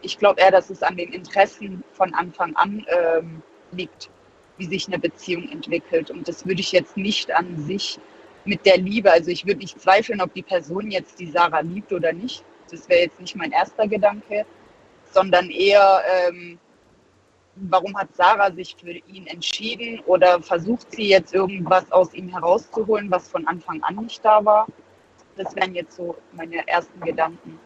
Ich 0.02 0.18
glaube 0.18 0.40
eher, 0.40 0.50
dass 0.50 0.70
es 0.70 0.82
an 0.82 0.96
den 0.96 1.12
Interessen 1.12 1.82
von 1.92 2.14
Anfang 2.14 2.54
an 2.56 2.86
ähm, 2.88 3.42
liegt, 3.72 4.10
wie 4.56 4.66
sich 4.66 4.86
eine 4.86 4.98
Beziehung 4.98 5.48
entwickelt. 5.50 6.10
Und 6.10 6.28
das 6.28 6.46
würde 6.46 6.60
ich 6.60 6.72
jetzt 6.72 6.96
nicht 6.96 7.30
an 7.32 7.58
sich 7.58 7.98
mit 8.44 8.64
der 8.64 8.78
Liebe, 8.78 9.10
also 9.12 9.30
ich 9.30 9.44
würde 9.44 9.60
nicht 9.60 9.80
zweifeln, 9.80 10.22
ob 10.22 10.32
die 10.32 10.42
Person 10.42 10.90
jetzt 10.90 11.20
die 11.20 11.30
Sarah 11.30 11.60
liebt 11.60 11.92
oder 11.92 12.12
nicht. 12.12 12.44
Das 12.70 12.88
wäre 12.88 13.00
jetzt 13.00 13.20
nicht 13.20 13.36
mein 13.36 13.52
erster 13.52 13.86
Gedanke 13.86 14.46
sondern 15.12 15.50
eher, 15.50 16.02
ähm, 16.28 16.58
warum 17.60 17.96
hat 17.96 18.08
Sarah 18.14 18.52
sich 18.52 18.76
für 18.78 18.90
ihn 18.90 19.26
entschieden 19.26 20.00
oder 20.06 20.40
versucht 20.42 20.92
sie 20.92 21.08
jetzt 21.08 21.34
irgendwas 21.34 21.90
aus 21.92 22.14
ihm 22.14 22.28
herauszuholen, 22.28 23.10
was 23.10 23.28
von 23.28 23.46
Anfang 23.46 23.82
an 23.82 23.96
nicht 23.96 24.24
da 24.24 24.44
war? 24.44 24.66
Das 25.36 25.54
wären 25.54 25.74
jetzt 25.74 25.96
so 25.96 26.16
meine 26.32 26.66
ersten 26.66 27.00
Gedanken. 27.00 27.58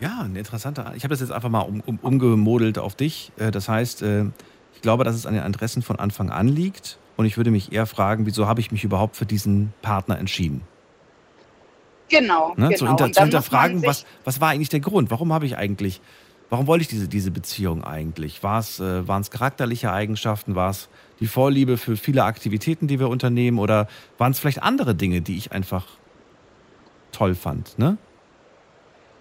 Ja, 0.00 0.20
ein 0.22 0.36
interessanter. 0.36 0.92
Ich 0.96 1.04
habe 1.04 1.12
das 1.12 1.20
jetzt 1.20 1.32
einfach 1.32 1.48
mal 1.48 1.62
um, 1.62 1.80
um, 1.80 1.98
umgemodelt 2.00 2.78
auf 2.78 2.94
dich. 2.94 3.32
Äh, 3.36 3.50
das 3.50 3.68
heißt, 3.68 4.02
äh, 4.02 4.26
ich 4.74 4.80
glaube, 4.80 5.04
dass 5.04 5.14
es 5.14 5.26
an 5.26 5.34
den 5.34 5.44
Interessen 5.44 5.82
von 5.82 5.96
Anfang 5.98 6.30
an 6.30 6.48
liegt. 6.48 6.98
Und 7.16 7.26
ich 7.26 7.36
würde 7.36 7.50
mich 7.50 7.72
eher 7.72 7.86
fragen, 7.86 8.26
wieso 8.26 8.46
habe 8.46 8.60
ich 8.60 8.72
mich 8.72 8.84
überhaupt 8.84 9.16
für 9.16 9.26
diesen 9.26 9.74
Partner 9.82 10.18
entschieden? 10.18 10.62
Genau. 12.08 12.54
Ne? 12.56 12.68
genau. 12.68 12.76
Zu, 12.76 12.88
hinter, 12.88 13.12
zu 13.12 13.22
hinterfragen, 13.22 13.84
was, 13.84 14.06
was 14.24 14.40
war 14.40 14.50
eigentlich 14.50 14.68
der 14.68 14.80
Grund? 14.80 15.10
Warum 15.10 15.32
habe 15.32 15.46
ich 15.46 15.56
eigentlich 15.56 16.00
Warum 16.52 16.66
wollte 16.66 16.82
ich 16.82 16.88
diese, 16.88 17.08
diese 17.08 17.30
Beziehung 17.30 17.82
eigentlich? 17.82 18.42
War 18.42 18.58
es, 18.58 18.78
äh, 18.78 19.08
waren 19.08 19.22
es 19.22 19.30
charakterliche 19.30 19.90
Eigenschaften? 19.90 20.54
War 20.54 20.68
es 20.68 20.90
die 21.18 21.26
Vorliebe 21.26 21.78
für 21.78 21.96
viele 21.96 22.24
Aktivitäten, 22.24 22.88
die 22.88 23.00
wir 23.00 23.08
unternehmen? 23.08 23.58
Oder 23.58 23.88
waren 24.18 24.32
es 24.32 24.38
vielleicht 24.38 24.62
andere 24.62 24.94
Dinge, 24.94 25.22
die 25.22 25.38
ich 25.38 25.52
einfach 25.52 25.86
toll 27.10 27.34
fand, 27.34 27.78
ne? 27.78 27.96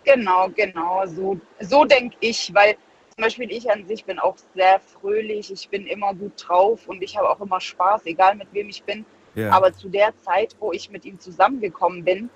Genau, 0.04 0.50
genau. 0.54 1.06
So, 1.06 1.40
so 1.62 1.86
denke 1.86 2.18
ich, 2.20 2.54
weil 2.54 2.74
zum 3.16 3.24
Beispiel 3.24 3.50
ich 3.50 3.72
an 3.72 3.88
sich 3.88 4.04
bin 4.04 4.20
auch 4.20 4.36
sehr 4.54 4.82
fröhlich, 4.82 5.54
ich 5.54 5.70
bin 5.70 5.88
immer 5.88 6.14
gut 6.14 6.34
drauf 6.36 6.90
und 6.90 7.02
ich 7.02 7.16
habe 7.16 7.30
auch 7.30 7.40
immer 7.40 7.62
Spaß, 7.62 8.08
egal 8.08 8.36
mit 8.36 8.50
wem 8.52 8.68
ich 8.68 8.84
bin. 8.84 9.06
Ja. 9.36 9.52
Aber 9.52 9.72
zu 9.72 9.88
der 9.88 10.14
Zeit, 10.18 10.54
wo 10.60 10.74
ich 10.74 10.92
mit 10.92 11.06
ihm 11.06 11.18
zusammengekommen 11.18 12.04
bin, 12.04 12.30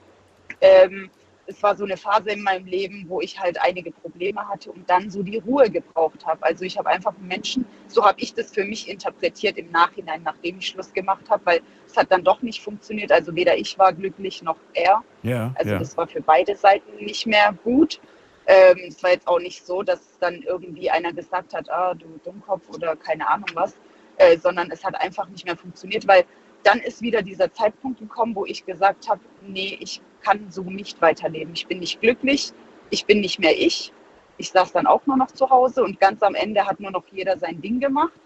ähm, 0.62 1.10
es 1.48 1.62
war 1.62 1.76
so 1.76 1.84
eine 1.84 1.98
Phase 1.98 2.32
in 2.32 2.42
meinem 2.42 2.66
Leben, 2.66 3.06
wo 3.08 3.22
ich 3.22 3.40
halt 3.40 3.62
einige 3.62 3.92
Probleme 3.92 4.48
hatte 4.48 4.72
und 4.72 4.90
dann 4.90 5.10
so 5.10 5.22
die 5.22 5.38
Ruhe 5.38 5.70
gebraucht 5.70 6.26
habe. 6.26 6.44
Also 6.44 6.66
ich 6.66 6.78
habe 6.78 6.90
einfach 6.90 7.14
Menschen, 7.20 7.66
so 7.88 8.04
habe 8.04 8.20
ich 8.20 8.34
das 8.34 8.52
für 8.52 8.64
mich 8.64 8.90
interpretiert 8.90 9.58
im 9.58 9.70
Nachhinein, 9.72 10.24
nachdem 10.24 10.58
ich 10.60 10.68
Schluss 10.68 10.94
gemacht 10.94 11.30
habe, 11.30 11.46
weil 11.46 11.62
es 11.86 11.96
hat 11.96 12.12
dann 12.12 12.24
doch 12.24 12.42
nicht 12.42 12.62
funktioniert. 12.62 13.12
Also 13.12 13.36
weder 13.36 13.58
ich 13.58 13.78
war 13.78 13.94
glücklich 13.94 14.42
noch 14.42 14.58
er. 14.74 15.04
Ja, 15.24 15.54
Also 15.56 15.72
ja. 15.72 15.80
das 15.80 15.96
war 15.98 16.08
für 16.08 16.22
beide 16.22 16.56
Seiten 16.56 16.96
nicht 16.98 17.28
mehr 17.28 17.54
gut. 17.64 18.00
Ähm, 18.48 18.80
es 18.88 19.02
war 19.02 19.12
jetzt 19.12 19.28
auch 19.28 19.40
nicht 19.40 19.66
so, 19.66 19.82
dass 19.82 20.18
dann 20.20 20.42
irgendwie 20.44 20.90
einer 20.90 21.14
gesagt 21.14 21.54
hat, 21.54 21.70
ah, 21.70 21.94
du 21.94 22.20
Dummkopf 22.24 22.70
oder 22.70 22.96
keine 22.96 23.28
Ahnung 23.28 23.50
was, 23.54 23.76
äh, 24.18 24.38
sondern 24.38 24.70
es 24.72 24.84
hat 24.84 25.00
einfach 25.00 25.28
nicht 25.30 25.46
mehr 25.46 25.58
funktioniert, 25.58 26.08
weil 26.08 26.26
dann 26.64 26.80
ist 26.80 27.02
wieder 27.02 27.22
dieser 27.22 27.52
Zeitpunkt 27.54 28.00
gekommen, 28.00 28.36
wo 28.36 28.46
ich 28.46 28.66
gesagt 28.66 29.08
habe, 29.08 29.22
nee, 29.42 29.78
ich 29.80 30.02
kann 30.26 30.50
so 30.50 30.64
nicht 30.64 31.02
weiterleben. 31.02 31.54
Ich 31.54 31.68
bin 31.68 31.80
nicht 31.80 32.02
glücklich, 32.02 32.52
ich 32.90 33.06
bin 33.06 33.22
nicht 33.22 33.40
mehr 33.40 33.58
ich. 33.58 33.94
Ich 34.38 34.52
saß 34.52 34.74
dann 34.74 34.88
auch 34.88 35.06
nur 35.06 35.18
noch 35.18 35.32
zu 35.32 35.50
Hause 35.50 35.84
und 35.84 36.00
ganz 36.00 36.22
am 36.24 36.36
Ende 36.36 36.66
hat 36.66 36.80
nur 36.80 36.92
noch 36.92 37.04
jeder 37.12 37.38
sein 37.38 37.62
Ding 37.62 37.80
gemacht. 37.80 38.20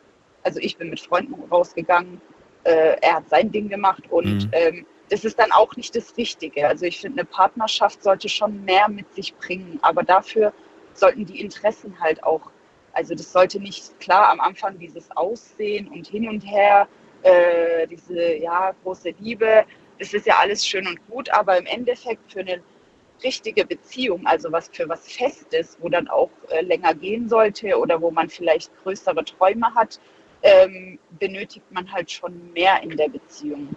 Also 0.44 0.60
ich 0.60 0.78
bin 0.78 0.90
mit 0.90 1.00
Freunden 1.00 1.36
rausgegangen, 1.52 2.22
äh, 2.64 2.96
er 3.02 3.16
hat 3.18 3.30
sein 3.30 3.52
Ding 3.52 3.70
gemacht 3.70 4.04
und 4.10 4.46
Mhm. 4.46 4.50
ähm, 4.54 4.86
das 5.10 5.26
ist 5.26 5.40
dann 5.40 5.52
auch 5.52 5.76
nicht 5.76 5.96
das 5.96 6.16
Richtige. 6.18 6.68
Also 6.68 6.86
ich 6.86 7.00
finde, 7.00 7.22
eine 7.22 7.26
Partnerschaft 7.26 8.04
sollte 8.04 8.30
schon 8.30 8.64
mehr 8.64 8.88
mit 8.88 9.12
sich 9.14 9.36
bringen, 9.36 9.80
aber 9.82 10.04
dafür 10.04 10.54
sollten 10.94 11.26
die 11.26 11.42
Interessen 11.42 12.00
halt 12.00 12.24
auch, 12.24 12.42
also 12.94 13.16
das 13.16 13.32
sollte 13.32 13.60
nicht 13.60 14.00
klar 14.00 14.30
am 14.30 14.40
Anfang 14.40 14.78
dieses 14.78 15.10
Aussehen 15.16 15.88
und 15.90 16.08
hin 16.08 16.30
und 16.30 16.42
her, 16.42 16.88
äh, 17.24 17.88
diese 17.88 18.36
ja 18.36 18.74
große 18.84 19.14
Liebe, 19.20 19.66
das 20.00 20.14
ist 20.14 20.26
ja 20.26 20.38
alles 20.40 20.66
schön 20.66 20.88
und 20.88 21.06
gut, 21.08 21.30
aber 21.30 21.58
im 21.58 21.66
Endeffekt 21.66 22.32
für 22.32 22.40
eine 22.40 22.62
richtige 23.24 23.66
Beziehung, 23.66 24.26
also 24.26 24.52
was 24.52 24.70
für 24.70 24.88
was 24.88 25.12
Festes, 25.12 25.78
wo 25.82 25.90
dann 25.90 26.08
auch 26.08 26.30
äh, 26.50 26.62
länger 26.62 26.94
gehen 26.94 27.28
sollte 27.28 27.78
oder 27.78 28.02
wo 28.02 28.10
man 28.12 28.30
vielleicht 28.30 28.72
größere 28.84 29.26
Träume 29.26 29.74
hat, 29.76 30.00
ähm, 30.42 30.98
benötigt 31.20 31.70
man 31.72 31.92
halt 31.92 32.10
schon 32.10 32.54
mehr 32.54 32.82
in 32.82 32.96
der 32.96 33.10
Beziehung. 33.10 33.76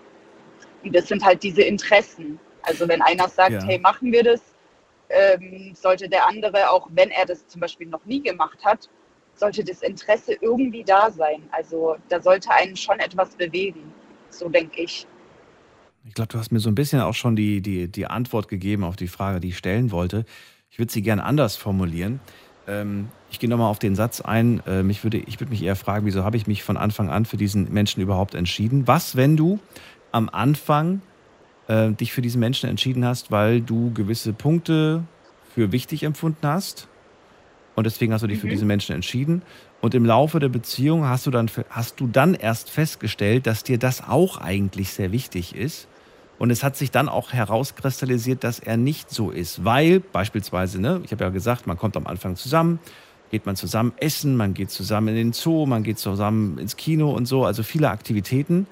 Und 0.84 0.94
das 0.94 1.08
sind 1.08 1.24
halt 1.24 1.42
diese 1.42 1.62
Interessen. 1.62 2.38
Also 2.62 2.86
wenn 2.86 3.02
einer 3.02 3.28
sagt, 3.28 3.50
Ja. 3.50 3.64
hey, 3.64 3.78
machen 3.80 4.12
wir 4.12 4.22
das, 4.22 4.40
ähm, 5.08 5.72
sollte 5.74 6.08
der 6.08 6.26
andere, 6.26 6.70
auch 6.70 6.88
wenn 6.92 7.10
er 7.10 7.26
das 7.26 7.46
zum 7.48 7.60
Beispiel 7.60 7.88
noch 7.88 8.04
nie 8.04 8.22
gemacht 8.22 8.64
hat, 8.64 8.88
sollte 9.34 9.64
das 9.64 9.82
Interesse 9.82 10.34
irgendwie 10.40 10.84
da 10.84 11.10
sein. 11.10 11.42
Also 11.50 11.96
da 12.08 12.20
sollte 12.20 12.50
einen 12.50 12.76
schon 12.76 13.00
etwas 13.00 13.34
bewegen. 13.34 13.92
So 14.30 14.48
denke 14.48 14.82
ich. 14.82 15.06
Ich 16.05 16.14
glaube, 16.14 16.28
du 16.28 16.38
hast 16.38 16.50
mir 16.50 16.61
so 16.61 16.68
ein 16.68 16.74
bisschen 16.74 17.00
auch 17.00 17.14
schon 17.14 17.36
die, 17.36 17.61
die, 17.61 17.88
die 17.88 18.07
Antwort 18.07 18.48
gegeben 18.48 18.84
auf 18.84 18.96
die 18.96 19.09
Frage, 19.09 19.40
die 19.40 19.48
ich 19.48 19.59
stellen 19.59 19.90
wollte. 19.90 20.24
Ich 20.70 20.78
würde 20.78 20.92
sie 20.92 21.03
gerne 21.03 21.22
anders 21.24 21.57
formulieren. 21.57 22.20
Ähm, 22.66 23.09
ich 23.30 23.38
gehe 23.38 23.48
nochmal 23.48 23.70
auf 23.70 23.78
den 23.78 23.94
Satz 23.94 24.20
ein. 24.20 24.61
Äh, 24.66 24.82
mich 24.82 25.05
würde, 25.05 25.18
ich 25.18 25.38
würde 25.40 25.50
mich 25.50 25.62
eher 25.62 25.76
fragen, 25.76 26.07
wieso 26.07 26.24
habe 26.24 26.36
ich 26.36 26.46
mich 26.46 26.64
von 26.64 26.76
Anfang 26.76 27.09
an 27.09 27.24
für 27.24 27.36
diesen 27.36 27.72
Menschen 27.72 28.03
überhaupt 28.03 28.34
entschieden? 28.34 28.88
Was, 28.88 29.16
wenn 29.16 29.36
du 29.36 29.61
am 30.11 30.28
Anfang 30.28 31.03
äh, 31.68 31.92
dich 31.92 32.12
für 32.12 32.22
diesen 32.22 32.40
Menschen 32.40 32.68
entschieden 32.68 33.05
hast, 33.05 33.30
weil 33.30 33.61
du 33.61 33.92
gewisse 33.94 34.32
Punkte 34.32 35.05
für 35.55 35.70
wichtig 35.70 36.03
empfunden 36.03 36.46
hast 36.46 36.88
und 37.76 37.84
deswegen 37.84 38.12
hast 38.12 38.22
du 38.22 38.26
dich 38.26 38.38
für 38.38 38.46
Mhm. 38.46 38.50
diesen 38.50 38.66
Menschen 38.66 38.94
entschieden 38.94 39.42
und 39.80 39.94
im 39.94 40.05
Laufe 40.05 40.40
der 40.40 40.48
Beziehung 40.48 41.05
hast 41.07 41.26
du 41.26 41.30
dann 41.30 41.50
hast 41.70 42.00
du 42.00 42.07
dann 42.07 42.34
erst 42.34 42.70
festgestellt, 42.70 43.46
dass 43.46 43.62
dir 43.62 43.78
das 43.78 44.03
auch 44.03 44.38
eigentlich 44.38 44.90
sehr 44.90 45.12
wichtig 45.12 45.55
ist 45.55 45.88
und 46.43 46.51
es 46.51 46.64
hat 46.64 46.76
sich 46.76 46.90
dann 46.90 47.09
auch 47.09 47.32
herauskristallisiert, 47.32 48.43
dass 48.43 48.59
er 48.59 48.76
nicht 48.76 49.11
so 49.11 49.30
ist, 49.30 49.64
weil 49.64 50.01
beispielsweise, 50.01 50.80
ne, 50.80 51.01
ich 51.05 51.12
habe 51.12 51.22
ja 51.22 51.30
gesagt, 51.30 51.68
man 51.68 51.78
kommt 51.78 51.97
am 51.97 52.09
Anfang 52.09 52.34
zusammen, 52.34 52.80
geht 53.30 53.47
man 53.47 53.55
zusammen 53.55 53.93
essen, 53.99 54.36
man 54.36 54.53
geht 54.53 54.72
zusammen 54.72 55.07
in 55.07 55.14
den 55.14 55.32
Zoo, 55.34 55.66
man 55.66 55.84
geht 55.84 56.01
zusammen 56.01 56.59
ins 56.59 56.76
Kino 56.76 57.12
und 57.12 57.26
so, 57.26 57.45
also 57.45 57.62
viele 57.62 57.90
Aktivitäten. 57.90 58.66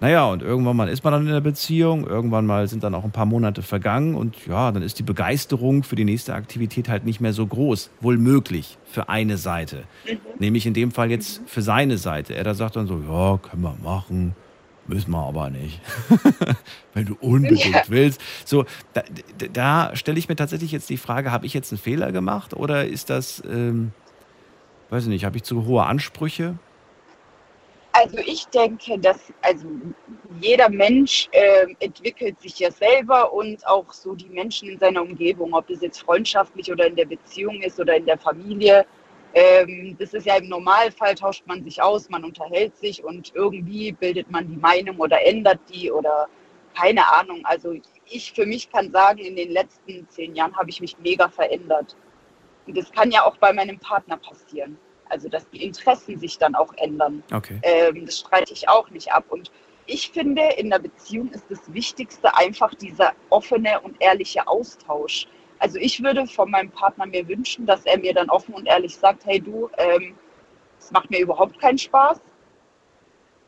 Naja, 0.00 0.28
und 0.28 0.42
irgendwann 0.42 0.76
mal 0.76 0.88
ist 0.88 1.04
man 1.04 1.12
dann 1.12 1.24
in 1.24 1.32
der 1.32 1.40
Beziehung, 1.40 2.04
irgendwann 2.04 2.46
mal 2.46 2.66
sind 2.66 2.82
dann 2.82 2.96
auch 2.96 3.04
ein 3.04 3.12
paar 3.12 3.26
Monate 3.26 3.62
vergangen 3.62 4.16
und 4.16 4.48
ja, 4.48 4.72
dann 4.72 4.82
ist 4.82 4.98
die 4.98 5.04
Begeisterung 5.04 5.84
für 5.84 5.94
die 5.94 6.04
nächste 6.04 6.34
Aktivität 6.34 6.88
halt 6.88 7.04
nicht 7.04 7.20
mehr 7.20 7.32
so 7.32 7.46
groß, 7.46 7.90
wohl 8.00 8.18
möglich 8.18 8.76
für 8.86 9.08
eine 9.08 9.38
Seite. 9.38 9.84
Nämlich 10.40 10.66
in 10.66 10.74
dem 10.74 10.90
Fall 10.90 11.12
jetzt 11.12 11.42
für 11.46 11.62
seine 11.62 11.96
Seite. 11.96 12.34
Er 12.34 12.42
da 12.42 12.54
sagt 12.54 12.74
dann 12.74 12.88
so, 12.88 13.00
ja, 13.08 13.38
können 13.38 13.62
wir 13.62 13.76
machen, 13.84 14.34
müssen 14.86 15.10
wir 15.10 15.22
aber 15.26 15.50
nicht. 15.50 15.80
Wenn 16.94 17.06
du 17.06 17.16
unbedingt 17.20 17.64
Ja. 17.74 17.82
willst. 17.88 18.20
So, 18.44 18.64
da, 18.92 19.02
da- 19.52 19.96
stelle 19.96 20.18
ich 20.18 20.28
mir 20.28 20.36
tatsächlich 20.36 20.72
jetzt 20.72 20.90
die 20.90 20.96
Frage, 20.96 21.32
habe 21.32 21.46
ich 21.46 21.54
jetzt 21.54 21.72
einen 21.72 21.80
Fehler 21.80 22.12
gemacht 22.12 22.54
oder 22.54 22.84
ist 22.86 23.10
das, 23.10 23.42
ähm, 23.50 23.92
weiß 24.90 25.04
ich 25.04 25.08
nicht, 25.08 25.24
habe 25.24 25.36
ich 25.36 25.44
zu 25.44 25.66
hohe 25.66 25.84
Ansprüche? 25.84 26.54
Also 27.92 28.18
ich 28.18 28.44
denke, 28.46 28.98
dass 28.98 29.32
also 29.42 29.64
jeder 30.40 30.68
Mensch 30.68 31.28
ähm, 31.30 31.76
entwickelt 31.78 32.40
sich 32.40 32.58
ja 32.58 32.70
selber 32.70 33.32
und 33.32 33.64
auch 33.68 33.92
so 33.92 34.14
die 34.14 34.28
Menschen 34.30 34.68
in 34.68 34.78
seiner 34.80 35.02
Umgebung, 35.02 35.54
ob 35.54 35.68
das 35.68 35.80
jetzt 35.80 36.00
freundschaftlich 36.02 36.70
oder 36.72 36.88
in 36.88 36.96
der 36.96 37.04
Beziehung 37.06 37.62
ist 37.62 37.78
oder 37.78 37.96
in 37.96 38.04
der 38.04 38.18
Familie. 38.18 38.84
Ähm, 39.34 39.96
das 39.98 40.14
ist 40.14 40.26
ja 40.26 40.36
im 40.36 40.48
Normalfall, 40.48 41.14
tauscht 41.14 41.44
man 41.46 41.64
sich 41.64 41.82
aus, 41.82 42.08
man 42.08 42.24
unterhält 42.24 42.76
sich 42.76 43.02
und 43.02 43.32
irgendwie 43.34 43.92
bildet 43.92 44.30
man 44.30 44.48
die 44.48 44.56
Meinung 44.56 44.98
oder 44.98 45.24
ändert 45.26 45.58
die 45.72 45.90
oder 45.90 46.28
keine 46.74 47.06
Ahnung. 47.12 47.40
Also 47.44 47.74
ich 48.06 48.32
für 48.32 48.46
mich 48.46 48.70
kann 48.70 48.92
sagen, 48.92 49.18
in 49.18 49.36
den 49.36 49.50
letzten 49.50 50.08
zehn 50.08 50.34
Jahren 50.34 50.56
habe 50.56 50.70
ich 50.70 50.80
mich 50.80 50.96
mega 50.98 51.28
verändert. 51.28 51.96
Und 52.66 52.76
das 52.76 52.90
kann 52.92 53.10
ja 53.10 53.24
auch 53.24 53.36
bei 53.38 53.52
meinem 53.52 53.78
Partner 53.78 54.16
passieren. 54.16 54.78
Also 55.08 55.28
dass 55.28 55.48
die 55.50 55.62
Interessen 55.62 56.18
sich 56.18 56.38
dann 56.38 56.54
auch 56.54 56.72
ändern. 56.76 57.22
Okay. 57.32 57.58
Ähm, 57.62 58.06
das 58.06 58.20
streite 58.20 58.52
ich 58.52 58.68
auch 58.68 58.88
nicht 58.90 59.12
ab. 59.12 59.24
Und 59.28 59.50
ich 59.86 60.10
finde, 60.10 60.42
in 60.56 60.70
der 60.70 60.78
Beziehung 60.78 61.30
ist 61.30 61.44
das 61.50 61.72
Wichtigste 61.72 62.34
einfach 62.36 62.74
dieser 62.74 63.12
offene 63.30 63.80
und 63.80 64.00
ehrliche 64.00 64.46
Austausch. 64.46 65.26
Also 65.64 65.78
ich 65.78 66.02
würde 66.02 66.26
von 66.26 66.50
meinem 66.50 66.70
Partner 66.70 67.06
mir 67.06 67.26
wünschen, 67.26 67.64
dass 67.64 67.86
er 67.86 67.98
mir 67.98 68.12
dann 68.12 68.28
offen 68.28 68.52
und 68.52 68.66
ehrlich 68.66 68.94
sagt, 68.94 69.24
hey 69.24 69.40
du, 69.40 69.70
ähm, 69.78 70.14
es 70.78 70.90
macht 70.90 71.10
mir 71.10 71.20
überhaupt 71.20 71.58
keinen 71.58 71.78
Spaß. 71.78 72.20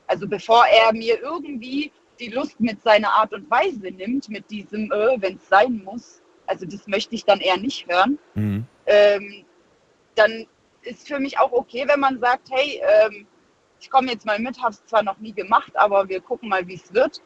Also 0.06 0.26
bevor 0.26 0.64
er 0.64 0.94
mir 0.94 1.20
irgendwie 1.20 1.92
die 2.18 2.28
Lust 2.28 2.58
mit 2.58 2.82
seiner 2.82 3.12
Art 3.12 3.34
und 3.34 3.50
Weise 3.50 3.90
nimmt, 3.90 4.30
mit 4.30 4.50
diesem, 4.50 4.90
äh, 4.92 5.20
wenn 5.20 5.36
es 5.36 5.46
sein 5.46 5.82
muss, 5.84 6.22
also 6.46 6.64
das 6.64 6.86
möchte 6.86 7.14
ich 7.14 7.26
dann 7.26 7.40
eher 7.40 7.58
nicht 7.58 7.86
hören 7.86 8.18
Mhm. 8.34 8.66
ähm, 8.86 9.44
dann 10.14 10.46
ist 10.84 11.06
für 11.08 11.20
mich 11.20 11.38
auch 11.38 11.52
okay, 11.52 11.84
wenn 11.86 12.00
man 12.00 12.18
sagt, 12.18 12.48
hey, 12.50 12.80
ähm, 12.82 13.26
ich 13.78 13.90
komme 13.90 14.10
jetzt 14.10 14.24
mal 14.24 14.38
mit, 14.38 14.58
habe 14.62 14.70
es 14.70 14.82
zwar 14.86 15.02
noch 15.02 15.18
nie 15.18 15.34
gemacht, 15.34 15.72
aber 15.76 16.08
wir 16.08 16.22
gucken 16.22 16.48
mal, 16.48 16.66
wie 16.66 16.76
es 16.76 16.94
wird. 16.94 17.20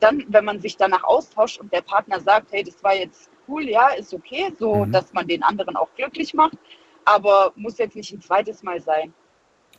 Dann, 0.00 0.24
wenn 0.26 0.44
man 0.44 0.58
sich 0.58 0.76
danach 0.76 1.04
austauscht 1.04 1.60
und 1.60 1.72
der 1.72 1.82
Partner 1.82 2.18
sagt, 2.18 2.50
hey, 2.50 2.64
das 2.64 2.82
war 2.82 2.96
jetzt 2.96 3.30
cool, 3.48 3.68
ja, 3.68 3.88
ist 3.90 4.12
okay, 4.14 4.52
so 4.58 4.84
Mhm. 4.86 4.92
dass 4.92 5.12
man 5.12 5.26
den 5.26 5.42
anderen 5.42 5.76
auch 5.76 5.88
glücklich 5.96 6.34
macht, 6.34 6.58
aber 7.04 7.52
muss 7.56 7.78
jetzt 7.78 7.96
nicht 7.96 8.12
ein 8.12 8.20
zweites 8.20 8.62
Mal 8.62 8.80
sein. 8.80 9.12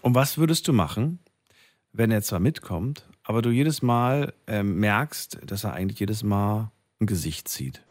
Und 0.01 0.15
was 0.15 0.37
würdest 0.37 0.67
du 0.67 0.73
machen, 0.73 1.19
wenn 1.91 2.11
er 2.11 2.21
zwar 2.21 2.39
mitkommt, 2.39 3.07
aber 3.23 3.41
du 3.41 3.49
jedes 3.49 3.81
Mal 3.81 4.33
ähm, 4.47 4.79
merkst, 4.79 5.39
dass 5.43 5.63
er 5.63 5.73
eigentlich 5.73 5.99
jedes 5.99 6.23
Mal 6.23 6.71
ein 7.01 7.07
Gesicht 7.07 7.47
zieht? 7.47 7.81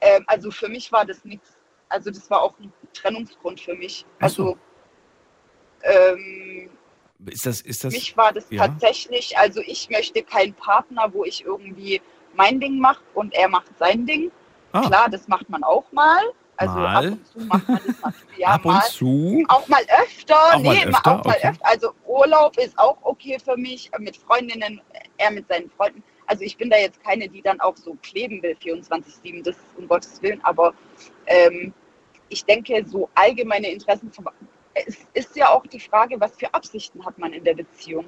Ähm, 0.00 0.24
also 0.26 0.50
für 0.50 0.68
mich 0.68 0.90
war 0.92 1.04
das 1.04 1.24
nichts, 1.24 1.56
also 1.88 2.10
das 2.10 2.30
war 2.30 2.42
auch 2.42 2.58
ein 2.60 2.72
Trennungsgrund 2.92 3.60
für 3.60 3.74
mich. 3.74 4.00
So. 4.00 4.06
Also 4.20 4.58
ähm, 5.82 6.70
Ist 7.26 7.46
das, 7.46 7.60
ist 7.60 7.84
das, 7.84 7.92
mich 7.92 8.16
war 8.16 8.32
das 8.32 8.46
ja. 8.50 8.66
tatsächlich, 8.66 9.36
also 9.36 9.60
ich 9.60 9.88
möchte 9.90 10.22
keinen 10.22 10.54
Partner, 10.54 11.12
wo 11.12 11.24
ich 11.24 11.44
irgendwie 11.44 12.00
mein 12.38 12.58
Ding 12.60 12.78
mache 12.78 13.02
und 13.14 13.34
er 13.34 13.48
macht 13.48 13.76
sein 13.78 14.06
Ding. 14.06 14.30
Ah. 14.72 14.82
Klar, 14.82 15.08
das 15.10 15.28
macht 15.28 15.50
man 15.50 15.62
auch 15.64 15.84
mal. 15.92 16.22
Also 16.56 16.74
Mal? 16.74 16.96
ab 16.96 17.12
und 17.12 17.26
zu 17.26 17.38
macht 17.40 17.68
man 17.68 17.80
das 17.86 18.00
natürlich. 18.02 18.38
Ja, 18.38 18.48
ab 18.48 18.64
und 18.64 18.74
mal. 18.74 18.84
zu? 18.84 19.44
Auch 19.48 19.68
mal 19.68 19.82
öfter. 20.02 20.36
Auch 20.36 20.62
mal 20.62 20.74
nee, 20.74 20.86
öfter, 20.86 21.12
auch 21.12 21.24
mal 21.24 21.36
okay. 21.36 21.48
öfter. 21.48 21.66
Also 21.66 21.90
Urlaub 22.06 22.56
ist 22.58 22.78
auch 22.78 22.98
okay 23.02 23.38
für 23.44 23.56
mich, 23.56 23.90
mit 23.98 24.16
Freundinnen, 24.16 24.80
er 25.18 25.30
mit 25.30 25.46
seinen 25.48 25.70
Freunden. 25.70 26.02
Also 26.26 26.42
ich 26.44 26.56
bin 26.56 26.68
da 26.68 26.76
jetzt 26.76 27.02
keine, 27.02 27.28
die 27.28 27.42
dann 27.42 27.60
auch 27.60 27.76
so 27.76 27.96
kleben 28.02 28.42
will, 28.42 28.56
24-7, 28.60 29.44
das 29.44 29.56
um 29.76 29.86
Gottes 29.88 30.20
Willen. 30.20 30.40
Aber 30.44 30.74
ähm, 31.26 31.72
ich 32.28 32.44
denke, 32.44 32.84
so 32.86 33.08
allgemeine 33.14 33.70
Interessen, 33.70 34.10
es 34.74 34.98
ist 35.14 35.36
ja 35.36 35.50
auch 35.50 35.66
die 35.66 35.80
Frage, 35.80 36.20
was 36.20 36.36
für 36.36 36.52
Absichten 36.52 37.04
hat 37.04 37.18
man 37.18 37.32
in 37.32 37.44
der 37.44 37.54
Beziehung. 37.54 38.04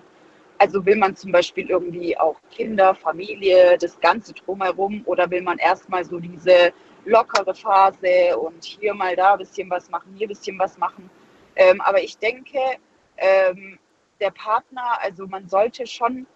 Also 0.61 0.85
will 0.85 0.97
man 0.97 1.17
zum 1.17 1.33
Beispiel 1.33 1.71
irgendwie 1.71 2.19
auch 2.19 2.37
Kinder, 2.51 2.95
Familie, 2.95 3.79
das 3.79 3.99
Ganze 3.99 4.35
drumherum 4.35 5.01
oder 5.07 5.31
will 5.31 5.41
man 5.41 5.57
erstmal 5.57 6.05
so 6.05 6.19
diese 6.21 6.75
lockere 7.07 7.55
Phase 7.55 8.39
und 8.39 8.63
hier 8.63 8.93
mal 8.93 9.17
da 9.17 9.33
ein 9.33 9.39
bisschen 9.39 9.71
was 9.71 9.89
machen, 9.89 10.13
hier 10.19 10.27
ein 10.27 10.29
bisschen 10.29 10.59
was 10.59 10.77
machen. 10.77 11.09
Ähm, 11.57 11.81
aber 11.81 12.03
ich 12.03 12.19
denke, 12.19 12.59
ähm, 13.17 13.79
der 14.21 14.33
Partner, 14.33 15.01
also 15.01 15.27
man 15.27 15.49
sollte 15.49 15.87
schon 15.87 16.27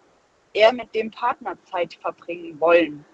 eher 0.55 0.73
mit 0.73 0.95
dem 0.95 1.11
Partner 1.11 1.59
Zeit 1.71 1.93
verbringen 2.01 2.59
wollen. 2.59 3.05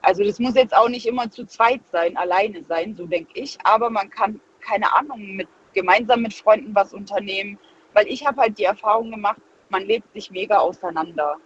Also 0.00 0.24
das 0.24 0.38
muss 0.38 0.54
jetzt 0.54 0.74
auch 0.74 0.88
nicht 0.88 1.04
immer 1.04 1.30
zu 1.30 1.44
zweit 1.44 1.82
sein, 1.90 2.16
alleine 2.16 2.64
sein, 2.64 2.94
so 2.94 3.04
denke 3.04 3.38
ich. 3.38 3.58
Aber 3.64 3.90
man 3.90 4.08
kann, 4.08 4.40
keine 4.60 4.96
Ahnung, 4.96 5.36
mit, 5.36 5.48
gemeinsam 5.74 6.22
mit 6.22 6.32
Freunden 6.32 6.74
was 6.74 6.94
unternehmen. 6.94 7.58
Weil 7.92 8.06
ich 8.06 8.26
habe 8.26 8.40
halt 8.40 8.56
die 8.58 8.64
Erfahrung 8.64 9.10
gemacht, 9.10 9.42
man 9.72 9.84
lebt 9.84 10.12
sich 10.12 10.30
mega 10.30 10.58
auseinander. 10.58 11.36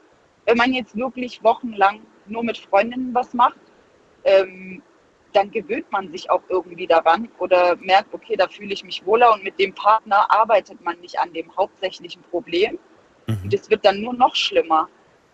Wenn 0.45 0.59
man 0.59 0.73
jetzt 0.73 0.95
wirklich 0.97 1.43
wochenlang 1.43 2.01
nur 2.27 2.45
mit 2.45 2.59
Freundinnen 2.59 3.15
was 3.15 3.33
macht, 3.33 3.59
ähm, 4.25 4.83
dann 5.33 5.51
gewöhnt 5.51 5.91
man 5.91 6.11
sich 6.11 6.31
auch 6.31 6.43
irgendwie 6.49 6.87
daran 6.87 7.29
oder 7.39 7.77
merkt, 7.77 8.13
okay, 8.13 8.37
da 8.37 8.49
fühle 8.49 8.73
ich 8.73 8.85
mich 8.85 9.05
wohler 9.05 9.33
und 9.33 9.45
mit 9.45 9.59
dem 9.59 9.75
Partner 9.75 10.31
arbeitet 10.31 10.81
man 10.83 10.99
nicht 11.01 11.19
an 11.19 11.33
dem 11.33 11.55
hauptsächlichen 11.57 12.23
Problem. 12.23 12.79
Mhm. 13.27 13.39
Und 13.45 13.55
es 13.55 13.69
wird 13.71 13.85
dann 13.85 14.01
nur 14.01 14.15
noch 14.15 14.35
schlimmer. 14.35 14.89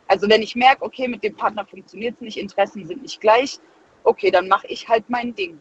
Also 0.09 0.29
wenn 0.29 0.43
ich 0.43 0.57
merke, 0.57 0.83
okay, 0.83 1.09
mit 1.09 1.23
dem 1.23 1.37
Partner 1.37 1.65
funktioniert 1.65 2.15
es 2.17 2.21
nicht, 2.21 2.37
Interessen 2.37 2.85
sind 2.87 3.03
nicht 3.03 3.21
gleich, 3.21 3.59
okay, 4.05 4.31
dann 4.31 4.49
mache 4.49 4.67
ich 4.67 4.89
halt 4.89 5.09
mein 5.09 5.35
Ding. 5.35 5.61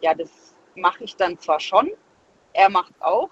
Ja, 0.00 0.14
das 0.14 0.54
mache 0.74 1.04
ich 1.04 1.16
dann 1.16 1.38
zwar 1.38 1.60
schon, 1.60 1.90
er 2.52 2.70
macht 2.70 2.94
auch, 3.00 3.30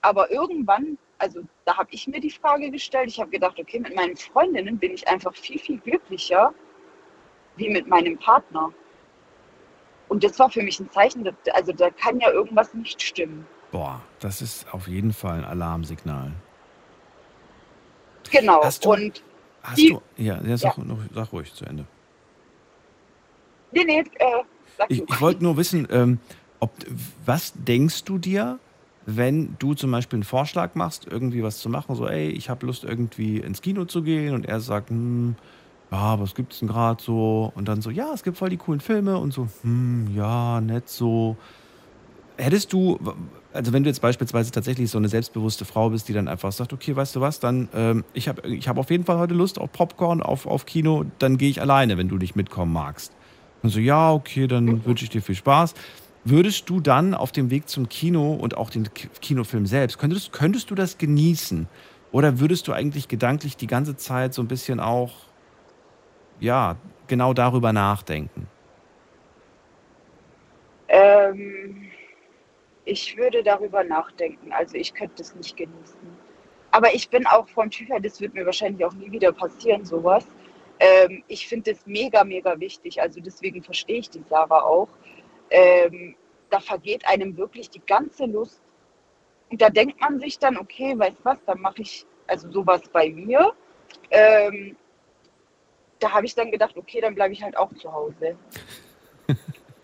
aber 0.00 0.30
irgendwann, 0.30 0.98
also 1.20 1.42
da 1.66 1.76
habe 1.76 1.88
ich 1.92 2.06
mir 2.08 2.20
die 2.20 2.30
Frage 2.30 2.70
gestellt, 2.70 3.08
ich 3.08 3.20
habe 3.20 3.30
gedacht, 3.30 3.58
okay, 3.58 3.78
mit 3.78 3.94
meinen 3.94 4.16
Freundinnen 4.16 4.78
bin 4.78 4.92
ich 4.92 5.06
einfach 5.06 5.34
viel, 5.34 5.58
viel 5.58 5.78
glücklicher 5.78 6.52
wie 7.56 7.68
mit 7.68 7.86
meinem 7.86 8.18
Partner. 8.18 8.72
Und 10.08 10.24
das 10.24 10.38
war 10.38 10.50
für 10.50 10.62
mich 10.62 10.80
ein 10.80 10.90
Zeichen, 10.90 11.28
also 11.52 11.72
da 11.72 11.90
kann 11.90 12.18
ja 12.20 12.30
irgendwas 12.30 12.74
nicht 12.74 13.00
stimmen. 13.00 13.46
Boah, 13.70 14.00
das 14.18 14.42
ist 14.42 14.72
auf 14.74 14.88
jeden 14.88 15.12
Fall 15.12 15.38
ein 15.38 15.44
Alarmsignal. 15.44 16.32
Genau. 18.30 18.64
Hast 18.64 18.84
du, 18.84 18.92
und 18.92 19.22
hast 19.62 19.78
die, 19.78 19.90
du, 19.90 20.02
ja, 20.16 20.40
ja, 20.42 20.56
sag, 20.56 20.78
Ja. 20.78 20.84
Noch, 20.84 20.98
sag 21.14 21.32
ruhig 21.32 21.52
zu 21.52 21.64
Ende. 21.64 21.86
nee, 23.72 23.84
nee, 23.84 24.00
äh, 24.00 24.42
sag 24.76 24.90
Ich, 24.90 25.02
ich 25.02 25.20
wollte 25.20 25.44
nur 25.44 25.56
wissen, 25.56 25.86
ähm, 25.90 26.18
ob, 26.58 26.72
was 27.24 27.52
denkst 27.54 28.04
du 28.04 28.18
dir, 28.18 28.58
wenn 29.16 29.56
du 29.58 29.74
zum 29.74 29.90
Beispiel 29.90 30.18
einen 30.18 30.24
Vorschlag 30.24 30.74
machst, 30.74 31.06
irgendwie 31.10 31.42
was 31.42 31.58
zu 31.58 31.68
machen, 31.68 31.94
so, 31.94 32.06
ey, 32.06 32.28
ich 32.28 32.50
habe 32.50 32.66
Lust 32.66 32.84
irgendwie 32.84 33.38
ins 33.38 33.62
Kino 33.62 33.84
zu 33.84 34.02
gehen 34.02 34.34
und 34.34 34.46
er 34.46 34.60
sagt, 34.60 34.90
hm, 34.90 35.36
ja, 35.90 36.20
was 36.20 36.34
gibt's 36.34 36.60
denn 36.60 36.68
gerade 36.68 37.02
so? 37.02 37.52
Und 37.54 37.68
dann 37.68 37.82
so, 37.82 37.90
ja, 37.90 38.12
es 38.14 38.22
gibt 38.22 38.36
voll 38.36 38.50
die 38.50 38.56
coolen 38.56 38.80
Filme 38.80 39.18
und 39.18 39.32
so, 39.32 39.48
hm, 39.62 40.08
ja, 40.14 40.60
nett 40.60 40.88
so. 40.88 41.36
Hättest 42.36 42.72
du, 42.72 42.98
also 43.52 43.72
wenn 43.72 43.82
du 43.82 43.90
jetzt 43.90 44.00
beispielsweise 44.00 44.50
tatsächlich 44.50 44.90
so 44.90 44.98
eine 44.98 45.08
selbstbewusste 45.08 45.64
Frau 45.64 45.90
bist, 45.90 46.08
die 46.08 46.12
dann 46.12 46.28
einfach 46.28 46.52
sagt, 46.52 46.72
okay, 46.72 46.96
weißt 46.96 47.16
du 47.16 47.20
was, 47.20 47.40
dann, 47.40 47.68
ähm, 47.74 48.04
ich 48.14 48.28
habe 48.28 48.48
ich 48.48 48.68
hab 48.68 48.78
auf 48.78 48.90
jeden 48.90 49.04
Fall 49.04 49.18
heute 49.18 49.34
Lust 49.34 49.58
auf 49.58 49.72
Popcorn, 49.72 50.22
auf, 50.22 50.46
auf 50.46 50.64
Kino, 50.64 51.04
dann 51.18 51.36
gehe 51.36 51.50
ich 51.50 51.60
alleine, 51.60 51.98
wenn 51.98 52.08
du 52.08 52.16
nicht 52.16 52.36
mitkommen 52.36 52.72
magst. 52.72 53.12
Und 53.62 53.70
so, 53.70 53.80
ja, 53.80 54.12
okay, 54.12 54.46
dann 54.46 54.84
wünsche 54.86 55.04
ich 55.04 55.10
dir 55.10 55.20
viel 55.20 55.34
Spaß. 55.34 55.74
Würdest 56.24 56.68
du 56.68 56.80
dann 56.80 57.14
auf 57.14 57.32
dem 57.32 57.50
Weg 57.50 57.68
zum 57.68 57.88
Kino 57.88 58.34
und 58.34 58.56
auch 58.56 58.68
den 58.68 58.88
Kinofilm 59.20 59.66
selbst, 59.66 59.98
könntest, 59.98 60.32
könntest 60.32 60.70
du 60.70 60.74
das 60.74 60.98
genießen? 60.98 61.66
Oder 62.12 62.40
würdest 62.40 62.68
du 62.68 62.72
eigentlich 62.72 63.08
gedanklich 63.08 63.56
die 63.56 63.66
ganze 63.66 63.96
Zeit 63.96 64.34
so 64.34 64.42
ein 64.42 64.48
bisschen 64.48 64.80
auch, 64.80 65.12
ja, 66.38 66.76
genau 67.06 67.32
darüber 67.32 67.72
nachdenken? 67.72 68.48
Ähm, 70.88 71.88
ich 72.84 73.16
würde 73.16 73.42
darüber 73.42 73.84
nachdenken. 73.84 74.52
Also 74.52 74.76
ich 74.76 74.92
könnte 74.92 75.22
es 75.22 75.34
nicht 75.34 75.56
genießen. 75.56 75.98
Aber 76.72 76.94
ich 76.94 77.08
bin 77.08 77.26
auch 77.26 77.48
vom 77.48 77.70
Typ 77.70 77.88
her, 77.88 78.00
das 78.00 78.20
wird 78.20 78.34
mir 78.34 78.44
wahrscheinlich 78.44 78.84
auch 78.84 78.92
nie 78.92 79.10
wieder 79.10 79.32
passieren, 79.32 79.84
sowas. 79.84 80.26
Ähm, 80.80 81.22
ich 81.28 81.46
finde 81.46 81.70
es 81.72 81.86
mega, 81.86 82.24
mega 82.24 82.58
wichtig. 82.58 83.00
Also 83.00 83.20
deswegen 83.20 83.62
verstehe 83.62 83.98
ich 83.98 84.10
die 84.10 84.22
Sarah 84.28 84.62
auch. 84.62 84.88
Ähm, 85.50 86.14
da 86.48 86.60
vergeht 86.60 87.06
einem 87.06 87.36
wirklich 87.36 87.70
die 87.70 87.80
ganze 87.80 88.24
Lust. 88.26 88.60
Und 89.50 89.60
da 89.60 89.68
denkt 89.68 90.00
man 90.00 90.18
sich 90.20 90.38
dann, 90.38 90.56
okay, 90.56 90.96
weißt 90.96 91.18
was, 91.24 91.38
dann 91.44 91.60
mache 91.60 91.82
ich 91.82 92.06
also 92.26 92.50
sowas 92.50 92.82
bei 92.92 93.10
mir. 93.10 93.52
Ähm, 94.10 94.76
da 95.98 96.12
habe 96.12 96.26
ich 96.26 96.34
dann 96.34 96.50
gedacht, 96.50 96.76
okay, 96.76 97.00
dann 97.00 97.14
bleibe 97.14 97.32
ich 97.34 97.42
halt 97.42 97.56
auch 97.56 97.72
zu 97.74 97.92
Hause. 97.92 98.36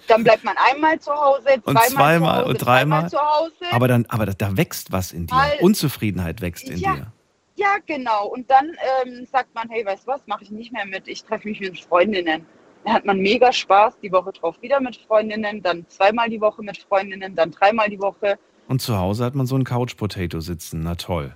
Dann 0.09 0.23
bleibt 0.23 0.45
man 0.45 0.55
einmal 0.57 1.01
zu 1.01 1.13
Hause, 1.13 1.49
Und 1.65 1.77
zweimal, 1.77 1.89
zweimal 1.91 2.21
zu 2.21 2.41
Hause, 2.43 2.49
und 2.51 2.59
dreimal. 2.65 3.11
zu 3.11 3.19
Hause. 3.19 3.65
Aber 3.73 3.89
dann, 3.89 4.07
aber 4.09 4.27
da, 4.27 4.57
wächst 4.57 4.93
was 4.93 5.13
in 5.13 5.27
dir. 5.27 5.35
Weil- 5.35 5.59
Unzufriedenheit 5.61 6.41
wächst 6.41 6.69
in 6.69 6.79
Ja. 6.79 6.95
dir. 6.95 7.13
Ja, 7.57 7.79
genau. 7.87 8.27
Und 8.29 8.49
dann 8.49 8.77
ähm, 9.05 9.27
sagt 9.27 9.53
man, 9.55 9.69
hey, 9.69 9.85
weißt 9.85 10.05
du 10.07 10.13
was, 10.13 10.25
mache 10.29 10.45
ich 10.45 10.53
nicht 10.53 10.73
mehr 10.73 10.87
mit. 10.87 11.09
Ich 11.09 11.25
treffe 11.25 11.49
mich 11.49 11.59
mit 11.59 11.81
Freundinnen. 11.81 12.47
Dann 12.87 12.95
hat 12.95 13.05
man 13.05 13.19
mega 13.19 13.53
Spaß, 13.53 13.99
die 14.01 14.13
Woche 14.13 14.31
drauf 14.33 14.63
wieder 14.63 14.81
mit 14.81 14.97
Freundinnen, 14.97 15.61
dann 15.61 15.85
zweimal 15.89 16.31
die 16.31 16.41
Woche 16.41 16.63
mit 16.63 16.79
Freundinnen, 16.79 17.35
dann 17.35 17.51
dreimal 17.51 17.91
die 17.91 17.99
Woche. 18.01 18.39
Und 18.69 18.81
zu 18.81 18.97
Hause 18.97 19.25
hat 19.25 19.35
man 19.35 19.45
so 19.47 19.57
einen 19.57 19.65
Couch 19.65 19.97
Potato 19.97 20.39
sitzen. 20.39 20.83
Na 20.85 20.95
toll. 20.95 21.35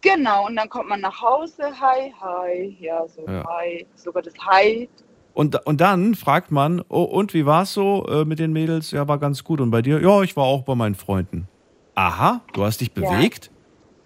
Genau, 0.00 0.46
und 0.48 0.56
dann 0.56 0.68
kommt 0.68 0.88
man 0.88 1.00
nach 1.00 1.22
Hause, 1.22 1.62
hi, 1.80 2.12
hi, 2.20 2.76
ja, 2.80 3.06
so 3.06 3.24
Ja. 3.28 3.44
hi, 3.56 3.86
sogar 3.94 4.20
das 4.24 4.34
Hi. 4.44 4.88
Und, 5.32 5.64
und 5.64 5.80
dann 5.80 6.16
fragt 6.16 6.50
man, 6.50 6.82
oh, 6.88 7.04
und 7.04 7.34
wie 7.34 7.46
war's 7.46 7.72
so 7.72 8.04
äh, 8.08 8.24
mit 8.24 8.40
den 8.40 8.52
Mädels? 8.52 8.90
Ja, 8.90 9.06
war 9.06 9.18
ganz 9.18 9.44
gut. 9.44 9.60
Und 9.60 9.70
bei 9.70 9.80
dir? 9.80 10.00
Ja, 10.02 10.22
ich 10.22 10.36
war 10.36 10.44
auch 10.44 10.64
bei 10.64 10.74
meinen 10.74 10.96
Freunden. 10.96 11.46
Aha, 11.94 12.40
du 12.52 12.64
hast 12.64 12.80
dich 12.80 12.90
Ja. 12.96 13.02
bewegt? 13.02 13.52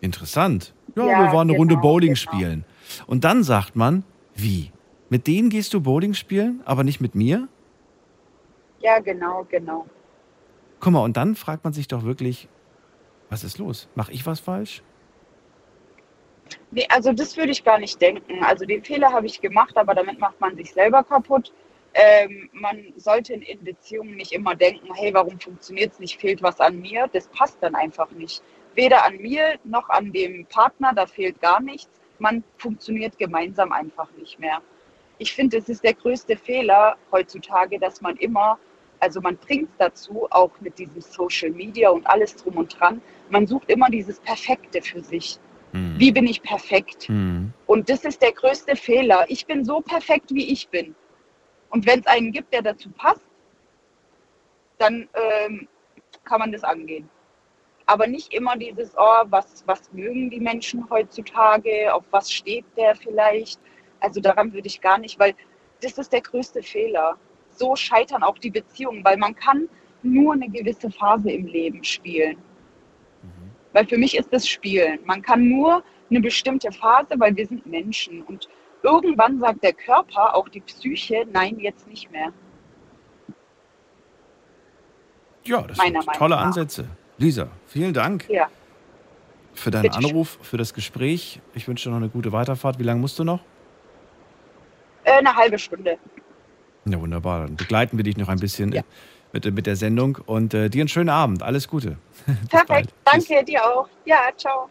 Interessant. 0.02 0.74
Ja, 0.96 1.06
Ja, 1.06 1.18
wir 1.18 1.32
waren 1.32 1.48
eine 1.48 1.56
Runde 1.58 1.76
genau, 1.76 1.88
Bowling 1.88 2.14
genau. 2.14 2.20
spielen. 2.20 2.64
Und 3.06 3.24
dann 3.24 3.42
sagt 3.42 3.74
man, 3.74 4.04
wie? 4.34 4.70
Mit 5.08 5.26
denen 5.26 5.50
gehst 5.50 5.72
du 5.72 5.80
Bowling 5.80 6.14
spielen, 6.14 6.62
aber 6.64 6.82
nicht 6.82 7.00
mit 7.00 7.14
mir? 7.14 7.48
Ja, 8.80 8.98
genau, 8.98 9.46
genau. 9.48 9.86
Guck 10.80 10.92
mal, 10.92 11.02
und 11.02 11.16
dann 11.16 11.36
fragt 11.36 11.64
man 11.64 11.72
sich 11.72 11.88
doch 11.88 12.04
wirklich, 12.04 12.48
was 13.30 13.44
ist 13.44 13.58
los? 13.58 13.88
Mach 13.94 14.08
ich 14.08 14.26
was 14.26 14.40
falsch? 14.40 14.82
Nee, 16.70 16.86
also 16.88 17.12
das 17.12 17.36
würde 17.36 17.52
ich 17.52 17.64
gar 17.64 17.78
nicht 17.78 18.00
denken. 18.00 18.42
Also 18.42 18.64
den 18.64 18.82
Fehler 18.82 19.12
habe 19.12 19.26
ich 19.26 19.40
gemacht, 19.40 19.76
aber 19.76 19.94
damit 19.94 20.18
macht 20.18 20.40
man 20.40 20.56
sich 20.56 20.72
selber 20.72 21.02
kaputt. 21.02 21.52
Ähm, 21.94 22.50
man 22.52 22.92
sollte 22.96 23.32
in, 23.32 23.42
in 23.42 23.64
Beziehungen 23.64 24.16
nicht 24.16 24.32
immer 24.32 24.54
denken, 24.54 24.92
hey, 24.94 25.14
warum 25.14 25.40
funktioniert 25.40 25.92
es 25.92 25.98
nicht, 25.98 26.20
fehlt 26.20 26.42
was 26.42 26.60
an 26.60 26.80
mir. 26.80 27.08
Das 27.12 27.28
passt 27.28 27.58
dann 27.62 27.74
einfach 27.74 28.10
nicht. 28.10 28.42
Weder 28.74 29.04
an 29.04 29.16
mir 29.16 29.58
noch 29.64 29.88
an 29.88 30.12
dem 30.12 30.44
Partner, 30.46 30.92
da 30.94 31.06
fehlt 31.06 31.40
gar 31.40 31.60
nichts. 31.60 31.88
Man 32.18 32.44
funktioniert 32.58 33.18
gemeinsam 33.18 33.72
einfach 33.72 34.08
nicht 34.18 34.38
mehr. 34.38 34.60
Ich 35.18 35.32
finde, 35.32 35.58
es 35.58 35.68
ist 35.68 35.82
der 35.82 35.94
größte 35.94 36.36
Fehler 36.36 36.96
heutzutage, 37.10 37.78
dass 37.78 38.00
man 38.00 38.16
immer, 38.16 38.58
also 39.00 39.20
man 39.20 39.36
bringt 39.36 39.70
es 39.70 39.76
dazu, 39.78 40.26
auch 40.30 40.50
mit 40.60 40.78
diesem 40.78 41.00
Social 41.00 41.50
Media 41.50 41.90
und 41.90 42.06
alles 42.06 42.36
drum 42.36 42.56
und 42.56 42.78
dran, 42.78 43.00
man 43.30 43.46
sucht 43.46 43.70
immer 43.70 43.88
dieses 43.88 44.20
Perfekte 44.20 44.82
für 44.82 45.00
sich. 45.00 45.38
Wie 45.98 46.12
bin 46.12 46.26
ich 46.26 46.42
perfekt? 46.42 47.04
Hm. 47.08 47.52
Und 47.66 47.90
das 47.90 48.04
ist 48.04 48.22
der 48.22 48.32
größte 48.32 48.76
Fehler. 48.76 49.26
Ich 49.28 49.46
bin 49.46 49.64
so 49.64 49.80
perfekt, 49.80 50.30
wie 50.32 50.50
ich 50.50 50.68
bin. 50.68 50.94
Und 51.70 51.86
wenn 51.86 52.00
es 52.00 52.06
einen 52.06 52.32
gibt, 52.32 52.52
der 52.52 52.62
dazu 52.62 52.90
passt, 52.90 53.20
dann 54.78 55.08
ähm, 55.14 55.68
kann 56.24 56.40
man 56.40 56.52
das 56.52 56.64
angehen. 56.64 57.08
Aber 57.86 58.06
nicht 58.06 58.32
immer 58.32 58.56
dieses, 58.56 58.94
oh, 58.96 59.24
was, 59.26 59.64
was 59.66 59.92
mögen 59.92 60.30
die 60.30 60.40
Menschen 60.40 60.88
heutzutage, 60.90 61.92
auf 61.92 62.04
was 62.10 62.32
steht 62.32 62.64
der 62.76 62.94
vielleicht. 62.96 63.60
Also 64.00 64.20
daran 64.20 64.52
würde 64.52 64.66
ich 64.66 64.80
gar 64.80 64.98
nicht, 64.98 65.18
weil 65.18 65.34
das 65.82 65.98
ist 65.98 66.12
der 66.12 66.20
größte 66.20 66.62
Fehler. 66.62 67.16
So 67.50 67.74
scheitern 67.76 68.22
auch 68.22 68.38
die 68.38 68.50
Beziehungen, 68.50 69.04
weil 69.04 69.16
man 69.16 69.34
kann 69.34 69.68
nur 70.02 70.34
eine 70.34 70.48
gewisse 70.48 70.90
Phase 70.90 71.30
im 71.30 71.46
Leben 71.46 71.82
spielen. 71.84 72.38
Weil 73.72 73.86
für 73.86 73.98
mich 73.98 74.16
ist 74.16 74.32
das 74.32 74.48
Spielen. 74.48 75.00
Man 75.04 75.20
kann 75.20 75.48
nur 75.48 75.82
eine 76.08 76.20
bestimmte 76.20 76.72
Phase, 76.72 77.08
weil 77.18 77.36
wir 77.36 77.46
sind 77.46 77.66
Menschen. 77.66 78.22
Und 78.22 78.48
irgendwann 78.82 79.38
sagt 79.38 79.62
der 79.62 79.72
Körper, 79.72 80.34
auch 80.34 80.48
die 80.48 80.60
Psyche, 80.60 81.26
nein, 81.32 81.58
jetzt 81.60 81.86
nicht 81.88 82.10
mehr. 82.10 82.32
Ja, 85.44 85.62
das 85.62 85.76
Meiner 85.78 86.02
sind 86.02 86.14
tolle. 86.14 86.38
Ansätze. 86.38 86.88
Lisa, 87.18 87.48
vielen 87.66 87.92
Dank 87.94 88.28
Ja. 88.28 88.48
für 89.54 89.70
deinen 89.70 89.82
Bitteschön. 89.82 90.04
Anruf, 90.06 90.38
für 90.42 90.56
das 90.56 90.74
Gespräch. 90.74 91.40
Ich 91.54 91.66
wünsche 91.68 91.88
dir 91.88 91.90
noch 91.90 91.98
eine 91.98 92.08
gute 92.08 92.32
Weiterfahrt. 92.32 92.78
Wie 92.78 92.82
lange 92.82 93.00
musst 93.00 93.18
du 93.18 93.24
noch? 93.24 93.40
Äh, 95.06 95.18
eine 95.18 95.34
halbe 95.34 95.58
Stunde. 95.58 95.98
Ja, 96.84 97.00
wunderbar. 97.00 97.46
Dann 97.46 97.56
begleiten 97.56 97.96
wir 97.96 98.04
dich 98.04 98.16
noch 98.16 98.28
ein 98.28 98.40
bisschen 98.40 98.82
mit, 99.32 99.54
mit 99.54 99.66
der 99.66 99.76
Sendung 99.76 100.18
und 100.26 100.52
äh, 100.52 100.68
dir 100.68 100.82
einen 100.82 100.88
schönen 100.88 101.10
Abend. 101.10 101.42
Alles 101.42 101.68
Gute. 101.68 101.96
Perfekt. 102.50 102.92
Danke 103.04 103.44
dir 103.44 103.64
auch. 103.64 103.88
Ja, 104.04 104.30
ciao. 104.36 104.68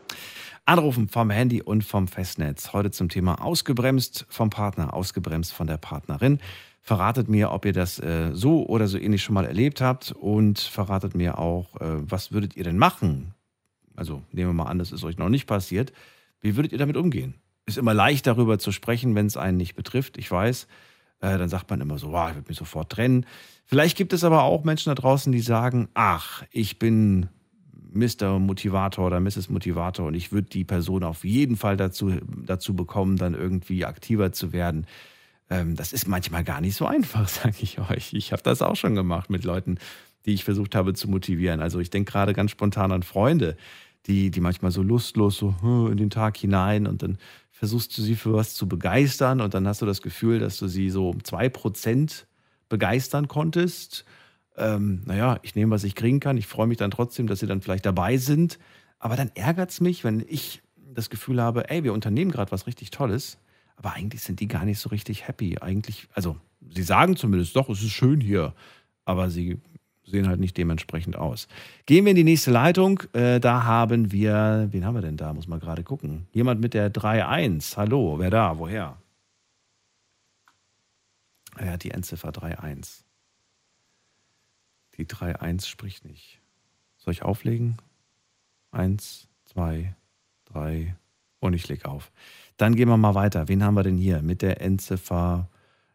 Anrufen 0.66 1.08
vom 1.08 1.30
Handy 1.30 1.62
und 1.62 1.84
vom 1.84 2.08
Festnetz. 2.08 2.74
Heute 2.74 2.92
zum 2.92 3.08
Thema 3.08 3.42
ausgebremst 3.42 4.26
vom 4.30 4.50
Partner, 4.50 4.94
ausgebremst 4.94 5.54
von 5.54 5.68
der 5.68 5.78
Partnerin. 5.78 6.40
Verratet 6.82 7.30
mir, 7.30 7.52
ob 7.52 7.66
ihr 7.66 7.74
das 7.74 8.00
äh, 8.00 8.32
so 8.34 8.66
oder 8.68 8.88
so 8.88 8.98
ähnlich 8.98 9.24
schon 9.24 9.36
mal 9.36 9.46
erlebt 9.46 9.80
habt 9.80 10.12
und 10.12 10.60
verratet 10.60 11.16
mir 11.16 11.40
auch, 11.40 11.76
äh, 11.80 11.86
was 12.10 12.32
würdet 12.32 12.58
ihr 12.58 12.64
denn 12.64 12.78
machen? 12.78 13.34
Also 13.96 14.22
nehmen 14.32 14.50
wir 14.50 14.64
mal 14.64 14.70
an, 14.70 14.80
das 14.80 14.92
ist 14.92 15.04
euch 15.06 15.18
noch 15.18 15.30
nicht 15.30 15.48
passiert. 15.48 15.94
Wie 16.42 16.58
würdet 16.58 16.74
ihr 16.74 16.78
damit 16.78 16.98
umgehen? 16.98 17.36
Ist 17.66 17.78
immer 17.78 17.94
leicht 17.94 18.28
darüber 18.28 18.60
zu 18.60 18.72
sprechen, 18.72 19.16
wenn 19.16 19.26
es 19.26 19.38
einen 19.38 19.58
nicht 19.58 19.76
betrifft. 19.76 20.18
Ich 20.18 20.30
weiß, 20.30 20.68
äh, 21.22 21.38
dann 21.38 21.50
sagt 21.50 21.70
man 21.70 21.82
immer 21.82 21.98
so, 21.98 22.12
wow, 22.12 22.30
ich 22.30 22.36
würde 22.36 22.48
mich 22.50 22.58
sofort 22.58 22.92
trennen. 22.92 23.26
Vielleicht 23.66 23.98
gibt 23.98 24.14
es 24.14 24.24
aber 24.24 24.44
auch 24.44 24.64
Menschen 24.64 24.90
da 24.90 24.96
draußen, 24.96 25.32
die 25.32 25.42
sagen, 25.42 25.88
ach, 25.96 26.44
ich 26.52 26.78
bin 26.78 27.30
Mr. 27.96 28.40
Motivator 28.40 29.08
oder 29.08 29.20
Mrs. 29.20 29.50
Motivator 29.50 30.08
und 30.08 30.14
ich 30.14 30.32
würde 30.32 30.50
die 30.50 30.66
Person 30.66 31.04
auf 31.04 31.24
jeden 31.24 31.56
Fall 31.56 31.78
dazu, 31.78 32.14
dazu 32.46 32.76
bekommen, 32.76 33.18
dann 33.18 33.34
irgendwie 33.34 33.86
aktiver 33.86 34.32
zu 34.32 34.54
werden. 34.54 34.86
Ähm, 35.50 35.76
das 35.76 35.94
ist 35.94 36.08
manchmal 36.08 36.44
gar 36.44 36.62
nicht 36.62 36.76
so 36.76 36.86
einfach, 36.86 37.28
sage 37.28 37.56
ich 37.62 37.80
euch. 37.80 38.14
Ich 38.14 38.32
habe 38.32 38.44
das 38.44 38.62
auch 38.62 38.76
schon 38.76 38.96
gemacht 38.96 39.30
mit 39.30 39.44
Leuten, 39.44 39.78
die 40.26 40.34
ich 40.34 40.44
versucht 40.44 40.76
habe 40.76 40.94
zu 40.94 41.10
motivieren. 41.10 41.62
Also 41.62 41.80
ich 41.80 41.90
denke 41.90 42.12
gerade 42.12 42.34
ganz 42.34 42.52
spontan 42.52 42.92
an 42.92 43.04
Freunde, 43.04 43.56
die, 44.08 44.30
die 44.30 44.42
manchmal 44.42 44.72
so 44.72 44.84
lustlos 44.84 45.38
so 45.38 45.56
hm, 45.62 45.92
in 45.92 45.98
den 45.98 46.10
Tag 46.10 46.38
hinein 46.38 46.88
und 46.88 47.02
dann 47.02 47.18
versuchst 47.56 47.98
du 47.98 48.02
sie 48.02 48.16
für 48.16 48.34
was 48.34 48.54
zu 48.54 48.68
begeistern 48.68 49.40
und 49.40 49.54
dann 49.54 49.66
hast 49.66 49.82
du 49.82 49.86
das 49.86 50.02
Gefühl, 50.02 50.40
dass 50.40 50.58
du 50.58 50.68
sie 50.68 50.90
so 50.90 51.10
um 51.10 51.24
zwei 51.24 51.48
Prozent 51.48 52.28
begeistern 52.68 53.30
konntest. 53.30 54.04
Ähm, 54.58 55.04
naja, 55.06 55.40
ich 55.42 55.56
nehme, 55.56 55.72
was 55.72 55.86
ich 55.86 55.96
kriegen 55.96 56.20
kann. 56.20 56.36
Ich 56.36 56.48
freue 56.48 56.68
mich 56.68 56.78
dann 56.78 56.92
trotzdem, 56.92 57.28
dass 57.28 57.40
sie 57.40 57.48
dann 57.48 57.62
vielleicht 57.62 57.86
dabei 57.86 58.18
sind. 58.18 58.60
Aber 59.00 59.16
dann 59.16 59.32
ärgert 59.36 59.70
es 59.72 59.80
mich, 59.80 60.04
wenn 60.04 60.26
ich 60.28 60.64
das 60.76 61.10
Gefühl 61.10 61.42
habe, 61.42 61.70
ey, 61.70 61.86
wir 61.86 61.94
unternehmen 61.94 62.30
gerade 62.30 62.52
was 62.52 62.68
richtig 62.68 62.92
Tolles, 62.92 63.38
aber 63.78 63.94
eigentlich 63.94 64.22
sind 64.22 64.42
die 64.42 64.50
gar 64.50 64.66
nicht 64.66 64.80
so 64.80 64.90
richtig 64.90 65.26
happy. 65.26 65.58
Eigentlich, 65.60 66.10
also 66.14 66.36
sie 66.70 66.84
sagen 66.84 67.16
zumindest, 67.16 67.56
doch, 67.56 67.70
es 67.70 67.82
ist 67.82 67.92
schön 67.92 68.20
hier, 68.20 68.54
aber 69.06 69.30
sie 69.30 69.62
sehen 70.06 70.28
halt 70.28 70.40
nicht 70.40 70.58
dementsprechend 70.58 71.16
aus. 71.16 71.48
Gehen 71.86 72.06
wir 72.06 72.12
in 72.12 72.16
die 72.16 72.24
nächste 72.24 72.52
Leitung. 72.52 73.02
Äh, 73.14 73.40
da 73.40 73.64
haben 73.64 74.12
wir, 74.12 74.68
wen 74.72 74.86
haben 74.86 74.96
wir 74.96 75.02
denn 75.02 75.18
da? 75.18 75.34
Muss 75.34 75.48
man 75.48 75.60
gerade 75.60 75.84
gucken. 75.84 76.28
Jemand 76.32 76.62
mit 76.62 76.74
der 76.74 76.94
3.1. 76.94 77.78
Hallo, 77.78 78.20
wer 78.20 78.30
da? 78.30 78.58
Woher? 78.58 78.98
Er 81.58 81.74
hat 81.74 81.84
die 81.84 81.92
Endziffer 81.92 82.30
3.1. 82.30 83.04
Die 84.98 85.06
3.1 85.06 85.66
spricht 85.66 86.06
nicht. 86.06 86.42
Soll 86.98 87.14
ich 87.14 87.24
auflegen? 87.24 87.78
Eins, 88.72 89.28
zwei, 89.46 89.96
drei 90.46 90.96
und 91.40 91.54
ich 91.54 91.68
lege 91.68 91.88
auf. 91.88 92.12
Dann 92.58 92.76
gehen 92.76 92.90
wir 92.90 92.98
mal 92.98 93.16
weiter. 93.16 93.48
Wen 93.48 93.64
haben 93.64 93.76
wir 93.76 93.84
denn 93.84 93.98
hier 93.98 94.22
mit 94.22 94.42
der 94.42 94.62
Endziffer 94.62 95.50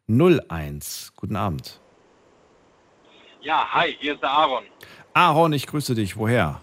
01? 0.08 1.12
Guten 1.16 1.36
Abend. 1.36 1.80
Ja, 3.42 3.66
hi, 3.72 3.96
hier 3.98 4.14
ist 4.14 4.22
der 4.22 4.30
Aaron. 4.30 4.64
Aaron, 5.14 5.52
ich 5.54 5.66
grüße 5.66 5.94
dich. 5.94 6.16
Woher? 6.16 6.60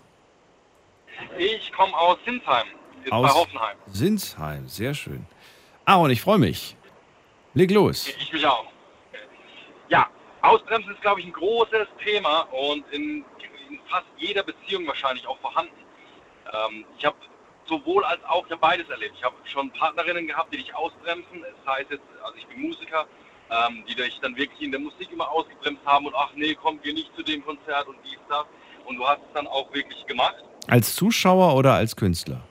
Ich 1.38 1.72
komme 1.74 1.96
aus 1.98 2.18
Sinsheim, 2.24 2.68
ist 3.04 3.12
Aus 3.12 3.28
bei 3.28 3.40
Hoffenheim. 3.40 3.78
Sinsheim, 3.88 4.68
sehr 4.68 4.94
schön. 4.94 5.26
Aaron, 5.86 6.12
ich 6.12 6.22
freue 6.22 6.38
mich. 6.38 6.76
Leg 7.56 7.72
los. 7.72 8.08
Ich 8.08 8.32
mich 8.32 8.46
auch. 8.46 8.66
Ja, 9.90 10.08
Ausbremsen 10.42 10.94
ist, 10.94 11.02
glaube 11.02 11.22
ich, 11.22 11.26
ein 11.26 11.34
großes 11.34 11.88
Thema 12.04 12.42
und 12.52 12.86
in, 12.92 13.26
in 13.70 13.80
fast 13.90 14.06
jeder 14.18 14.44
Beziehung 14.44 14.86
wahrscheinlich 14.86 15.26
auch 15.26 15.40
vorhanden. 15.40 15.74
Ähm, 16.54 16.86
ich 17.00 17.06
habe 17.06 17.18
sowohl 17.66 18.04
als 18.06 18.24
auch, 18.26 18.46
ich 18.46 18.52
habe 18.52 18.62
beides 18.62 18.88
erlebt. 18.90 19.16
Ich 19.18 19.24
habe 19.24 19.36
schon 19.46 19.72
Partnerinnen 19.72 20.28
gehabt, 20.28 20.54
die 20.54 20.58
dich 20.58 20.76
ausbremsen. 20.76 21.42
Das 21.42 21.76
heißt 21.76 21.90
jetzt, 21.90 22.04
also 22.24 22.38
ich 22.38 22.46
bin 22.46 22.62
Musiker, 22.62 23.08
ähm, 23.50 23.84
die 23.88 23.96
dich 23.96 24.20
dann 24.22 24.36
wirklich 24.36 24.62
in 24.62 24.72
der 24.72 24.80
Musik 24.80 25.12
immer 25.12 25.30
ausgebremst 25.30 25.86
haben 25.86 26.06
und 26.06 26.16
ach 26.16 26.32
nee, 26.36 26.56
komm, 26.56 26.80
geh 26.84 26.94
nicht 26.94 27.10
zu 27.16 27.24
dem 27.24 27.44
Konzert 27.46 27.88
und 27.88 27.98
dies, 28.04 28.18
das. 28.30 28.46
Und 28.86 28.98
du 28.98 29.08
hast 29.08 29.20
es 29.20 29.34
dann 29.34 29.48
auch 29.48 29.72
wirklich 29.74 30.06
gemacht. 30.06 30.36
Als 30.68 30.96
Zuschauer 30.96 31.56
oder 31.56 31.74
als 31.74 31.96
Künstler? 31.96 32.42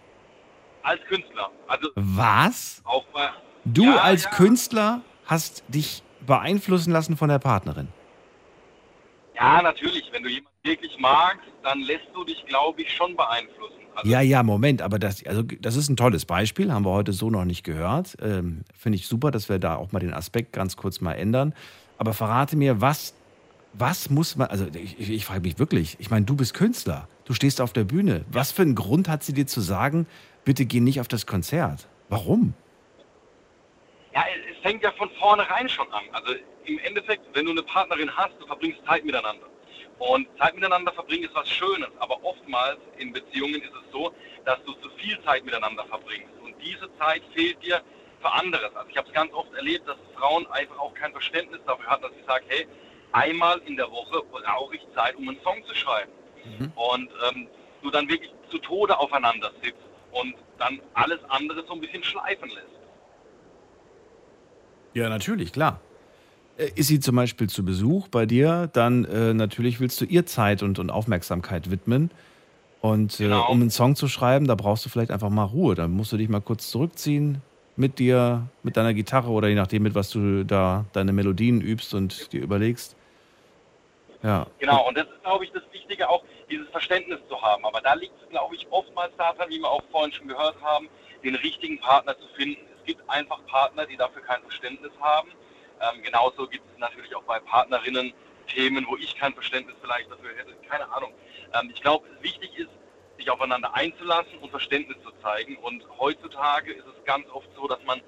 Als 0.83 1.01
Künstler. 1.09 1.51
Also 1.67 1.89
Was? 1.95 2.83
auch 2.85 3.05
bei, 3.13 3.29
Du 3.65 3.85
Ja, 3.85 3.97
als 3.97 4.25
ja. 4.25 4.31
Künstler 4.31 5.01
hast 5.27 5.65
dich 5.69 6.03
beeinflussen 6.25 6.93
lassen 6.93 7.17
von 7.17 7.29
der 7.29 7.39
Partnerin. 7.41 7.89
Ja, 9.35 9.61
natürlich. 9.61 10.05
Wenn 10.13 10.23
du 10.23 10.29
jemanden 10.29 10.57
wirklich 10.63 10.97
magst, 10.99 11.49
dann 11.63 11.81
lässt 11.81 12.07
du 12.15 12.25
dich, 12.25 12.45
glaube 12.47 12.83
ich, 12.83 12.95
schon 12.95 13.17
beeinflussen. 13.17 13.86
Also, 13.97 14.11
Ja, 14.11 14.21
ja, 14.21 14.43
Moment, 14.43 14.83
aber 14.83 14.99
das, 14.99 15.25
also 15.27 15.43
das 15.43 15.77
ist 15.77 15.89
ein 15.89 15.97
tolles 15.97 16.25
Beispiel, 16.25 16.73
haben 16.73 16.85
wir 16.85 16.93
heute 16.93 17.13
so 17.13 17.31
noch 17.31 17.45
nicht 17.45 17.65
gehört. 17.65 18.17
Ähm, 18.23 18.63
Finde 18.75 18.97
ich 18.97 19.07
super, 19.07 19.31
dass 19.31 19.49
wir 19.49 19.59
da 19.59 19.77
auch 19.77 19.93
mal 19.93 20.01
den 20.01 20.15
Aspekt 20.15 20.53
ganz 20.53 20.77
kurz 20.77 21.01
mal 21.01 21.15
ändern. 21.15 21.55
Aber 21.99 22.13
verrate 22.13 22.57
mir, 22.57 22.81
was, 22.81 23.15
was 23.73 24.11
muss 24.11 24.37
man, 24.37 24.49
also 24.49 24.67
ich, 24.75 25.01
ich, 25.01 25.11
ich 25.11 25.25
frage 25.25 25.41
mich 25.41 25.59
wirklich, 25.59 25.97
ich 25.99 26.11
meine, 26.11 26.27
du 26.27 26.37
bist 26.37 26.55
Künstler, 26.55 27.09
du 27.25 27.33
stehst 27.33 27.61
auf 27.61 27.73
der 27.73 27.85
Bühne. 27.85 28.25
Was 28.31 28.53
für 28.53 28.63
einen 28.63 28.75
Grund 28.75 29.09
hat 29.09 29.25
sie 29.25 29.33
dir 29.33 29.47
zu 29.47 29.61
sagen, 29.61 30.07
bitte 30.45 30.67
geh 30.67 30.81
nicht 30.81 31.01
auf 31.01 31.09
das 31.09 31.27
Konzert? 31.27 31.89
Warum? 32.09 32.55
ja, 34.17 34.25
es 34.35 34.57
es 34.57 34.63
fängt 34.63 34.83
ja 34.83 34.91
von 34.93 35.11
vornherein 35.21 35.69
schon 35.69 35.91
an. 35.93 36.05
Also 36.13 36.35
im 36.65 36.79
Endeffekt, 36.81 37.23
wenn 37.35 37.45
du 37.45 37.53
eine 37.53 37.63
Partnerin 37.63 38.11
hast, 38.17 38.33
du 38.41 38.47
verbringst 38.47 38.85
Zeit 38.87 39.05
miteinander. 39.05 39.47
Und 39.99 40.29
Zeit 40.39 40.55
miteinander 40.55 40.93
verbringen 40.93 41.25
ist 41.25 41.35
was 41.35 41.49
Schönes, 41.49 41.89
aber 41.99 42.23
oftmals 42.23 42.79
in 42.99 43.13
Beziehungen 43.13 43.63
ist 43.63 43.73
es 43.73 43.93
so, 43.93 44.13
dass 44.45 44.63
du 44.65 44.73
zu 44.75 44.91
viel 44.97 45.19
Zeit 45.23 45.45
miteinander 45.45 45.85
verbringst. 45.87 46.33
Und 46.45 46.55
diese 46.63 46.89
Zeit 46.99 47.23
fehlt 47.35 47.63
dir 47.63 47.81
für 48.21 48.31
anderes. 48.31 48.75
Also 48.75 48.91
ich 48.91 48.97
habe 48.97 49.09
es 49.09 49.15
ganz 49.15 49.33
oft 49.33 49.53
erlebt, 49.55 49.89
dass 49.89 49.97
Frauen 50.15 50.47
einfach 50.49 50.79
auch 50.79 50.95
kein 50.95 51.13
Verständnis 51.13 51.61
dafür 51.67 51.87
hatten, 51.87 52.03
dass 52.03 52.13
ich 52.13 52.27
sage, 52.27 52.45
hey, 52.49 52.67
einmal 53.13 53.59
in 53.65 53.77
der 53.77 53.91
Woche 53.91 54.23
brauche 54.31 54.77
ich 54.77 54.83
Zeit, 54.95 55.17
um 55.17 55.29
einen 55.29 55.41
Song 55.43 55.65
zu 55.65 55.75
schreiben. 55.75 56.13
Und 56.75 57.11
ähm, 57.29 57.49
du 57.83 57.91
dann 57.91 58.09
wirklich 58.09 58.31
zu 58.51 58.59
Tode 58.59 58.99
aufeinander 58.99 59.51
sitzt 59.63 59.81
und 60.13 60.35
dann 60.59 60.81
alles 60.95 61.19
andere 61.29 61.65
so 61.67 61.75
ein 61.75 61.81
bisschen 61.81 62.05
schleifen 62.05 62.49
lässt. 62.51 62.67
Ja, 64.95 65.09
natürlich, 65.09 65.53
klar. 65.53 65.81
Äh, 66.57 66.71
Ist 66.75 66.89
sie 66.89 67.01
zum 67.01 67.17
Beispiel 67.17 67.49
zu 67.49 67.65
Besuch 67.65 68.09
bei 68.09 68.27
dir, 68.27 68.69
dann 68.73 69.05
äh, 69.05 69.35
natürlich 69.35 69.81
willst 69.81 70.01
du 70.01 70.05
ihr 70.05 70.27
Zeit 70.27 70.63
und, 70.63 70.79
und 70.79 70.91
Aufmerksamkeit 70.91 71.71
widmen. 71.71 72.11
Und 72.81 73.21
äh, 73.21 73.25
Genau. 73.25 73.49
um 73.51 73.61
einen 73.61 73.71
Song 73.71 73.97
zu 73.97 74.09
schreiben, 74.09 74.47
da 74.47 74.55
brauchst 74.55 74.85
du 74.85 74.89
vielleicht 74.89 75.11
einfach 75.11 75.31
mal 75.31 75.45
Ruhe. 75.45 75.75
Dann 75.75 75.93
musst 75.93 76.13
du 76.13 76.17
dich 76.17 76.29
mal 76.29 76.41
kurz 76.41 76.71
zurückziehen 76.71 77.43
mit 77.77 77.99
dir, 77.99 78.47
mit 78.63 78.77
deiner 78.77 78.95
Gitarre 78.95 79.31
oder 79.31 79.49
je 79.49 79.55
nachdem, 79.55 79.83
mit 79.83 79.95
was 79.95 80.11
du 80.11 80.45
da 80.45 80.85
deine 80.93 81.13
Melodien 81.13 81.61
übst 81.61 81.95
und 81.95 82.33
dir 82.33 82.43
überlegst. 82.43 82.97
Ja. 84.23 84.47
Genau, 84.59 84.89
und 84.89 84.97
das 84.97 85.05
ist, 85.07 85.23
glaube 85.23 85.45
ich, 85.45 85.53
das 85.53 85.63
Wichtige 85.73 86.09
auch, 86.09 86.23
dieses 86.51 86.69
Verständnis 86.71 87.19
zu 87.29 87.41
haben. 87.43 87.65
Aber 87.65 87.81
da 87.81 87.95
liegt 87.95 88.15
es, 88.23 88.29
glaube 88.31 88.55
ich, 88.55 88.67
oftmals 88.71 89.13
daran, 89.19 89.49
wie 89.51 89.59
wir 89.59 89.71
auch 89.71 89.83
vorhin 89.91 90.13
schon 90.13 90.29
gehört 90.29 90.57
haben, 90.63 90.89
den 91.23 91.35
richtigen 91.35 91.79
Partner 91.81 92.17
zu 92.17 92.27
finden. 92.37 92.61
Es 92.79 92.87
gibt 92.87 93.03
einfach 93.11 93.45
Partner, 93.47 93.85
die 93.85 93.97
dafür 93.97 94.23
kein 94.23 94.41
Verständnis 94.43 94.93
haben. 95.01 95.29
Ähm, 95.81 96.03
genauso 96.03 96.47
gibt 96.49 96.65
es 96.73 96.79
natürlich 96.79 97.15
auch 97.15 97.23
bei 97.25 97.39
Partnerinnen 97.41 98.13
Themen, 98.47 98.87
wo 98.89 98.97
ich 98.97 99.17
kein 99.17 99.35
Verständnis 99.35 99.77
vielleicht 99.81 100.11
dafür 100.11 100.31
hätte. 100.37 100.55
Keine 100.69 100.91
Ahnung. 100.93 101.13
Ähm, 101.53 101.71
ich 101.75 101.83
glaube, 101.83 102.07
wichtig 102.21 102.57
ist, 102.59 102.71
sich 103.19 103.31
aufeinander 103.31 103.75
einzulassen 103.75 104.39
und 104.41 104.51
Verständnis 104.51 104.97
zu 105.03 105.11
zeigen. 105.23 105.57
Und 105.57 105.85
heutzutage 105.99 106.73
ist 106.73 106.87
es 106.87 107.05
ganz 107.05 107.29
oft 107.31 107.49
so, 107.57 107.67
dass 107.67 107.83
man 107.85 108.01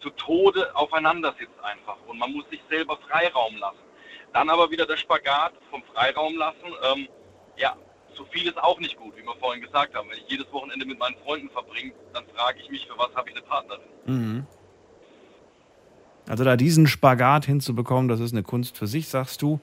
zu 0.00 0.10
Tode 0.10 0.74
aufeinander 0.76 1.34
sitzt 1.38 1.58
einfach 1.62 1.96
und 2.06 2.18
man 2.18 2.32
muss 2.32 2.48
sich 2.50 2.60
selber 2.68 2.96
Freiraum 3.08 3.56
lassen. 3.56 3.78
Dann 4.32 4.48
aber 4.50 4.70
wieder 4.70 4.86
der 4.86 4.96
Spagat 4.96 5.52
vom 5.70 5.82
Freiraum 5.94 6.36
lassen. 6.36 6.74
Ähm, 6.92 7.08
ja, 7.56 7.76
zu 8.14 8.24
viel 8.26 8.46
ist 8.46 8.58
auch 8.62 8.78
nicht 8.78 8.96
gut, 8.96 9.16
wie 9.16 9.22
wir 9.22 9.34
vorhin 9.36 9.62
gesagt 9.62 9.94
haben. 9.94 10.08
Wenn 10.10 10.18
ich 10.18 10.28
jedes 10.28 10.50
Wochenende 10.52 10.86
mit 10.86 10.98
meinen 10.98 11.16
Freunden 11.24 11.50
verbringe, 11.50 11.92
dann 12.12 12.26
frage 12.34 12.60
ich 12.60 12.70
mich, 12.70 12.86
für 12.86 12.98
was 12.98 13.14
habe 13.14 13.30
ich 13.30 13.36
eine 13.36 13.44
Partnerin? 13.44 13.88
Mhm. 14.04 14.46
Also 16.28 16.44
da 16.44 16.56
diesen 16.56 16.86
Spagat 16.86 17.46
hinzubekommen, 17.46 18.08
das 18.08 18.20
ist 18.20 18.32
eine 18.32 18.42
Kunst 18.42 18.76
für 18.76 18.86
sich, 18.86 19.08
sagst 19.08 19.42
du. 19.42 19.60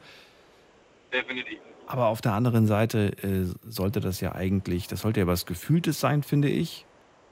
Definitiv. 1.11 1.59
Aber 1.87 2.07
auf 2.07 2.21
der 2.21 2.33
anderen 2.33 2.65
Seite 2.65 3.11
äh, 3.23 3.45
sollte 3.69 3.99
das 3.99 4.21
ja 4.21 4.33
eigentlich, 4.33 4.87
das 4.87 5.01
sollte 5.01 5.19
ja 5.19 5.27
was 5.27 5.45
Gefühltes 5.45 5.99
sein, 5.99 6.23
finde 6.23 6.49
ich. 6.49 6.85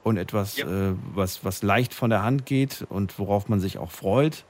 Und 0.04 0.18
etwas, 0.18 0.58
äh, 0.58 0.94
was, 1.14 1.46
was 1.46 1.62
leicht 1.62 1.94
von 1.94 2.10
der 2.10 2.24
Hand 2.24 2.46
geht 2.46 2.86
und 2.90 3.20
worauf 3.20 3.50
man 3.50 3.60
sich 3.60 3.78
auch 3.78 3.92
freut, 3.92 4.46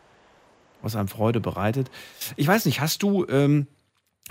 was 0.82 0.96
einem 0.96 1.10
Freude 1.10 1.42
bereitet. 1.42 1.92
Ich 2.38 2.48
weiß 2.48 2.66
nicht, 2.66 2.80
hast 2.80 3.04
du, 3.04 3.28
ähm, 3.28 3.68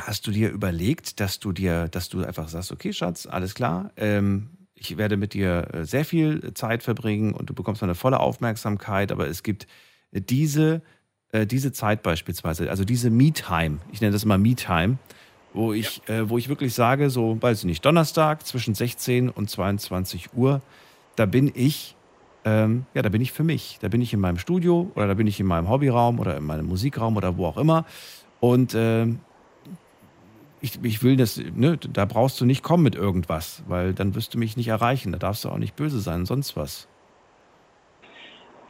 hast 0.00 0.26
du 0.26 0.30
dir 0.30 0.50
überlegt, 0.50 1.20
dass 1.20 1.38
du 1.38 1.52
dir, 1.52 1.88
dass 1.88 2.08
du 2.08 2.24
einfach 2.24 2.48
sagst, 2.48 2.72
okay, 2.72 2.92
Schatz, 2.92 3.26
alles 3.26 3.54
klar, 3.54 3.90
ähm, 3.96 4.48
ich 4.74 4.96
werde 4.96 5.18
mit 5.18 5.34
dir 5.34 5.68
äh, 5.74 5.84
sehr 5.84 6.06
viel 6.06 6.54
Zeit 6.54 6.82
verbringen 6.82 7.34
und 7.34 7.50
du 7.50 7.54
bekommst 7.54 7.82
meine 7.82 7.94
volle 7.94 8.18
Aufmerksamkeit, 8.18 9.12
aber 9.12 9.28
es 9.28 9.42
gibt 9.42 9.66
diese, 10.12 10.82
äh, 11.32 11.46
diese 11.46 11.72
Zeit 11.72 12.02
beispielsweise, 12.02 12.70
also 12.70 12.84
diese 12.84 13.10
Me-Time, 13.10 13.78
ich 13.92 14.00
nenne 14.00 14.12
das 14.12 14.24
immer 14.24 14.38
Me-Time, 14.38 14.98
wo 15.52 15.72
ich, 15.72 16.02
äh, 16.08 16.28
wo 16.28 16.38
ich 16.38 16.48
wirklich 16.48 16.74
sage, 16.74 17.10
so, 17.10 17.40
weiß 17.40 17.60
ich 17.60 17.64
nicht, 17.64 17.84
Donnerstag 17.84 18.46
zwischen 18.46 18.74
16 18.74 19.28
und 19.30 19.50
22 19.50 20.34
Uhr, 20.34 20.62
da 21.16 21.26
bin 21.26 21.50
ich, 21.54 21.96
ähm, 22.44 22.86
ja, 22.94 23.02
da 23.02 23.08
bin 23.08 23.20
ich 23.20 23.32
für 23.32 23.44
mich. 23.44 23.78
Da 23.80 23.88
bin 23.88 24.00
ich 24.00 24.12
in 24.12 24.20
meinem 24.20 24.38
Studio 24.38 24.90
oder 24.94 25.06
da 25.08 25.14
bin 25.14 25.26
ich 25.26 25.40
in 25.40 25.46
meinem 25.46 25.68
Hobbyraum 25.68 26.18
oder 26.18 26.36
in 26.36 26.44
meinem 26.44 26.66
Musikraum 26.66 27.16
oder 27.16 27.36
wo 27.36 27.46
auch 27.46 27.58
immer. 27.58 27.84
Und 28.38 28.74
ähm, 28.74 29.20
ich, 30.60 30.82
ich 30.82 31.02
will 31.02 31.16
das, 31.16 31.36
ne, 31.36 31.76
da 31.76 32.04
brauchst 32.04 32.40
du 32.40 32.44
nicht 32.44 32.62
kommen 32.62 32.82
mit 32.82 32.94
irgendwas, 32.94 33.62
weil 33.66 33.92
dann 33.92 34.14
wirst 34.14 34.34
du 34.34 34.38
mich 34.38 34.56
nicht 34.56 34.68
erreichen. 34.68 35.12
Da 35.12 35.18
darfst 35.18 35.44
du 35.44 35.48
auch 35.48 35.58
nicht 35.58 35.76
böse 35.76 36.00
sein, 36.00 36.26
sonst 36.26 36.56
was. 36.56 36.88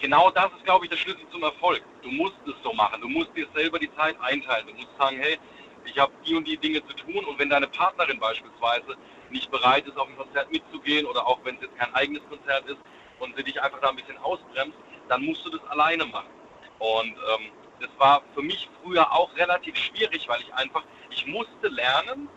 Genau 0.00 0.30
das 0.30 0.46
ist, 0.56 0.64
glaube 0.64 0.86
ich, 0.86 0.90
der 0.90 0.96
Schlüssel 0.96 1.26
zum 1.30 1.42
Erfolg. 1.42 1.82
Du 2.02 2.10
musst 2.10 2.36
es 2.46 2.54
so 2.64 2.72
machen. 2.72 3.02
Du 3.02 3.08
musst 3.08 3.36
dir 3.36 3.46
selber 3.54 3.78
die 3.78 3.94
Zeit 3.96 4.18
einteilen. 4.20 4.66
Du 4.66 4.72
musst 4.72 4.88
sagen, 4.98 5.18
hey, 5.20 5.38
ich 5.84 5.98
habe 5.98 6.12
die 6.26 6.34
und 6.34 6.48
die 6.48 6.56
Dinge 6.56 6.84
zu 6.86 6.94
tun 6.94 7.24
und 7.24 7.38
wenn 7.38 7.50
deine 7.50 7.66
Partnerin 7.68 8.18
beispielsweise 8.18 8.96
nicht 9.30 9.50
bereit 9.50 9.86
ist, 9.86 9.98
auf 9.98 10.08
ein 10.08 10.16
Konzert 10.16 10.50
mitzugehen 10.50 11.06
oder 11.06 11.26
auch 11.26 11.38
wenn 11.44 11.56
es 11.56 11.62
jetzt 11.62 11.76
kein 11.78 11.94
eigenes 11.94 12.22
Konzert 12.28 12.66
ist 12.66 12.78
und 13.18 13.36
sie 13.36 13.44
dich 13.44 13.60
einfach 13.60 13.80
da 13.80 13.90
ein 13.90 13.96
bisschen 13.96 14.16
ausbremst, 14.18 14.76
dann 15.08 15.24
musst 15.24 15.44
du 15.44 15.50
das 15.50 15.64
alleine 15.68 16.06
machen. 16.06 16.30
Und 16.78 17.08
ähm, 17.08 17.50
das 17.80 17.90
war 17.98 18.22
für 18.34 18.42
mich 18.42 18.68
früher 18.82 19.10
auch 19.12 19.34
relativ 19.36 19.76
schwierig, 19.76 20.28
weil 20.28 20.40
ich 20.40 20.52
einfach, 20.54 20.82
ich 21.10 21.26
musste 21.26 21.68
lernen, 21.68 22.28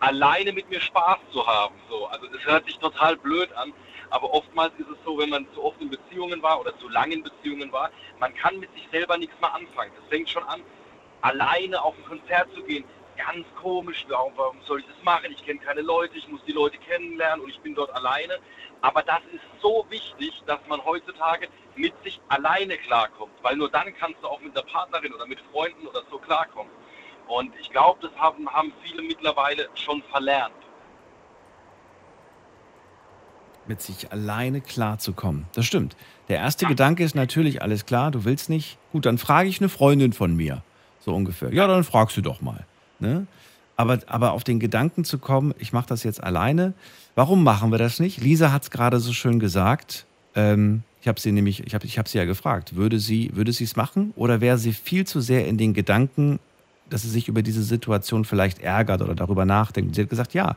alleine 0.00 0.52
mit 0.52 0.68
mir 0.68 0.80
Spaß 0.80 1.18
zu 1.32 1.46
haben. 1.46 1.74
So, 1.88 2.06
also 2.06 2.26
das 2.26 2.44
hört 2.44 2.66
sich 2.66 2.78
total 2.78 3.16
blöd 3.16 3.52
an, 3.54 3.72
aber 4.10 4.32
oftmals 4.32 4.72
ist 4.78 4.88
es 4.88 4.96
so, 5.04 5.18
wenn 5.18 5.30
man 5.30 5.46
zu 5.54 5.62
oft 5.62 5.80
in 5.80 5.90
Beziehungen 5.90 6.42
war 6.42 6.60
oder 6.60 6.76
zu 6.78 6.88
lange 6.88 7.14
in 7.14 7.22
Beziehungen 7.22 7.70
war, 7.72 7.90
man 8.18 8.34
kann 8.34 8.58
mit 8.58 8.72
sich 8.74 8.88
selber 8.90 9.16
nichts 9.18 9.38
mehr 9.40 9.54
anfangen. 9.54 9.92
Das 9.96 10.08
fängt 10.08 10.28
schon 10.28 10.44
an, 10.44 10.62
alleine 11.22 11.82
auf 11.82 11.94
ein 11.96 12.04
Konzert 12.04 12.52
zu 12.54 12.62
gehen. 12.62 12.84
Ganz 13.16 13.46
komisch, 13.60 14.04
warum, 14.08 14.32
warum 14.36 14.60
soll 14.62 14.80
ich 14.80 14.86
das 14.86 15.02
machen? 15.02 15.32
Ich 15.32 15.44
kenne 15.44 15.58
keine 15.60 15.80
Leute, 15.80 16.18
ich 16.18 16.28
muss 16.28 16.44
die 16.44 16.52
Leute 16.52 16.76
kennenlernen 16.78 17.44
und 17.44 17.50
ich 17.50 17.58
bin 17.60 17.74
dort 17.74 17.94
alleine. 17.94 18.38
Aber 18.82 19.02
das 19.02 19.20
ist 19.32 19.42
so 19.62 19.86
wichtig, 19.88 20.42
dass 20.46 20.60
man 20.68 20.84
heutzutage 20.84 21.48
mit 21.76 21.94
sich 22.04 22.20
alleine 22.28 22.76
klarkommt, 22.76 23.32
weil 23.42 23.56
nur 23.56 23.70
dann 23.70 23.94
kannst 23.96 24.22
du 24.22 24.28
auch 24.28 24.40
mit 24.40 24.54
der 24.54 24.62
Partnerin 24.62 25.14
oder 25.14 25.26
mit 25.26 25.40
Freunden 25.50 25.86
oder 25.86 26.02
so 26.10 26.18
klarkommen. 26.18 26.70
Und 27.26 27.52
ich 27.58 27.70
glaube, 27.70 27.98
das 28.02 28.16
haben, 28.20 28.48
haben 28.52 28.72
viele 28.82 29.02
mittlerweile 29.02 29.68
schon 29.74 30.02
verlernt. 30.04 30.54
Mit 33.68 33.82
sich 33.82 34.12
alleine 34.12 34.60
klarzukommen. 34.60 35.46
Das 35.54 35.66
stimmt. 35.66 35.96
Der 36.28 36.38
erste 36.38 36.66
Gedanke 36.66 37.04
ist 37.04 37.14
natürlich, 37.14 37.62
alles 37.62 37.86
klar, 37.86 38.10
du 38.10 38.24
willst 38.24 38.48
nicht. 38.48 38.78
Gut, 38.92 39.06
dann 39.06 39.18
frage 39.18 39.48
ich 39.48 39.60
eine 39.60 39.68
Freundin 39.68 40.12
von 40.12 40.34
mir. 40.34 40.62
So 41.00 41.14
ungefähr. 41.14 41.52
Ja, 41.52 41.66
dann 41.66 41.84
fragst 41.84 42.16
du 42.16 42.20
doch 42.20 42.40
mal. 42.40 42.64
Ne? 42.98 43.26
Aber, 43.76 43.98
aber 44.06 44.32
auf 44.32 44.42
den 44.42 44.58
Gedanken 44.58 45.04
zu 45.04 45.18
kommen, 45.18 45.54
ich 45.58 45.72
mache 45.72 45.86
das 45.88 46.02
jetzt 46.02 46.22
alleine. 46.22 46.74
Warum 47.14 47.44
machen 47.44 47.70
wir 47.70 47.78
das 47.78 48.00
nicht? 48.00 48.20
Lisa 48.20 48.50
hat 48.52 48.62
es 48.62 48.70
gerade 48.70 48.98
so 48.98 49.12
schön 49.12 49.38
gesagt. 49.38 50.06
Ähm, 50.34 50.82
ich 51.00 51.08
habe 51.08 51.20
sie 51.20 51.30
nämlich, 51.30 51.64
ich 51.64 51.74
habe 51.74 51.86
ich 51.86 51.98
hab 51.98 52.08
sie 52.08 52.18
ja 52.18 52.24
gefragt, 52.24 52.74
würde 52.74 52.98
sie 52.98 53.30
würde 53.34 53.52
sie 53.52 53.64
es 53.64 53.76
machen 53.76 54.12
oder 54.16 54.40
wäre 54.40 54.58
sie 54.58 54.72
viel 54.72 55.06
zu 55.06 55.20
sehr 55.20 55.46
in 55.46 55.56
den 55.56 55.72
Gedanken, 55.72 56.40
dass 56.90 57.02
sie 57.02 57.10
sich 57.10 57.28
über 57.28 57.42
diese 57.42 57.62
Situation 57.62 58.24
vielleicht 58.24 58.60
ärgert 58.60 59.02
oder 59.02 59.14
darüber 59.14 59.44
nachdenkt? 59.44 59.94
Sie 59.94 60.02
hat 60.02 60.10
gesagt, 60.10 60.34
ja, 60.34 60.56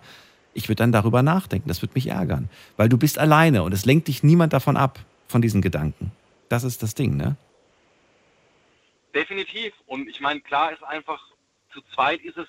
ich 0.53 0.67
würde 0.67 0.77
dann 0.77 0.91
darüber 0.91 1.21
nachdenken, 1.21 1.67
das 1.67 1.81
wird 1.81 1.95
mich 1.95 2.07
ärgern, 2.07 2.49
weil 2.77 2.89
du 2.89 2.97
bist 2.97 3.19
alleine 3.19 3.63
und 3.63 3.73
es 3.73 3.85
lenkt 3.85 4.07
dich 4.07 4.23
niemand 4.23 4.53
davon 4.53 4.77
ab, 4.77 4.99
von 5.27 5.41
diesen 5.41 5.61
Gedanken. 5.61 6.11
Das 6.49 6.63
ist 6.63 6.81
das 6.81 6.95
Ding, 6.95 7.15
ne? 7.15 7.35
Definitiv. 9.13 9.73
Und 9.85 10.07
ich 10.07 10.19
meine, 10.19 10.41
klar 10.41 10.71
ist 10.71 10.83
einfach, 10.83 11.21
zu 11.71 11.81
zweit 11.93 12.21
ist 12.21 12.37
es 12.37 12.47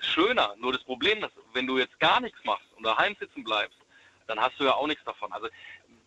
schöner. 0.00 0.54
Nur 0.58 0.72
das 0.72 0.82
Problem 0.84 1.18
ist, 1.24 1.32
wenn 1.52 1.66
du 1.66 1.78
jetzt 1.78 1.98
gar 1.98 2.20
nichts 2.20 2.38
machst 2.44 2.66
und 2.76 2.84
daheim 2.84 3.16
sitzen 3.18 3.44
bleibst, 3.44 3.78
dann 4.26 4.38
hast 4.38 4.58
du 4.58 4.64
ja 4.64 4.74
auch 4.74 4.86
nichts 4.86 5.04
davon. 5.04 5.32
Also 5.32 5.48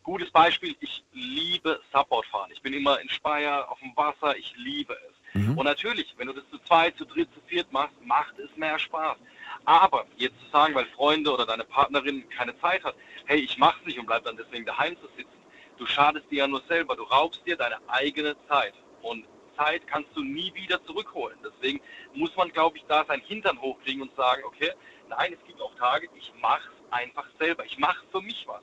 gutes 0.03 0.29
Beispiel, 0.31 0.75
ich 0.79 1.03
liebe 1.13 1.79
Subboardfahren. 1.93 2.51
Ich 2.51 2.61
bin 2.61 2.73
immer 2.73 2.99
in 2.99 3.09
Speyer 3.09 3.69
auf 3.69 3.79
dem 3.79 3.95
Wasser, 3.95 4.35
ich 4.37 4.53
liebe 4.57 4.93
es. 4.93 5.41
Mhm. 5.41 5.57
Und 5.57 5.65
natürlich, 5.65 6.13
wenn 6.17 6.27
du 6.27 6.33
das 6.33 6.43
zu 6.49 6.59
zweit, 6.59 6.97
zu 6.97 7.05
dritt, 7.05 7.29
zu 7.33 7.39
viert 7.47 7.71
machst, 7.71 7.95
macht 8.05 8.37
es 8.39 8.55
mehr 8.57 8.77
Spaß. 8.77 9.17
Aber 9.65 10.05
jetzt 10.17 10.35
zu 10.43 10.49
sagen, 10.51 10.75
weil 10.75 10.85
Freunde 10.87 11.31
oder 11.31 11.45
deine 11.45 11.63
Partnerin 11.63 12.27
keine 12.29 12.59
Zeit 12.59 12.83
hat, 12.83 12.95
hey, 13.25 13.39
ich 13.39 13.57
mach's 13.57 13.85
nicht 13.85 13.99
und 13.99 14.05
bleib 14.05 14.23
dann 14.23 14.37
deswegen 14.37 14.65
daheim 14.65 14.95
zu 14.97 15.07
sitzen, 15.15 15.29
du 15.77 15.85
schadest 15.85 16.29
dir 16.31 16.39
ja 16.39 16.47
nur 16.47 16.61
selber, 16.67 16.95
du 16.95 17.03
raubst 17.03 17.45
dir 17.45 17.57
deine 17.57 17.77
eigene 17.87 18.35
Zeit. 18.47 18.73
Und 19.01 19.25
Zeit 19.57 19.85
kannst 19.87 20.09
du 20.15 20.23
nie 20.23 20.53
wieder 20.53 20.83
zurückholen. 20.85 21.37
Deswegen 21.43 21.81
muss 22.13 22.35
man, 22.35 22.49
glaube 22.49 22.77
ich, 22.77 22.85
da 22.87 23.05
sein 23.07 23.21
Hintern 23.21 23.59
hochkriegen 23.61 24.01
und 24.01 24.15
sagen, 24.15 24.43
okay, 24.45 24.71
nein, 25.09 25.33
es 25.33 25.47
gibt 25.47 25.61
auch 25.61 25.73
Tage, 25.75 26.07
ich 26.17 26.31
mach's 26.41 26.69
einfach 26.89 27.25
selber. 27.39 27.65
Ich 27.65 27.77
mache 27.77 28.03
für 28.11 28.21
mich 28.21 28.45
was. 28.47 28.61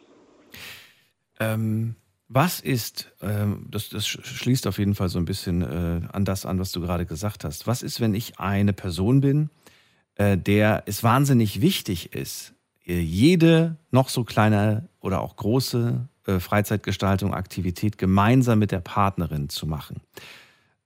Ähm, 1.41 1.97
was 2.29 2.61
ist, 2.61 3.11
ähm, 3.23 3.67
das, 3.71 3.89
das 3.89 4.07
schließt 4.07 4.67
auf 4.67 4.79
jeden 4.79 4.95
Fall 4.95 5.09
so 5.09 5.19
ein 5.19 5.25
bisschen 5.25 5.63
äh, 5.63 6.07
an 6.13 6.27
das 6.27 6.45
an, 6.45 6.59
was 6.59 6.73
du 6.73 6.81
gerade 6.81 7.07
gesagt 7.07 7.45
hast. 7.45 7.67
Was 7.67 7.83
ist, 7.83 8.01
wenn 8.01 8.15
ich 8.15 8.39
eine 8.39 8.75
Person 8.75 9.21
bin, 9.23 9.51
der 10.19 10.83
es 10.87 11.03
wahnsinnig 11.03 11.61
wichtig 11.61 12.13
ist, 12.13 12.55
äh, 12.87 13.01
jede 13.01 13.77
noch 13.91 14.09
so 14.09 14.25
kleine 14.25 14.89
oder 15.01 15.21
auch 15.21 15.37
große 15.37 16.09
äh, 16.27 16.41
Freizeitgestaltung, 16.41 17.35
Aktivität 17.35 17.99
gemeinsam 17.99 18.59
mit 18.59 18.73
der 18.73 18.81
Partnerin 18.81 19.49
zu 19.49 19.67
machen? 19.67 20.01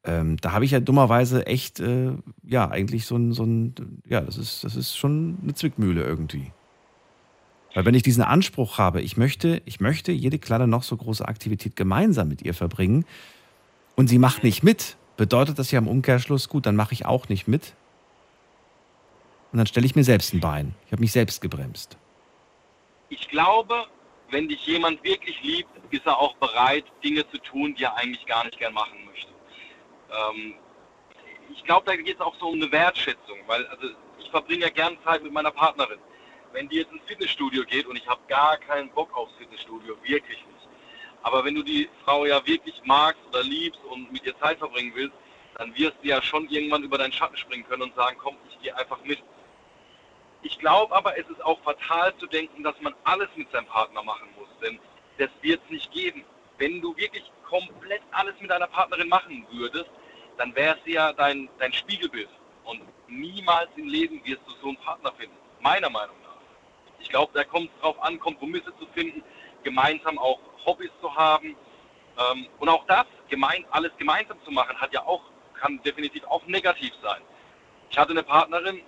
Ähm, 0.05 0.37
da 0.39 0.53
habe 0.53 0.65
ich 0.65 0.73
ja 0.73 0.81
dummerweise 0.81 1.47
echt, 1.47 1.79
äh, 1.79 2.13
ja, 2.43 2.69
eigentlich 2.69 3.07
so 3.07 3.17
ein, 3.17 3.33
so 3.33 3.45
ein, 3.45 4.03
ja, 4.07 4.21
das 4.21 4.37
ist, 4.37 4.65
das 4.65 4.75
ist 4.75 4.97
schon 4.97 5.39
eine 5.43 5.55
Zwickmühle 5.55 6.03
irgendwie. 6.03 6.51
Weil 7.75 7.85
wenn 7.87 7.95
ich 7.95 8.03
diesen 8.03 8.25
Anspruch 8.25 8.79
habe, 8.79 9.01
ich 9.01 9.17
möchte, 9.17 9.63
ich 9.65 9.81
möchte 9.81 10.13
jede 10.13 10.39
kleine 10.39 10.67
noch 10.67 10.83
so 10.83 10.97
große 10.97 11.27
Aktivität 11.27 11.77
gemeinsam 11.77 12.29
mit 12.29 12.43
ihr 12.43 12.53
verbringen 12.53 13.05
und 13.95 14.09
sie 14.09 14.19
macht 14.19 14.43
nicht 14.43 14.63
mit, 14.63 14.97
bedeutet 15.17 15.59
das 15.59 15.71
ja 15.71 15.79
im 15.79 15.89
Umkehrschluss, 15.89 16.49
gut, 16.49 16.67
dann 16.67 16.77
mache 16.77 16.93
ich 16.93 17.07
auch 17.07 17.29
nicht 17.29 17.47
mit. 17.47 17.75
Und 19.53 19.59
dann 19.59 19.67
stelle 19.67 19.87
ich 19.87 19.95
mir 19.95 20.05
selbst 20.05 20.33
ein 20.33 20.41
Bein. 20.41 20.75
Ich 20.87 20.93
habe 20.93 21.01
mich 21.01 21.13
selbst 21.13 21.41
gebremst. 21.41 21.97
Ich 23.11 23.29
glaube, 23.29 23.85
wenn 24.31 24.49
dich 24.49 24.67
jemand 24.67 25.05
wirklich 25.05 25.43
liebt, 25.43 25.71
ist 25.91 26.07
er 26.07 26.19
auch 26.19 26.35
bereit, 26.37 26.85
Dinge 27.05 27.29
zu 27.31 27.39
tun, 27.39 27.75
die 27.75 27.85
er 27.85 27.95
eigentlich 27.97 28.25
gar 28.27 28.45
nicht 28.45 28.59
gern 28.59 28.73
machen 28.73 28.99
möchte. 29.05 29.31
Ähm, 30.11 30.55
ich 31.55 31.63
glaube, 31.65 31.85
da 31.85 31.95
geht 31.97 32.15
es 32.15 32.21
auch 32.21 32.35
so 32.41 32.49
um 32.49 32.55
eine 32.55 32.73
Wertschätzung, 32.73 33.39
weil 33.47 33.67
also 33.67 33.89
ich 34.19 34.31
verbringe 34.31 34.63
ja 34.63 34.71
gern 34.71 34.97
Zeit 35.05 35.23
mit 35.23 35.33
meiner 35.33 35.51
Partnerin 35.51 35.99
wenn 36.53 36.69
die 36.69 36.77
jetzt 36.77 36.93
ins 36.93 37.03
Fitnessstudio 37.07 37.65
geht 37.65 37.87
und 37.87 37.97
ich 37.97 38.07
habe 38.07 38.21
gar 38.29 38.57
keinen 38.59 38.91
Bock 38.91 39.15
aufs 39.17 39.35
Fitnessstudio, 39.39 39.97
wirklich 40.03 40.39
nicht. 40.39 40.69
Aber 41.23 41.45
wenn 41.45 41.55
du 41.55 41.63
die 41.63 41.89
Frau 42.05 42.27
ja 42.27 42.45
wirklich 42.47 42.81
magst 42.85 43.21
oder 43.29 43.43
liebst 43.43 43.81
und 43.91 44.13
mit 44.13 44.25
ihr 44.25 44.39
Zeit 44.39 44.59
verbringen 44.59 44.93
willst, 44.95 45.17
dann 45.57 45.75
wirst 45.77 45.97
du 46.03 46.09
ja 46.09 46.23
schon 46.23 46.49
irgendwann 46.49 46.83
über 46.83 46.99
deinen 46.99 47.13
Schatten 47.13 47.37
springen 47.37 47.65
können 47.69 47.83
und 47.83 47.95
sagen, 47.95 48.17
komm, 48.19 48.37
ich 48.49 48.61
gehe 48.61 48.77
einfach 48.77 49.03
mit. 49.05 49.23
Ich 50.43 50.59
glaube 50.59 50.95
aber, 50.95 51.17
es 51.19 51.29
ist 51.29 51.43
auch 51.45 51.61
fatal 51.63 52.15
zu 52.17 52.27
denken, 52.27 52.63
dass 52.63 52.79
man 52.81 52.95
alles 53.05 53.29
mit 53.37 53.51
seinem 53.53 53.67
Partner 53.67 54.03
machen 54.03 54.29
muss, 54.37 54.49
denn 54.61 54.79
das 55.19 55.31
wird 55.41 55.61
es 55.65 55.71
nicht 55.71 55.93
geben. 55.93 56.25
Wenn 56.59 56.81
du 56.81 56.97
wirklich 56.97 57.23
komplett 57.49 58.03
alles 58.11 58.35
mit 58.41 58.51
deiner 58.51 58.67
Partnerin 58.67 59.09
machen 59.09 59.47
würdest, 59.51 59.91
dann 60.39 60.55
wäre 60.55 60.77
sie 60.85 60.95
ja 60.95 61.13
dein, 61.13 61.49
dein 61.59 61.73
Spiegelbild. 61.73 62.29
Und 62.65 62.83
niemals 63.09 63.69
im 63.77 63.89
Leben 63.89 64.21
wirst 64.25 64.43
du 64.47 64.53
so 64.61 64.69
einen 64.69 64.77
Partner 64.79 65.13
finden, 65.13 65.37
meiner 65.61 65.91
Meinung 65.91 66.17
nach. 66.23 66.41
Ich 66.99 67.09
glaube, 67.09 67.33
da 67.35 67.45
kommt 67.45 67.71
es 67.75 67.81
darauf 67.81 68.01
an, 68.03 68.19
Kompromisse 68.19 68.73
zu 68.79 68.87
finden, 68.95 69.23
gemeinsam 69.63 70.19
auch 70.19 70.41
Hobbys 70.65 70.91
zu 71.01 71.15
haben. 71.15 71.57
Ähm, 72.19 72.47
und 72.59 72.69
auch 72.69 72.85
das, 72.87 73.07
gemein, 73.29 73.65
alles 73.71 73.93
gemeinsam 73.99 74.39
zu 74.45 74.51
machen, 74.51 74.77
hat 74.81 74.93
ja 74.93 75.05
auch, 75.05 75.23
kann 75.55 75.81
definitiv 75.83 76.25
auch 76.25 76.45
negativ 76.47 76.93
sein. 77.03 77.23
Ich 77.91 77.99
hatte 77.99 78.13
eine 78.13 78.23
Partnerin, 78.23 78.83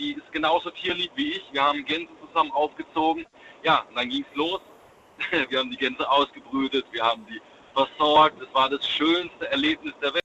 die 0.00 0.12
ist 0.12 0.32
genauso 0.32 0.70
tierlieb 0.70 1.10
wie 1.14 1.32
ich. 1.32 1.42
Wir 1.52 1.62
haben 1.62 1.84
Gänse 1.84 2.08
zusammen 2.26 2.50
aufgezogen. 2.52 3.26
Ja, 3.62 3.84
und 3.88 3.96
dann 3.96 4.08
ging 4.08 4.24
es 4.28 4.36
los. 4.36 4.60
Wir 5.50 5.58
haben 5.58 5.70
die 5.70 5.76
Gänse 5.76 6.08
ausgebrütet, 6.10 6.86
wir 6.92 7.02
haben 7.02 7.26
die 7.26 7.42
versorgt. 7.74 8.40
Es 8.40 8.52
war 8.54 8.70
das 8.70 8.88
schönste 8.88 9.50
Erlebnis 9.50 9.92
der 10.00 10.14
Welt. 10.14 10.24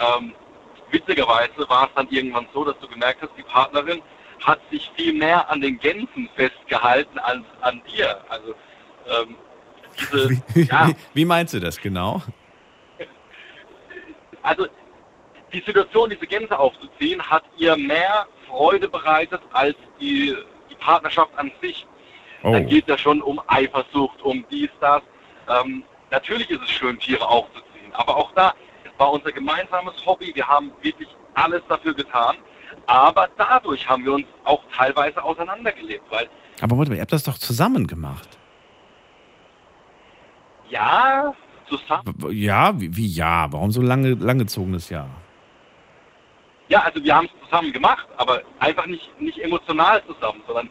Ähm, 0.00 0.34
witzigerweise 0.90 1.68
war 1.68 1.86
es 1.86 1.94
dann 1.94 2.08
irgendwann 2.10 2.48
so, 2.52 2.64
dass 2.64 2.76
du 2.80 2.88
gemerkt 2.88 3.22
hast, 3.22 3.30
die 3.38 3.44
Partnerin 3.44 4.02
hat 4.44 4.60
sich 4.70 4.90
viel 4.96 5.12
mehr 5.12 5.48
an 5.48 5.60
den 5.60 5.78
Gänsen 5.78 6.28
festgehalten 6.34 7.18
als 7.20 7.44
an 7.60 7.80
dir. 7.88 8.20
Also 8.28 8.54
ähm, 9.06 9.36
diese, 10.00 10.30
wie, 10.54 10.62
ja, 10.62 10.88
wie, 10.88 10.96
wie 11.14 11.24
meinst 11.24 11.54
du 11.54 11.60
das 11.60 11.78
genau? 11.78 12.20
Also 14.42 14.66
die 15.56 15.62
Situation, 15.64 16.10
diese 16.10 16.26
Gänse 16.26 16.58
aufzuziehen, 16.58 17.22
hat 17.22 17.44
ihr 17.56 17.76
mehr 17.76 18.26
Freude 18.46 18.88
bereitet 18.88 19.40
als 19.52 19.74
die, 19.98 20.36
die 20.70 20.74
Partnerschaft 20.74 21.30
an 21.36 21.50
sich. 21.62 21.86
Oh. 22.42 22.52
Da 22.52 22.60
geht 22.60 22.86
ja 22.88 22.98
schon 22.98 23.22
um 23.22 23.40
Eifersucht, 23.46 24.20
um 24.22 24.44
dies, 24.50 24.68
das. 24.80 25.02
Ähm, 25.48 25.82
natürlich 26.10 26.50
ist 26.50 26.62
es 26.62 26.70
schön, 26.70 26.98
Tiere 26.98 27.26
aufzuziehen, 27.26 27.92
aber 27.94 28.16
auch 28.16 28.32
da, 28.34 28.52
es 28.84 28.92
war 28.98 29.12
unser 29.12 29.32
gemeinsames 29.32 29.94
Hobby. 30.04 30.30
Wir 30.34 30.46
haben 30.46 30.70
wirklich 30.82 31.08
alles 31.34 31.62
dafür 31.68 31.94
getan. 31.94 32.36
Aber 32.86 33.28
dadurch 33.36 33.88
haben 33.88 34.04
wir 34.04 34.12
uns 34.12 34.26
auch 34.44 34.62
teilweise 34.76 35.22
auseinandergelebt. 35.22 36.04
Weil 36.10 36.28
Aber 36.60 36.76
warte 36.78 36.90
mal, 36.90 36.96
ihr 36.96 37.02
habt 37.02 37.12
das 37.12 37.24
doch 37.24 37.38
zusammen 37.38 37.86
gemacht. 37.86 38.28
Ja, 40.68 41.32
zusammen. 41.68 42.14
Ja, 42.30 42.78
wie, 42.78 42.96
wie 42.96 43.06
ja? 43.06 43.46
Warum 43.50 43.70
so 43.70 43.80
lange, 43.82 44.14
langgezogenes 44.14 44.88
Jahr? 44.90 45.08
Ja, 46.68 46.80
also 46.82 47.02
wir 47.02 47.14
haben 47.14 47.26
es 47.26 47.44
zusammen 47.48 47.72
gemacht, 47.72 48.06
aber 48.16 48.42
einfach 48.58 48.86
nicht, 48.86 49.08
nicht 49.20 49.38
emotional 49.38 50.02
zusammen, 50.06 50.42
sondern 50.46 50.68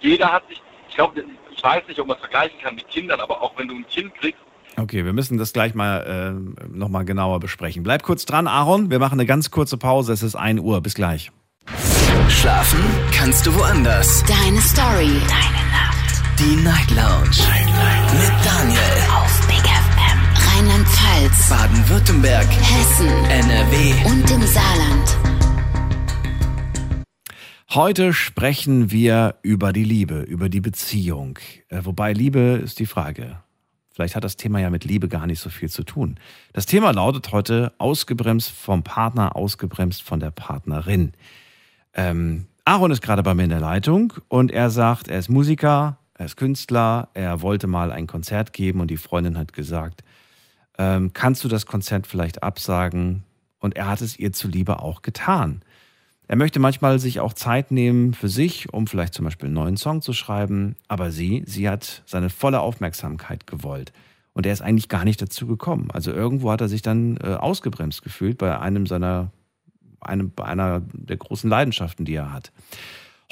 jeder 0.00 0.30
hat 0.32 0.46
sich, 0.48 0.60
ich 0.88 0.94
glaube, 0.94 1.24
ich 1.50 1.62
weiß 1.62 1.86
nicht, 1.88 1.98
ob 1.98 2.06
man 2.06 2.16
es 2.16 2.20
vergleichen 2.20 2.58
kann 2.62 2.74
mit 2.74 2.88
Kindern, 2.88 3.20
aber 3.20 3.40
auch 3.40 3.52
wenn 3.56 3.68
du 3.68 3.74
ein 3.74 3.86
Kind 3.86 4.14
kriegst, 4.16 4.40
Okay, 4.76 5.04
wir 5.04 5.12
müssen 5.12 5.36
das 5.36 5.52
gleich 5.52 5.74
mal 5.74 6.34
äh, 6.38 6.68
nochmal 6.76 7.04
genauer 7.04 7.40
besprechen. 7.40 7.82
Bleib 7.82 8.02
kurz 8.02 8.24
dran, 8.24 8.46
Aaron. 8.46 8.90
Wir 8.90 8.98
machen 8.98 9.14
eine 9.14 9.26
ganz 9.26 9.50
kurze 9.50 9.76
Pause. 9.76 10.12
Es 10.12 10.22
ist 10.22 10.36
1 10.36 10.60
Uhr. 10.60 10.80
Bis 10.80 10.94
gleich. 10.94 11.30
Schlafen 12.28 12.80
kannst 13.12 13.46
du 13.46 13.54
woanders. 13.54 14.24
Deine 14.24 14.60
Story. 14.60 15.20
Deine 15.28 15.64
Nacht. 15.70 16.22
Die 16.38 16.56
Night 16.62 16.90
Lounge. 16.90 17.36
Night, 17.48 17.66
Night. 17.66 18.12
Mit 18.14 18.46
Daniel. 18.46 18.80
Auf 19.12 19.46
Big 19.46 19.58
FM. 19.58 20.56
Rheinland-Pfalz. 20.56 21.50
Baden-Württemberg. 21.50 22.46
Hessen. 22.48 23.08
NRW. 23.26 23.92
Und 24.06 24.30
im 24.30 24.42
Saarland. 24.46 25.29
Heute 27.72 28.12
sprechen 28.12 28.90
wir 28.90 29.36
über 29.42 29.72
die 29.72 29.84
Liebe, 29.84 30.22
über 30.22 30.48
die 30.48 30.60
Beziehung. 30.60 31.38
Äh, 31.68 31.84
wobei 31.84 32.12
Liebe 32.12 32.60
ist 32.64 32.80
die 32.80 32.86
Frage. 32.86 33.44
Vielleicht 33.92 34.16
hat 34.16 34.24
das 34.24 34.36
Thema 34.36 34.58
ja 34.58 34.70
mit 34.70 34.84
Liebe 34.84 35.06
gar 35.06 35.28
nicht 35.28 35.38
so 35.38 35.50
viel 35.50 35.70
zu 35.70 35.84
tun. 35.84 36.18
Das 36.52 36.66
Thema 36.66 36.90
lautet 36.90 37.30
heute 37.30 37.72
ausgebremst 37.78 38.50
vom 38.50 38.82
Partner, 38.82 39.36
ausgebremst 39.36 40.02
von 40.02 40.18
der 40.18 40.32
Partnerin. 40.32 41.12
Ähm, 41.94 42.46
Aaron 42.64 42.90
ist 42.90 43.02
gerade 43.02 43.22
bei 43.22 43.34
mir 43.34 43.44
in 43.44 43.50
der 43.50 43.60
Leitung 43.60 44.14
und 44.26 44.50
er 44.50 44.70
sagt, 44.70 45.06
er 45.06 45.20
ist 45.20 45.28
Musiker, 45.28 45.96
er 46.14 46.26
ist 46.26 46.36
Künstler, 46.36 47.08
er 47.14 47.40
wollte 47.40 47.68
mal 47.68 47.92
ein 47.92 48.08
Konzert 48.08 48.52
geben 48.52 48.80
und 48.80 48.90
die 48.90 48.96
Freundin 48.96 49.38
hat 49.38 49.52
gesagt, 49.52 50.02
ähm, 50.76 51.12
kannst 51.12 51.44
du 51.44 51.48
das 51.48 51.66
Konzert 51.66 52.08
vielleicht 52.08 52.42
absagen? 52.42 53.22
Und 53.60 53.76
er 53.76 53.86
hat 53.86 54.00
es 54.00 54.18
ihr 54.18 54.32
zuliebe 54.32 54.80
auch 54.80 55.02
getan. 55.02 55.62
Er 56.30 56.36
möchte 56.36 56.60
manchmal 56.60 57.00
sich 57.00 57.18
auch 57.18 57.32
Zeit 57.32 57.72
nehmen 57.72 58.14
für 58.14 58.28
sich, 58.28 58.72
um 58.72 58.86
vielleicht 58.86 59.14
zum 59.14 59.24
Beispiel 59.24 59.46
einen 59.46 59.54
neuen 59.54 59.76
Song 59.76 60.00
zu 60.00 60.12
schreiben. 60.12 60.76
Aber 60.86 61.10
sie, 61.10 61.42
sie 61.44 61.68
hat 61.68 62.04
seine 62.06 62.30
volle 62.30 62.60
Aufmerksamkeit 62.60 63.48
gewollt. 63.48 63.92
Und 64.32 64.46
er 64.46 64.52
ist 64.52 64.60
eigentlich 64.60 64.88
gar 64.88 65.04
nicht 65.04 65.20
dazu 65.20 65.48
gekommen. 65.48 65.90
Also 65.90 66.12
irgendwo 66.12 66.52
hat 66.52 66.60
er 66.60 66.68
sich 66.68 66.82
dann 66.82 67.16
äh, 67.16 67.34
ausgebremst 67.34 68.02
gefühlt 68.02 68.38
bei 68.38 68.56
einem 68.56 68.86
seiner, 68.86 69.32
einem, 69.98 70.30
bei 70.30 70.44
einer 70.44 70.82
der 70.92 71.16
großen 71.16 71.50
Leidenschaften, 71.50 72.04
die 72.04 72.14
er 72.14 72.32
hat. 72.32 72.52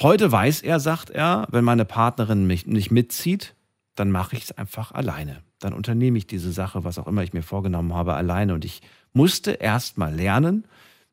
Heute 0.01 0.29
weiß 0.29 0.61
er, 0.63 0.81
sagt 0.81 1.09
er, 1.09 1.47
wenn 1.51 1.63
meine 1.63 1.85
Partnerin 1.85 2.47
mich 2.47 2.67
nicht 2.67 2.91
mitzieht, 2.91 3.55
dann 3.95 4.11
mache 4.11 4.35
ich 4.35 4.43
es 4.43 4.51
einfach 4.51 4.91
alleine. 4.91 5.37
Dann 5.59 5.71
unternehme 5.71 6.17
ich 6.17 6.27
diese 6.27 6.51
Sache, 6.51 6.83
was 6.83 6.99
auch 6.99 7.07
immer 7.07 7.23
ich 7.23 7.31
mir 7.31 7.43
vorgenommen 7.43 7.93
habe, 7.93 8.15
alleine. 8.15 8.53
Und 8.53 8.65
ich 8.65 8.81
musste 9.13 9.51
erst 9.51 9.97
mal 9.97 10.13
lernen, 10.13 10.65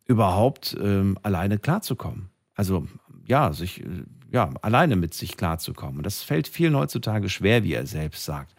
überhaupt 0.07 0.77
ähm, 0.81 1.19
alleine 1.23 1.59
klarzukommen. 1.59 2.31
Also 2.55 2.87
ja, 3.27 3.53
sich 3.53 3.81
äh, 3.81 4.05
ja 4.33 4.51
alleine 4.63 4.97
mit 4.97 5.15
sich 5.15 5.37
klarzukommen. 5.37 5.99
Und 5.99 6.07
das 6.07 6.23
fällt 6.23 6.49
vielen 6.49 6.77
heutzutage 6.77 7.29
schwer, 7.29 7.65
wie 7.65 7.75
er 7.75 7.87
selbst 7.87 8.25
sagt. 8.25 8.55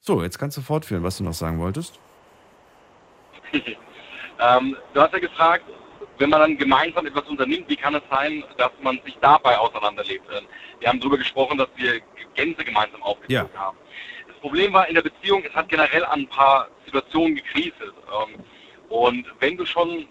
So, 0.00 0.22
jetzt 0.22 0.38
kannst 0.38 0.56
du 0.56 0.62
fortführen, 0.62 1.02
was 1.02 1.18
du 1.18 1.24
noch 1.24 1.34
sagen 1.34 1.58
wolltest. 1.58 1.98
ähm, 3.52 4.76
du 4.94 5.00
hast 5.00 5.12
ja 5.12 5.18
gefragt, 5.18 5.64
wenn 6.18 6.30
man 6.30 6.40
dann 6.40 6.56
gemeinsam 6.56 7.06
etwas 7.06 7.28
unternimmt, 7.28 7.68
wie 7.68 7.76
kann 7.76 7.94
es 7.94 8.02
sein, 8.10 8.44
dass 8.56 8.70
man 8.82 9.00
sich 9.04 9.16
dabei 9.20 9.58
auseinanderlebt? 9.58 10.24
Ähm, 10.32 10.46
wir 10.80 10.88
haben 10.88 11.00
darüber 11.00 11.18
gesprochen, 11.18 11.58
dass 11.58 11.68
wir 11.76 12.00
Gänse 12.34 12.64
gemeinsam 12.64 13.02
aufgezogen 13.02 13.50
ja. 13.52 13.60
haben. 13.60 13.76
Das 14.28 14.36
Problem 14.38 14.72
war 14.72 14.88
in 14.88 14.94
der 14.94 15.02
Beziehung, 15.02 15.42
es 15.44 15.54
hat 15.54 15.68
generell 15.68 16.04
an 16.04 16.20
ein 16.20 16.28
paar 16.28 16.68
Situationen 16.84 17.34
gekriselt. 17.34 17.94
Ähm, 18.06 18.44
und 18.88 19.26
wenn 19.40 19.56
du 19.56 19.66
schon 19.66 20.06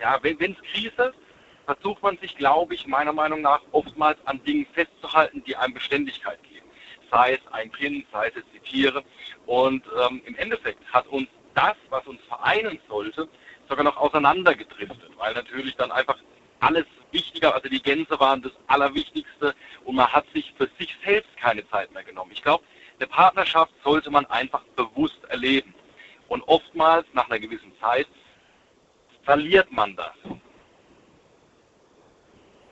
ja, 0.00 0.18
wenn 0.22 0.52
es 0.52 0.72
Krise 0.72 1.02
ist, 1.02 1.18
versucht 1.66 2.02
man 2.02 2.16
sich, 2.18 2.36
glaube 2.36 2.74
ich, 2.74 2.86
meiner 2.86 3.12
Meinung 3.12 3.42
nach 3.42 3.60
oftmals 3.72 4.18
an 4.24 4.42
Dingen 4.44 4.66
festzuhalten, 4.72 5.42
die 5.44 5.56
einem 5.56 5.74
Beständigkeit 5.74 6.42
geben. 6.44 6.66
Sei 7.10 7.34
es 7.34 7.52
ein 7.52 7.72
Kind, 7.72 8.06
sei 8.12 8.28
es 8.28 8.44
die 8.54 8.60
Tiere. 8.60 9.02
Und 9.46 9.84
ähm, 10.00 10.22
im 10.24 10.36
Endeffekt 10.36 10.82
hat 10.92 11.06
uns 11.08 11.28
das, 11.54 11.74
was 11.90 12.06
uns 12.06 12.20
vereinen 12.28 12.78
sollte, 12.88 13.28
sogar 13.68 13.84
noch 13.84 13.96
auseinandergedriftet, 13.96 15.10
weil 15.16 15.34
natürlich 15.34 15.74
dann 15.76 15.90
einfach 15.90 16.18
alles 16.60 16.86
wichtiger, 17.10 17.54
also 17.54 17.68
die 17.68 17.82
Gänse 17.82 18.18
waren 18.20 18.42
das 18.42 18.52
Allerwichtigste 18.66 19.54
und 19.84 19.96
man 19.96 20.12
hat 20.12 20.26
sich 20.32 20.52
für 20.56 20.68
sich 20.78 20.96
selbst 21.04 21.36
keine 21.36 21.68
Zeit 21.68 21.92
mehr 21.92 22.04
genommen. 22.04 22.30
Ich 22.32 22.42
glaube, 22.42 22.64
eine 22.98 23.06
Partnerschaft 23.08 23.72
sollte 23.84 24.10
man 24.10 24.26
einfach 24.26 24.62
bewusst 24.76 25.22
erleben. 25.28 25.74
Und 26.28 26.42
oftmals 26.42 27.06
nach 27.12 27.28
einer 27.30 27.38
gewissen 27.38 27.72
Zeit 27.80 28.08
verliert 29.26 29.70
man 29.72 29.94
das. 29.96 30.14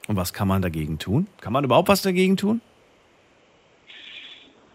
Und 0.06 0.16
was 0.16 0.32
kann 0.32 0.48
man 0.48 0.62
dagegen 0.62 0.98
tun? 0.98 1.26
Kann 1.40 1.52
man 1.52 1.64
überhaupt 1.64 1.88
was 1.88 2.02
dagegen 2.02 2.36
tun? 2.36 2.60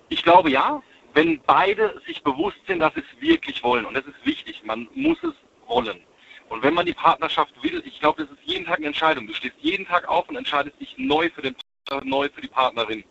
Ich 0.10 0.24
glaube 0.24 0.52
ja, 0.52 0.82
wenn 1.14 1.40
beide 1.46 2.02
sich 2.06 2.22
bewusst 2.24 2.58
sind, 2.68 2.80
dass 2.80 2.94
sie 2.94 3.02
es 3.02 3.22
wirklich 3.22 3.64
wollen. 3.64 3.86
Und 3.86 3.94
das 3.94 4.06
ist 4.06 4.26
wichtig, 4.26 4.62
man 4.64 4.88
muss 4.94 5.18
es 5.24 5.34
wollen. 5.68 6.02
Und 6.50 6.64
wenn 6.64 6.74
man 6.74 6.86
die 6.86 6.94
Partnerschaft 6.94 7.54
will, 7.64 7.82
ich 7.86 8.00
glaube, 8.00 8.24
das 8.24 8.32
ist 8.32 8.44
jeden 8.44 8.66
Tag 8.66 8.78
eine 8.78 8.88
Entscheidung. 8.88 9.28
Du 9.28 9.34
stehst 9.34 9.56
jeden 9.62 9.86
Tag 9.86 10.08
auf 10.08 10.28
und 10.30 10.36
entscheidest 10.36 10.80
dich 10.82 10.96
neu 10.98 11.30
für 11.30 11.44
den 11.44 11.56
Partner, 11.86 12.10
neu 12.10 12.28
für 12.34 12.42
die 12.42 12.48
Partnerin. 12.48 13.04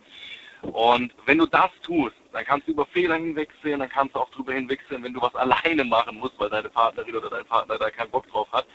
Und 0.62 1.12
wenn 1.24 1.38
du 1.38 1.46
das 1.46 1.70
tust, 1.82 2.16
dann 2.32 2.44
kannst 2.44 2.66
du 2.66 2.72
über 2.72 2.86
Fehler 2.86 3.16
hinwegsehen, 3.16 3.80
dann 3.80 3.88
kannst 3.88 4.14
du 4.14 4.20
auch 4.20 4.30
darüber 4.30 4.52
hinwegsehen, 4.52 5.02
wenn 5.02 5.12
du 5.12 5.20
was 5.20 5.34
alleine 5.34 5.84
machen 5.84 6.18
musst, 6.18 6.38
weil 6.38 6.50
deine 6.50 6.68
Partnerin 6.68 7.16
oder 7.16 7.30
dein 7.30 7.44
Partner 7.44 7.78
da 7.78 7.90
keinen 7.90 8.10
Bock 8.10 8.28
drauf 8.28 8.48
hat. 8.52 8.66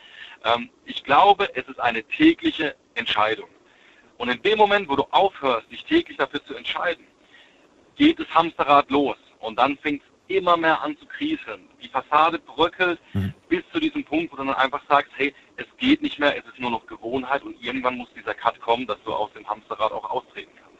Ähm, 0.45 0.69
ich 0.85 1.03
glaube, 1.03 1.49
es 1.55 1.67
ist 1.67 1.79
eine 1.79 2.03
tägliche 2.03 2.75
Entscheidung. 2.95 3.49
Und 4.17 4.29
in 4.29 4.41
dem 4.41 4.57
Moment, 4.57 4.87
wo 4.87 4.95
du 4.95 5.03
aufhörst, 5.11 5.69
dich 5.71 5.83
täglich 5.85 6.17
dafür 6.17 6.43
zu 6.45 6.55
entscheiden, 6.55 7.05
geht 7.95 8.19
das 8.19 8.27
Hamsterrad 8.33 8.89
los. 8.89 9.17
Und 9.39 9.59
dann 9.59 9.77
fängt 9.77 10.01
es 10.01 10.35
immer 10.37 10.55
mehr 10.57 10.81
an 10.81 10.97
zu 10.97 11.05
krieseln. 11.05 11.67
Die 11.81 11.89
Fassade 11.89 12.39
bröckelt 12.39 12.99
mhm. 13.13 13.33
bis 13.49 13.63
zu 13.71 13.79
diesem 13.79 14.03
Punkt, 14.03 14.31
wo 14.31 14.37
du 14.37 14.45
dann 14.45 14.55
einfach 14.55 14.81
sagst, 14.87 15.11
hey, 15.17 15.33
es 15.57 15.65
geht 15.77 16.01
nicht 16.01 16.19
mehr, 16.19 16.37
es 16.37 16.45
ist 16.45 16.59
nur 16.59 16.71
noch 16.71 16.85
Gewohnheit 16.87 17.43
und 17.43 17.61
irgendwann 17.61 17.97
muss 17.97 18.07
dieser 18.15 18.33
Cut 18.33 18.59
kommen, 18.61 18.87
dass 18.87 19.01
du 19.03 19.13
aus 19.13 19.31
dem 19.33 19.47
Hamsterrad 19.47 19.91
auch 19.91 20.09
austreten 20.09 20.51
kannst. 20.55 20.72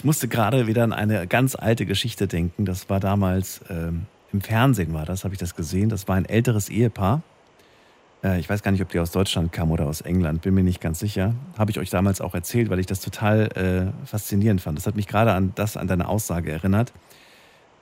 Ich 0.00 0.04
musste 0.04 0.28
gerade 0.28 0.66
wieder 0.66 0.82
an 0.82 0.94
eine 0.94 1.26
ganz 1.26 1.54
alte 1.54 1.84
Geschichte 1.84 2.26
denken. 2.26 2.64
Das 2.64 2.88
war 2.88 3.00
damals 3.00 3.60
ähm, 3.68 4.06
im 4.32 4.40
Fernsehen 4.40 4.94
war 4.94 5.04
das, 5.04 5.24
habe 5.24 5.34
ich 5.34 5.38
das 5.38 5.54
gesehen. 5.54 5.90
Das 5.90 6.08
war 6.08 6.16
ein 6.16 6.24
älteres 6.24 6.70
Ehepaar. 6.70 7.20
Äh, 8.24 8.40
ich 8.40 8.48
weiß 8.48 8.62
gar 8.62 8.70
nicht, 8.70 8.80
ob 8.80 8.88
die 8.88 8.98
aus 8.98 9.10
Deutschland 9.10 9.52
kamen 9.52 9.70
oder 9.70 9.86
aus 9.86 10.00
England, 10.00 10.40
bin 10.40 10.54
mir 10.54 10.62
nicht 10.62 10.80
ganz 10.80 11.00
sicher. 11.00 11.34
Habe 11.58 11.70
ich 11.70 11.78
euch 11.78 11.90
damals 11.90 12.22
auch 12.22 12.32
erzählt, 12.32 12.70
weil 12.70 12.78
ich 12.78 12.86
das 12.86 13.00
total 13.00 13.92
äh, 14.02 14.06
faszinierend 14.06 14.62
fand. 14.62 14.78
Das 14.78 14.86
hat 14.86 14.96
mich 14.96 15.06
gerade 15.06 15.34
an 15.34 15.52
das, 15.54 15.76
an 15.76 15.86
deine 15.86 16.08
Aussage 16.08 16.50
erinnert. 16.50 16.94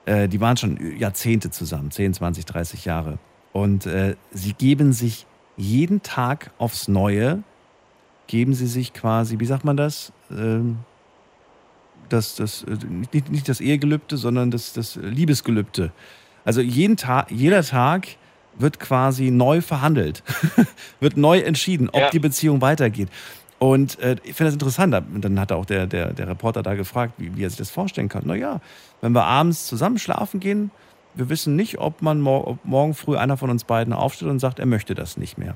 Äh, 0.04 0.26
die 0.26 0.40
waren 0.40 0.56
schon 0.56 0.98
Jahrzehnte 0.98 1.52
zusammen, 1.52 1.92
10, 1.92 2.14
20, 2.14 2.44
30 2.46 2.84
Jahre. 2.84 3.20
Und 3.52 3.86
äh, 3.86 4.16
sie 4.32 4.54
geben 4.54 4.92
sich 4.92 5.24
jeden 5.56 6.02
Tag 6.02 6.50
aufs 6.58 6.88
Neue, 6.88 7.44
geben 8.26 8.54
sie 8.54 8.66
sich 8.66 8.92
quasi, 8.92 9.38
wie 9.38 9.46
sagt 9.46 9.64
man 9.64 9.76
das? 9.76 10.12
Ähm, 10.32 10.78
das, 12.08 12.36
das, 12.36 12.64
äh, 12.64 12.76
nicht, 13.12 13.30
nicht 13.30 13.48
das 13.48 13.60
Ehegelübde, 13.60 14.16
sondern 14.16 14.50
das, 14.50 14.72
das 14.72 14.96
Liebesgelübde. 14.96 15.92
Also 16.44 16.60
jeden 16.60 16.96
Tag, 16.96 17.30
jeder 17.30 17.62
Tag 17.62 18.08
wird 18.56 18.80
quasi 18.80 19.30
neu 19.30 19.60
verhandelt, 19.60 20.22
wird 21.00 21.16
neu 21.16 21.40
entschieden, 21.40 21.88
ob 21.90 22.00
ja. 22.00 22.10
die 22.10 22.18
Beziehung 22.18 22.60
weitergeht. 22.60 23.08
Und 23.58 23.98
äh, 23.98 24.16
ich 24.22 24.34
finde 24.34 24.46
das 24.46 24.54
interessant. 24.54 24.94
Dann 24.94 25.40
hat 25.40 25.52
auch 25.52 25.64
der, 25.64 25.86
der, 25.86 26.12
der 26.12 26.28
Reporter 26.28 26.62
da 26.62 26.74
gefragt, 26.74 27.14
wie, 27.18 27.36
wie 27.36 27.44
er 27.44 27.50
sich 27.50 27.58
das 27.58 27.70
vorstellen 27.70 28.08
kann. 28.08 28.26
Naja, 28.26 28.60
wenn 29.00 29.12
wir 29.12 29.24
abends 29.24 29.66
zusammen 29.66 29.98
schlafen 29.98 30.40
gehen, 30.40 30.70
wir 31.14 31.28
wissen 31.28 31.56
nicht, 31.56 31.78
ob 31.78 32.00
man 32.02 32.20
mor 32.20 32.46
ob 32.46 32.64
morgen 32.64 32.94
früh 32.94 33.16
einer 33.16 33.36
von 33.36 33.50
uns 33.50 33.64
beiden 33.64 33.92
aufsteht 33.92 34.28
und 34.28 34.38
sagt, 34.38 34.60
er 34.60 34.66
möchte 34.66 34.94
das 34.94 35.16
nicht 35.16 35.38
mehr. 35.38 35.54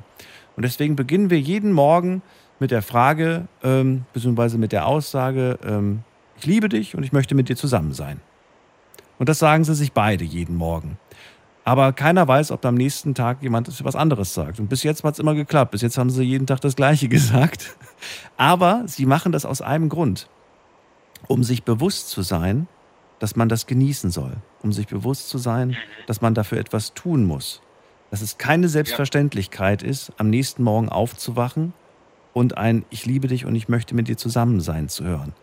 Und 0.57 0.65
deswegen 0.65 0.97
beginnen 0.97 1.31
wir 1.31 1.41
jeden 1.41 1.73
Morgen 1.73 2.23
mit 2.59 2.71
der 2.71 2.83
Frage, 2.83 3.47
ähm, 3.63 4.05
beziehungsweise 4.13 4.59
mit 4.59 4.73
der 4.73 4.87
Aussage, 4.87 5.59
ähm, 5.65 6.03
ich 6.43 6.47
liebe 6.47 6.69
dich 6.69 6.97
und 6.97 7.05
ich 7.05 7.13
möchte 7.13 7.37
mit 7.37 7.49
dir 7.49 7.55
zusammen 7.55 7.93
sein. 7.93 8.21
Und 9.21 9.29
das 9.29 9.39
sagen 9.39 9.63
sie 9.63 9.77
sich 9.77 9.93
beide 9.93 10.25
jeden 10.25 10.57
Morgen. 10.57 10.99
Aber 11.63 11.93
keiner 11.93 12.27
weiß, 12.27 12.51
ob 12.51 12.65
am 12.65 12.75
nächsten 12.75 13.15
Tag 13.15 13.45
jemand 13.45 13.85
was 13.85 13.95
anderes 13.95 14.35
sagt. 14.35 14.59
Und 14.59 14.67
bis 14.67 14.83
jetzt 14.83 15.05
hat 15.05 15.15
es 15.15 15.21
immer 15.21 15.37
geklappt. 15.37 15.71
Bis 15.71 15.83
jetzt 15.83 15.99
haben 15.99 16.11
sie 16.11 16.25
jeden 16.25 16.49
Tag 16.49 16.61
das 16.61 16.75
Gleiche 16.75 17.09
gesagt. 17.17 17.77
Aber 18.37 18.83
sie 18.87 19.07
machen 19.07 19.31
das 19.31 19.45
aus 19.45 19.63
einem 19.63 19.89
Grund. 19.89 20.29
Um 21.29 21.45
sich 21.45 21.63
bewusst 21.63 22.09
zu 22.09 22.23
sein, 22.23 22.67
dass 23.21 23.37
man 23.37 23.49
das 23.49 23.69
genießen 23.69 24.11
soll. 24.11 24.33
Um 24.65 24.73
sich 24.73 24.89
bewusst 24.89 25.29
zu 25.29 25.39
sein, 25.39 25.77
dass 26.09 26.23
man 26.23 26.35
dafür 26.35 26.59
etwas 26.59 26.93
tun 26.93 27.25
muss. 27.25 27.63
Dass 28.11 28.21
es 28.21 28.37
keine 28.37 28.69
Selbstverständlichkeit 28.69 29.85
ist, 29.85 30.13
am 30.17 30.29
nächsten 30.29 30.65
Morgen 30.65 30.89
aufzuwachen 30.89 31.73
und 32.33 32.59
ein 32.59 32.85
Ich 32.91 33.07
liebe 33.07 33.29
dich 33.29 33.47
und 33.47 33.55
ich 33.55 33.69
möchte 33.69 33.95
mit 33.95 34.09
dir 34.09 34.17
zusammen 34.17 34.61
sein 34.61 34.89
zu 34.89 35.05
hören. 35.05 35.35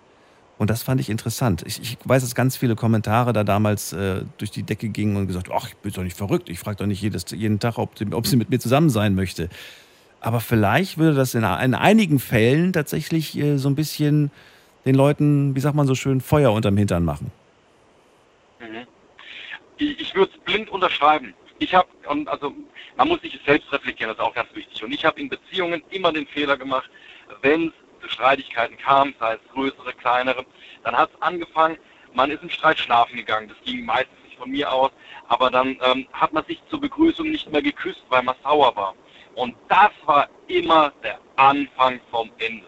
Und 0.59 0.69
das 0.69 0.83
fand 0.83 0.99
ich 0.99 1.09
interessant. 1.09 1.63
Ich, 1.65 1.81
ich 1.81 1.97
weiß, 2.03 2.21
dass 2.21 2.35
ganz 2.35 2.57
viele 2.57 2.75
Kommentare 2.75 3.31
da 3.31 3.45
damals 3.45 3.93
äh, 3.93 4.23
durch 4.37 4.51
die 4.51 4.63
Decke 4.63 4.89
gingen 4.89 5.15
und 5.15 5.25
gesagt, 5.25 5.49
ach, 5.53 5.69
ich 5.69 5.75
bin 5.77 5.93
doch 5.93 6.03
nicht 6.03 6.17
verrückt. 6.17 6.49
Ich 6.49 6.59
frage 6.59 6.75
doch 6.75 6.85
nicht 6.85 7.01
jedes, 7.01 7.25
jeden 7.31 7.59
Tag, 7.59 7.77
ob, 7.77 7.91
ob 8.11 8.27
sie 8.27 8.35
mit 8.35 8.49
mir 8.49 8.59
zusammen 8.59 8.89
sein 8.89 9.15
möchte. 9.15 9.47
Aber 10.19 10.41
vielleicht 10.41 10.97
würde 10.97 11.15
das 11.15 11.33
in, 11.33 11.43
in 11.43 11.73
einigen 11.73 12.19
Fällen 12.19 12.73
tatsächlich 12.73 13.37
äh, 13.37 13.55
so 13.55 13.69
ein 13.69 13.75
bisschen 13.75 14.31
den 14.83 14.95
Leuten, 14.95 15.55
wie 15.55 15.61
sagt 15.61 15.75
man 15.75 15.87
so 15.87 15.95
schön, 15.95 16.19
Feuer 16.19 16.51
unterm 16.51 16.75
Hintern 16.75 17.05
machen. 17.05 17.31
Mhm. 18.59 18.85
Ich, 19.77 19.97
ich 19.97 20.13
würde 20.13 20.29
es 20.35 20.43
blind 20.43 20.69
unterschreiben. 20.69 21.33
Ich 21.59 21.73
habe, 21.73 21.87
also 22.25 22.53
man 22.97 23.07
muss 23.07 23.21
sich 23.21 23.39
selbst 23.45 23.71
reflektieren, 23.71 24.09
das 24.09 24.17
ist 24.17 24.29
auch 24.29 24.35
ganz 24.35 24.53
wichtig. 24.53 24.83
Und 24.83 24.91
ich 24.91 25.05
habe 25.05 25.21
in 25.21 25.29
Beziehungen 25.29 25.81
immer 25.89 26.11
den 26.11 26.27
Fehler 26.27 26.57
gemacht, 26.57 26.89
wenn 27.41 27.67
es 27.67 27.73
Streitigkeiten 28.07 28.77
kam, 28.77 29.13
sei 29.19 29.33
es 29.33 29.53
größere, 29.53 29.93
kleinere, 29.93 30.45
dann 30.83 30.95
hat 30.95 31.09
es 31.13 31.21
angefangen, 31.21 31.77
man 32.13 32.31
ist 32.31 32.41
im 32.41 32.49
Streit 32.49 32.79
schlafen 32.79 33.17
gegangen. 33.17 33.49
Das 33.49 33.57
ging 33.63 33.85
meistens 33.85 34.17
nicht 34.23 34.37
von 34.37 34.49
mir 34.49 34.71
aus, 34.71 34.91
aber 35.27 35.49
dann 35.49 35.77
ähm, 35.81 36.07
hat 36.13 36.33
man 36.33 36.45
sich 36.45 36.61
zur 36.69 36.79
Begrüßung 36.81 37.29
nicht 37.29 37.51
mehr 37.51 37.61
geküsst, 37.61 38.03
weil 38.09 38.23
man 38.23 38.35
sauer 38.43 38.75
war. 38.75 38.95
Und 39.35 39.55
das 39.67 39.91
war 40.05 40.27
immer 40.47 40.91
der 41.03 41.19
Anfang 41.35 41.99
vom 42.09 42.31
Ende. 42.39 42.67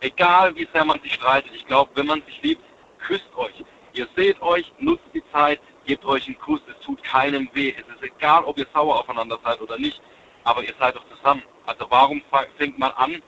Egal 0.00 0.54
wie 0.56 0.68
sehr 0.72 0.84
man 0.84 1.00
sich 1.00 1.14
streitet, 1.14 1.52
ich 1.54 1.66
glaube, 1.66 1.90
wenn 1.94 2.06
man 2.06 2.22
sich 2.22 2.42
liebt, 2.42 2.62
küsst 2.98 3.28
euch. 3.36 3.64
Ihr 3.94 4.08
seht 4.16 4.40
euch, 4.42 4.72
nutzt 4.78 5.04
die 5.14 5.22
Zeit, 5.32 5.60
gebt 5.84 6.04
euch 6.04 6.26
einen 6.26 6.38
Kuss, 6.38 6.60
es 6.68 6.78
tut 6.84 7.02
keinem 7.02 7.48
weh. 7.52 7.74
Es 7.76 7.94
ist 7.94 8.02
egal, 8.02 8.44
ob 8.44 8.58
ihr 8.58 8.66
sauer 8.72 9.00
aufeinander 9.00 9.38
seid 9.44 9.60
oder 9.60 9.78
nicht, 9.78 10.00
aber 10.44 10.62
ihr 10.62 10.74
seid 10.78 10.96
doch 10.96 11.04
zusammen. 11.08 11.42
Also 11.66 11.86
warum 11.88 12.22
fängt 12.56 12.78
man 12.78 12.92
an, 12.92 13.22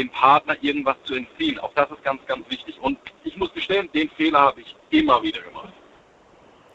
dem 0.00 0.08
Partner 0.10 0.56
irgendwas 0.60 0.96
zu 1.04 1.14
entziehen? 1.14 1.58
Auch 1.58 1.72
das 1.74 1.90
ist 1.90 2.02
ganz, 2.02 2.20
ganz 2.26 2.48
wichtig. 2.50 2.78
Und 2.80 2.98
ich 3.24 3.36
muss 3.36 3.52
gestehen, 3.52 3.88
den 3.92 4.08
Fehler 4.10 4.40
habe 4.40 4.60
ich 4.62 4.76
immer 4.90 5.22
wieder 5.22 5.40
gemacht. 5.42 5.72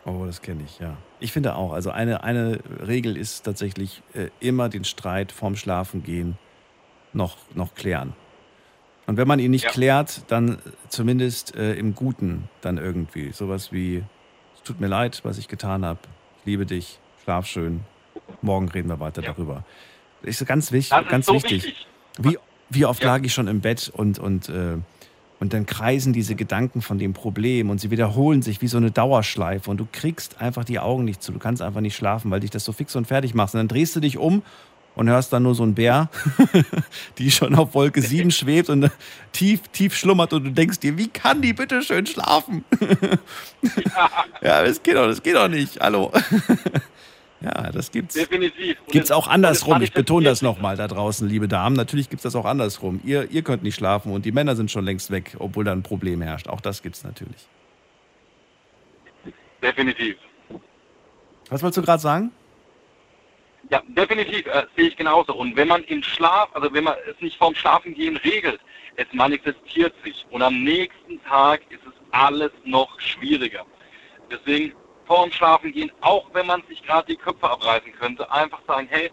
Oh, 0.05 0.23
das 0.25 0.41
kenne 0.41 0.63
ich, 0.63 0.79
ja. 0.79 0.97
Ich 1.19 1.31
finde 1.31 1.55
auch, 1.55 1.73
also 1.73 1.89
eine, 1.89 2.23
eine 2.23 2.59
Regel 2.85 3.17
ist 3.17 3.43
tatsächlich 3.43 4.03
äh, 4.13 4.29
immer 4.39 4.69
den 4.69 4.83
Streit 4.83 5.31
vorm 5.31 5.55
Schlafengehen 5.55 6.37
noch, 7.13 7.37
noch 7.55 7.73
klären. 7.73 8.13
Und 9.07 9.17
wenn 9.17 9.27
man 9.27 9.39
ihn 9.39 9.51
nicht 9.51 9.65
ja. 9.65 9.71
klärt, 9.71 10.23
dann 10.31 10.59
zumindest 10.89 11.55
äh, 11.55 11.73
im 11.73 11.95
Guten 11.95 12.49
dann 12.61 12.77
irgendwie. 12.77 13.31
Sowas 13.31 13.71
wie, 13.71 14.03
es 14.55 14.61
tut 14.63 14.79
mir 14.79 14.87
leid, 14.87 15.21
was 15.23 15.37
ich 15.37 15.47
getan 15.47 15.85
habe. 15.85 15.99
Ich 16.39 16.45
liebe 16.45 16.65
dich, 16.65 16.99
schlaf 17.23 17.47
schön. 17.47 17.81
Morgen 18.41 18.69
reden 18.69 18.89
wir 18.89 18.99
weiter 18.99 19.23
ja. 19.23 19.31
darüber. 19.31 19.63
Das 20.21 20.41
ist 20.41 20.47
ganz, 20.47 20.71
wichtig, 20.71 20.97
ist 20.97 21.09
ganz 21.09 21.25
so 21.25 21.33
wichtig. 21.33 21.63
wichtig. 21.63 21.87
Wie, 22.19 22.37
wie 22.69 22.85
oft 22.85 23.01
ja. 23.01 23.13
lag 23.13 23.23
ich 23.23 23.33
schon 23.33 23.47
im 23.47 23.61
Bett 23.61 23.91
und, 23.93 24.19
und, 24.19 24.49
äh, 24.49 24.77
und 25.39 25.53
dann 25.53 25.65
kreisen 25.65 26.13
diese 26.13 26.35
Gedanken 26.35 26.81
von 26.81 26.97
dem 26.97 27.13
Problem 27.13 27.69
und 27.69 27.79
sie 27.79 27.91
wiederholen 27.91 28.41
sich 28.41 28.61
wie 28.61 28.67
so 28.67 28.77
eine 28.77 28.91
Dauerschleife 28.91 29.69
und 29.69 29.77
du 29.77 29.87
kriegst 29.91 30.41
einfach 30.41 30.63
die 30.63 30.79
Augen 30.79 31.03
nicht 31.03 31.21
zu. 31.21 31.31
Du 31.31 31.39
kannst 31.39 31.61
einfach 31.61 31.81
nicht 31.81 31.95
schlafen, 31.95 32.31
weil 32.31 32.39
dich 32.39 32.51
das 32.51 32.65
so 32.65 32.71
fix 32.71 32.95
und 32.95 33.05
fertig 33.05 33.33
macht. 33.33 33.53
Und 33.53 33.59
dann 33.59 33.67
drehst 33.67 33.95
du 33.95 33.99
dich 33.99 34.17
um 34.17 34.41
und 34.95 35.09
hörst 35.09 35.31
dann 35.33 35.43
nur 35.43 35.55
so 35.55 35.63
einen 35.63 35.75
Bär, 35.75 36.09
die 37.17 37.29
schon 37.29 37.53
auf 37.55 37.73
Wolke 37.73 38.01
7 38.01 38.31
schwebt 38.31 38.69
und 38.69 38.89
tief, 39.33 39.61
tief 39.71 39.95
schlummert 39.95 40.33
und 40.33 40.45
du 40.45 40.51
denkst 40.51 40.79
dir, 40.79 40.97
wie 40.97 41.07
kann 41.07 41.41
die 41.41 41.53
bitte 41.53 41.81
schön 41.81 42.05
schlafen? 42.05 42.63
ja, 44.41 44.63
das 44.63 44.81
geht 44.81 44.95
doch, 44.95 45.07
das 45.07 45.21
geht 45.21 45.35
doch 45.35 45.49
nicht. 45.49 45.79
Hallo. 45.79 46.11
Ja, 47.45 47.71
das 47.71 47.91
gibt's. 47.91 48.15
Definitiv. 48.15 48.77
Gibt's 48.87 49.11
auch 49.11 49.27
andersrum. 49.27 49.81
Ich 49.81 49.93
betone 49.93 50.25
das 50.25 50.41
nochmal 50.41 50.77
da 50.77 50.87
draußen, 50.87 51.27
liebe 51.29 51.47
Damen. 51.47 51.75
Natürlich 51.75 52.09
gibt's 52.09 52.23
das 52.23 52.35
auch 52.35 52.45
andersrum. 52.45 53.01
Ihr, 53.03 53.29
ihr 53.29 53.43
könnt 53.43 53.61
nicht 53.61 53.75
schlafen 53.75 54.11
und 54.11 54.25
die 54.25 54.31
Männer 54.31 54.55
sind 54.55 54.71
schon 54.71 54.83
längst 54.83 55.11
weg, 55.11 55.35
obwohl 55.37 55.63
da 55.63 55.71
ein 55.71 55.83
Problem 55.83 56.21
herrscht. 56.21 56.47
Auch 56.47 56.61
das 56.61 56.81
gibt's 56.81 57.03
natürlich. 57.03 57.47
Definitiv. 59.61 60.17
Was 61.49 61.61
wolltest 61.61 61.77
du 61.77 61.81
gerade 61.83 62.01
sagen? 62.01 62.31
Ja, 63.69 63.81
definitiv 63.87 64.45
äh, 64.47 64.65
sehe 64.75 64.87
ich 64.87 64.97
genauso. 64.97 65.35
Und 65.35 65.55
wenn 65.55 65.67
man 65.67 65.83
im 65.83 66.01
Schlaf, 66.01 66.49
also 66.53 66.71
wenn 66.73 66.83
man 66.83 66.95
es 67.09 67.19
nicht 67.21 67.37
vorm 67.37 67.55
Schlafengehen 67.55 68.17
regelt, 68.17 68.59
es 68.95 69.07
manifestiert 69.13 69.93
sich 70.03 70.25
und 70.31 70.41
am 70.41 70.63
nächsten 70.63 71.21
Tag 71.23 71.61
ist 71.69 71.81
es 71.85 71.93
alles 72.11 72.51
noch 72.63 72.99
schwieriger. 72.99 73.65
Deswegen 74.31 74.73
vorm 75.05 75.31
Schlafengehen, 75.31 75.91
auch 76.01 76.25
wenn 76.33 76.47
man 76.47 76.63
sich 76.67 76.83
gerade 76.83 77.07
die 77.07 77.15
Köpfe 77.15 77.49
abreißen 77.49 77.91
könnte, 77.93 78.29
einfach 78.31 78.59
sagen, 78.67 78.87
hey, 78.89 79.11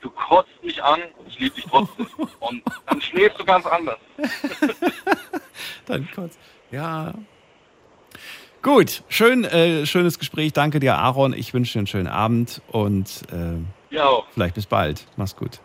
du 0.00 0.10
kotzt 0.10 0.62
mich 0.62 0.82
an, 0.82 1.00
ich 1.26 1.38
liebe 1.38 1.54
dich 1.54 1.66
trotzdem. 1.66 2.06
und 2.40 2.62
dann 2.86 3.00
schläfst 3.00 3.40
du 3.40 3.44
ganz 3.44 3.66
anders. 3.66 3.98
dann 5.86 6.08
kotzt. 6.14 6.38
Ja, 6.70 7.14
Gut, 8.62 9.04
schön, 9.08 9.44
äh, 9.44 9.86
schönes 9.86 10.18
Gespräch. 10.18 10.52
Danke 10.52 10.80
dir, 10.80 10.96
Aaron. 10.96 11.32
Ich 11.32 11.54
wünsche 11.54 11.72
dir 11.72 11.78
einen 11.78 11.86
schönen 11.86 12.06
Abend 12.08 12.60
und 12.68 13.22
äh, 13.32 13.94
ja 13.94 14.04
auch. 14.04 14.26
Vielleicht 14.32 14.54
bis 14.54 14.66
bald. 14.66 15.06
Mach's 15.16 15.34
gut. 15.34 15.60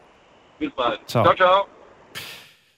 Bis 0.59 0.71
bald. 0.71 1.01
Ciao, 1.05 1.25
ciao. 1.25 1.35
ciao. 1.35 1.67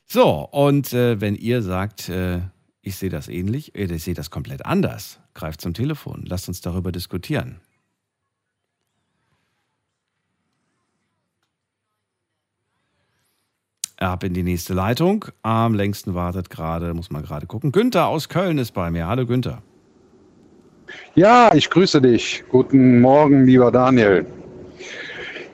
So, 0.08 0.50
und 0.52 0.92
äh, 0.92 1.22
wenn 1.22 1.36
ihr 1.36 1.62
sagt, 1.62 2.10
äh, 2.10 2.40
ich 2.88 2.96
sehe 2.96 3.10
das 3.10 3.28
ähnlich, 3.28 3.76
äh, 3.76 3.84
ich 3.84 4.04
sehe 4.04 4.14
das 4.14 4.32
komplett 4.32 4.66
anders, 4.66 5.20
greift 5.34 5.62
zum 5.62 5.74
Telefon. 5.74 6.24
Lasst 6.28 6.48
uns 6.48 6.62
darüber 6.62 6.92
diskutieren. 6.92 7.60
Ab 14.00 14.24
in 14.24 14.34
die 14.34 14.44
nächste 14.44 14.74
Leitung. 14.76 15.26
Am 15.42 15.74
längsten 15.74 16.14
wartet 16.14 16.52
gerade, 16.52 16.94
muss 16.94 17.10
man 17.10 17.24
gerade 17.24 17.48
gucken. 17.48 17.72
Günther 17.72 18.08
aus 18.08 18.30
Köln 18.30 18.60
ist 18.60 18.72
bei 18.72 18.92
mir. 18.92 19.08
Hallo 19.08 19.26
Günther. 19.26 19.64
Ja, 21.16 21.54
ich 21.54 21.70
grüße 21.70 22.00
dich. 22.02 22.44
Guten 22.50 23.02
Morgen, 23.02 23.46
lieber 23.46 23.72
Daniel. 23.72 24.26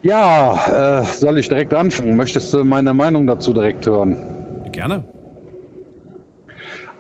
Ja, 0.04 1.00
äh, 1.02 1.06
soll 1.06 1.38
ich 1.38 1.48
direkt 1.48 1.74
anfangen? 1.74 2.18
Möchtest 2.18 2.54
du 2.54 2.66
meine 2.66 2.94
Meinung 2.94 3.26
dazu 3.26 3.54
direkt 3.54 3.86
hören? 3.86 4.18
Gerne. 4.74 5.06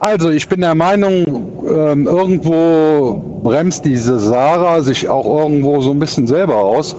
Also 0.05 0.31
ich 0.31 0.49
bin 0.49 0.59
der 0.59 0.75
Meinung, 0.75 1.63
ähm, 1.65 2.07
irgendwo 2.07 3.23
bremst 3.41 3.85
diese 3.85 4.19
Sarah 4.19 4.81
sich 4.81 5.07
auch 5.07 5.25
irgendwo 5.25 5.79
so 5.79 5.91
ein 5.91 5.99
bisschen 5.99 6.27
selber 6.27 6.57
aus. 6.57 6.93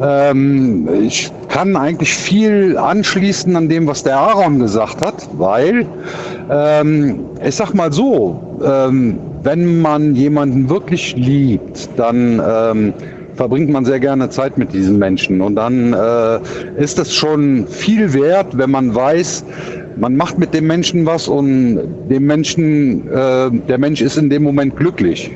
Ähm, 0.00 0.88
ich 1.02 1.32
kann 1.48 1.74
eigentlich 1.74 2.14
viel 2.14 2.78
anschließen 2.78 3.56
an 3.56 3.68
dem, 3.68 3.88
was 3.88 4.04
der 4.04 4.18
Aaron 4.18 4.60
gesagt 4.60 5.04
hat, 5.04 5.28
weil 5.32 5.84
ähm, 6.48 7.24
ich 7.44 7.56
sag 7.56 7.74
mal 7.74 7.92
so, 7.92 8.40
ähm, 8.64 9.18
wenn 9.42 9.82
man 9.82 10.14
jemanden 10.14 10.68
wirklich 10.70 11.16
liebt, 11.16 11.88
dann 11.96 12.40
ähm, 12.48 12.94
verbringt 13.34 13.68
man 13.68 13.84
sehr 13.84 13.98
gerne 13.98 14.30
Zeit 14.30 14.58
mit 14.58 14.72
diesen 14.72 15.00
Menschen. 15.00 15.40
Und 15.40 15.56
dann 15.56 15.92
äh, 15.92 16.38
ist 16.80 17.00
es 17.00 17.12
schon 17.12 17.66
viel 17.66 18.12
wert, 18.12 18.56
wenn 18.56 18.70
man 18.70 18.94
weiß, 18.94 19.44
man 19.96 20.16
macht 20.16 20.38
mit 20.38 20.52
dem 20.54 20.66
Menschen 20.66 21.06
was 21.06 21.28
und 21.28 21.80
dem 22.08 22.26
Menschen, 22.26 23.08
äh, 23.08 23.50
der 23.68 23.78
Mensch 23.78 24.00
ist 24.00 24.16
in 24.16 24.30
dem 24.30 24.42
Moment 24.42 24.76
glücklich. 24.76 25.30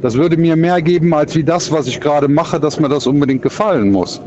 Das 0.00 0.14
würde 0.14 0.36
mir 0.36 0.54
mehr 0.54 0.80
geben 0.80 1.12
als 1.12 1.34
wie 1.34 1.42
das, 1.42 1.72
was 1.72 1.88
ich 1.88 2.00
gerade 2.00 2.28
mache, 2.28 2.60
dass 2.60 2.78
mir 2.78 2.88
das 2.88 3.06
unbedingt 3.06 3.42
gefallen 3.42 3.90
muss. 3.90 4.20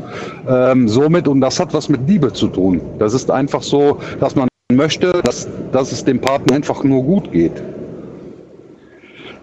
Ähm, 0.46 0.86
somit, 0.86 1.26
und 1.26 1.40
das 1.40 1.58
hat 1.58 1.72
was 1.72 1.88
mit 1.88 2.06
Liebe 2.06 2.32
zu 2.32 2.48
tun. 2.48 2.80
Das 2.98 3.14
ist 3.14 3.30
einfach 3.30 3.62
so, 3.62 3.98
dass 4.20 4.36
man 4.36 4.48
möchte, 4.70 5.12
dass, 5.24 5.48
dass 5.72 5.92
es 5.92 6.04
dem 6.04 6.20
Partner 6.20 6.56
einfach 6.56 6.84
nur 6.84 7.02
gut 7.02 7.32
geht. 7.32 7.62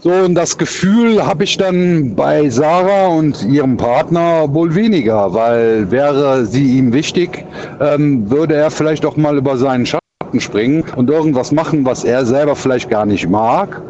So, 0.01 0.11
und 0.11 0.35
das 0.35 0.57
Gefühl 0.57 1.25
habe 1.25 1.43
ich 1.43 1.57
dann 1.57 2.15
bei 2.15 2.49
Sarah 2.49 3.07
und 3.07 3.43
ihrem 3.45 3.75
Partner 3.75 4.53
wohl 4.53 4.73
weniger, 4.73 5.33
weil 5.33 5.91
wäre 5.91 6.45
sie 6.45 6.77
ihm 6.77 6.93
wichtig, 6.93 7.43
ähm, 7.81 8.29
würde 8.29 8.53
er 8.53 8.71
vielleicht 8.71 9.05
auch 9.05 9.17
mal 9.17 9.37
über 9.37 9.57
seinen 9.57 9.85
Schatten 9.85 9.98
springen 10.37 10.83
und 10.95 11.09
irgendwas 11.09 11.51
machen, 11.51 11.85
was 11.85 12.03
er 12.03 12.25
selber 12.25 12.55
vielleicht 12.55 12.89
gar 12.89 13.05
nicht 13.05 13.27
mag. 13.27 13.81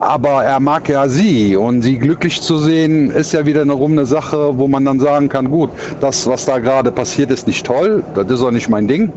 Aber 0.00 0.44
er 0.44 0.60
mag 0.60 0.88
ja 0.88 1.08
sie 1.08 1.56
und 1.56 1.82
sie 1.82 1.98
glücklich 1.98 2.40
zu 2.40 2.58
sehen, 2.58 3.10
ist 3.10 3.32
ja 3.32 3.46
wieder 3.46 3.62
eine 3.62 3.72
runde 3.72 4.06
Sache, 4.06 4.56
wo 4.56 4.68
man 4.68 4.84
dann 4.84 5.00
sagen 5.00 5.28
kann, 5.28 5.50
gut, 5.50 5.70
das, 6.00 6.26
was 6.26 6.44
da 6.44 6.58
gerade 6.58 6.92
passiert, 6.92 7.30
ist 7.32 7.48
nicht 7.48 7.66
toll, 7.66 8.04
das 8.14 8.30
ist 8.30 8.40
auch 8.42 8.52
nicht 8.52 8.68
mein 8.68 8.86
Ding, 8.86 9.12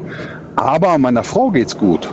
aber 0.55 0.97
meiner 0.97 1.23
Frau 1.23 1.51
geht's 1.51 1.77
gut. 1.77 2.09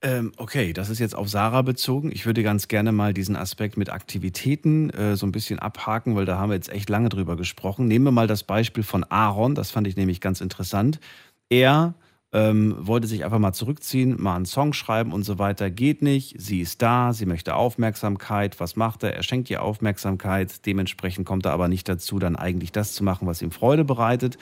Ähm, 0.00 0.32
okay, 0.36 0.72
das 0.72 0.90
ist 0.90 1.00
jetzt 1.00 1.16
auf 1.16 1.28
Sarah 1.28 1.62
bezogen. 1.62 2.12
Ich 2.12 2.24
würde 2.24 2.44
ganz 2.44 2.68
gerne 2.68 2.92
mal 2.92 3.12
diesen 3.12 3.34
Aspekt 3.34 3.76
mit 3.76 3.90
Aktivitäten 3.90 4.90
äh, 4.90 5.16
so 5.16 5.26
ein 5.26 5.32
bisschen 5.32 5.58
abhaken, 5.58 6.14
weil 6.14 6.24
da 6.24 6.38
haben 6.38 6.50
wir 6.50 6.54
jetzt 6.54 6.70
echt 6.70 6.88
lange 6.88 7.08
drüber 7.08 7.36
gesprochen. 7.36 7.88
Nehmen 7.88 8.04
wir 8.04 8.12
mal 8.12 8.28
das 8.28 8.44
Beispiel 8.44 8.84
von 8.84 9.02
Aaron, 9.02 9.56
das 9.56 9.72
fand 9.72 9.88
ich 9.88 9.96
nämlich 9.96 10.20
ganz 10.20 10.40
interessant. 10.40 11.00
Er 11.48 11.94
ähm, 12.32 12.74
wollte 12.78 13.06
sich 13.06 13.24
einfach 13.24 13.38
mal 13.38 13.54
zurückziehen, 13.54 14.20
mal 14.20 14.36
einen 14.36 14.44
Song 14.44 14.72
schreiben 14.74 15.12
und 15.12 15.22
so 15.22 15.38
weiter. 15.38 15.70
Geht 15.70 16.02
nicht, 16.02 16.34
sie 16.38 16.60
ist 16.60 16.82
da, 16.82 17.12
sie 17.12 17.24
möchte 17.24 17.54
Aufmerksamkeit. 17.54 18.60
Was 18.60 18.76
macht 18.76 19.02
er? 19.02 19.14
Er 19.14 19.22
schenkt 19.22 19.48
ihr 19.48 19.62
Aufmerksamkeit. 19.62 20.66
Dementsprechend 20.66 21.26
kommt 21.26 21.46
er 21.46 21.52
aber 21.52 21.68
nicht 21.68 21.88
dazu, 21.88 22.18
dann 22.18 22.36
eigentlich 22.36 22.72
das 22.72 22.92
zu 22.92 23.02
machen, 23.02 23.26
was 23.26 23.40
ihm 23.40 23.50
Freude 23.50 23.84
bereitet. 23.84 24.36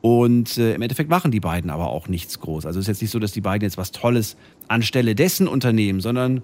Und 0.00 0.58
äh, 0.58 0.74
im 0.74 0.82
Endeffekt 0.82 1.08
machen 1.08 1.30
die 1.30 1.40
beiden 1.40 1.70
aber 1.70 1.88
auch 1.88 2.08
nichts 2.08 2.40
groß. 2.40 2.66
Also 2.66 2.78
es 2.78 2.84
ist 2.84 2.88
jetzt 2.88 3.02
nicht 3.02 3.10
so, 3.10 3.20
dass 3.20 3.32
die 3.32 3.40
beiden 3.40 3.64
jetzt 3.64 3.78
was 3.78 3.92
Tolles 3.92 4.36
anstelle 4.68 5.14
dessen 5.14 5.48
unternehmen, 5.48 6.00
sondern 6.00 6.42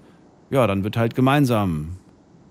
ja, 0.49 0.65
dann 0.67 0.83
wird 0.83 0.97
halt 0.97 1.15
gemeinsam 1.15 1.97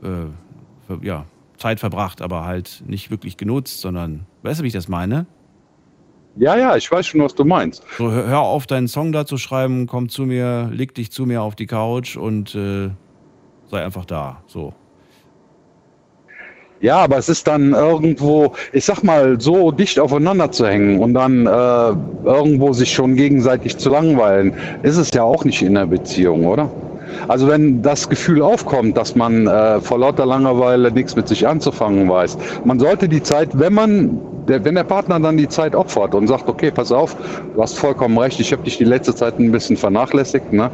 äh, 0.02 1.04
ja, 1.04 1.24
Zeit 1.56 1.80
verbracht, 1.80 2.22
aber 2.22 2.44
halt 2.44 2.82
nicht 2.86 3.10
wirklich 3.10 3.36
genutzt, 3.36 3.80
sondern, 3.80 4.26
weißt 4.42 4.60
du, 4.60 4.64
wie 4.64 4.68
ich 4.68 4.72
das 4.72 4.88
meine? 4.88 5.26
Ja, 6.36 6.56
ja, 6.56 6.76
ich 6.76 6.90
weiß 6.90 7.06
schon, 7.06 7.20
was 7.20 7.34
du 7.34 7.44
meinst. 7.44 7.82
So, 7.98 8.10
hör, 8.10 8.26
hör 8.26 8.40
auf, 8.40 8.66
deinen 8.66 8.88
Song 8.88 9.12
da 9.12 9.26
zu 9.26 9.36
schreiben, 9.36 9.86
komm 9.86 10.08
zu 10.08 10.22
mir, 10.22 10.70
leg 10.72 10.94
dich 10.94 11.10
zu 11.10 11.26
mir 11.26 11.42
auf 11.42 11.56
die 11.56 11.66
Couch 11.66 12.16
und 12.16 12.54
äh, 12.54 12.90
sei 13.70 13.84
einfach 13.84 14.04
da. 14.04 14.42
So. 14.46 14.72
Ja, 16.80 16.96
aber 16.98 17.18
es 17.18 17.28
ist 17.28 17.46
dann 17.46 17.74
irgendwo, 17.74 18.54
ich 18.72 18.86
sag 18.86 19.02
mal, 19.02 19.38
so 19.38 19.70
dicht 19.70 19.98
aufeinander 19.98 20.50
zu 20.50 20.66
hängen 20.66 20.98
und 20.98 21.12
dann 21.12 21.46
äh, 21.46 22.26
irgendwo 22.26 22.72
sich 22.72 22.90
schon 22.92 23.16
gegenseitig 23.16 23.76
zu 23.76 23.90
langweilen, 23.90 24.54
ist 24.82 24.96
es 24.96 25.10
ja 25.12 25.22
auch 25.22 25.44
nicht 25.44 25.60
in 25.60 25.74
der 25.74 25.86
Beziehung, 25.86 26.46
oder? 26.46 26.70
Also 27.28 27.48
wenn 27.48 27.82
das 27.82 28.08
Gefühl 28.08 28.42
aufkommt, 28.42 28.96
dass 28.96 29.14
man 29.14 29.46
äh, 29.46 29.80
vor 29.80 29.98
lauter 29.98 30.26
Langeweile 30.26 30.90
nichts 30.92 31.16
mit 31.16 31.28
sich 31.28 31.46
anzufangen 31.46 32.08
weiß, 32.08 32.36
man 32.64 32.78
sollte 32.78 33.08
die 33.08 33.22
Zeit, 33.22 33.48
wenn 33.58 33.74
man 33.74 34.18
der, 34.48 34.64
wenn 34.64 34.74
der 34.74 34.84
Partner 34.84 35.20
dann 35.20 35.36
die 35.36 35.48
Zeit 35.48 35.74
opfert 35.74 36.14
und 36.14 36.26
sagt, 36.26 36.48
okay, 36.48 36.70
pass 36.70 36.92
auf, 36.92 37.16
du 37.54 37.62
hast 37.62 37.78
vollkommen 37.78 38.18
recht, 38.18 38.40
ich 38.40 38.52
habe 38.52 38.62
dich 38.62 38.78
die 38.78 38.84
letzte 38.84 39.14
Zeit 39.14 39.38
ein 39.38 39.52
bisschen 39.52 39.76
vernachlässigt, 39.76 40.52
ne? 40.52 40.70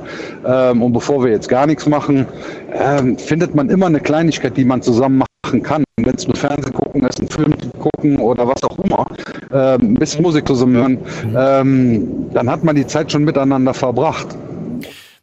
Ähm, 0.46 0.82
und 0.82 0.92
bevor 0.92 1.22
wir 1.22 1.30
jetzt 1.30 1.48
gar 1.48 1.66
nichts 1.66 1.86
machen, 1.86 2.26
ähm, 2.72 3.18
findet 3.18 3.54
man 3.54 3.68
immer 3.68 3.86
eine 3.86 4.00
Kleinigkeit, 4.00 4.56
die 4.56 4.64
man 4.64 4.82
zusammen 4.82 5.22
machen 5.44 5.62
kann. 5.62 5.84
Wenn 5.98 6.14
es 6.14 6.26
nur 6.26 6.36
Fernsehen 6.36 6.72
gucken 6.72 7.06
ist, 7.06 7.20
einen 7.20 7.28
Film 7.28 7.54
gucken 7.78 8.18
oder 8.18 8.46
was 8.46 8.62
auch 8.64 8.78
immer, 8.78 9.06
ähm, 9.52 9.92
ein 9.92 9.94
bisschen 9.94 10.22
Musik 10.22 10.46
zusammen 10.46 10.76
hören, 10.76 10.98
ähm, 11.36 12.26
dann 12.32 12.50
hat 12.50 12.64
man 12.64 12.76
die 12.76 12.86
Zeit 12.86 13.12
schon 13.12 13.24
miteinander 13.24 13.74
verbracht. 13.74 14.36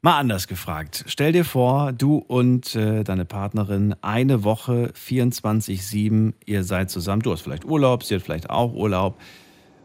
Mal 0.06 0.20
anders 0.20 0.50
gefragt. 0.50 1.06
Stell 1.08 1.32
dir 1.32 1.46
vor, 1.46 1.94
du 1.94 2.18
und 2.18 2.76
äh, 2.76 3.06
deine 3.06 3.24
Partnerin 3.24 3.96
eine 4.02 4.44
Woche 4.44 4.92
24-7, 5.02 6.34
ihr 6.46 6.66
seid 6.66 6.90
zusammen. 6.90 7.22
Du 7.22 7.32
hast 7.32 7.40
vielleicht 7.40 7.64
Urlaub, 7.64 8.04
sie 8.04 8.16
hat 8.16 8.22
vielleicht 8.22 8.50
auch 8.50 8.74
Urlaub. 8.74 9.18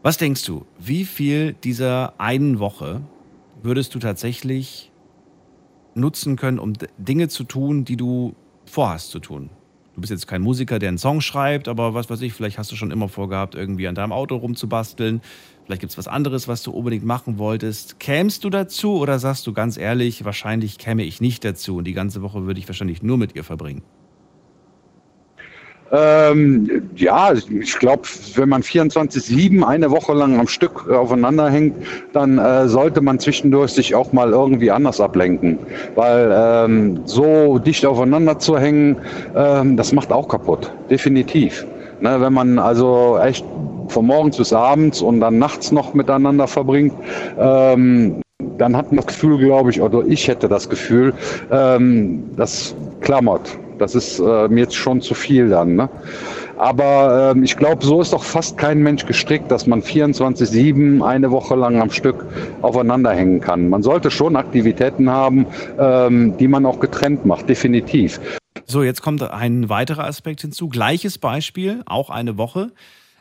Was 0.03 0.19
denkst 0.19 0.45
du, 0.45 0.67
wie 0.77 1.05
viel 1.05 1.53
dieser 1.53 2.19
einen 2.19 2.59
Woche 2.59 3.03
würdest 3.63 3.95
du 3.95 4.01
tatsächlich 4.01 4.91
nutzen 5.95 6.35
können, 6.35 6.59
um 6.59 6.73
Dinge 6.99 7.29
zu 7.29 7.45
tun, 7.45 7.85
die 7.85 7.97
du 7.97 8.35
vorhast 8.65 9.13
zu 9.13 9.21
tun? 9.21 9.51
Du 9.95 10.01
bist 10.01 10.11
jetzt 10.11 10.27
kein 10.27 10.43
Musiker, 10.43 10.81
der 10.81 10.89
einen 10.89 10.99
Song 10.99 11.21
schreibt, 11.21 11.69
aber 11.69 11.95
was 11.95 12.11
weiß 12.11 12.23
ich, 12.23 12.33
vielleicht 12.33 12.59
hast 12.59 12.73
du 12.73 12.77
schon 12.77 12.91
immer 12.91 13.09
vorgehabt, 13.09 13.55
irgendwie 13.55 13.87
an 13.87 13.95
deinem 13.95 14.11
Auto 14.11 14.35
rumzubasteln. 14.35 15.21
Vielleicht 15.69 15.83
gibt 15.83 15.93
es 15.93 15.99
was 15.99 16.09
anderes, 16.09 16.49
was 16.49 16.63
du 16.63 16.71
unbedingt 16.71 17.05
machen 17.05 17.37
wolltest. 17.37 18.01
Kämst 18.01 18.43
du 18.43 18.49
dazu 18.49 18.97
oder 18.97 19.19
sagst 19.19 19.47
du 19.47 19.53
ganz 19.53 19.77
ehrlich, 19.77 20.25
wahrscheinlich 20.25 20.79
käme 20.79 21.03
ich 21.03 21.21
nicht 21.21 21.45
dazu 21.45 21.77
und 21.77 21.85
die 21.85 21.93
ganze 21.93 22.23
Woche 22.23 22.47
würde 22.47 22.59
ich 22.59 22.67
wahrscheinlich 22.67 23.03
nur 23.03 23.19
mit 23.19 23.37
ihr 23.37 23.45
verbringen? 23.45 23.83
Ähm, 25.93 26.89
ja, 26.97 27.35
ich 27.35 27.79
glaube, 27.79 28.05
wenn 28.37 28.49
man 28.49 28.63
24-7 28.63 29.63
eine 29.63 29.91
Woche 29.91 30.15
lang 30.15 30.41
am 30.41 30.49
Stück 30.49 30.89
aufeinander 30.89 31.51
hängt, 31.51 31.77
dann 32.15 32.39
äh, 32.39 32.67
sollte 32.67 33.03
man 33.03 33.19
zwischendurch 33.19 33.73
sich 33.73 33.95
auch 33.95 34.11
mal 34.15 34.31
irgendwie 34.31 34.71
anders 34.71 35.03
ablenken. 35.03 35.59
Weil 35.97 36.33
ähm, 36.35 37.01
so 37.05 37.59
dicht 37.59 37.85
aufeinander 37.85 38.39
zu 38.39 38.57
hängen, 38.57 38.97
ähm, 39.37 39.77
das 39.77 39.93
macht 39.93 40.13
auch 40.13 40.29
kaputt. 40.29 40.73
Definitiv. 40.89 41.67
Ne, 42.01 42.19
wenn 42.23 42.33
man 42.33 42.59
also 42.59 43.19
echt 43.19 43.45
von 43.89 44.07
morgens 44.07 44.37
bis 44.37 44.53
abends 44.53 45.03
und 45.03 45.21
dann 45.21 45.39
nachts 45.39 45.73
noch 45.73 45.95
miteinander 45.95 46.47
verbringt, 46.47 46.93
ähm, 47.39 48.21
dann 48.59 48.77
hat 48.77 48.93
man 48.93 48.97
das 48.97 49.07
Gefühl, 49.07 49.39
glaube 49.39 49.71
ich, 49.71 49.81
oder 49.81 50.05
ich 50.07 50.29
hätte 50.29 50.49
das 50.49 50.69
Gefühl, 50.69 51.15
ähm, 51.51 52.31
das 52.37 52.75
klammert. 53.01 53.57
Das 53.79 53.95
ist 53.95 54.19
äh, 54.19 54.49
mir 54.49 54.61
jetzt 54.61 54.75
schon 54.75 55.01
zu 55.01 55.15
viel 55.15 55.49
dann. 55.49 55.77
Ne? 55.77 55.89
Aber 56.57 57.33
ähm, 57.35 57.45
ich 57.45 57.57
glaube, 57.57 57.85
so 57.85 58.01
ist 58.01 58.13
doch 58.13 58.25
fast 58.25 58.59
kein 58.59 58.83
Mensch 58.83 59.07
gestrickt, 59.07 59.51
dass 59.51 59.67
man 59.67 59.81
24-7 59.81 61.05
eine 61.05 61.31
Woche 61.31 61.55
lang 61.55 61.81
am 61.81 61.91
Stück 61.91 62.27
aufeinander 62.63 63.13
hängen 63.13 63.41
kann. 63.41 63.69
Man 63.69 63.83
sollte 63.83 64.11
schon 64.11 64.35
Aktivitäten 64.35 65.09
haben, 65.09 65.47
ähm, 65.79 66.37
die 66.37 66.49
man 66.49 66.67
auch 66.67 66.81
getrennt 66.81 67.25
macht, 67.25 67.49
definitiv. 67.49 68.21
So, 68.67 68.83
jetzt 68.83 69.03
kommt 69.03 69.23
ein 69.23 69.69
weiterer 69.69 70.05
Aspekt 70.05 70.41
hinzu. 70.41 70.69
Gleiches 70.69 71.19
Beispiel, 71.19 71.83
auch 71.87 72.11
eine 72.11 72.37
Woche. 72.37 72.73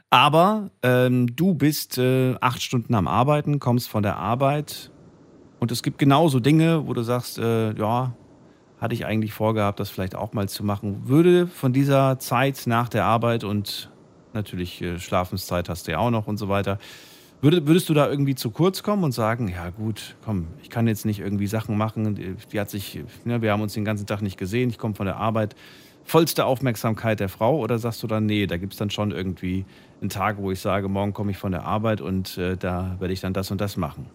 Aber 0.09 0.69
ähm, 0.83 1.35
du 1.35 1.53
bist 1.53 1.97
äh, 1.97 2.35
acht 2.39 2.61
Stunden 2.61 2.95
am 2.95 3.07
Arbeiten, 3.07 3.59
kommst 3.59 3.89
von 3.89 4.03
der 4.03 4.15
Arbeit 4.15 4.89
und 5.59 5.71
es 5.71 5.83
gibt 5.83 5.97
genauso 5.97 6.39
Dinge, 6.39 6.87
wo 6.87 6.93
du 6.93 7.01
sagst, 7.01 7.37
äh, 7.39 7.73
ja, 7.73 8.13
hatte 8.79 8.93
ich 8.93 9.05
eigentlich 9.05 9.33
vorgehabt, 9.33 9.79
das 9.79 9.89
vielleicht 9.89 10.15
auch 10.15 10.33
mal 10.33 10.47
zu 10.47 10.63
machen. 10.63 11.07
Würde 11.07 11.47
von 11.47 11.73
dieser 11.73 12.19
Zeit 12.19 12.63
nach 12.67 12.89
der 12.89 13.05
Arbeit 13.05 13.43
und 13.43 13.89
natürlich 14.33 14.81
äh, 14.81 14.99
Schlafenszeit 14.99 15.67
hast 15.67 15.87
du 15.87 15.91
ja 15.91 15.97
auch 15.97 16.11
noch 16.11 16.27
und 16.27 16.37
so 16.37 16.47
weiter, 16.47 16.77
würde, 17.41 17.67
würdest 17.67 17.89
du 17.89 17.93
da 17.93 18.09
irgendwie 18.09 18.35
zu 18.35 18.49
kurz 18.49 18.83
kommen 18.83 19.03
und 19.03 19.11
sagen, 19.11 19.47
ja 19.49 19.69
gut, 19.69 20.15
komm, 20.23 20.47
ich 20.63 20.69
kann 20.69 20.87
jetzt 20.87 21.05
nicht 21.05 21.19
irgendwie 21.19 21.47
Sachen 21.47 21.77
machen, 21.77 22.15
die, 22.15 22.59
hat 22.59 22.69
sich, 22.69 23.03
ne, 23.25 23.41
wir 23.41 23.51
haben 23.51 23.61
uns 23.61 23.73
den 23.73 23.85
ganzen 23.85 24.07
Tag 24.07 24.21
nicht 24.21 24.37
gesehen, 24.37 24.69
ich 24.69 24.77
komme 24.77 24.95
von 24.95 25.05
der 25.05 25.17
Arbeit, 25.17 25.55
vollste 26.03 26.45
Aufmerksamkeit 26.45 27.19
der 27.19 27.29
Frau 27.29 27.57
oder 27.57 27.77
sagst 27.77 28.01
du 28.01 28.07
dann, 28.07 28.25
nee, 28.25 28.47
da 28.47 28.57
gibt 28.57 28.73
es 28.73 28.79
dann 28.79 28.89
schon 28.89 29.11
irgendwie 29.11 29.65
einen 30.01 30.09
Tag, 30.09 30.37
wo 30.39 30.51
ich 30.51 30.59
sage, 30.59 30.87
morgen 30.87 31.13
komme 31.13 31.31
ich 31.31 31.37
von 31.37 31.51
der 31.51 31.65
Arbeit 31.65 32.01
und 32.01 32.37
äh, 32.37 32.55
da 32.57 32.95
werde 32.99 33.13
ich 33.13 33.21
dann 33.21 33.33
das 33.33 33.51
und 33.51 33.61
das 33.61 33.77
machen? 33.77 34.05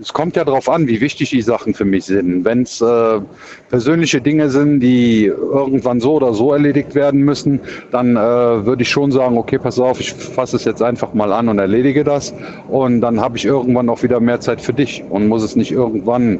Es 0.00 0.12
kommt 0.12 0.36
ja 0.36 0.44
darauf 0.44 0.68
an, 0.68 0.86
wie 0.86 1.00
wichtig 1.00 1.30
die 1.30 1.42
Sachen 1.42 1.74
für 1.74 1.84
mich 1.84 2.04
sind. 2.04 2.44
Wenn 2.44 2.62
es 2.62 2.80
äh, 2.80 3.20
persönliche 3.68 4.20
Dinge 4.20 4.50
sind, 4.50 4.80
die 4.80 5.24
irgendwann 5.26 6.00
so 6.00 6.14
oder 6.14 6.34
so 6.34 6.52
erledigt 6.52 6.94
werden 6.94 7.22
müssen, 7.22 7.60
dann 7.90 8.16
äh, 8.16 8.20
würde 8.20 8.82
ich 8.82 8.90
schon 8.90 9.10
sagen, 9.10 9.38
okay, 9.38 9.58
pass 9.58 9.78
auf, 9.78 10.00
ich 10.00 10.12
fasse 10.12 10.56
es 10.56 10.64
jetzt 10.64 10.82
einfach 10.82 11.14
mal 11.14 11.32
an 11.32 11.48
und 11.48 11.58
erledige 11.58 12.04
das. 12.04 12.34
Und 12.68 13.00
dann 13.00 13.20
habe 13.20 13.36
ich 13.36 13.44
irgendwann 13.44 13.88
auch 13.88 14.02
wieder 14.02 14.20
mehr 14.20 14.40
Zeit 14.40 14.60
für 14.60 14.72
dich 14.72 15.02
und 15.08 15.28
muss 15.28 15.42
es 15.42 15.56
nicht 15.56 15.72
irgendwann 15.72 16.38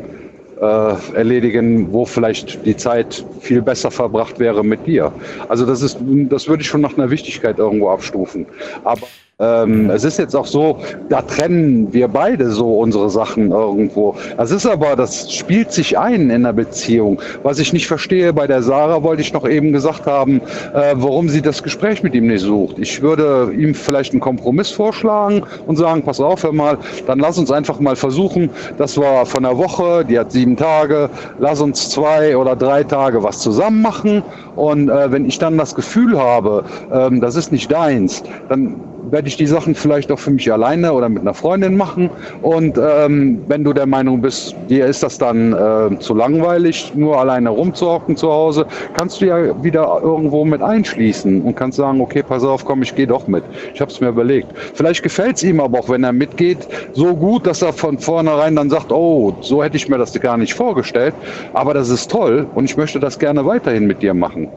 äh, 0.60 0.94
erledigen, 1.14 1.92
wo 1.92 2.04
vielleicht 2.04 2.64
die 2.64 2.76
Zeit 2.76 3.24
viel 3.40 3.62
besser 3.62 3.90
verbracht 3.90 4.38
wäre 4.38 4.64
mit 4.64 4.86
dir. 4.86 5.12
Also 5.48 5.66
das 5.66 5.82
ist, 5.82 5.98
das 6.28 6.48
würde 6.48 6.62
ich 6.62 6.68
schon 6.68 6.80
nach 6.80 6.96
einer 6.96 7.10
Wichtigkeit 7.10 7.58
irgendwo 7.58 7.90
abstufen. 7.90 8.46
Aber 8.84 9.06
ähm, 9.38 9.90
es 9.90 10.02
ist 10.02 10.18
jetzt 10.18 10.34
auch 10.34 10.46
so, 10.46 10.78
da 11.10 11.20
trennen 11.20 11.92
wir 11.92 12.08
beide 12.08 12.50
so 12.50 12.78
unsere 12.78 13.10
Sachen 13.10 13.50
irgendwo. 13.50 14.14
Das 14.38 14.50
ist 14.50 14.64
aber, 14.64 14.96
das 14.96 15.30
spielt 15.30 15.72
sich 15.72 15.98
ein 15.98 16.30
in 16.30 16.44
der 16.44 16.54
Beziehung. 16.54 17.20
Was 17.42 17.58
ich 17.58 17.74
nicht 17.74 17.86
verstehe 17.86 18.32
bei 18.32 18.46
der 18.46 18.62
Sarah, 18.62 19.02
wollte 19.02 19.20
ich 19.20 19.34
noch 19.34 19.46
eben 19.46 19.72
gesagt 19.74 20.06
haben, 20.06 20.40
äh, 20.72 20.94
warum 20.94 21.28
sie 21.28 21.42
das 21.42 21.62
Gespräch 21.62 22.02
mit 22.02 22.14
ihm 22.14 22.28
nicht 22.28 22.40
sucht. 22.40 22.78
Ich 22.78 23.02
würde 23.02 23.52
ihm 23.54 23.74
vielleicht 23.74 24.12
einen 24.12 24.20
Kompromiss 24.20 24.70
vorschlagen 24.70 25.42
und 25.66 25.76
sagen, 25.76 26.02
pass 26.02 26.18
auf, 26.18 26.42
hör 26.42 26.52
mal, 26.52 26.78
dann 27.06 27.18
lass 27.18 27.36
uns 27.36 27.50
einfach 27.50 27.78
mal 27.78 27.94
versuchen, 27.94 28.48
das 28.78 28.96
war 28.96 29.26
von 29.26 29.42
der 29.42 29.58
Woche, 29.58 30.06
die 30.06 30.18
hat 30.18 30.32
sieben 30.32 30.56
Tage, 30.56 31.10
lass 31.38 31.60
uns 31.60 31.90
zwei 31.90 32.38
oder 32.38 32.56
drei 32.56 32.84
Tage 32.84 33.22
was 33.22 33.40
zusammen 33.40 33.82
machen. 33.82 34.22
Und 34.54 34.88
äh, 34.88 35.12
wenn 35.12 35.26
ich 35.26 35.38
dann 35.38 35.58
das 35.58 35.74
Gefühl 35.74 36.18
habe, 36.18 36.64
ähm, 36.90 37.20
das 37.20 37.36
ist 37.36 37.52
nicht 37.52 37.70
deins, 37.70 38.22
dann 38.48 38.80
werde 39.10 39.28
ich 39.28 39.36
die 39.36 39.46
Sachen 39.46 39.74
vielleicht 39.74 40.10
auch 40.10 40.18
für 40.18 40.30
mich 40.30 40.52
alleine 40.52 40.92
oder 40.92 41.08
mit 41.08 41.22
einer 41.22 41.34
Freundin 41.34 41.76
machen. 41.76 42.10
Und 42.42 42.78
ähm, 42.78 43.40
wenn 43.48 43.64
du 43.64 43.72
der 43.72 43.86
Meinung 43.86 44.20
bist, 44.20 44.54
dir 44.68 44.86
ist 44.86 45.02
das 45.02 45.18
dann 45.18 45.52
äh, 45.52 45.98
zu 45.98 46.14
langweilig, 46.14 46.92
nur 46.94 47.18
alleine 47.18 47.50
rumzuhocken 47.50 48.16
zu 48.16 48.30
Hause, 48.30 48.66
kannst 48.94 49.20
du 49.20 49.26
ja 49.26 49.62
wieder 49.62 50.00
irgendwo 50.02 50.44
mit 50.44 50.62
einschließen 50.62 51.42
und 51.42 51.56
kannst 51.56 51.76
sagen, 51.76 52.00
okay, 52.00 52.22
pass 52.22 52.44
auf, 52.44 52.64
komm, 52.64 52.82
ich 52.82 52.94
gehe 52.94 53.06
doch 53.06 53.26
mit. 53.26 53.44
Ich 53.74 53.80
habe 53.80 53.90
es 53.90 54.00
mir 54.00 54.08
überlegt. 54.08 54.48
Vielleicht 54.74 55.02
gefällt 55.02 55.36
es 55.36 55.42
ihm 55.42 55.60
aber 55.60 55.80
auch, 55.80 55.88
wenn 55.88 56.04
er 56.04 56.12
mitgeht, 56.12 56.66
so 56.94 57.14
gut, 57.14 57.46
dass 57.46 57.62
er 57.62 57.72
von 57.72 57.98
vornherein 57.98 58.56
dann 58.56 58.70
sagt, 58.70 58.92
oh, 58.92 59.34
so 59.40 59.62
hätte 59.62 59.76
ich 59.76 59.88
mir 59.88 59.98
das 59.98 60.12
gar 60.20 60.36
nicht 60.36 60.54
vorgestellt, 60.54 61.14
aber 61.52 61.74
das 61.74 61.90
ist 61.90 62.10
toll 62.10 62.46
und 62.54 62.64
ich 62.64 62.76
möchte 62.76 62.98
das 63.00 63.18
gerne 63.18 63.44
weiterhin 63.44 63.86
mit 63.86 64.02
dir 64.02 64.14
machen. 64.14 64.48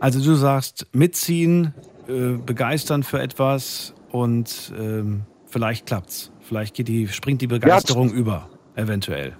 Also 0.00 0.20
du 0.20 0.34
sagst 0.34 0.86
mitziehen, 0.92 1.74
äh, 2.08 2.38
begeistern 2.44 3.02
für 3.02 3.20
etwas 3.20 3.94
und 4.10 4.72
ähm, 4.78 5.22
vielleicht 5.46 5.86
klappt's. 5.86 6.32
Vielleicht 6.40 6.74
geht 6.74 6.88
die, 6.88 7.06
springt 7.08 7.42
die 7.42 7.46
Begeisterung 7.46 8.08
ja, 8.08 8.14
über, 8.14 8.48
eventuell. 8.76 9.34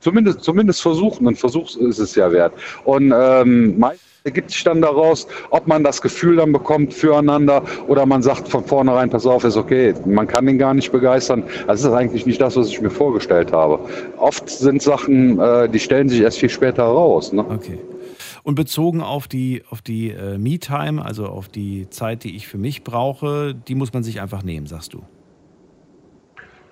Zumindest, 0.00 0.40
zumindest 0.42 0.80
versuchen, 0.80 1.28
ein 1.28 1.36
Versuch 1.36 1.76
ist 1.76 1.98
es 1.98 2.14
ja 2.14 2.32
wert. 2.32 2.54
Und 2.84 3.12
ähm, 3.14 3.78
meistens 3.78 4.08
ergibt 4.24 4.50
sich 4.50 4.64
dann 4.64 4.80
daraus, 4.80 5.26
ob 5.50 5.66
man 5.66 5.84
das 5.84 6.00
Gefühl 6.00 6.36
dann 6.36 6.52
bekommt 6.52 6.94
füreinander 6.94 7.62
oder 7.88 8.06
man 8.06 8.22
sagt 8.22 8.48
von 8.48 8.64
vornherein, 8.64 9.10
pass 9.10 9.26
auf, 9.26 9.44
ist 9.44 9.58
okay, 9.58 9.92
man 10.06 10.26
kann 10.26 10.48
ihn 10.48 10.58
gar 10.58 10.72
nicht 10.72 10.92
begeistern. 10.92 11.42
Das 11.66 11.80
ist 11.80 11.92
eigentlich 11.92 12.24
nicht 12.24 12.40
das, 12.40 12.56
was 12.56 12.68
ich 12.68 12.80
mir 12.80 12.90
vorgestellt 12.90 13.52
habe. 13.52 13.78
Oft 14.16 14.48
sind 14.48 14.80
Sachen, 14.80 15.38
äh, 15.38 15.68
die 15.68 15.78
stellen 15.78 16.08
sich 16.08 16.20
erst 16.20 16.38
viel 16.38 16.48
später 16.48 16.84
raus. 16.84 17.34
Ne? 17.34 17.44
Okay. 17.50 17.78
Und 18.44 18.56
bezogen 18.56 19.00
auf 19.00 19.26
die, 19.26 19.62
auf 19.70 19.80
die 19.80 20.10
äh, 20.10 20.36
Me-Time, 20.36 21.02
also 21.02 21.26
auf 21.26 21.48
die 21.48 21.88
Zeit, 21.88 22.24
die 22.24 22.36
ich 22.36 22.46
für 22.46 22.58
mich 22.58 22.84
brauche, 22.84 23.54
die 23.54 23.74
muss 23.74 23.92
man 23.94 24.04
sich 24.04 24.20
einfach 24.20 24.42
nehmen, 24.42 24.66
sagst 24.66 24.92
du. 24.92 25.02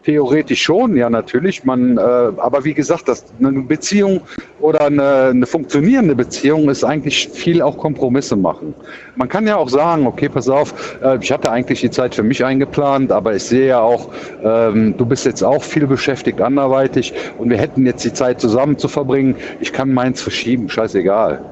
Theoretisch 0.04 0.60
schon, 0.60 0.96
ja 0.96 1.08
natürlich. 1.08 1.64
Man, 1.64 1.96
äh, 1.96 2.00
aber 2.00 2.64
wie 2.64 2.74
gesagt, 2.74 3.08
das, 3.08 3.24
eine 3.38 3.62
Beziehung 3.62 4.20
oder 4.60 4.86
eine, 4.86 5.28
eine, 5.28 5.46
funktionierende 5.46 6.16
Beziehung 6.16 6.68
ist 6.68 6.82
eigentlich 6.82 7.28
viel 7.28 7.62
auch 7.62 7.78
Kompromisse 7.78 8.34
machen. 8.34 8.74
Man 9.14 9.28
kann 9.28 9.46
ja 9.46 9.56
auch 9.56 9.68
sagen, 9.68 10.06
okay, 10.06 10.28
pass 10.28 10.48
auf, 10.48 10.98
äh, 11.02 11.18
ich 11.22 11.30
hatte 11.30 11.50
eigentlich 11.52 11.80
die 11.80 11.90
Zeit 11.90 12.16
für 12.16 12.24
mich 12.24 12.44
eingeplant, 12.44 13.12
aber 13.12 13.36
ich 13.36 13.44
sehe 13.44 13.68
ja 13.68 13.80
auch, 13.80 14.10
ähm, 14.42 14.96
du 14.96 15.06
bist 15.06 15.24
jetzt 15.24 15.42
auch 15.44 15.62
viel 15.62 15.86
beschäftigt 15.86 16.40
anderweitig 16.40 17.14
und 17.38 17.48
wir 17.48 17.58
hätten 17.58 17.86
jetzt 17.86 18.04
die 18.04 18.12
Zeit 18.12 18.40
zusammen 18.40 18.76
zu 18.76 18.88
verbringen. 18.88 19.36
Ich 19.60 19.72
kann 19.72 19.94
meins 19.94 20.20
verschieben, 20.20 20.68
scheißegal. 20.68 21.51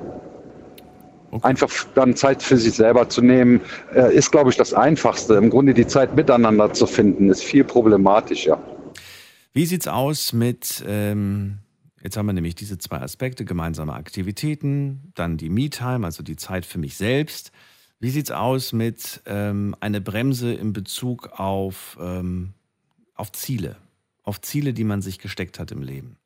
Okay. 1.31 1.47
Einfach 1.47 1.71
dann 1.95 2.17
Zeit 2.17 2.43
für 2.43 2.57
sich 2.57 2.75
selber 2.75 3.09
zu 3.09 3.23
nehmen, 3.23 3.61
äh, 3.95 4.15
ist, 4.15 4.33
glaube 4.33 4.51
ich, 4.51 4.57
das 4.57 4.75
Einfachste. 4.75 5.35
Im 5.35 5.51
Grunde 5.51 5.75
die 5.75 5.87
Zeit 5.87 6.17
miteinander 6.17 6.73
zu 6.73 6.87
finden, 6.87 7.31
ist 7.31 7.45
viel 7.45 7.63
problematischer. 7.63 8.61
Wie 9.53 9.67
sieht 9.67 9.83
es 9.83 9.89
aus 9.89 10.33
mit, 10.33 10.85
ähm, 10.87 11.59
jetzt 12.03 12.17
haben 12.17 12.27
wir 12.27 12.33
nämlich 12.33 12.57
diese 12.57 12.79
zwei 12.79 12.99
Aspekte, 12.99 13.45
gemeinsame 13.45 13.95
Aktivitäten, 13.95 15.13
dann 15.15 15.37
die 15.37 15.51
Me-Time, 15.51 16.05
also 16.05 16.23
die 16.23 16.37
Zeit 16.37 16.67
für 16.67 16.79
mich 16.79 16.97
selbst. 16.97 17.53
Wie 18.01 18.11
sieht 18.11 18.27
es 18.27 18.31
aus 18.31 18.73
mit 18.73 19.23
ähm, 19.27 19.77
einer 19.81 20.01
Bremse 20.01 20.53
in 20.53 20.73
Bezug 20.73 21.39
auf, 21.39 21.99
ähm, 22.01 22.55
auf 23.15 23.31
Ziele, 23.33 23.77
auf 24.23 24.41
Ziele, 24.41 24.73
die 24.73 24.85
man 24.85 25.03
sich 25.03 25.19
gesteckt 25.19 25.59
hat 25.59 25.71
im 25.71 25.83
Leben? 25.83 26.17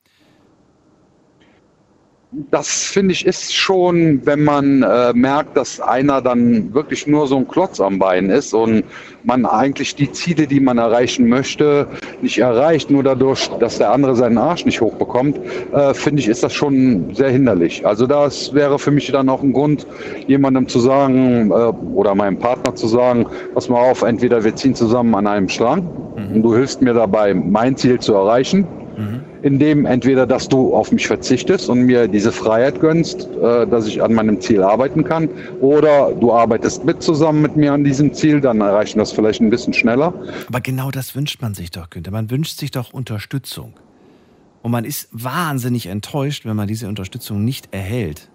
Das 2.50 2.84
finde 2.84 3.12
ich 3.12 3.26
ist 3.26 3.54
schon, 3.54 4.24
wenn 4.24 4.44
man 4.44 4.82
äh, 4.82 5.12
merkt, 5.12 5.56
dass 5.56 5.80
einer 5.80 6.20
dann 6.20 6.72
wirklich 6.74 7.06
nur 7.06 7.26
so 7.26 7.36
ein 7.36 7.48
Klotz 7.48 7.80
am 7.80 7.98
Bein 7.98 8.30
ist 8.30 8.54
und 8.54 8.84
man 9.22 9.46
eigentlich 9.46 9.94
die 9.94 10.10
Ziele, 10.10 10.46
die 10.46 10.60
man 10.60 10.78
erreichen 10.78 11.28
möchte, 11.28 11.86
nicht 12.22 12.38
erreicht, 12.38 12.90
nur 12.90 13.02
dadurch, 13.02 13.48
dass 13.60 13.78
der 13.78 13.92
andere 13.92 14.16
seinen 14.16 14.38
Arsch 14.38 14.64
nicht 14.64 14.80
hochbekommt, 14.80 15.38
äh, 15.72 15.94
finde 15.94 16.20
ich, 16.20 16.28
ist 16.28 16.42
das 16.42 16.52
schon 16.52 17.14
sehr 17.14 17.30
hinderlich. 17.30 17.86
Also 17.86 18.06
das 18.06 18.52
wäre 18.52 18.78
für 18.78 18.90
mich 18.90 19.10
dann 19.10 19.28
auch 19.28 19.42
ein 19.42 19.52
Grund, 19.52 19.86
jemandem 20.26 20.68
zu 20.68 20.80
sagen 20.80 21.50
äh, 21.50 21.54
oder 21.54 22.14
meinem 22.14 22.38
Partner 22.38 22.74
zu 22.74 22.88
sagen, 22.88 23.26
pass 23.54 23.68
mal 23.68 23.80
auf, 23.80 24.02
entweder 24.02 24.42
wir 24.44 24.54
ziehen 24.56 24.74
zusammen 24.74 25.14
an 25.14 25.26
einem 25.26 25.48
Strang 25.48 25.82
mhm. 26.16 26.36
und 26.36 26.42
du 26.42 26.54
hilfst 26.54 26.82
mir 26.82 26.94
dabei, 26.94 27.34
mein 27.34 27.76
Ziel 27.76 27.98
zu 27.98 28.14
erreichen 28.14 28.66
Mhm. 28.96 29.33
Indem 29.44 29.84
entweder, 29.84 30.26
dass 30.26 30.48
du 30.48 30.74
auf 30.74 30.90
mich 30.90 31.06
verzichtest 31.06 31.68
und 31.68 31.82
mir 31.82 32.08
diese 32.08 32.32
Freiheit 32.32 32.80
gönnst, 32.80 33.28
äh, 33.42 33.66
dass 33.66 33.86
ich 33.86 34.02
an 34.02 34.14
meinem 34.14 34.40
Ziel 34.40 34.62
arbeiten 34.62 35.04
kann, 35.04 35.28
oder 35.60 36.12
du 36.12 36.32
arbeitest 36.32 36.86
mit 36.86 37.02
zusammen 37.02 37.42
mit 37.42 37.54
mir 37.54 37.74
an 37.74 37.84
diesem 37.84 38.14
Ziel, 38.14 38.40
dann 38.40 38.62
erreichen 38.62 38.94
wir 38.96 39.02
das 39.02 39.12
vielleicht 39.12 39.42
ein 39.42 39.50
bisschen 39.50 39.74
schneller. 39.74 40.14
Aber 40.48 40.62
genau 40.62 40.90
das 40.90 41.14
wünscht 41.14 41.42
man 41.42 41.52
sich 41.52 41.70
doch, 41.70 41.90
Günther. 41.90 42.10
Man 42.10 42.30
wünscht 42.30 42.58
sich 42.58 42.70
doch 42.70 42.94
Unterstützung. 42.94 43.74
Und 44.62 44.70
man 44.70 44.86
ist 44.86 45.08
wahnsinnig 45.12 45.88
enttäuscht, 45.88 46.46
wenn 46.46 46.56
man 46.56 46.66
diese 46.66 46.88
Unterstützung 46.88 47.44
nicht 47.44 47.68
erhält. 47.70 48.30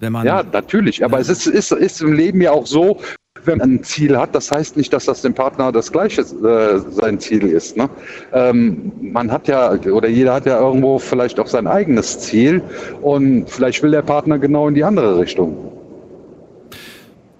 Wenn 0.00 0.12
man, 0.12 0.26
ja, 0.26 0.42
natürlich. 0.42 1.02
Aber 1.02 1.18
es 1.18 1.30
ist, 1.30 1.46
ist, 1.46 1.72
ist 1.72 2.02
im 2.02 2.12
Leben 2.12 2.42
ja 2.42 2.52
auch 2.52 2.66
so, 2.66 3.00
wenn 3.46 3.58
man 3.58 3.70
ein 3.70 3.82
Ziel 3.82 4.16
hat, 4.16 4.34
das 4.34 4.50
heißt 4.50 4.76
nicht, 4.76 4.92
dass 4.92 5.06
das 5.06 5.22
dem 5.22 5.34
Partner 5.34 5.72
das 5.72 5.92
gleiche 5.92 6.22
äh, 6.22 6.78
sein 6.90 7.18
Ziel 7.20 7.44
ist. 7.44 7.76
Ne? 7.76 7.88
Ähm, 8.32 8.92
man 9.00 9.30
hat 9.30 9.48
ja, 9.48 9.72
oder 9.72 10.08
jeder 10.08 10.34
hat 10.34 10.46
ja 10.46 10.60
irgendwo 10.60 10.98
vielleicht 10.98 11.38
auch 11.40 11.46
sein 11.46 11.66
eigenes 11.66 12.18
Ziel 12.20 12.62
und 13.02 13.48
vielleicht 13.48 13.82
will 13.82 13.90
der 13.90 14.02
Partner 14.02 14.38
genau 14.38 14.68
in 14.68 14.74
die 14.74 14.84
andere 14.84 15.18
Richtung. 15.18 15.72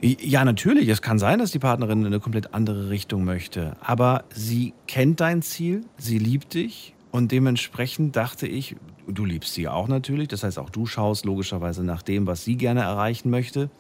Ja, 0.01 0.45
natürlich. 0.45 0.89
Es 0.89 1.01
kann 1.01 1.19
sein, 1.19 1.39
dass 1.39 1.51
die 1.51 1.59
Partnerin 1.59 2.01
in 2.01 2.07
eine 2.09 2.21
komplett 2.21 2.53
andere 2.53 2.91
Richtung 2.91 3.25
möchte. 3.25 3.75
Aber 3.81 4.25
sie 4.35 4.75
kennt 4.87 5.21
dein 5.21 5.41
Ziel, 5.41 5.81
sie 5.97 6.19
liebt 6.19 6.53
dich 6.53 6.95
und 7.11 7.33
dementsprechend 7.33 8.15
dachte 8.15 8.47
ich, 8.47 8.77
du 9.09 9.25
liebst 9.25 9.55
sie 9.55 9.67
auch 9.67 9.89
natürlich. 9.89 10.29
Das 10.29 10.45
heißt, 10.45 10.59
auch 10.59 10.69
du 10.69 10.85
schaust 10.85 11.25
logischerweise 11.25 11.83
nach 11.83 12.03
dem, 12.03 12.27
was 12.27 12.45
sie 12.45 12.57
gerne 12.57 12.81
erreichen 12.81 13.31
möchte. 13.31 13.71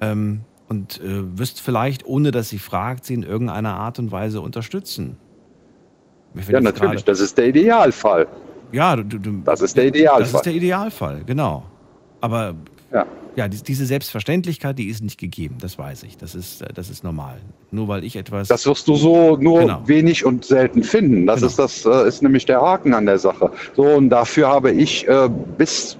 Ähm, 0.00 0.40
und 0.68 1.00
äh, 1.00 1.38
wirst 1.38 1.60
vielleicht, 1.60 2.06
ohne 2.06 2.30
dass 2.30 2.48
sie 2.48 2.58
fragt, 2.58 3.04
sie 3.04 3.14
in 3.14 3.22
irgendeiner 3.22 3.74
Art 3.74 3.98
und 3.98 4.12
Weise 4.12 4.40
unterstützen. 4.40 5.16
Ja, 6.48 6.60
natürlich, 6.60 6.80
grade, 6.80 7.02
das 7.04 7.20
ist 7.20 7.38
der 7.38 7.46
Idealfall. 7.48 8.26
Ja, 8.72 8.96
du, 8.96 9.18
du, 9.18 9.40
das 9.44 9.60
ist 9.60 9.76
der 9.76 9.86
Idealfall. 9.86 10.22
Das 10.22 10.34
ist 10.34 10.46
der 10.46 10.52
Idealfall, 10.52 11.22
genau. 11.24 11.64
Aber 12.20 12.56
ja, 12.92 13.06
ja 13.36 13.46
diese 13.48 13.86
Selbstverständlichkeit, 13.86 14.78
die 14.78 14.88
ist 14.88 15.02
nicht 15.02 15.18
gegeben, 15.18 15.56
das 15.60 15.78
weiß 15.78 16.02
ich. 16.02 16.16
Das 16.16 16.34
ist, 16.34 16.62
äh, 16.62 16.72
das 16.74 16.90
ist 16.90 17.04
normal. 17.04 17.40
Nur 17.70 17.86
weil 17.86 18.02
ich 18.02 18.16
etwas. 18.16 18.48
Das 18.48 18.66
wirst 18.66 18.88
du 18.88 18.96
so 18.96 19.36
nur 19.36 19.60
genau. 19.60 19.82
wenig 19.86 20.24
und 20.24 20.44
selten 20.44 20.82
finden. 20.82 21.26
Das 21.26 21.36
genau. 21.36 21.46
ist 21.48 21.58
das 21.58 21.86
äh, 21.86 22.08
ist 22.08 22.22
nämlich 22.22 22.46
der 22.46 22.60
Haken 22.60 22.94
an 22.94 23.06
der 23.06 23.18
Sache. 23.18 23.52
So, 23.76 23.84
und 23.84 24.10
dafür 24.10 24.48
habe 24.48 24.72
ich 24.72 25.06
äh, 25.06 25.28
bis 25.56 25.98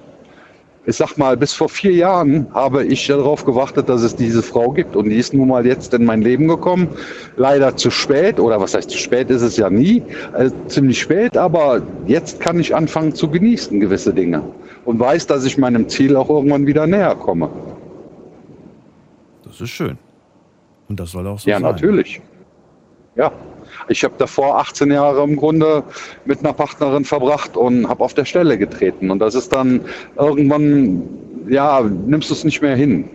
ich 0.87 0.97
sag 0.97 1.17
mal, 1.17 1.37
bis 1.37 1.55
vor 1.55 1.69
vier 1.69 1.93
Jahren 1.93 2.47
habe 2.53 2.85
ich 2.85 3.07
darauf 3.07 3.45
gewartet, 3.45 3.89
dass 3.89 4.03
es 4.03 4.15
diese 4.15 4.43
Frau 4.43 4.71
gibt. 4.71 4.97
Und 4.97 5.09
die 5.09 5.17
ist 5.17 5.33
nun 5.33 5.49
mal 5.49 5.65
jetzt 5.65 5.95
in 5.95 6.05
mein 6.05 6.21
Leben 6.21 6.47
gekommen. 6.47 6.89
Leider 7.37 7.75
zu 7.77 7.91
spät, 7.91 8.39
oder 8.39 8.61
was 8.61 8.75
heißt 8.75 8.91
zu 8.91 8.99
spät 8.99 9.31
ist 9.31 9.43
es 9.43 9.57
ja 9.57 9.71
nie, 9.71 10.03
also 10.33 10.55
ziemlich 10.67 11.01
spät, 11.01 11.37
aber 11.37 11.83
jetzt 12.07 12.41
kann 12.41 12.61
ich 12.61 12.75
anfangen 12.75 13.15
zu 13.15 13.31
genießen 13.31 13.81
gewisse 13.81 14.13
Dinge. 14.13 14.43
Und 14.85 15.01
weiß, 15.01 15.27
dass 15.27 15.47
ich 15.47 15.57
meinem 15.57 15.89
Ziel 15.89 16.17
auch 16.17 16.29
irgendwann 16.29 16.67
wieder 16.67 16.87
näher 16.87 17.15
komme. 17.15 17.49
Das 19.45 19.61
ist 19.61 19.71
schön. 19.71 19.97
Und 20.89 21.01
das 21.01 21.13
soll 21.13 21.27
auch 21.27 21.39
so 21.39 21.49
ja, 21.49 21.57
sein. 21.57 21.65
Ja, 21.65 21.73
natürlich. 21.73 22.21
Ja. 23.17 23.33
Ich 23.89 24.05
habe 24.05 24.15
davor 24.19 24.59
18 24.59 24.91
Jahre 24.91 25.23
im 25.25 25.37
Grunde 25.37 25.83
mit 26.25 26.41
einer 26.41 26.53
Partnerin 26.53 27.05
verbracht 27.05 27.57
und 27.57 27.89
habe 27.89 28.05
auf 28.05 28.15
der 28.15 28.25
Stelle 28.25 28.59
getreten. 28.59 29.11
Und 29.11 29.19
das 29.19 29.35
ist 29.35 29.53
dann 29.53 29.83
irgendwann, 30.17 31.03
ja, 31.49 31.81
nimmst 31.83 32.31
du 32.31 32.35
es 32.35 32.45
nicht 32.45 32.63
mehr 32.63 32.77
hin. 32.77 33.09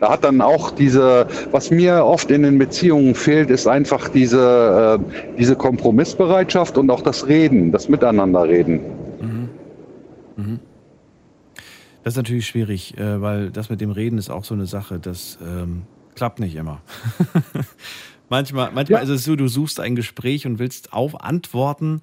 Da 0.00 0.10
hat 0.10 0.24
dann 0.24 0.40
auch 0.40 0.72
diese, 0.72 1.28
was 1.52 1.70
mir 1.70 2.04
oft 2.04 2.30
in 2.32 2.42
den 2.42 2.58
Beziehungen 2.58 3.14
fehlt, 3.14 3.50
ist 3.50 3.68
einfach 3.68 4.08
diese, 4.08 4.98
äh, 5.00 5.36
diese 5.38 5.54
Kompromissbereitschaft 5.54 6.76
und 6.76 6.90
auch 6.90 7.02
das 7.02 7.28
Reden, 7.28 7.70
das 7.70 7.88
Miteinanderreden. 7.88 8.80
Mhm. 9.20 9.48
Mhm. 10.36 10.60
Das 12.02 12.14
ist 12.14 12.16
natürlich 12.16 12.48
schwierig, 12.48 12.98
äh, 12.98 13.22
weil 13.22 13.50
das 13.50 13.70
mit 13.70 13.80
dem 13.80 13.92
Reden 13.92 14.18
ist 14.18 14.28
auch 14.28 14.42
so 14.42 14.54
eine 14.54 14.66
Sache, 14.66 14.98
das 14.98 15.38
ähm, 15.40 15.82
klappt 16.16 16.40
nicht 16.40 16.56
immer. 16.56 16.80
Manchmal, 18.32 18.70
manchmal 18.72 19.00
ja. 19.00 19.04
ist 19.04 19.10
es 19.10 19.24
so, 19.24 19.36
du 19.36 19.46
suchst 19.46 19.78
ein 19.78 19.94
Gespräch 19.94 20.46
und 20.46 20.58
willst 20.58 20.94
auf 20.94 21.20
Antworten 21.20 22.00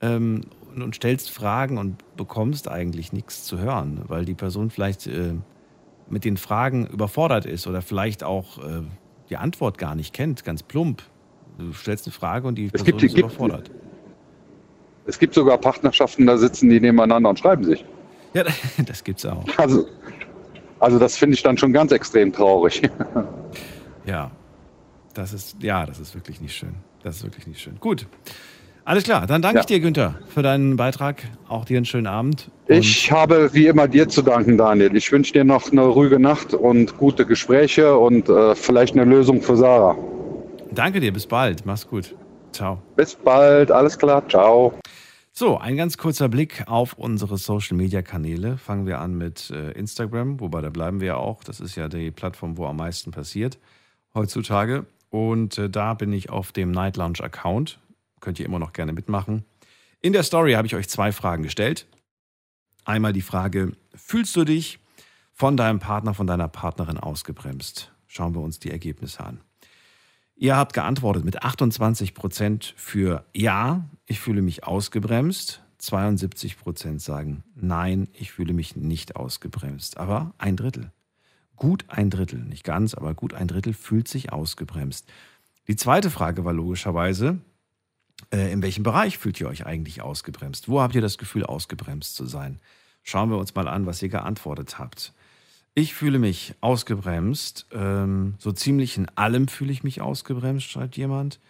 ähm, 0.00 0.42
und, 0.72 0.82
und, 0.82 0.94
stellst 0.94 1.32
Fragen 1.32 1.78
und 1.78 1.96
bekommst 2.16 2.68
eigentlich 2.68 3.12
nichts 3.12 3.42
zu 3.42 3.58
hören, 3.58 4.02
weil 4.06 4.24
die 4.24 4.34
Person 4.34 4.70
vielleicht 4.70 5.08
äh, 5.08 5.32
mit 6.08 6.24
den 6.24 6.36
Fragen 6.36 6.86
überfordert 6.86 7.44
ist 7.44 7.66
oder 7.66 7.82
vielleicht 7.82 8.22
auch 8.22 8.58
äh, 8.58 8.82
die 9.30 9.36
Antwort 9.36 9.76
gar 9.76 9.96
nicht 9.96 10.14
kennt, 10.14 10.44
ganz 10.44 10.62
plump. 10.62 11.02
Du 11.58 11.72
stellst 11.72 12.06
eine 12.06 12.12
Frage 12.12 12.46
und 12.46 12.54
die 12.54 12.68
Person 12.68 12.86
gibt, 12.86 13.02
ist 13.02 13.18
überfordert. 13.18 13.68
Es 15.06 15.18
gibt 15.18 15.34
sogar 15.34 15.58
Partnerschaften, 15.58 16.24
da 16.24 16.38
sitzen 16.38 16.70
die 16.70 16.78
nebeneinander 16.78 17.30
und 17.30 17.40
schreiben 17.40 17.64
sich. 17.64 17.84
Ja, 18.32 18.44
das 18.86 19.02
gibt's 19.02 19.26
auch. 19.26 19.44
Also, 19.56 19.88
also 20.78 21.00
das 21.00 21.16
finde 21.16 21.34
ich 21.34 21.42
dann 21.42 21.58
schon 21.58 21.72
ganz 21.72 21.90
extrem 21.90 22.32
traurig. 22.32 22.80
Ja, 24.06 24.30
das 25.14 25.32
ist, 25.32 25.56
ja, 25.62 25.86
das 25.86 25.98
ist 25.98 26.14
wirklich 26.14 26.40
nicht 26.40 26.54
schön. 26.54 26.74
Das 27.02 27.16
ist 27.16 27.24
wirklich 27.24 27.46
nicht 27.46 27.60
schön. 27.60 27.76
Gut. 27.80 28.06
Alles 28.86 29.04
klar, 29.04 29.26
dann 29.26 29.40
danke 29.40 29.56
ja. 29.56 29.60
ich 29.60 29.66
dir, 29.66 29.80
Günther, 29.80 30.18
für 30.28 30.42
deinen 30.42 30.76
Beitrag. 30.76 31.22
Auch 31.48 31.64
dir 31.64 31.78
einen 31.78 31.86
schönen 31.86 32.06
Abend. 32.06 32.50
Ich 32.66 33.10
habe 33.10 33.54
wie 33.54 33.66
immer 33.66 33.88
dir 33.88 34.08
zu 34.08 34.20
danken, 34.20 34.58
Daniel. 34.58 34.94
Ich 34.94 35.10
wünsche 35.10 35.32
dir 35.32 35.44
noch 35.44 35.72
eine 35.72 35.82
ruhige 35.82 36.18
Nacht 36.18 36.52
und 36.52 36.98
gute 36.98 37.24
Gespräche 37.24 37.96
und 37.96 38.28
äh, 38.28 38.54
vielleicht 38.54 38.94
eine 38.94 39.04
Lösung 39.04 39.40
für 39.40 39.56
Sarah. 39.56 39.96
Danke 40.70 41.00
dir, 41.00 41.12
bis 41.12 41.26
bald. 41.26 41.64
Mach's 41.64 41.88
gut. 41.88 42.14
Ciao. 42.52 42.82
Bis 42.94 43.14
bald, 43.14 43.70
alles 43.70 43.98
klar, 43.98 44.28
ciao. 44.28 44.74
So, 45.32 45.58
ein 45.58 45.76
ganz 45.76 45.96
kurzer 45.96 46.28
Blick 46.28 46.64
auf 46.66 46.92
unsere 46.92 47.38
Social 47.38 47.76
Media 47.76 48.02
Kanäle. 48.02 48.58
Fangen 48.58 48.86
wir 48.86 49.00
an 49.00 49.16
mit 49.16 49.50
äh, 49.50 49.72
Instagram, 49.72 50.40
wobei 50.40 50.60
da 50.60 50.68
bleiben 50.68 51.00
wir 51.00 51.06
ja 51.08 51.16
auch. 51.16 51.42
Das 51.42 51.58
ist 51.58 51.74
ja 51.74 51.88
die 51.88 52.10
Plattform, 52.10 52.58
wo 52.58 52.66
am 52.66 52.76
meisten 52.76 53.12
passiert 53.12 53.58
heutzutage. 54.14 54.86
Und 55.14 55.58
äh, 55.58 55.70
da 55.70 55.94
bin 55.94 56.12
ich 56.12 56.30
auf 56.30 56.50
dem 56.50 56.72
Night 56.72 56.96
Lounge 56.96 57.20
Account. 57.20 57.78
Könnt 58.18 58.40
ihr 58.40 58.46
immer 58.46 58.58
noch 58.58 58.72
gerne 58.72 58.92
mitmachen. 58.92 59.44
In 60.00 60.12
der 60.12 60.24
Story 60.24 60.54
habe 60.54 60.66
ich 60.66 60.74
euch 60.74 60.88
zwei 60.88 61.12
Fragen 61.12 61.44
gestellt. 61.44 61.86
Einmal 62.84 63.12
die 63.12 63.22
Frage, 63.22 63.76
fühlst 63.94 64.34
du 64.34 64.42
dich 64.42 64.80
von 65.32 65.56
deinem 65.56 65.78
Partner, 65.78 66.14
von 66.14 66.26
deiner 66.26 66.48
Partnerin 66.48 66.98
ausgebremst? 66.98 67.92
Schauen 68.08 68.34
wir 68.34 68.40
uns 68.40 68.58
die 68.58 68.72
Ergebnisse 68.72 69.24
an. 69.24 69.40
Ihr 70.34 70.56
habt 70.56 70.72
geantwortet 70.72 71.24
mit 71.24 71.44
28 71.44 72.12
Prozent 72.12 72.74
für 72.76 73.24
Ja, 73.32 73.88
ich 74.06 74.18
fühle 74.18 74.42
mich 74.42 74.64
ausgebremst. 74.64 75.62
72 75.78 76.58
Prozent 76.58 77.00
sagen, 77.00 77.44
nein, 77.54 78.08
ich 78.14 78.32
fühle 78.32 78.52
mich 78.52 78.74
nicht 78.74 79.14
ausgebremst. 79.14 79.96
Aber 79.96 80.34
ein 80.38 80.56
Drittel, 80.56 80.90
gut 81.56 81.84
ein 81.88 82.10
Drittel, 82.10 82.40
nicht 82.40 82.64
ganz, 82.64 82.94
aber 82.94 83.14
gut 83.14 83.34
ein 83.34 83.48
Drittel 83.48 83.74
fühlt 83.74 84.08
sich 84.08 84.32
ausgebremst. 84.32 85.06
Die 85.68 85.76
zweite 85.76 86.10
Frage 86.10 86.44
war 86.44 86.52
logischerweise, 86.52 87.38
äh, 88.32 88.52
in 88.52 88.62
welchem 88.62 88.82
Bereich 88.82 89.18
fühlt 89.18 89.40
ihr 89.40 89.48
euch 89.48 89.66
eigentlich 89.66 90.02
ausgebremst? 90.02 90.68
Wo 90.68 90.80
habt 90.80 90.94
ihr 90.94 91.00
das 91.00 91.18
Gefühl, 91.18 91.44
ausgebremst 91.44 92.14
zu 92.16 92.26
sein? 92.26 92.60
Schauen 93.02 93.30
wir 93.30 93.38
uns 93.38 93.54
mal 93.54 93.68
an, 93.68 93.86
was 93.86 94.02
ihr 94.02 94.08
geantwortet 94.08 94.78
habt. 94.78 95.12
Ich 95.74 95.94
fühle 95.94 96.18
mich 96.18 96.54
ausgebremst. 96.60 97.66
Ähm, 97.72 98.34
so 98.38 98.52
ziemlich 98.52 98.96
in 98.96 99.08
allem 99.16 99.48
fühle 99.48 99.72
ich 99.72 99.82
mich 99.82 100.00
ausgebremst, 100.00 100.70
schreibt 100.70 100.96
jemand. 100.96 101.40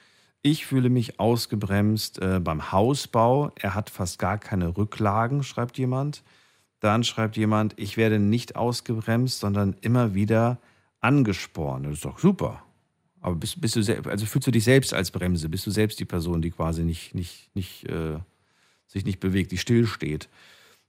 Ich 0.43 0.67
fühle 0.67 0.91
mich 0.91 1.21
ausgebremst 1.21 2.19
äh, 2.21 2.41
beim 2.41 2.73
Hausbau. 2.73 3.53
Er 3.57 3.75
hat 3.75 3.91
fast 3.91 4.19
gar 4.19 4.39
keine 4.39 4.77
Rücklagen, 4.77 5.43
schreibt 5.43 5.79
jemand. 5.79 6.23
Dann 6.85 7.03
schreibt 7.03 7.39
jemand, 7.39 7.73
ich 7.79 7.97
werde 7.97 8.19
nicht 8.19 8.57
ausgebremst, 8.57 9.41
sondern 9.41 9.75
immer 9.81 10.13
wieder 10.15 10.59
angespornt. 11.01 11.87
Das 11.87 11.95
ist 11.95 12.05
doch 12.05 12.19
super. 12.19 12.63
Aber 13.23 13.37
bist, 13.37 13.59
bist 13.59 13.75
du 13.75 13.83
selbst, 13.83 14.07
also 14.07 14.27
fühlst 14.27 14.49
du 14.49 14.51
dich 14.51 14.65
selbst 14.65 14.93
als 14.93 15.11
Bremse? 15.11 15.49
Bist 15.49 15.67
du 15.67 15.71
selbst 15.71 15.99
die 15.99 16.05
Person, 16.05 16.43
die 16.43 16.51
quasi 16.51 16.85
nicht, 16.85 17.15
nicht, 17.15 17.49
nicht, 17.55 17.89
äh, 17.89 18.19
sich 18.87 19.07
nicht 19.07 19.19
bewegt, 19.19 19.51
die 19.53 19.57
stillsteht? 19.57 20.29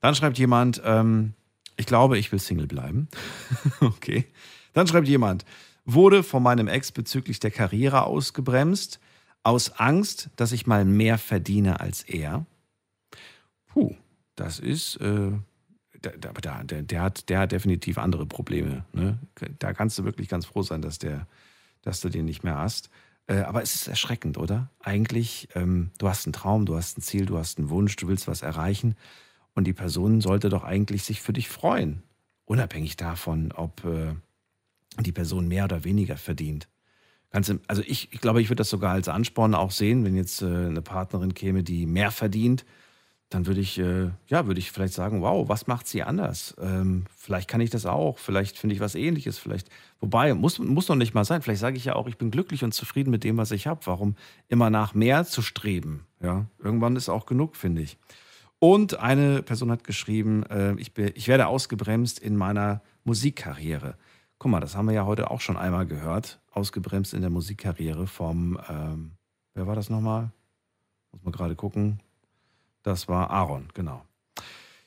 Dann 0.02 0.16
schreibt 0.16 0.38
jemand, 0.38 0.82
ähm, 0.84 1.34
ich 1.78 1.86
glaube, 1.86 2.18
ich 2.18 2.30
will 2.30 2.40
Single 2.40 2.68
bleiben. 2.68 3.08
okay. 3.80 4.26
Dann 4.74 4.88
schreibt 4.88 5.08
jemand, 5.08 5.46
wurde 5.86 6.24
von 6.24 6.44
meinem 6.44 6.68
Ex 6.68 6.92
bezüglich 6.92 7.40
der 7.40 7.52
Karriere 7.52 8.04
ausgebremst, 8.04 9.00
aus 9.44 9.80
Angst, 9.80 10.30
dass 10.36 10.52
ich 10.52 10.68
mal 10.68 10.84
mehr 10.84 11.18
verdiene 11.18 11.80
als 11.80 12.04
er. 12.04 12.46
Puh, 13.68 13.96
das 14.36 14.60
ist, 14.60 14.98
äh, 14.98 15.32
der, 16.06 16.18
der, 16.18 16.64
der, 16.64 16.82
der, 16.84 17.02
hat, 17.02 17.30
der 17.30 17.40
hat 17.40 17.52
definitiv 17.52 17.98
andere 17.98 18.26
Probleme. 18.26 18.86
Ne? 18.94 19.20
Da 19.60 19.74
kannst 19.74 19.98
du 19.98 20.04
wirklich 20.06 20.30
ganz 20.30 20.46
froh 20.46 20.62
sein, 20.62 20.82
dass, 20.82 21.00
der, 21.00 21.28
dass 21.82 22.02
du 22.02 22.10
den 22.10 22.26
nicht 22.26 22.44
mehr 22.44 22.58
hast. 22.58 22.90
Äh, 23.28 23.40
aber 23.40 23.62
es 23.64 23.76
ist 23.76 23.88
erschreckend, 23.88 24.38
oder? 24.38 24.70
Eigentlich, 24.80 25.50
ähm, 25.56 25.92
du 25.98 26.08
hast 26.08 26.26
einen 26.26 26.34
Traum, 26.34 26.66
du 26.66 26.76
hast 26.76 26.98
ein 26.98 27.02
Ziel, 27.02 27.26
du 27.26 27.38
hast 27.38 27.58
einen 27.58 27.70
Wunsch, 27.70 27.96
du 27.96 28.08
willst 28.08 28.28
was 28.28 28.42
erreichen. 28.42 28.96
Und 29.54 29.66
die 29.66 29.74
Person 29.74 30.22
sollte 30.22 30.50
doch 30.50 30.64
eigentlich 30.64 31.04
sich 31.04 31.22
für 31.22 31.34
dich 31.34 31.50
freuen. 31.50 32.04
Unabhängig 32.46 32.98
davon, 32.98 33.52
ob 33.52 33.84
äh, 33.86 34.14
die 35.00 35.12
Person 35.12 35.48
mehr 35.48 35.64
oder 35.64 35.84
weniger 35.84 36.18
verdient. 36.18 36.68
Ganz 37.32 37.50
im, 37.50 37.62
also 37.68 37.82
ich, 37.86 38.14
ich 38.14 38.22
glaube, 38.22 38.42
ich 38.42 38.50
würde 38.50 38.62
das 38.62 38.70
sogar 38.70 38.94
als 38.94 39.08
Ansporn 39.08 39.56
auch 39.56 39.72
sehen, 39.72 40.06
wenn 40.06 40.16
jetzt 40.16 40.42
äh, 40.42 40.46
eine 40.46 40.82
Partnerin 40.82 41.34
käme, 41.34 41.64
die 41.64 41.86
mehr 41.86 42.12
verdient, 42.12 42.66
dann 43.30 43.48
würde 43.48 43.60
ich, 43.60 43.80
äh, 43.80 44.12
ja, 44.28 44.46
würde 44.46 44.60
ich 44.60 44.72
vielleicht 44.72 44.94
sagen, 44.94 45.22
wow, 45.22 45.50
was 45.50 45.68
macht 45.68 45.88
sie 45.88 46.04
anders? 46.04 46.56
Ähm, 46.60 47.06
vielleicht 47.16 47.50
kann 47.50 47.60
ich 47.60 47.72
das 47.72 47.86
auch, 47.86 48.20
vielleicht 48.20 48.58
finde 48.58 48.76
ich 48.76 48.82
was 48.82 48.96
ähnliches, 48.96 49.38
vielleicht, 49.40 49.70
wobei, 50.00 50.34
muss, 50.34 50.60
muss 50.60 50.88
noch 50.88 50.96
nicht 50.96 51.14
mal 51.14 51.26
sein, 51.26 51.42
vielleicht 51.42 51.62
sage 51.62 51.78
ich 51.78 51.86
ja 51.86 51.96
auch, 51.96 52.08
ich 52.08 52.18
bin 52.18 52.30
glücklich 52.30 52.64
und 52.64 52.74
zufrieden 52.74 53.10
mit 53.10 53.24
dem, 53.24 53.38
was 53.38 53.52
ich 53.52 53.68
habe. 53.68 53.82
Warum 53.86 54.16
immer 54.48 54.70
nach 54.70 54.94
mehr 54.94 55.26
zu 55.26 55.42
streben? 55.42 56.06
Ja, 56.22 56.46
irgendwann 56.60 56.96
ist 56.96 57.10
auch 57.10 57.26
genug, 57.26 57.56
finde 57.56 57.82
ich. 57.82 57.98
Und 58.60 59.00
eine 59.00 59.44
Person 59.44 59.72
hat 59.72 59.84
geschrieben, 59.84 60.44
äh, 60.44 60.76
ich, 60.76 60.94
bin, 60.94 61.12
ich 61.16 61.28
werde 61.28 61.48
ausgebremst 61.48 62.20
in 62.20 62.36
meiner 62.36 62.82
Musikkarriere. 63.04 63.98
Guck 64.38 64.52
mal, 64.52 64.60
das 64.60 64.76
haben 64.76 64.88
wir 64.88 64.94
ja 64.94 65.06
heute 65.06 65.32
auch 65.32 65.42
schon 65.42 65.58
einmal 65.58 65.86
gehört. 65.86 66.40
Ausgebremst 66.52 67.14
in 67.14 67.22
der 67.22 67.30
Musikkarriere 67.30 68.08
vom, 68.08 68.60
ähm, 68.70 69.12
wer 69.54 69.68
war 69.68 69.76
das 69.76 69.90
nochmal? 69.90 70.32
Muss 71.12 71.24
man 71.24 71.32
gerade 71.32 71.56
gucken. 71.56 72.00
Das 72.86 73.08
war 73.08 73.32
Aaron, 73.32 73.66
genau. 73.74 74.06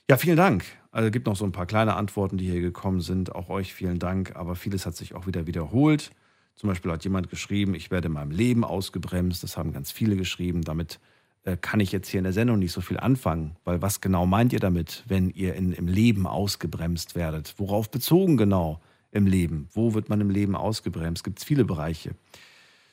Ja, 0.08 0.16
vielen 0.16 0.36
Dank. 0.36 0.64
Also 0.92 1.10
gibt 1.10 1.26
noch 1.26 1.34
so 1.34 1.44
ein 1.44 1.50
paar 1.50 1.66
kleine 1.66 1.96
Antworten, 1.96 2.38
die 2.38 2.48
hier 2.48 2.60
gekommen 2.60 3.00
sind. 3.00 3.34
Auch 3.34 3.50
euch 3.50 3.74
vielen 3.74 3.98
Dank. 3.98 4.36
Aber 4.36 4.54
vieles 4.54 4.86
hat 4.86 4.94
sich 4.94 5.16
auch 5.16 5.26
wieder 5.26 5.48
wiederholt. 5.48 6.12
Zum 6.54 6.68
Beispiel 6.68 6.92
hat 6.92 7.02
jemand 7.02 7.28
geschrieben, 7.28 7.74
ich 7.74 7.90
werde 7.90 8.06
in 8.06 8.12
meinem 8.12 8.30
Leben 8.30 8.62
ausgebremst. 8.62 9.42
Das 9.42 9.56
haben 9.56 9.72
ganz 9.72 9.90
viele 9.90 10.14
geschrieben. 10.14 10.62
Damit 10.62 11.00
äh, 11.42 11.56
kann 11.56 11.80
ich 11.80 11.90
jetzt 11.90 12.08
hier 12.08 12.18
in 12.18 12.24
der 12.24 12.32
Sendung 12.32 12.60
nicht 12.60 12.70
so 12.70 12.80
viel 12.80 13.00
anfangen. 13.00 13.56
Weil 13.64 13.82
was 13.82 14.00
genau 14.00 14.26
meint 14.26 14.52
ihr 14.52 14.60
damit, 14.60 15.02
wenn 15.08 15.30
ihr 15.30 15.56
in, 15.56 15.72
im 15.72 15.88
Leben 15.88 16.28
ausgebremst 16.28 17.16
werdet? 17.16 17.56
Worauf 17.58 17.90
bezogen 17.90 18.36
genau 18.36 18.80
im 19.10 19.26
Leben? 19.26 19.68
Wo 19.72 19.94
wird 19.94 20.08
man 20.08 20.20
im 20.20 20.30
Leben 20.30 20.54
ausgebremst? 20.54 21.24
Gibt 21.24 21.40
es 21.40 21.44
viele 21.44 21.64
Bereiche. 21.64 22.12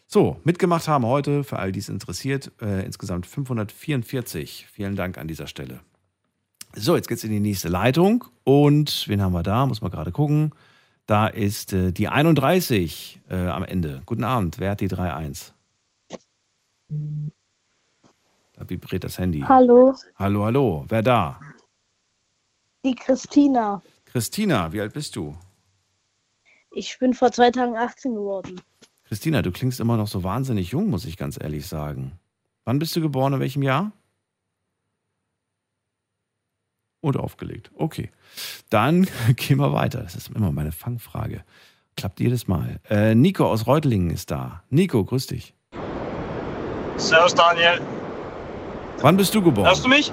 So, 0.07 0.39
mitgemacht 0.43 0.87
haben 0.87 1.05
heute, 1.05 1.43
für 1.43 1.57
all 1.57 1.71
dies 1.71 1.89
interessiert, 1.89 2.51
äh, 2.61 2.85
insgesamt 2.85 3.25
544. 3.25 4.67
Vielen 4.71 4.95
Dank 4.95 5.17
an 5.17 5.27
dieser 5.27 5.47
Stelle. 5.47 5.81
So, 6.73 6.95
jetzt 6.95 7.07
geht 7.07 7.17
es 7.17 7.23
in 7.23 7.31
die 7.31 7.39
nächste 7.39 7.69
Leitung. 7.69 8.25
Und 8.43 9.07
wen 9.07 9.21
haben 9.21 9.33
wir 9.33 9.43
da? 9.43 9.65
Muss 9.65 9.81
man 9.81 9.91
gerade 9.91 10.11
gucken. 10.11 10.51
Da 11.07 11.27
ist 11.27 11.73
äh, 11.73 11.91
die 11.91 12.07
31 12.07 13.21
äh, 13.29 13.35
am 13.35 13.63
Ende. 13.63 14.01
Guten 14.05 14.23
Abend, 14.23 14.59
wer 14.59 14.71
hat 14.71 14.81
die 14.81 14.91
31? 14.91 15.53
Da 18.53 18.69
vibriert 18.69 19.03
das 19.03 19.17
Handy. 19.17 19.41
Hallo. 19.41 19.95
Hallo, 20.15 20.45
hallo. 20.45 20.85
Wer 20.87 21.01
da? 21.01 21.39
Die 22.83 22.95
Christina. 22.95 23.81
Christina, 24.05 24.71
wie 24.71 24.81
alt 24.81 24.93
bist 24.93 25.15
du? 25.15 25.35
Ich 26.71 26.97
bin 26.99 27.13
vor 27.13 27.31
zwei 27.31 27.51
Tagen 27.51 27.75
18 27.75 28.13
geworden. 28.13 28.61
Christina, 29.07 29.41
du 29.41 29.51
klingst 29.51 29.79
immer 29.79 29.97
noch 29.97 30.07
so 30.07 30.23
wahnsinnig 30.23 30.71
jung, 30.71 30.89
muss 30.89 31.05
ich 31.05 31.17
ganz 31.17 31.39
ehrlich 31.41 31.67
sagen. 31.67 32.19
Wann 32.65 32.79
bist 32.79 32.95
du 32.95 33.01
geboren, 33.01 33.33
in 33.33 33.39
welchem 33.39 33.61
Jahr? 33.61 33.91
Und 37.01 37.17
aufgelegt. 37.17 37.71
Okay. 37.75 38.09
Dann 38.71 39.07
gehen 39.35 39.57
wir 39.59 39.73
weiter. 39.73 40.01
Das 40.01 40.15
ist 40.15 40.29
immer 40.29 40.51
meine 40.51 40.71
Fangfrage. 40.71 41.43
Klappt 41.95 42.19
jedes 42.19 42.47
Mal. 42.47 42.79
Äh, 42.89 43.13
Nico 43.13 43.45
aus 43.45 43.67
Reutlingen 43.67 44.09
ist 44.09 44.31
da. 44.31 44.63
Nico, 44.69 45.05
grüß 45.05 45.27
dich. 45.27 45.53
Servus, 46.97 47.35
Daniel. 47.35 47.79
Wann 49.01 49.17
bist 49.17 49.35
du 49.35 49.41
geboren? 49.41 49.67
Hörst 49.67 49.85
du 49.85 49.89
mich? 49.89 50.11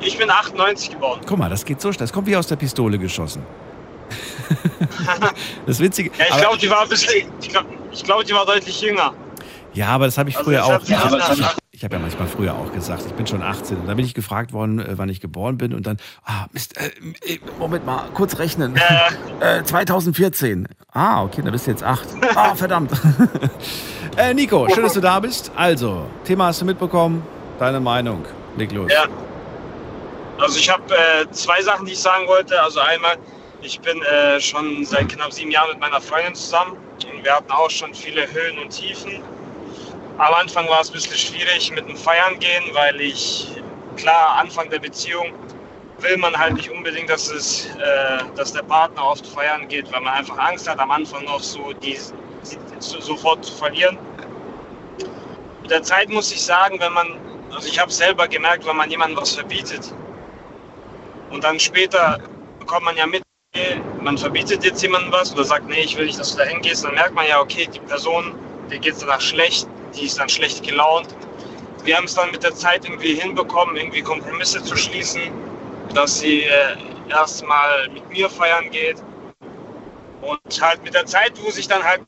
Ich 0.00 0.18
bin 0.18 0.28
98 0.28 0.90
geboren. 0.90 1.20
Guck 1.26 1.38
mal, 1.38 1.50
das 1.50 1.64
geht 1.64 1.80
so 1.80 1.92
schnell. 1.92 2.04
Das 2.06 2.12
kommt 2.12 2.26
wie 2.26 2.36
aus 2.36 2.46
der 2.46 2.56
Pistole 2.56 2.98
geschossen. 2.98 3.42
das 5.66 5.80
Witzige. 5.80 6.10
Ja, 6.18 6.24
ich 6.30 6.36
glaube, 6.38 6.58
die 6.58 6.70
war 6.70 6.82
ein 6.82 6.88
bisschen. 6.88 7.30
Ich 7.40 7.48
glaube, 7.48 7.66
glaub, 8.04 8.24
die 8.24 8.32
war 8.34 8.46
deutlich 8.46 8.80
jünger. 8.80 9.12
Ja, 9.74 9.88
aber 9.88 10.06
das 10.06 10.18
habe 10.18 10.30
ich 10.30 10.36
Also 10.36 10.50
früher 10.50 10.58
ich 10.60 10.64
auch. 10.64 10.72
hab- 10.72 10.88
ja, 10.88 11.52
ich 11.70 11.84
habe 11.84 11.94
ja 11.94 12.00
manchmal 12.00 12.26
früher 12.26 12.54
auch 12.54 12.72
gesagt, 12.72 13.04
ich 13.06 13.12
bin 13.12 13.26
schon 13.26 13.42
18. 13.42 13.76
Und 13.78 13.86
dann 13.86 13.96
bin 13.96 14.04
ich 14.04 14.14
gefragt 14.14 14.52
worden, 14.52 14.80
äh, 14.80 14.98
wann 14.98 15.08
ich 15.08 15.20
geboren 15.20 15.58
bin. 15.58 15.72
Und 15.74 15.86
dann, 15.86 15.98
ah, 16.24 16.46
Mist, 16.52 16.76
äh, 16.76 16.86
äh, 17.34 17.38
Moment 17.58 17.86
mal, 17.86 18.08
kurz 18.14 18.38
rechnen. 18.38 18.74
Äh, 19.40 19.62
2014. 19.62 20.66
Ah, 20.92 21.22
okay, 21.22 21.42
dann 21.42 21.52
bist 21.52 21.66
du 21.68 21.70
jetzt 21.70 21.84
8. 21.84 22.02
Ah, 22.34 22.54
verdammt. 22.56 22.90
äh, 24.16 24.34
Nico, 24.34 24.68
schön, 24.68 24.82
dass 24.82 24.94
du 24.94 25.00
da 25.00 25.20
bist. 25.20 25.52
Also, 25.54 26.06
Thema 26.24 26.46
hast 26.46 26.60
du 26.60 26.64
mitbekommen. 26.64 27.22
Deine 27.60 27.78
Meinung. 27.78 28.24
Leg 28.56 28.72
los. 28.72 28.90
Ja. 28.92 29.04
Also 30.40 30.58
ich 30.58 30.68
habe 30.70 30.82
äh, 30.92 31.30
zwei 31.30 31.62
Sachen, 31.62 31.86
die 31.86 31.92
ich 31.92 32.00
sagen 32.00 32.26
wollte. 32.26 32.60
Also 32.60 32.80
einmal, 32.80 33.16
ich 33.62 33.80
bin 33.80 34.00
äh, 34.02 34.40
schon 34.40 34.84
seit 34.84 35.08
knapp 35.08 35.32
sieben 35.32 35.50
Jahren 35.50 35.70
mit 35.70 35.80
meiner 35.80 36.00
Freundin 36.00 36.34
zusammen 36.34 36.76
und 37.12 37.24
wir 37.24 37.34
hatten 37.34 37.50
auch 37.50 37.70
schon 37.70 37.92
viele 37.94 38.30
Höhen 38.32 38.58
und 38.58 38.70
Tiefen. 38.70 39.22
Am 40.18 40.34
Anfang 40.34 40.68
war 40.68 40.80
es 40.80 40.90
ein 40.90 40.94
bisschen 40.94 41.16
schwierig 41.16 41.70
mit 41.72 41.88
dem 41.88 41.96
Feiern 41.96 42.38
gehen, 42.38 42.64
weil 42.72 43.00
ich, 43.00 43.48
klar, 43.96 44.36
Anfang 44.36 44.68
der 44.70 44.80
Beziehung 44.80 45.32
will 46.00 46.16
man 46.16 46.36
halt 46.36 46.54
nicht 46.54 46.70
unbedingt, 46.70 47.10
dass, 47.10 47.30
es, 47.30 47.66
äh, 47.76 48.18
dass 48.36 48.52
der 48.52 48.62
Partner 48.62 49.04
oft 49.04 49.26
feiern 49.26 49.66
geht, 49.68 49.92
weil 49.92 50.00
man 50.00 50.14
einfach 50.14 50.38
Angst 50.38 50.68
hat, 50.68 50.78
am 50.78 50.90
Anfang 50.90 51.24
noch 51.24 51.40
so 51.40 51.72
die, 51.72 51.98
so, 52.78 53.00
sofort 53.00 53.44
zu 53.44 53.54
verlieren. 53.54 53.98
Mit 55.62 55.70
der 55.70 55.82
Zeit 55.82 56.08
muss 56.08 56.30
ich 56.32 56.42
sagen, 56.42 56.78
wenn 56.80 56.92
man, 56.92 57.18
also 57.52 57.68
ich 57.68 57.78
habe 57.78 57.90
selber 57.90 58.28
gemerkt, 58.28 58.66
wenn 58.66 58.76
man 58.76 58.90
jemandem 58.90 59.18
was 59.20 59.34
verbietet 59.34 59.92
und 61.30 61.42
dann 61.42 61.58
später 61.58 62.18
bekommt 62.60 62.84
man 62.84 62.96
ja 62.96 63.06
mit, 63.06 63.22
man 64.08 64.16
verbietet 64.16 64.64
jetzt 64.64 64.82
jemandem 64.82 65.12
was 65.12 65.32
oder 65.34 65.44
sagt, 65.44 65.68
nee, 65.68 65.80
ich 65.80 65.96
will 65.96 66.06
nicht, 66.06 66.18
dass 66.18 66.32
du 66.32 66.38
da 66.38 66.44
hingehst, 66.44 66.82
dann 66.82 66.94
merkt 66.94 67.14
man 67.14 67.26
ja, 67.26 67.40
okay, 67.40 67.68
die 67.72 67.80
Person, 67.80 68.34
der 68.70 68.78
geht 68.78 68.94
es 68.94 69.00
danach 69.00 69.20
schlecht, 69.20 69.68
die 69.94 70.06
ist 70.06 70.18
dann 70.18 70.28
schlecht 70.30 70.62
gelaunt. 70.62 71.08
Wir 71.84 71.96
haben 71.96 72.04
es 72.04 72.14
dann 72.14 72.30
mit 72.30 72.42
der 72.42 72.54
Zeit 72.54 72.84
irgendwie 72.84 73.14
hinbekommen, 73.14 73.76
irgendwie 73.76 74.02
Kompromisse 74.02 74.62
zu 74.62 74.76
schließen, 74.76 75.20
dass 75.94 76.20
sie 76.20 76.44
äh, 76.44 76.76
erstmal 77.10 77.88
mit 77.90 78.08
mir 78.08 78.30
feiern 78.30 78.70
geht. 78.70 79.02
Und 80.22 80.62
halt 80.62 80.82
mit 80.82 80.94
der 80.94 81.06
Zeit, 81.06 81.32
wo 81.42 81.50
sich 81.50 81.68
dann 81.68 81.82
halt 81.82 82.02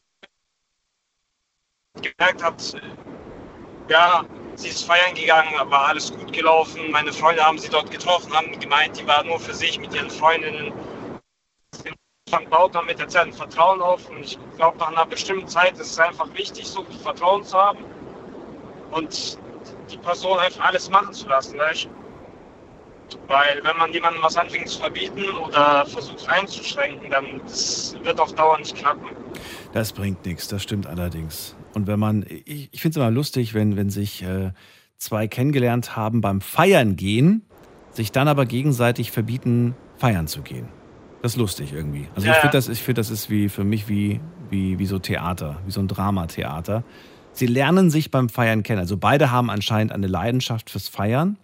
gemerkt 2.00 2.42
hat, 2.42 2.76
ja, 3.88 4.24
sie 4.54 4.68
ist 4.68 4.84
feiern 4.84 5.14
gegangen, 5.14 5.52
war 5.70 5.88
alles 5.88 6.12
gut 6.12 6.32
gelaufen. 6.32 6.90
Meine 6.90 7.12
Freunde 7.12 7.44
haben 7.44 7.58
sie 7.58 7.68
dort 7.68 7.90
getroffen, 7.90 8.32
haben 8.32 8.58
gemeint, 8.58 8.98
die 8.98 9.06
war 9.06 9.22
nur 9.24 9.38
für 9.38 9.54
sich 9.54 9.78
mit 9.78 9.94
ihren 9.94 10.10
Freundinnen. 10.10 10.72
Dann 12.30 12.48
baut 12.48 12.74
man 12.74 12.86
mit 12.86 12.98
der 12.98 13.08
Zeit 13.08 13.26
ein 13.26 13.32
Vertrauen 13.32 13.80
auf 13.80 14.08
und 14.08 14.20
ich 14.20 14.38
glaube, 14.56 14.78
nach 14.78 14.88
einer 14.88 15.06
bestimmten 15.06 15.48
Zeit 15.48 15.72
ist 15.72 15.92
es 15.92 15.98
einfach 15.98 16.32
wichtig, 16.34 16.66
so 16.66 16.84
viel 16.84 16.98
Vertrauen 16.98 17.42
zu 17.44 17.58
haben. 17.58 17.84
Und 18.92 19.38
die 19.90 19.96
Person 19.98 20.38
einfach 20.38 20.66
alles 20.66 20.88
machen 20.90 21.12
zu 21.12 21.28
lassen, 21.28 21.58
weißt 21.58 21.84
du? 21.84 23.18
Weil 23.26 23.60
wenn 23.64 23.76
man 23.76 23.92
jemandem 23.92 24.22
was 24.22 24.36
anfängt 24.36 24.68
zu 24.68 24.80
verbieten 24.80 25.24
oder 25.44 25.84
versucht 25.86 26.28
einzuschränken, 26.28 27.10
dann 27.10 27.40
wird 28.04 28.20
auf 28.20 28.32
Dauer 28.34 28.58
nicht 28.58 28.76
klappen. 28.76 29.08
Das 29.72 29.92
bringt 29.92 30.24
nichts, 30.24 30.46
das 30.46 30.62
stimmt 30.62 30.86
allerdings. 30.86 31.56
Und 31.74 31.88
wenn 31.88 31.98
man, 31.98 32.24
ich, 32.28 32.68
ich 32.72 32.80
finde 32.80 32.98
es 32.98 33.02
immer 33.02 33.10
lustig, 33.10 33.54
wenn, 33.54 33.76
wenn 33.76 33.90
sich 33.90 34.22
äh, 34.22 34.52
zwei 34.98 35.26
kennengelernt 35.26 35.96
haben 35.96 36.20
beim 36.20 36.40
Feiern 36.40 36.94
gehen, 36.94 37.44
sich 37.90 38.12
dann 38.12 38.28
aber 38.28 38.46
gegenseitig 38.46 39.10
verbieten, 39.10 39.74
feiern 39.96 40.28
zu 40.28 40.42
gehen. 40.42 40.68
Das 41.22 41.32
ist 41.32 41.38
lustig 41.38 41.72
irgendwie. 41.72 42.08
Also 42.14 42.26
Ja, 42.26 42.34
ich 42.34 42.38
finde, 42.38 42.56
das, 42.56 42.68
ich 42.68 42.82
find, 42.82 42.98
das 42.98 43.10
ist 43.10 43.28
wie 43.28 43.48
für 43.48 43.64
mich 43.64 43.88
wie, 43.88 44.20
wie, 44.48 44.78
wie 44.78 44.86
so 44.86 44.98
Theater, 44.98 45.58
wie 45.66 45.70
so 45.70 45.80
ein 45.80 45.88
Dramatheater. 45.88 46.82
Sie 47.32 47.46
lernen 47.46 47.90
sich 47.90 48.10
beim 48.10 48.28
Feiern 48.28 48.62
kennen. 48.62 48.80
Also 48.80 48.96
beide 48.96 49.30
haben 49.30 49.50
anscheinend 49.50 49.92
eine 49.92 50.06
Leidenschaft 50.06 50.70
fürs 50.70 50.88
Feiern, 50.88 51.36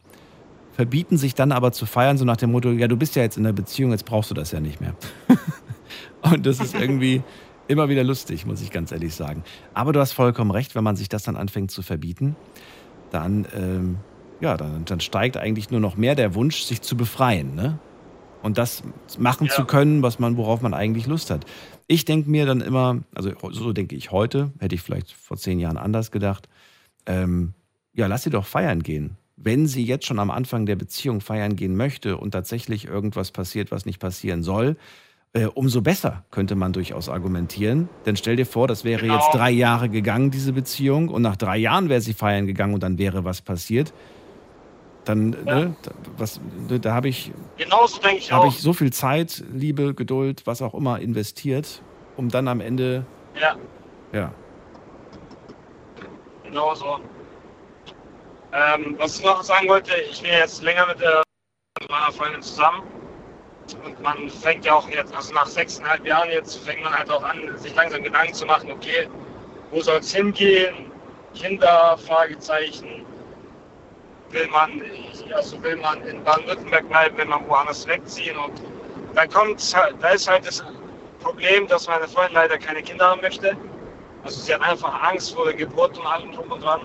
verbieten 0.73 1.16
sich 1.16 1.35
dann 1.35 1.53
aber 1.53 1.73
zu 1.73 1.86
feiern, 1.86 2.19
so 2.19 2.24
nach 2.24 2.36
dem 2.36 2.53
Motto, 2.53 2.70
ja, 2.70 2.89
du 2.89 2.97
bist 2.97 3.16
ja 3.16 3.23
jetzt 3.23 3.36
in 3.36 3.47
einer 3.47 3.53
Beziehung, 3.53 3.93
jetzt 3.93 4.05
brauchst 4.05 4.31
du 4.31 4.35
das 4.35 4.51
ja 4.53 4.61
nicht 4.61 4.81
mehr. 4.81 4.94
Und 6.23 6.44
das 6.47 6.61
ist 6.61 6.74
irgendwie 6.74 7.23
immer 7.69 7.89
wieder 7.89 8.05
lustig, 8.05 8.47
muss 8.47 8.62
ich 8.62 8.70
ganz 8.70 8.93
ehrlich 8.93 9.15
sagen. 9.15 9.44
Aber 9.74 9.93
du 9.93 10.01
hast 10.01 10.12
vollkommen 10.12 10.51
recht, 10.51 10.74
wenn 10.74 10.85
man 10.85 10.97
sich 10.97 11.09
das 11.09 11.23
dann 11.23 11.36
anfängt 11.36 11.70
zu 11.70 11.82
verbieten, 11.82 12.36
dann, 13.11 13.47
ähm, 13.55 13.97
ja, 14.40 14.57
dann, 14.57 14.85
dann 14.85 15.01
steigt 15.01 15.36
eigentlich 15.36 15.70
nur 15.70 15.81
noch 15.81 15.97
mehr 15.97 16.15
der 16.15 16.35
Wunsch, 16.35 16.62
sich 16.62 16.82
zu 16.82 16.97
befreien, 16.97 17.55
ne? 17.55 17.78
Und 18.42 18.58
das 18.58 18.82
machen 19.18 19.48
zu 19.48 19.64
können, 19.64 20.02
was 20.02 20.18
man, 20.18 20.36
worauf 20.36 20.60
man 20.60 20.74
eigentlich 20.74 21.06
Lust 21.06 21.30
hat. 21.30 21.44
Ich 21.88 22.04
denke 22.04 22.30
mir 22.30 22.46
dann 22.46 22.60
immer, 22.60 22.98
also 23.14 23.32
so 23.50 23.72
denke 23.72 23.96
ich 23.96 24.12
heute, 24.12 24.52
hätte 24.58 24.74
ich 24.74 24.82
vielleicht 24.82 25.12
vor 25.12 25.36
zehn 25.36 25.58
Jahren 25.58 25.76
anders 25.76 26.10
gedacht, 26.10 26.48
ähm, 27.06 27.54
ja, 27.92 28.06
lass 28.06 28.24
sie 28.24 28.30
doch 28.30 28.46
feiern 28.46 28.82
gehen. 28.82 29.16
Wenn 29.36 29.66
sie 29.66 29.84
jetzt 29.84 30.06
schon 30.06 30.18
am 30.18 30.30
Anfang 30.30 30.66
der 30.66 30.76
Beziehung 30.76 31.20
feiern 31.20 31.56
gehen 31.56 31.76
möchte 31.76 32.16
und 32.16 32.30
tatsächlich 32.32 32.86
irgendwas 32.86 33.30
passiert, 33.30 33.70
was 33.70 33.84
nicht 33.86 33.98
passieren 34.00 34.42
soll, 34.42 34.76
äh, 35.32 35.46
umso 35.46 35.82
besser 35.82 36.24
könnte 36.30 36.54
man 36.54 36.72
durchaus 36.72 37.08
argumentieren. 37.08 37.88
Denn 38.06 38.16
stell 38.16 38.36
dir 38.36 38.46
vor, 38.46 38.68
das 38.68 38.84
wäre 38.84 39.02
Genau. 39.02 39.16
jetzt 39.16 39.34
drei 39.34 39.50
Jahre 39.50 39.88
gegangen, 39.88 40.30
diese 40.30 40.52
Beziehung, 40.52 41.08
und 41.08 41.22
nach 41.22 41.36
drei 41.36 41.58
Jahren 41.58 41.88
wäre 41.88 42.00
sie 42.00 42.14
feiern 42.14 42.46
gegangen 42.46 42.74
und 42.74 42.82
dann 42.82 42.96
wäre 42.98 43.24
was 43.24 43.42
passiert. 43.42 43.92
Dann, 45.07 45.31
ne, 45.31 45.74
da, 45.83 45.91
was, 46.19 46.41
da 46.69 46.93
habe 46.93 47.09
ich, 47.09 47.33
Genauso 47.57 48.01
denke 48.01 48.19
ich 48.19 48.33
auch. 48.33 48.47
ich 48.49 48.61
so 48.61 48.73
viel 48.73 48.93
Zeit, 48.93 49.43
Liebe, 49.53 49.95
Geduld, 49.95 50.47
was 50.47 50.61
auch 50.61 50.74
immer 50.74 51.01
investiert, 51.01 51.81
um 52.16 52.28
dann 52.28 52.49
am 52.49 52.61
Ende, 52.61 53.07
Ja, 53.41 53.57
ja, 54.12 54.33
genauso. 56.57 57.01
Ähm, 58.53 58.97
was 58.99 59.19
ich 59.19 59.24
noch 59.24 59.43
sagen 59.43 59.69
wollte, 59.69 59.95
ich 60.11 60.23
bin 60.23 60.31
jetzt 60.31 60.62
länger 60.62 60.87
mit, 60.87 61.01
der, 61.01 61.23
mit 61.81 61.91
meiner 61.91 62.11
Freundin 62.12 62.41
zusammen. 62.41 62.83
Und 63.85 64.01
man 64.01 64.31
fängt 64.31 64.65
ja 64.65 64.74
auch 64.74 64.89
jetzt, 64.89 65.15
also 65.15 65.35
nach 65.35 65.47
sechseinhalb 65.47 66.07
Jahren 66.07 66.31
jetzt, 66.31 66.57
fängt 66.65 66.83
man 66.83 66.97
halt 66.97 67.11
auch 67.11 67.23
an, 67.23 67.59
sich 67.59 67.74
langsam 67.74 68.03
Gedanken 68.03 68.33
zu 68.33 68.47
machen, 68.47 68.70
okay, 68.70 69.09
wo 69.70 69.81
soll 69.83 69.99
es 69.99 70.15
hingehen? 70.15 70.91
Kinder, 71.35 71.99
Fragezeichen. 71.99 73.05
Will 74.36 74.48
man, 74.48 74.82
also 75.34 75.62
will 75.62 75.76
man 75.78 76.02
in 76.02 76.22
Baden-Württemberg 76.22 76.86
bleiben, 76.90 77.16
will 77.16 77.24
man 77.24 77.48
woanders 77.48 77.86
wegziehen? 77.86 78.36
Und 78.36 78.60
dann 79.14 79.30
kommt 79.30 79.74
da 80.02 80.08
ist 80.10 80.28
halt 80.28 80.46
das 80.46 80.62
Problem, 81.20 81.66
dass 81.68 81.88
meine 81.88 82.06
Freundin 82.06 82.34
leider 82.34 82.58
keine 82.58 82.82
Kinder 82.82 83.06
haben 83.12 83.22
möchte. 83.22 83.56
Also 84.24 84.42
sie 84.42 84.52
hat 84.52 84.60
einfach 84.60 84.92
Angst 85.04 85.34
vor 85.34 85.46
der 85.46 85.54
Geburt 85.54 85.96
und 85.98 86.06
allem 86.06 86.32
drum 86.32 86.52
und 86.52 86.62
dran. 86.62 86.82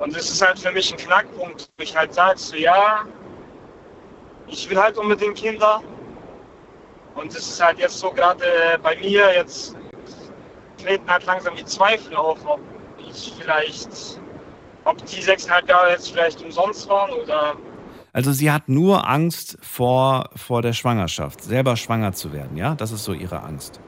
Und 0.00 0.14
das 0.14 0.28
ist 0.28 0.46
halt 0.46 0.58
für 0.58 0.70
mich 0.70 0.92
ein 0.92 0.98
Knackpunkt, 0.98 1.70
wo 1.78 1.82
ich 1.82 1.96
halt 1.96 2.12
sage, 2.12 2.38
so 2.38 2.56
ja, 2.56 3.06
ich 4.48 4.68
will 4.68 4.78
halt 4.78 4.98
unbedingt 4.98 5.36
Kinder. 5.36 5.82
Und 7.14 7.34
das 7.34 7.48
ist 7.48 7.64
halt 7.64 7.78
jetzt 7.78 7.98
so 7.98 8.10
gerade 8.10 8.78
bei 8.82 8.96
mir, 8.96 9.34
jetzt 9.34 9.74
treten 10.76 11.10
halt 11.10 11.24
langsam 11.24 11.56
die 11.56 11.64
Zweifel 11.64 12.14
auf, 12.14 12.38
ob 12.44 12.60
ich 12.98 13.32
vielleicht, 13.40 14.20
ob 14.88 15.04
die 15.06 15.22
sechseinhalb 15.22 15.68
Jahre 15.68 15.90
jetzt 15.90 16.10
vielleicht 16.10 16.42
umsonst 16.42 16.88
waren 16.88 17.10
oder 17.12 17.54
Also 18.12 18.32
sie 18.32 18.50
hat 18.50 18.68
nur 18.68 19.08
Angst 19.08 19.58
vor, 19.62 20.30
vor 20.34 20.62
der 20.62 20.72
Schwangerschaft, 20.72 21.42
selber 21.42 21.76
schwanger 21.76 22.12
zu 22.12 22.32
werden, 22.32 22.56
ja? 22.56 22.74
Das 22.74 22.90
ist 22.92 23.04
so 23.04 23.12
ihre 23.12 23.42
Angst. 23.42 23.80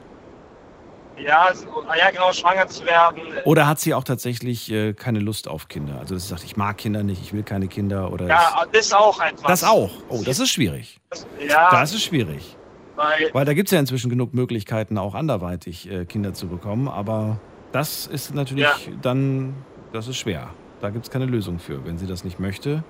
ja, 1.17 1.49
so- 1.53 1.83
ja 1.97 2.09
genau, 2.09 2.31
schwanger 2.33 2.67
zu 2.67 2.83
werden. 2.85 3.21
Oder 3.45 3.67
hat 3.67 3.79
sie 3.79 3.93
auch 3.93 4.03
tatsächlich 4.03 4.71
äh, 4.71 4.93
keine 4.93 5.19
Lust 5.19 5.47
auf 5.47 5.67
Kinder? 5.67 5.99
Also 5.99 6.15
dass 6.15 6.23
sie 6.23 6.29
sagt, 6.29 6.43
ich 6.43 6.57
mag 6.57 6.77
Kinder 6.77 7.03
nicht, 7.03 7.21
ich 7.21 7.31
will 7.33 7.43
keine 7.43 7.67
Kinder 7.67 8.11
oder 8.11 8.27
Ja, 8.27 8.63
das 8.71 8.85
ist 8.87 8.93
auch 8.95 9.19
etwas. 9.21 9.61
das 9.61 9.63
auch. 9.63 9.91
Oh, 10.09 10.21
das 10.25 10.39
ist 10.39 10.49
schwierig. 10.49 10.99
Ja, 11.47 11.69
Das 11.69 11.93
ist 11.93 12.03
schwierig. 12.03 12.55
weil, 12.95 13.29
Weil 13.33 13.45
da 13.45 13.53
gibt 13.53 13.67
es 13.67 13.71
ja 13.71 13.79
inzwischen 13.79 14.09
genug 14.09 14.33
Möglichkeiten, 14.33 14.97
auch 14.97 15.13
anderweitig 15.13 15.89
äh, 15.91 16.05
Kinder 16.05 16.33
zu 16.33 16.47
bekommen. 16.47 16.87
Aber 16.87 17.37
das 17.71 18.07
ist 18.07 18.33
natürlich 18.33 18.87
Ja. 18.87 18.93
dann, 19.01 19.53
das 19.93 20.07
ist 20.07 20.17
schwer. 20.17 20.49
Da 20.81 20.89
gibt 20.89 21.05
es 21.05 21.11
keine 21.11 21.25
Lösung 21.25 21.59
für. 21.59 21.85
Wenn 21.85 21.97
sie 21.97 22.07
das 22.07 22.23
nicht 22.23 22.39
möchte, 22.39 22.83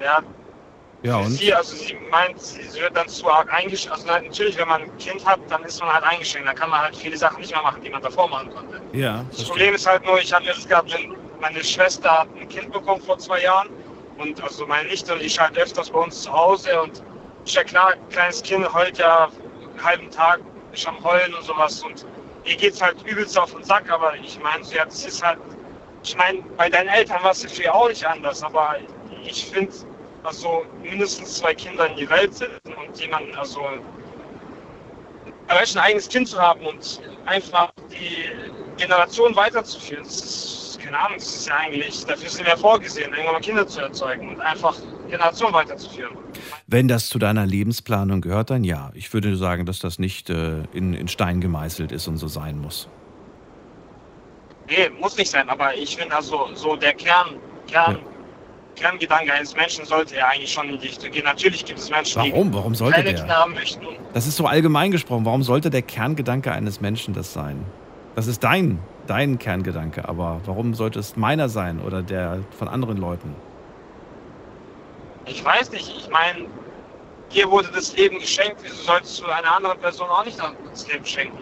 ja, 0.00 0.20
ja 1.02 1.16
und? 1.18 1.26
Sie, 1.30 1.52
also 1.54 1.76
sie 1.76 1.96
meint, 2.10 2.40
sie 2.40 2.80
wird 2.80 2.96
dann 2.96 3.08
zu 3.08 3.28
arg 3.30 3.52
eingeschränkt. 3.52 3.92
Also 3.92 4.06
na- 4.08 4.20
natürlich, 4.20 4.58
wenn 4.58 4.68
man 4.68 4.82
ein 4.82 4.96
Kind 4.98 5.24
hat, 5.24 5.40
dann 5.48 5.62
ist 5.64 5.80
man 5.80 5.92
halt 5.92 6.04
eingeschränkt. 6.04 6.48
Dann 6.48 6.56
kann 6.56 6.70
man 6.70 6.80
halt 6.80 6.96
viele 6.96 7.16
Sachen 7.16 7.40
nicht 7.40 7.52
mehr 7.52 7.62
machen, 7.62 7.82
die 7.82 7.90
man 7.90 8.02
davor 8.02 8.28
machen 8.28 8.50
konnte. 8.50 8.80
Ja, 8.92 9.24
Das 9.30 9.44
Problem 9.44 9.74
ist 9.74 9.86
halt 9.86 10.04
nur, 10.04 10.20
ich 10.20 10.32
habe 10.32 10.44
jetzt 10.46 10.68
gerade, 10.68 10.88
meine 11.40 11.62
Schwester 11.62 12.10
hat 12.20 12.28
ein 12.40 12.48
Kind 12.48 12.72
bekommen 12.72 13.00
vor 13.00 13.18
zwei 13.18 13.42
Jahren 13.42 13.68
und 14.18 14.42
also 14.42 14.66
meine 14.66 14.88
Nichte 14.88 15.14
und 15.14 15.22
ich 15.22 15.38
halt 15.38 15.56
öfters 15.56 15.90
bei 15.90 16.00
uns 16.00 16.22
zu 16.22 16.32
Hause 16.32 16.82
und 16.82 17.02
ist 17.44 17.54
ja 17.54 17.62
klar, 17.64 17.94
kleines 18.10 18.42
Kind 18.42 18.72
heult 18.74 18.98
ja 18.98 19.26
einen 19.26 19.84
halben 19.84 20.10
Tag, 20.10 20.40
ist 20.72 20.86
am 20.88 21.02
Heulen 21.04 21.32
und 21.34 21.44
sowas 21.44 21.82
und 21.84 22.04
ihr 22.44 22.56
geht's 22.56 22.82
halt 22.82 22.96
übelst 23.04 23.38
auf 23.38 23.52
den 23.52 23.62
Sack, 23.62 23.88
aber 23.90 24.16
ich 24.16 24.40
meine, 24.42 24.64
so 24.64 24.74
jetzt 24.74 25.06
ist 25.06 25.22
halt, 25.24 25.38
ich 26.08 26.16
meine, 26.16 26.40
bei 26.56 26.70
deinen 26.70 26.88
Eltern 26.88 27.22
war 27.22 27.32
es 27.32 27.44
früher 27.44 27.74
auch 27.74 27.88
nicht 27.88 28.04
anders, 28.06 28.42
aber 28.42 28.76
ich 29.24 29.44
finde, 29.44 29.72
also 30.24 30.64
mindestens 30.82 31.34
zwei 31.34 31.54
Kinder 31.54 31.86
in 31.86 31.96
die 31.96 32.08
Welt 32.08 32.34
setzen 32.34 32.72
und 32.74 32.98
jemanden, 32.98 33.34
also 33.34 33.60
ein 35.48 35.78
eigenes 35.78 36.08
Kind 36.08 36.28
zu 36.28 36.40
haben 36.40 36.64
und 36.66 37.00
einfach 37.26 37.72
die 37.90 38.30
Generation 38.78 39.36
weiterzuführen, 39.36 40.04
das 40.04 40.20
ist, 40.20 40.78
keine 40.80 40.98
Ahnung, 40.98 41.18
das 41.18 41.26
ist 41.26 41.48
ja 41.48 41.56
eigentlich, 41.56 42.04
dafür 42.06 42.28
sind 42.30 42.46
wir 42.46 42.56
vorgesehen, 42.56 43.12
irgendwann 43.12 43.34
mal 43.34 43.40
Kinder 43.40 43.66
zu 43.66 43.80
erzeugen 43.80 44.30
und 44.30 44.40
einfach 44.40 44.76
Generation 45.10 45.52
weiterzuführen. 45.52 46.16
Wenn 46.66 46.88
das 46.88 47.08
zu 47.08 47.18
deiner 47.18 47.44
Lebensplanung 47.44 48.22
gehört, 48.22 48.50
dann 48.50 48.64
ja. 48.64 48.90
Ich 48.94 49.12
würde 49.12 49.36
sagen, 49.36 49.66
dass 49.66 49.78
das 49.80 49.98
nicht 49.98 50.30
äh, 50.30 50.62
in, 50.72 50.94
in 50.94 51.08
Stein 51.08 51.40
gemeißelt 51.40 51.92
ist 51.92 52.08
und 52.08 52.16
so 52.16 52.28
sein 52.28 52.58
muss. 52.58 52.88
Nee, 54.68 54.90
muss 55.00 55.16
nicht 55.16 55.30
sein, 55.30 55.48
aber 55.48 55.74
ich 55.74 55.96
finde 55.96 56.14
also 56.14 56.48
so 56.54 56.76
der 56.76 56.92
Kern, 56.92 57.36
Kern, 57.66 57.98
Kerngedanke 58.76 59.32
eines 59.32 59.54
Menschen 59.56 59.84
sollte 59.84 60.16
ja 60.16 60.28
eigentlich 60.28 60.52
schon 60.52 60.68
in 60.68 60.78
die 60.78 60.86
Richtung 60.86 61.10
gehen. 61.10 61.24
Natürlich 61.24 61.64
gibt 61.64 61.78
es 61.78 61.90
Menschen, 61.90 62.20
Warum? 62.30 62.50
die 62.50 62.56
Warum 62.56 62.74
sollte 62.74 62.96
keine 62.96 63.10
der? 63.10 63.18
Kinder 63.18 63.36
haben 63.36 63.54
möchten. 63.54 63.86
Das 64.12 64.26
ist 64.26 64.36
so 64.36 64.46
allgemein 64.46 64.90
gesprochen. 64.90 65.24
Warum 65.24 65.42
sollte 65.42 65.70
der 65.70 65.82
Kerngedanke 65.82 66.52
eines 66.52 66.80
Menschen 66.80 67.14
das 67.14 67.32
sein? 67.32 67.64
Das 68.14 68.26
ist 68.26 68.44
dein, 68.44 68.78
dein 69.06 69.38
Kerngedanke, 69.38 70.08
aber 70.08 70.40
warum 70.44 70.74
sollte 70.74 70.98
es 70.98 71.16
meiner 71.16 71.48
sein 71.48 71.80
oder 71.80 72.02
der 72.02 72.40
von 72.56 72.68
anderen 72.68 72.98
Leuten? 72.98 73.34
Ich 75.26 75.44
weiß 75.44 75.70
nicht, 75.72 75.88
ich 75.96 76.08
meine, 76.10 76.46
dir 77.32 77.50
wurde 77.50 77.68
das 77.74 77.96
Leben 77.96 78.18
geschenkt, 78.18 78.56
wieso 78.62 78.82
solltest 78.82 79.20
du 79.20 79.26
einer 79.26 79.54
anderen 79.56 79.78
Person 79.78 80.08
auch 80.08 80.24
nicht 80.24 80.38
das 80.70 80.88
Leben 80.88 81.04
schenken? 81.04 81.38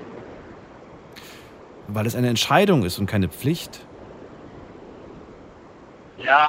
Weil 1.88 2.06
es 2.06 2.14
eine 2.14 2.28
Entscheidung 2.28 2.84
ist 2.84 2.98
und 2.98 3.06
keine 3.06 3.28
Pflicht. 3.28 3.86
Ja, 6.24 6.48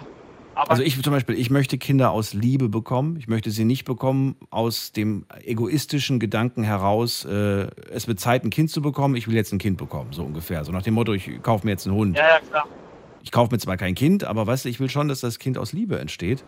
aber 0.58 0.72
Also 0.72 0.82
ich 0.82 1.00
zum 1.04 1.14
Beispiel, 1.14 1.38
ich 1.38 1.52
möchte 1.52 1.78
Kinder 1.78 2.10
aus 2.10 2.34
Liebe 2.34 2.68
bekommen. 2.68 3.16
Ich 3.18 3.28
möchte 3.28 3.52
sie 3.52 3.64
nicht 3.64 3.86
bekommen 3.86 4.36
aus 4.50 4.92
dem 4.92 5.26
egoistischen 5.44 6.20
Gedanken 6.20 6.64
heraus, 6.64 7.26
äh, 7.26 7.68
es 7.92 8.08
wird 8.08 8.20
Zeit, 8.20 8.44
ein 8.44 8.50
Kind 8.50 8.72
zu 8.72 8.82
bekommen, 8.82 9.16
ich 9.16 9.28
will 9.28 9.36
jetzt 9.36 9.54
ein 9.54 9.60
Kind 9.60 9.78
bekommen, 9.78 10.14
so 10.14 10.24
ungefähr. 10.24 10.66
So 10.66 10.72
nach 10.72 10.82
dem 10.82 10.96
Motto, 10.96 11.14
ich 11.14 11.44
kaufe 11.44 11.64
mir 11.66 11.72
jetzt 11.74 11.86
einen 11.86 11.96
Hund. 11.96 12.18
ja, 12.18 12.28
ja, 12.28 12.40
klar. 12.40 12.66
Ich 13.22 13.32
kaufe 13.32 13.54
mir 13.54 13.60
zwar 13.60 13.78
kein 13.78 13.94
Kind, 13.94 14.24
aber 14.24 14.48
weißt 14.48 14.66
du, 14.66 14.70
ich 14.70 14.80
will 14.80 14.90
schon, 14.90 15.10
dass 15.10 15.20
das 15.20 15.38
Kind 15.38 15.58
aus 15.58 15.74
Liebe 15.74 16.00
entsteht. 16.00 16.44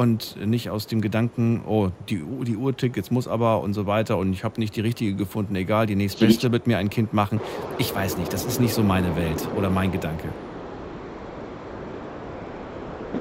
Und 0.00 0.36
nicht 0.46 0.70
aus 0.70 0.86
dem 0.86 1.02
Gedanken, 1.02 1.62
oh, 1.66 1.90
die, 2.08 2.22
Uhr- 2.22 2.46
die 2.46 2.56
Uhr 2.56 2.74
tickt, 2.74 2.96
jetzt 2.96 3.12
muss 3.12 3.28
aber 3.28 3.60
und 3.60 3.74
so 3.74 3.84
weiter 3.86 4.16
und 4.16 4.32
ich 4.32 4.44
habe 4.44 4.58
nicht 4.58 4.74
die 4.74 4.80
richtige 4.80 5.14
gefunden, 5.14 5.54
egal, 5.56 5.84
die 5.84 5.94
nächstbeste 5.94 6.50
wird 6.52 6.66
mir 6.66 6.78
ein 6.78 6.88
Kind 6.88 7.12
machen. 7.12 7.38
Ich 7.76 7.94
weiß 7.94 8.16
nicht, 8.16 8.32
das 8.32 8.46
ist 8.46 8.62
nicht 8.62 8.72
so 8.72 8.82
meine 8.82 9.14
Welt 9.14 9.46
oder 9.58 9.68
mein 9.68 9.92
Gedanke. 9.92 10.30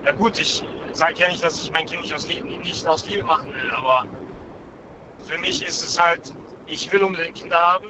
Ja 0.06 0.14
gut, 0.14 0.40
ich 0.40 0.64
sage 0.94 1.16
ja 1.18 1.28
nicht, 1.28 1.44
dass 1.44 1.62
ich 1.62 1.70
mein 1.74 1.86
Kind 1.86 2.04
nicht 2.04 2.14
aus, 2.14 2.30
Liebe, 2.30 2.48
nicht 2.48 2.88
aus 2.88 3.06
Liebe 3.10 3.24
machen 3.24 3.50
will, 3.50 3.72
aber 3.72 4.06
für 5.26 5.38
mich 5.38 5.62
ist 5.62 5.84
es 5.84 6.00
halt, 6.02 6.34
ich 6.66 6.90
will 6.94 7.04
unbedingt 7.04 7.36
Kinder 7.36 7.58
haben. 7.58 7.88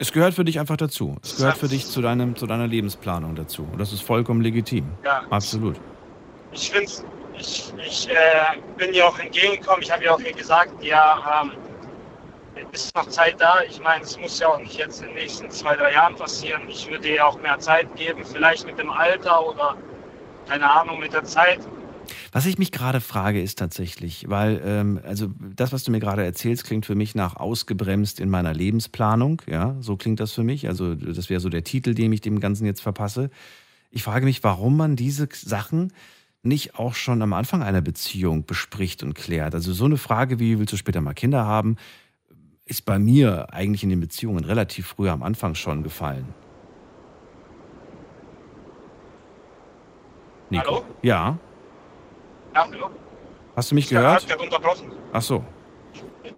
Es 0.00 0.12
gehört 0.12 0.32
für 0.32 0.46
dich 0.46 0.58
einfach 0.58 0.78
dazu. 0.78 1.16
Es 1.22 1.36
gehört 1.36 1.58
für 1.58 1.68
dich 1.68 1.86
zu, 1.86 2.00
deinem, 2.00 2.36
zu 2.36 2.46
deiner 2.46 2.66
Lebensplanung 2.66 3.34
dazu. 3.34 3.68
Und 3.70 3.78
das 3.78 3.92
ist 3.92 4.00
vollkommen 4.00 4.40
legitim. 4.40 4.86
Ja. 5.04 5.24
Absolut. 5.28 5.76
Ich 6.52 6.70
finde 6.70 6.90
ich, 7.38 7.72
ich 7.86 8.08
äh, 8.08 8.14
bin 8.76 8.94
ihr 8.94 9.06
auch 9.06 9.18
entgegengekommen. 9.18 9.82
Ich 9.82 9.90
habe 9.90 10.04
ihr 10.04 10.14
auch 10.14 10.22
gesagt, 10.22 10.82
ja, 10.82 11.42
ähm, 11.42 11.52
ist 12.72 12.94
noch 12.94 13.08
Zeit 13.08 13.40
da. 13.40 13.60
Ich 13.68 13.80
meine, 13.80 14.04
es 14.04 14.18
muss 14.18 14.38
ja 14.38 14.48
auch 14.48 14.58
nicht 14.58 14.76
jetzt 14.76 15.00
in 15.00 15.08
den 15.08 15.16
nächsten 15.16 15.50
zwei, 15.50 15.76
drei 15.76 15.92
Jahren 15.92 16.14
passieren. 16.14 16.62
Ich 16.68 16.88
würde 16.90 17.08
ihr 17.08 17.26
auch 17.26 17.40
mehr 17.40 17.58
Zeit 17.58 17.94
geben, 17.96 18.24
vielleicht 18.24 18.66
mit 18.66 18.78
dem 18.78 18.90
Alter 18.90 19.46
oder 19.46 19.76
keine 20.46 20.70
Ahnung, 20.70 21.00
mit 21.00 21.12
der 21.12 21.24
Zeit. 21.24 21.60
Was 22.32 22.46
ich 22.46 22.58
mich 22.58 22.70
gerade 22.70 23.00
frage, 23.00 23.42
ist 23.42 23.58
tatsächlich, 23.58 24.26
weil, 24.28 24.62
ähm, 24.64 25.00
also 25.04 25.28
das, 25.56 25.72
was 25.72 25.82
du 25.82 25.90
mir 25.90 25.98
gerade 25.98 26.24
erzählst, 26.24 26.64
klingt 26.64 26.86
für 26.86 26.94
mich 26.94 27.14
nach 27.14 27.36
ausgebremst 27.36 28.20
in 28.20 28.30
meiner 28.30 28.54
Lebensplanung. 28.54 29.42
Ja, 29.46 29.74
so 29.80 29.96
klingt 29.96 30.20
das 30.20 30.32
für 30.32 30.44
mich. 30.44 30.68
Also, 30.68 30.94
das 30.94 31.30
wäre 31.30 31.40
so 31.40 31.48
der 31.48 31.64
Titel, 31.64 31.94
den 31.94 32.12
ich 32.12 32.20
dem 32.20 32.38
Ganzen 32.38 32.66
jetzt 32.66 32.80
verpasse. 32.80 33.30
Ich 33.90 34.02
frage 34.02 34.24
mich, 34.24 34.44
warum 34.44 34.76
man 34.76 34.94
diese 34.94 35.28
Sachen 35.32 35.92
nicht 36.46 36.78
auch 36.78 36.94
schon 36.94 37.20
am 37.22 37.32
Anfang 37.32 37.62
einer 37.62 37.80
Beziehung 37.80 38.44
bespricht 38.46 39.02
und 39.02 39.14
klärt. 39.14 39.54
Also 39.54 39.72
so 39.72 39.84
eine 39.84 39.96
Frage 39.96 40.38
wie, 40.38 40.58
willst 40.58 40.72
du 40.72 40.76
später 40.76 41.00
mal 41.00 41.14
Kinder 41.14 41.44
haben, 41.44 41.76
ist 42.64 42.84
bei 42.84 42.98
mir 42.98 43.52
eigentlich 43.52 43.82
in 43.82 43.90
den 43.90 44.00
Beziehungen 44.00 44.44
relativ 44.44 44.86
früh 44.88 45.08
am 45.08 45.22
Anfang 45.22 45.54
schon 45.54 45.82
gefallen. 45.82 46.26
Nico. 50.50 50.64
Hallo? 50.66 50.84
Ja. 51.02 51.38
Ja, 52.54 52.66
hallo? 52.70 52.90
Hast 53.56 53.70
du 53.70 53.74
mich 53.74 53.84
Ich 53.86 53.90
gehört? 53.90 54.26
gerade 54.28 54.42
unterbrochen. 54.42 54.92
Ach 55.12 55.22
so. 55.22 55.44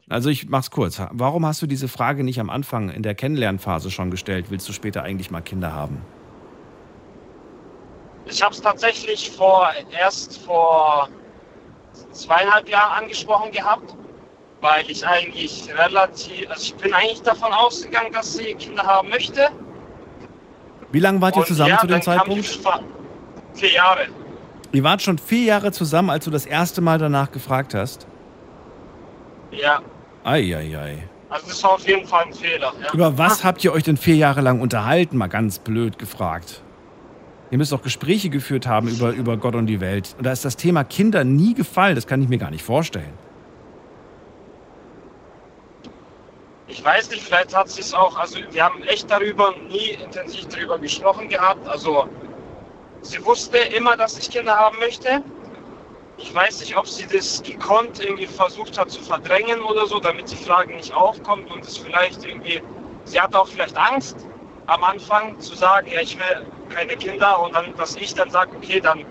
Also 0.09 0.30
ich 0.30 0.48
mach's 0.48 0.70
kurz. 0.70 1.01
Warum 1.10 1.44
hast 1.44 1.60
du 1.60 1.66
diese 1.66 1.89
Frage 1.89 2.24
nicht 2.24 2.40
am 2.40 2.48
Anfang 2.48 2.89
in 2.89 3.02
der 3.02 3.14
Kennenlernphase 3.14 3.90
schon 3.90 4.10
gestellt? 4.10 4.47
Willst 4.51 4.68
du 4.68 4.72
später 4.72 5.02
eigentlich 5.02 5.30
mal 5.30 5.43
Kinder 5.43 5.72
haben? 5.72 5.98
Ich 8.30 8.42
habe 8.42 8.55
es 8.55 8.60
tatsächlich 8.60 9.30
vor, 9.30 9.70
erst 9.98 10.38
vor 10.44 11.09
zweieinhalb 12.12 12.68
Jahren 12.68 13.02
angesprochen 13.05 13.50
gehabt, 13.52 13.94
weil 14.60 14.90
ich 14.90 15.06
eigentlich 15.06 15.68
relativ, 15.76 16.50
also 16.50 16.62
ich 16.62 16.74
bin 16.74 16.92
eigentlich 16.92 17.22
davon 17.22 17.52
ausgegangen, 17.52 18.12
dass 18.12 18.34
sie 18.34 18.55
Kinder 18.55 18.82
haben 18.82 19.09
möchte. 19.09 19.48
Wie 20.92 21.00
lange 21.00 21.20
wart 21.20 21.36
ihr 21.36 21.40
Und 21.40 21.46
zusammen 21.46 21.70
ja, 21.70 21.78
zu 21.78 21.86
dem 21.86 22.02
Zeitpunkt? 22.02 22.60
Vier 23.55 23.72
Jahre. 23.72 24.06
Ihr 24.72 24.84
wart 24.84 25.02
schon 25.02 25.18
vier 25.18 25.44
Jahre 25.44 25.72
zusammen, 25.72 26.10
als 26.10 26.24
du 26.24 26.30
das 26.30 26.44
erste 26.44 26.80
Mal 26.80 26.98
danach 26.98 27.30
gefragt 27.30 27.74
hast. 27.74 28.06
Ja, 29.50 29.80
Eieiei. 30.24 31.09
also 31.30 31.46
das 31.48 31.62
war 31.64 31.72
auf 31.72 31.88
jeden 31.88 32.06
Fall 32.06 32.24
ein 32.26 32.34
Fehler. 32.34 32.72
Ja. 32.82 32.92
Über 32.92 33.16
was 33.16 33.44
habt 33.44 33.64
ihr 33.64 33.72
euch 33.72 33.84
denn 33.84 33.96
vier 33.96 34.16
Jahre 34.16 34.42
lang 34.42 34.60
unterhalten? 34.60 35.16
Mal 35.16 35.28
ganz 35.28 35.59
blöd 35.59 35.98
gefragt. 35.98 36.62
Ihr 37.50 37.56
müsst 37.56 37.72
doch 37.72 37.82
Gespräche 37.82 38.28
geführt 38.28 38.66
haben 38.66 38.88
über, 38.88 39.10
über 39.10 39.36
Gott 39.38 39.54
und 39.54 39.66
die 39.66 39.80
Welt. 39.80 40.14
Und 40.18 40.24
da 40.24 40.32
ist 40.32 40.44
das 40.44 40.56
Thema 40.56 40.84
Kinder 40.84 41.24
nie 41.24 41.54
gefallen. 41.54 41.94
Das 41.94 42.06
kann 42.06 42.20
ich 42.20 42.28
mir 42.28 42.38
gar 42.38 42.50
nicht 42.50 42.62
vorstellen. 42.62 43.12
Ich 46.66 46.84
weiß 46.84 47.10
nicht, 47.10 47.22
vielleicht 47.22 47.56
hat 47.56 47.70
sie 47.70 47.80
es 47.80 47.94
auch, 47.94 48.18
also 48.18 48.38
wir 48.50 48.62
haben 48.62 48.82
echt 48.82 49.10
darüber, 49.10 49.54
nie 49.70 49.96
intensiv 50.02 50.46
darüber 50.48 50.78
gesprochen 50.78 51.28
gehabt. 51.28 51.66
Also 51.66 52.06
sie 53.00 53.24
wusste 53.24 53.56
immer, 53.56 53.96
dass 53.96 54.18
ich 54.18 54.30
Kinder 54.30 54.54
haben 54.54 54.78
möchte. 54.78 55.22
Ich 56.18 56.34
weiß 56.34 56.60
nicht, 56.60 56.76
ob 56.76 56.86
sie 56.86 57.06
das 57.06 57.42
gekonnt 57.42 58.04
irgendwie 58.04 58.26
versucht 58.26 58.78
hat 58.78 58.90
zu 58.90 59.00
verdrängen 59.00 59.60
oder 59.62 59.86
so, 59.86 59.98
damit 59.98 60.30
die 60.30 60.36
Frage 60.36 60.74
nicht 60.74 60.92
aufkommt 60.92 61.50
und 61.50 61.64
es 61.64 61.78
vielleicht 61.78 62.24
irgendwie, 62.26 62.60
sie 63.04 63.18
hatte 63.20 63.40
auch 63.40 63.48
vielleicht 63.48 63.76
Angst 63.76 64.26
am 64.66 64.84
Anfang 64.84 65.40
zu 65.40 65.54
sagen, 65.54 65.88
ja, 65.90 66.00
ich 66.00 66.18
will 66.18 66.44
keine 66.69 66.97
Kinder 66.97 67.40
und 67.40 67.55
dann, 67.55 67.74
dass 67.77 67.97
ich 67.97 68.15
dann 68.15 68.31
sage, 68.31 68.57
okay, 68.57 68.81
dann 68.81 69.05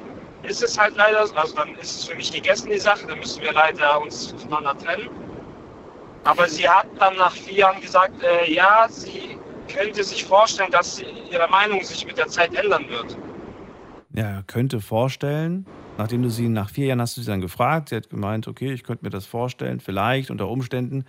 ist 0.43 0.63
es 0.63 0.77
halt 0.77 0.95
leider, 0.95 1.25
so, 1.27 1.35
also 1.35 1.55
dann 1.55 1.75
ist 1.75 1.99
es 1.99 2.05
für 2.05 2.15
mich 2.15 2.31
gegessen, 2.31 2.69
die 2.69 2.79
Sache, 2.79 3.05
dann 3.07 3.19
müssen 3.19 3.41
wir 3.41 3.53
leider 3.53 4.01
uns 4.01 4.33
voneinander 4.37 4.77
trennen. 4.77 5.09
Aber 6.23 6.47
sie 6.47 6.67
hat 6.67 6.87
dann 6.99 7.15
nach 7.17 7.33
vier 7.33 7.59
Jahren 7.59 7.81
gesagt, 7.81 8.21
äh, 8.21 8.51
ja, 8.51 8.87
sie 8.89 9.37
könnte 9.73 10.03
sich 10.03 10.25
vorstellen, 10.25 10.71
dass 10.71 11.01
ihre 11.31 11.47
Meinung 11.49 11.83
sich 11.83 12.05
mit 12.05 12.17
der 12.17 12.27
Zeit 12.27 12.53
ändern 12.53 12.87
wird. 12.89 13.17
Ja, 14.13 14.41
könnte 14.47 14.81
vorstellen. 14.81 15.65
Nachdem 15.97 16.21
du 16.21 16.29
sie 16.29 16.47
nach 16.47 16.69
vier 16.69 16.87
Jahren 16.87 17.01
hast 17.01 17.17
du 17.17 17.21
sie 17.21 17.31
dann 17.31 17.41
gefragt, 17.41 17.89
sie 17.89 17.95
hat 17.95 18.09
gemeint, 18.09 18.47
okay, 18.47 18.71
ich 18.71 18.83
könnte 18.83 19.03
mir 19.03 19.09
das 19.09 19.25
vorstellen, 19.25 19.79
vielleicht 19.79 20.29
unter 20.29 20.47
Umständen. 20.47 21.05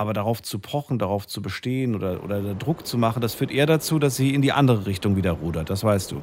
Aber 0.00 0.14
darauf 0.14 0.40
zu 0.40 0.58
pochen, 0.58 0.98
darauf 0.98 1.26
zu 1.26 1.42
bestehen 1.42 1.94
oder, 1.94 2.24
oder 2.24 2.40
Druck 2.54 2.86
zu 2.86 2.96
machen, 2.96 3.20
das 3.20 3.34
führt 3.34 3.50
eher 3.50 3.66
dazu, 3.66 3.98
dass 3.98 4.16
sie 4.16 4.34
in 4.34 4.40
die 4.40 4.50
andere 4.50 4.86
Richtung 4.86 5.14
wieder 5.14 5.32
rudert. 5.32 5.68
Das 5.68 5.84
weißt 5.84 6.12
du. 6.12 6.22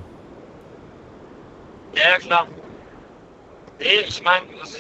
Ja, 1.94 2.18
klar. 2.18 2.48
Nee, 3.78 3.86
ich 4.08 4.24
meine, 4.24 4.48
also, 4.60 4.80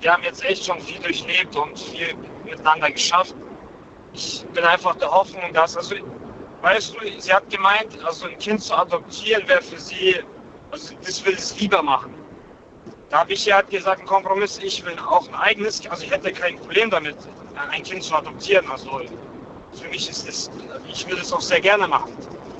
wir 0.00 0.10
haben 0.10 0.22
jetzt 0.22 0.42
echt 0.42 0.64
schon 0.64 0.80
viel 0.80 0.98
durchlebt 1.00 1.54
und 1.54 1.78
viel 1.78 2.14
miteinander 2.46 2.90
geschafft. 2.90 3.34
Ich 4.14 4.42
bin 4.54 4.64
einfach 4.64 4.96
der 4.96 5.10
Hoffnung, 5.10 5.52
dass, 5.52 5.76
also, 5.76 5.94
weißt 6.62 6.94
du, 6.94 7.20
sie 7.20 7.30
hat 7.30 7.50
gemeint, 7.50 8.02
also 8.06 8.26
ein 8.26 8.38
Kind 8.38 8.62
zu 8.62 8.74
adoptieren 8.74 9.46
wäre 9.46 9.60
für 9.60 9.78
sie, 9.78 10.16
also 10.70 10.94
das 11.04 11.22
will 11.26 11.34
es 11.34 11.60
lieber 11.60 11.82
machen. 11.82 12.14
Da 13.14 13.20
habe 13.20 13.32
ich 13.32 13.46
ja 13.46 13.54
halt 13.54 13.70
gesagt, 13.70 14.00
ein 14.00 14.06
Kompromiss, 14.06 14.58
ich 14.58 14.84
will 14.84 14.96
auch 14.98 15.28
ein 15.28 15.34
eigenes, 15.36 15.86
also 15.88 16.02
ich 16.02 16.10
hätte 16.10 16.32
kein 16.32 16.56
Problem 16.56 16.90
damit, 16.90 17.14
ein 17.70 17.84
Kind 17.84 18.02
zu 18.02 18.12
adoptieren. 18.12 18.68
Also 18.68 19.02
für 19.72 19.88
mich 19.88 20.10
ist 20.10 20.28
es, 20.28 20.50
ich 20.90 21.08
würde 21.08 21.22
es 21.22 21.32
auch 21.32 21.40
sehr 21.40 21.60
gerne 21.60 21.86
machen. 21.86 22.10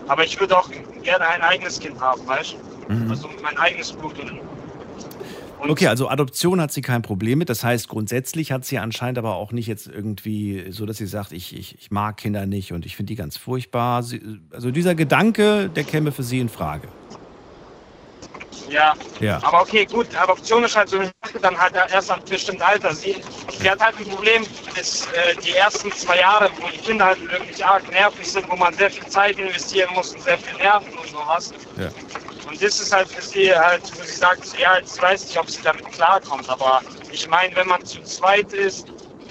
Aber 0.06 0.22
ich 0.22 0.38
würde 0.38 0.56
auch 0.56 0.70
gerne 1.02 1.26
ein 1.26 1.42
eigenes 1.42 1.80
Kind 1.80 2.00
haben, 2.00 2.24
weißt 2.28 2.54
du? 2.88 2.94
Mhm. 2.94 3.10
Also 3.10 3.28
mein 3.42 3.58
eigenes 3.58 3.92
Blut. 3.94 4.14
Und 4.20 5.70
Okay, 5.70 5.88
also 5.88 6.08
Adoption 6.08 6.60
hat 6.60 6.70
sie 6.70 6.82
kein 6.82 7.02
Problem 7.02 7.40
mit. 7.40 7.48
Das 7.48 7.64
heißt, 7.64 7.88
grundsätzlich 7.88 8.52
hat 8.52 8.64
sie 8.64 8.78
anscheinend 8.78 9.18
aber 9.18 9.34
auch 9.34 9.50
nicht 9.50 9.66
jetzt 9.66 9.88
irgendwie 9.88 10.66
so, 10.70 10.86
dass 10.86 10.98
sie 10.98 11.06
sagt, 11.06 11.32
ich, 11.32 11.56
ich, 11.58 11.80
ich 11.80 11.90
mag 11.90 12.18
Kinder 12.18 12.46
nicht 12.46 12.72
und 12.72 12.86
ich 12.86 12.94
finde 12.94 13.08
die 13.08 13.16
ganz 13.16 13.36
furchtbar. 13.36 14.04
Sie, 14.04 14.22
also 14.52 14.70
dieser 14.70 14.94
Gedanke, 14.94 15.68
der 15.68 15.82
käme 15.82 16.12
für 16.12 16.22
sie 16.22 16.38
in 16.38 16.48
Frage. 16.48 16.86
Ja. 18.68 18.94
Ja. 19.20 19.40
Aber 19.42 19.62
okay, 19.62 19.84
gut, 19.84 20.06
Adoption 20.16 20.64
ist 20.64 20.76
halt 20.76 20.88
so 20.88 20.98
eine 20.98 21.10
Sache, 21.22 21.40
dann 21.40 21.58
halt 21.58 21.74
erst 21.74 22.10
ab 22.10 22.24
bestimmten 22.28 22.62
Alter. 22.62 22.94
Sie, 22.94 23.22
sie 23.58 23.70
hat 23.70 23.80
halt 23.80 23.96
ein 23.98 24.06
Problem, 24.06 24.46
ist 24.80 25.08
äh, 25.12 25.36
die 25.36 25.52
ersten 25.52 25.92
zwei 25.92 26.18
Jahre, 26.18 26.50
wo 26.60 26.68
die 26.68 26.78
Kinder 26.78 27.06
halt 27.06 27.20
wirklich 27.30 27.64
arg 27.64 27.90
nervig 27.90 28.30
sind, 28.30 28.48
wo 28.50 28.56
man 28.56 28.74
sehr 28.74 28.90
viel 28.90 29.06
Zeit 29.06 29.38
investieren 29.38 29.92
muss 29.94 30.14
und 30.14 30.22
sehr 30.22 30.38
viel 30.38 30.56
Nerven 30.58 30.92
und 30.92 31.08
sowas. 31.08 31.52
Ja. 31.76 31.88
Und 32.48 32.62
das 32.62 32.80
ist 32.80 32.92
halt 32.92 33.08
für 33.08 33.22
sie 33.22 33.54
halt, 33.54 33.82
wo 33.98 34.02
sie 34.02 34.16
sagt, 34.16 34.58
ja, 34.58 34.78
ich 34.78 35.02
weiß 35.02 35.26
nicht, 35.26 35.38
ob 35.38 35.50
sie 35.50 35.62
damit 35.62 35.90
klarkommt, 35.92 36.48
aber 36.48 36.82
ich 37.10 37.28
meine, 37.28 37.54
wenn 37.56 37.68
man 37.68 37.84
zu 37.84 38.02
zweit 38.02 38.52
ist, 38.52 38.86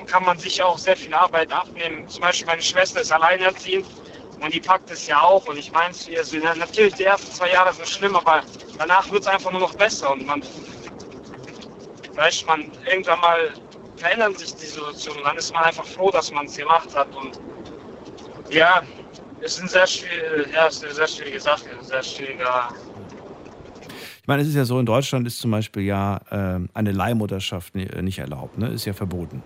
kann 0.07 0.25
man 0.25 0.37
sich 0.37 0.61
auch 0.61 0.77
sehr 0.77 0.97
viel 0.97 1.13
Arbeit 1.13 1.51
abnehmen. 1.51 2.07
Zum 2.09 2.21
Beispiel 2.21 2.47
meine 2.47 2.61
Schwester 2.61 3.01
ist 3.01 3.11
alleinerziehend 3.11 3.85
und 4.43 4.53
die 4.53 4.59
packt 4.59 4.91
es 4.91 5.07
ja 5.07 5.21
auch. 5.21 5.47
Und 5.47 5.57
ich 5.57 5.71
meine 5.71 5.91
es 5.91 6.07
ihr, 6.07 6.21
na, 6.43 6.53
natürlich, 6.55 6.93
die 6.95 7.03
ersten 7.03 7.31
zwei 7.31 7.51
Jahre 7.51 7.73
sind 7.73 7.87
schlimm, 7.87 8.15
aber 8.15 8.41
danach 8.77 9.09
wird 9.11 9.21
es 9.21 9.27
einfach 9.27 9.51
nur 9.51 9.61
noch 9.61 9.73
besser 9.75 10.11
und 10.11 10.25
man, 10.25 10.41
weißt, 12.15 12.45
man 12.47 12.71
irgendwann 12.85 13.19
mal 13.21 13.53
verändern 13.95 14.35
sich 14.35 14.53
die 14.55 14.65
Situation 14.65 15.17
und 15.17 15.23
dann 15.23 15.37
ist 15.37 15.53
man 15.53 15.63
einfach 15.63 15.85
froh, 15.85 16.11
dass 16.11 16.31
man 16.31 16.45
es 16.45 16.57
gemacht 16.57 16.93
hat. 16.95 17.07
Und 17.15 17.39
ja, 18.49 18.83
es 19.41 19.55
ist, 19.55 19.63
ein 19.63 19.67
sehr 19.69 19.87
schwierig, 19.87 20.53
ja, 20.53 20.67
es 20.67 20.75
ist 20.77 20.85
eine 20.85 20.93
sehr 20.93 21.07
schwierige 21.07 21.39
Sache, 21.39 21.65
ein 21.79 21.85
sehr 21.85 22.03
schwieriger 22.03 22.69
Ich 24.21 24.27
meine, 24.27 24.41
es 24.41 24.47
ist 24.47 24.55
ja 24.55 24.65
so, 24.65 24.79
in 24.79 24.85
Deutschland 24.85 25.27
ist 25.27 25.39
zum 25.39 25.51
Beispiel 25.51 25.83
ja 25.83 26.19
ähm, 26.31 26.69
eine 26.73 26.91
Leihmutterschaft 26.91 27.75
ni- 27.75 27.89
nicht 28.01 28.19
erlaubt, 28.19 28.57
ne? 28.57 28.67
ist 28.69 28.85
ja 28.85 28.93
verboten. 28.93 29.43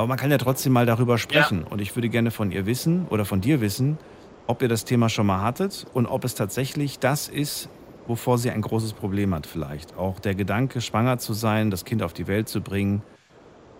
Aber 0.00 0.06
man 0.06 0.16
kann 0.16 0.30
ja 0.30 0.38
trotzdem 0.38 0.72
mal 0.72 0.86
darüber 0.86 1.18
sprechen. 1.18 1.62
Und 1.62 1.82
ich 1.82 1.94
würde 1.94 2.08
gerne 2.08 2.30
von 2.30 2.50
ihr 2.52 2.64
wissen 2.64 3.06
oder 3.10 3.26
von 3.26 3.42
dir 3.42 3.60
wissen, 3.60 3.98
ob 4.46 4.62
ihr 4.62 4.68
das 4.68 4.86
Thema 4.86 5.10
schon 5.10 5.26
mal 5.26 5.42
hattet 5.42 5.86
und 5.92 6.06
ob 6.06 6.24
es 6.24 6.34
tatsächlich 6.34 6.98
das 6.98 7.28
ist, 7.28 7.68
wovor 8.06 8.38
sie 8.38 8.50
ein 8.50 8.62
großes 8.62 8.94
Problem 8.94 9.34
hat 9.34 9.46
vielleicht. 9.46 9.98
Auch 9.98 10.18
der 10.18 10.34
Gedanke, 10.34 10.80
schwanger 10.80 11.18
zu 11.18 11.34
sein, 11.34 11.70
das 11.70 11.84
Kind 11.84 12.02
auf 12.02 12.14
die 12.14 12.28
Welt 12.28 12.48
zu 12.48 12.62
bringen. 12.62 13.02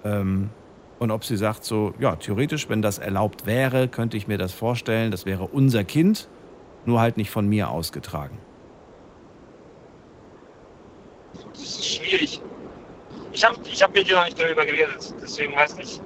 Ähm, 0.05 0.51
und 0.99 1.11
ob 1.11 1.25
sie 1.25 1.39
sagt 1.39 1.65
so, 1.65 1.95
ja, 1.99 2.17
theoretisch, 2.17 2.69
wenn 2.69 2.83
das 2.83 2.99
erlaubt 2.99 3.47
wäre, 3.47 3.89
könnte 3.89 4.19
ich 4.19 4.29
mir 4.29 4.37
das 4.37 4.53
vorstellen, 4.53 5.11
das 5.11 5.25
wäre 5.25 5.45
unser 5.45 5.85
Kind, 5.85 6.29
nur 6.85 7.01
halt 7.01 7.17
nicht 7.17 7.31
von 7.31 7.49
mir 7.49 7.71
ausgetragen. 7.71 8.37
Das 11.55 11.63
ist 11.63 11.95
schwierig. 11.95 12.43
Ich 13.33 13.43
habe 13.43 13.57
ich 13.65 13.83
hab 13.83 13.95
mit 13.95 14.07
dir 14.07 14.17
noch 14.17 14.25
nicht 14.27 14.39
darüber 14.39 14.67
geredet, 14.67 15.15
deswegen 15.23 15.57
weiß 15.57 15.77
nicht. 15.77 16.03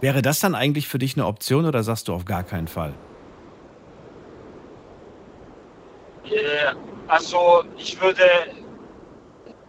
Wäre 0.00 0.22
das 0.22 0.40
dann 0.40 0.54
eigentlich 0.54 0.88
für 0.88 0.98
dich 0.98 1.16
eine 1.16 1.26
Option 1.26 1.64
oder 1.66 1.82
sagst 1.82 2.08
du 2.08 2.14
auf 2.14 2.24
gar 2.24 2.42
keinen 2.42 2.68
Fall? 2.68 2.92
Äh, 6.24 6.74
also 7.08 7.64
ich 7.78 8.00
würde, 8.00 8.22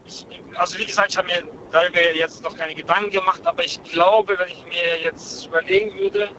ich, 0.06 0.26
also 0.56 0.78
wie 0.78 0.86
gesagt, 0.86 1.12
ich 1.12 1.18
habe 1.18 1.28
mir 1.28 1.44
darüber 1.72 2.02
jetzt 2.16 2.44
noch 2.44 2.56
keine 2.58 2.76
Gedanken 2.76 3.12
gemacht, 3.12 3.46
aber 3.46 3.64
ich 3.64 3.82
glaube, 3.84 4.38
wenn 4.38 4.50
ich 4.50 4.64
mir 4.66 5.02
jetzt 5.04 5.46
überlegen 5.48 5.98
würde, 5.98 6.30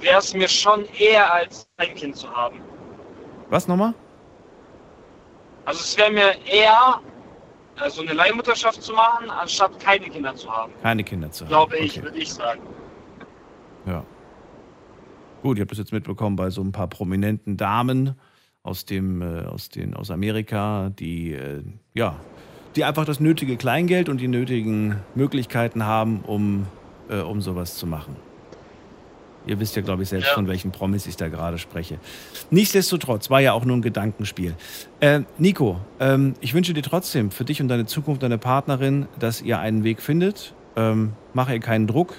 wäre 0.00 0.18
es 0.18 0.32
mir 0.34 0.48
schon 0.48 0.84
eher 0.98 1.32
als 1.32 1.68
ein 1.78 1.94
Kind 1.94 2.16
zu 2.16 2.30
haben. 2.30 2.60
Was 3.48 3.66
nochmal? 3.66 3.94
Also 5.64 5.80
es 5.80 5.96
wäre 5.96 6.10
mir 6.10 6.34
eher 6.46 7.00
also 7.78 8.02
eine 8.02 8.12
Leihmutterschaft 8.12 8.82
zu 8.82 8.92
machen, 8.92 9.30
anstatt 9.30 9.78
keine 9.80 10.08
Kinder 10.08 10.34
zu 10.34 10.50
haben. 10.54 10.72
Keine 10.82 11.02
Kinder 11.02 11.30
zu 11.30 11.44
haben. 11.44 11.48
Glaube 11.48 11.76
ich, 11.78 11.92
Okay. 11.92 12.02
würde 12.02 12.18
ich 12.18 12.32
sagen. 12.32 12.60
Ja. 13.86 14.04
Gut, 15.42 15.56
ich 15.56 15.60
habe 15.60 15.70
das 15.70 15.78
jetzt 15.78 15.92
mitbekommen 15.92 16.36
bei 16.36 16.50
so 16.50 16.62
ein 16.62 16.72
paar 16.72 16.88
prominenten 16.88 17.56
Damen 17.56 18.14
aus 18.62 18.84
dem, 18.84 19.22
äh, 19.22 19.44
aus 19.46 19.70
den, 19.70 19.94
aus 19.94 20.10
Amerika, 20.10 20.90
die, 20.98 21.32
äh, 21.32 21.62
ja, 21.94 22.16
die 22.76 22.84
einfach 22.84 23.04
das 23.06 23.20
nötige 23.20 23.56
Kleingeld 23.56 24.08
und 24.08 24.20
die 24.20 24.28
nötigen 24.28 24.96
Möglichkeiten 25.14 25.84
haben, 25.84 26.20
um, 26.20 26.66
äh, 27.08 27.20
um 27.20 27.40
sowas 27.40 27.76
zu 27.76 27.86
machen. 27.86 28.16
Ihr 29.46 29.58
wisst 29.58 29.74
ja, 29.74 29.80
glaube 29.82 30.02
ich, 30.02 30.10
selbst, 30.10 30.28
Ja. 30.28 30.34
von 30.34 30.46
welchen 30.46 30.70
Promis 30.70 31.06
ich 31.06 31.16
da 31.16 31.28
gerade 31.28 31.56
spreche. 31.56 31.98
Nichtsdestotrotz, 32.50 33.30
war 33.30 33.40
ja 33.40 33.54
auch 33.54 33.64
nur 33.64 33.78
ein 33.78 33.82
Gedankenspiel. 33.82 34.54
Äh, 35.00 35.22
Nico, 35.38 35.80
ähm, 35.98 36.34
ich 36.42 36.52
wünsche 36.52 36.74
dir 36.74 36.82
trotzdem 36.82 37.30
für 37.30 37.44
dich 37.44 37.62
und 37.62 37.68
deine 37.68 37.86
Zukunft, 37.86 38.22
deine 38.22 38.36
Partnerin, 38.36 39.06
dass 39.18 39.40
ihr 39.40 39.58
einen 39.58 39.82
Weg 39.82 40.02
findet. 40.02 40.54
Ähm, 40.76 41.14
mache 41.32 41.54
ihr 41.54 41.60
keinen 41.60 41.86
Druck, 41.86 42.14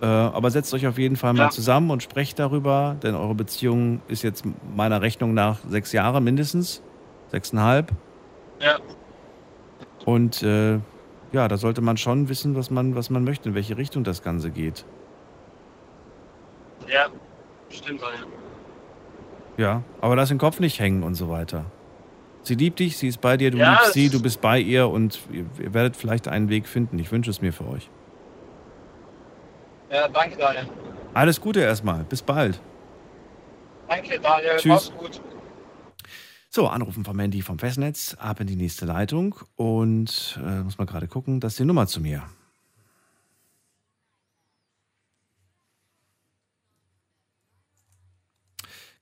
äh, 0.00 0.06
aber 0.06 0.50
setzt 0.50 0.72
euch 0.74 0.86
auf 0.86 0.98
jeden 0.98 1.16
Fall 1.16 1.32
mal 1.32 1.44
Ja. 1.44 1.50
zusammen 1.50 1.90
und 1.90 2.02
sprecht 2.02 2.38
darüber, 2.38 2.96
denn 3.02 3.14
eure 3.14 3.34
Beziehung 3.34 4.00
ist 4.08 4.22
jetzt 4.22 4.44
meiner 4.74 5.00
Rechnung 5.02 5.34
nach 5.34 5.58
sechs 5.68 5.92
Jahre 5.92 6.20
mindestens, 6.20 6.82
sechseinhalb. 7.30 7.92
Ja. 8.60 8.78
Und 10.04 10.42
äh, 10.42 10.78
ja, 11.32 11.48
da 11.48 11.56
sollte 11.56 11.80
man 11.80 11.96
schon 11.96 12.28
wissen, 12.28 12.54
was 12.54 12.70
man, 12.70 12.94
was 12.94 13.10
man 13.10 13.24
möchte, 13.24 13.48
in 13.48 13.54
welche 13.54 13.76
Richtung 13.76 14.04
das 14.04 14.22
Ganze 14.22 14.50
geht. 14.50 14.84
Ja, 16.88 17.06
stimmt. 17.70 18.00
Ja. 18.00 18.08
Ja, 19.58 19.82
aber 20.02 20.16
lass 20.16 20.28
den 20.28 20.38
Kopf 20.38 20.60
nicht 20.60 20.78
hängen 20.80 21.02
und 21.02 21.14
so 21.14 21.30
weiter. 21.30 21.64
Sie 22.42 22.54
liebt 22.54 22.78
dich, 22.78 22.96
sie 22.98 23.08
ist 23.08 23.20
bei 23.20 23.36
dir, 23.36 23.50
du 23.50 23.58
Ja, 23.58 23.70
liebst 23.72 23.94
sie, 23.94 24.08
du 24.10 24.22
bist 24.22 24.40
bei 24.40 24.60
ihr 24.60 24.88
und 24.88 25.18
ihr 25.58 25.74
werdet 25.74 25.96
vielleicht 25.96 26.28
einen 26.28 26.48
Weg 26.48 26.68
finden. 26.68 26.98
Ich 26.98 27.10
wünsche 27.10 27.30
es 27.30 27.40
mir 27.40 27.52
für 27.52 27.66
euch. 27.66 27.90
Ja, 29.90 30.08
danke 30.08 30.36
Daniel. 30.36 30.68
Alles 31.14 31.40
Gute 31.40 31.60
erstmal. 31.60 32.04
Bis 32.04 32.22
bald. 32.22 32.60
Danke 33.88 34.18
Daniel, 34.20 34.56
Tschüss. 34.56 34.66
mach's 34.66 34.92
gut. 34.92 35.20
So, 36.50 36.68
Anrufen 36.68 37.04
von 37.04 37.14
Mandy 37.16 37.42
vom 37.42 37.58
Festnetz, 37.58 38.14
ab 38.18 38.40
in 38.40 38.46
die 38.46 38.56
nächste 38.56 38.86
Leitung 38.86 39.34
und 39.56 40.40
äh, 40.42 40.62
muss 40.62 40.78
mal 40.78 40.86
gerade 40.86 41.06
gucken, 41.06 41.38
das 41.38 41.52
ist 41.52 41.58
die 41.58 41.64
Nummer 41.64 41.86
zu 41.86 42.00
mir. 42.00 42.22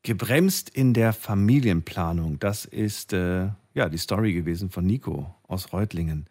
Gebremst 0.02 0.68
in 0.68 0.92
der 0.92 1.12
Familienplanung. 1.12 2.38
Das 2.38 2.64
ist 2.66 3.12
äh, 3.12 3.48
ja 3.72 3.88
die 3.88 3.98
Story 3.98 4.34
gewesen 4.34 4.68
von 4.68 4.84
Nico 4.84 5.34
aus 5.48 5.72
Reutlingen. 5.72 6.28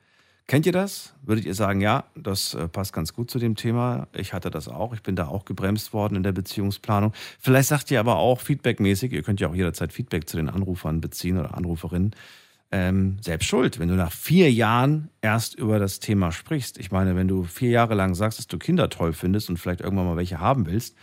Kennt 0.47 0.65
ihr 0.65 0.73
das? 0.73 1.13
Würdet 1.21 1.45
ihr 1.45 1.55
sagen, 1.55 1.79
ja, 1.79 2.03
das 2.15 2.53
äh, 2.53 2.67
passt 2.67 2.91
ganz 2.91 3.13
gut 3.13 3.31
zu 3.31 3.39
dem 3.39 3.55
Thema. 3.55 4.07
Ich 4.13 4.33
hatte 4.33 4.51
das 4.51 4.67
auch. 4.67 4.93
Ich 4.93 5.01
bin 5.01 5.15
da 5.15 5.27
auch 5.27 5.45
gebremst 5.45 5.93
worden 5.93 6.15
in 6.15 6.23
der 6.23 6.33
Beziehungsplanung. 6.33 7.13
Vielleicht 7.39 7.69
sagt 7.69 7.91
ihr 7.91 7.99
aber 7.99 8.17
auch 8.17 8.41
feedbackmäßig, 8.41 9.13
ihr 9.13 9.23
könnt 9.23 9.39
ja 9.39 9.47
auch 9.47 9.55
jederzeit 9.55 9.93
Feedback 9.93 10.27
zu 10.27 10.35
den 10.35 10.49
Anrufern 10.49 10.99
beziehen 10.99 11.37
oder 11.37 11.55
Anruferinnen. 11.55 12.13
Ähm, 12.71 13.17
selbst 13.21 13.45
schuld, 13.45 13.79
wenn 13.79 13.87
du 13.87 13.95
nach 13.95 14.11
vier 14.11 14.51
Jahren 14.51 15.09
erst 15.21 15.55
über 15.55 15.79
das 15.79 15.99
Thema 15.99 16.31
sprichst. 16.31 16.77
Ich 16.77 16.91
meine, 16.91 17.15
wenn 17.15 17.27
du 17.27 17.43
vier 17.43 17.69
Jahre 17.69 17.93
lang 17.93 18.13
sagst, 18.13 18.39
dass 18.39 18.47
du 18.47 18.57
Kinder 18.57 18.89
toll 18.89 19.13
findest 19.13 19.49
und 19.49 19.57
vielleicht 19.57 19.81
irgendwann 19.81 20.07
mal 20.07 20.17
welche 20.17 20.39
haben 20.39 20.65
willst, 20.65 20.97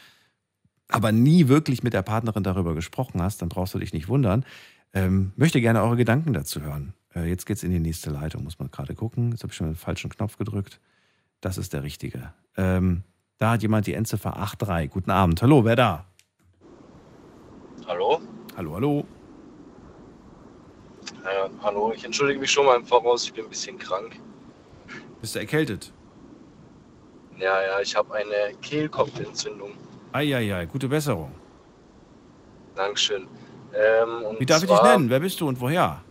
aber 0.88 1.12
nie 1.12 1.48
wirklich 1.48 1.82
mit 1.82 1.94
der 1.94 2.02
Partnerin 2.02 2.42
darüber 2.42 2.74
gesprochen 2.74 3.22
hast, 3.22 3.40
dann 3.40 3.48
brauchst 3.48 3.72
du 3.72 3.78
dich 3.78 3.94
nicht 3.94 4.08
wundern. 4.08 4.44
Ähm, 4.92 5.32
möchte 5.36 5.60
gerne 5.60 5.82
eure 5.82 5.96
Gedanken 5.96 6.32
dazu 6.32 6.60
hören. 6.60 6.92
Äh, 7.14 7.28
jetzt 7.28 7.46
geht's 7.46 7.62
in 7.62 7.70
die 7.70 7.80
nächste 7.80 8.10
Leitung, 8.10 8.44
muss 8.44 8.58
man 8.58 8.70
gerade 8.70 8.94
gucken. 8.94 9.30
Jetzt 9.30 9.42
habe 9.42 9.50
ich 9.52 9.56
schon 9.56 9.68
den 9.68 9.76
falschen 9.76 10.10
Knopf 10.10 10.36
gedrückt. 10.36 10.80
Das 11.40 11.58
ist 11.58 11.72
der 11.72 11.82
richtige. 11.82 12.32
Ähm, 12.56 13.02
da 13.38 13.52
hat 13.52 13.62
jemand 13.62 13.86
die 13.86 13.94
Endziffer 13.94 14.32
83. 14.32 14.90
Guten 14.90 15.10
Abend. 15.10 15.40
Hallo, 15.42 15.64
wer 15.64 15.76
da? 15.76 16.04
Hallo? 17.86 18.20
Hallo, 18.56 18.74
hallo. 18.74 19.04
Ja, 21.24 21.48
hallo, 21.62 21.92
ich 21.94 22.04
entschuldige 22.04 22.40
mich 22.40 22.50
schon 22.50 22.66
mal 22.66 22.76
im 22.76 22.84
Voraus, 22.84 23.24
ich 23.24 23.32
bin 23.32 23.44
ein 23.44 23.50
bisschen 23.50 23.78
krank. 23.78 24.16
Bist 25.20 25.34
du 25.34 25.38
erkältet? 25.38 25.92
Ja, 27.38 27.62
ja, 27.62 27.80
ich 27.80 27.96
habe 27.96 28.14
eine 28.14 28.54
Kehlkopfentzündung. 28.60 29.72
Eieiei, 30.12 30.66
gute 30.66 30.88
Besserung. 30.88 31.32
Dankeschön. 32.74 33.26
Ähm, 33.74 34.36
Wie 34.38 34.46
darf 34.46 34.62
ich 34.62 34.68
dich 34.68 34.82
nennen? 34.82 35.08
Wer 35.08 35.20
bist 35.20 35.40
du 35.40 35.48
und 35.48 35.60
woher? 35.60 36.02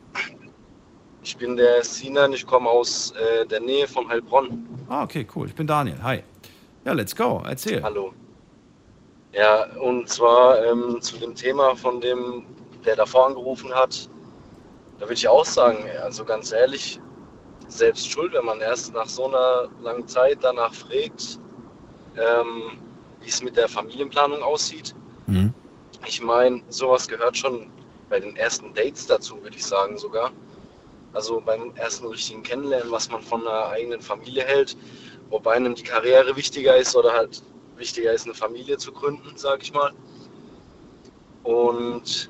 Ich 1.21 1.35
bin 1.37 1.57
der 1.57 1.83
Sinan, 1.83 2.33
ich 2.33 2.45
komme 2.45 2.69
aus 2.69 3.11
äh, 3.11 3.45
der 3.45 3.59
Nähe 3.59 3.87
von 3.87 4.07
Heilbronn. 4.07 4.67
Ah, 4.87 5.03
okay, 5.03 5.27
cool. 5.35 5.47
Ich 5.47 5.55
bin 5.55 5.67
Daniel. 5.67 5.97
Hi. 6.01 6.23
Ja, 6.85 6.93
let's 6.93 7.15
go. 7.15 7.43
Erzähl. 7.45 7.83
Hallo. 7.83 8.13
Ja, 9.33 9.65
und 9.75 10.09
zwar 10.09 10.63
ähm, 10.65 10.97
zu 11.01 11.17
dem 11.17 11.35
Thema 11.35 11.75
von 11.75 12.01
dem, 12.01 12.45
der 12.85 12.95
davor 12.95 13.27
angerufen 13.27 13.73
hat. 13.73 14.09
Da 14.97 15.05
würde 15.05 15.13
ich 15.13 15.27
auch 15.27 15.45
sagen, 15.45 15.85
also 16.01 16.25
ganz 16.25 16.51
ehrlich, 16.51 16.99
selbst 17.67 18.09
schuld, 18.09 18.33
wenn 18.33 18.45
man 18.45 18.59
erst 18.61 18.93
nach 18.93 19.07
so 19.07 19.27
einer 19.27 19.69
langen 19.81 20.07
Zeit 20.07 20.39
danach 20.41 20.73
fragt, 20.73 21.39
ähm, 22.17 22.79
wie 23.21 23.29
es 23.29 23.43
mit 23.43 23.55
der 23.55 23.67
Familienplanung 23.67 24.41
aussieht. 24.41 24.95
Mhm. 25.27 25.53
Ich 26.07 26.21
meine, 26.21 26.61
sowas 26.69 27.07
gehört 27.07 27.37
schon 27.37 27.69
bei 28.09 28.19
den 28.19 28.35
ersten 28.35 28.73
Dates 28.73 29.05
dazu, 29.05 29.41
würde 29.43 29.55
ich 29.55 29.65
sagen 29.65 29.97
sogar. 29.97 30.31
Also 31.13 31.41
beim 31.41 31.73
ersten 31.75 32.07
richtigen 32.07 32.43
Kennenlernen, 32.43 32.91
was 32.91 33.09
man 33.09 33.21
von 33.21 33.41
einer 33.47 33.69
eigenen 33.69 34.01
Familie 34.01 34.43
hält, 34.43 34.77
ob 35.31 35.47
einem 35.47 35.75
die 35.75 35.83
Karriere 35.83 36.35
wichtiger 36.35 36.77
ist 36.77 36.95
oder 36.95 37.13
halt 37.13 37.41
wichtiger 37.77 38.13
ist, 38.13 38.25
eine 38.25 38.35
Familie 38.35 38.77
zu 38.77 38.91
gründen, 38.91 39.35
sage 39.35 39.63
ich 39.63 39.73
mal. 39.73 39.91
Und 41.43 42.29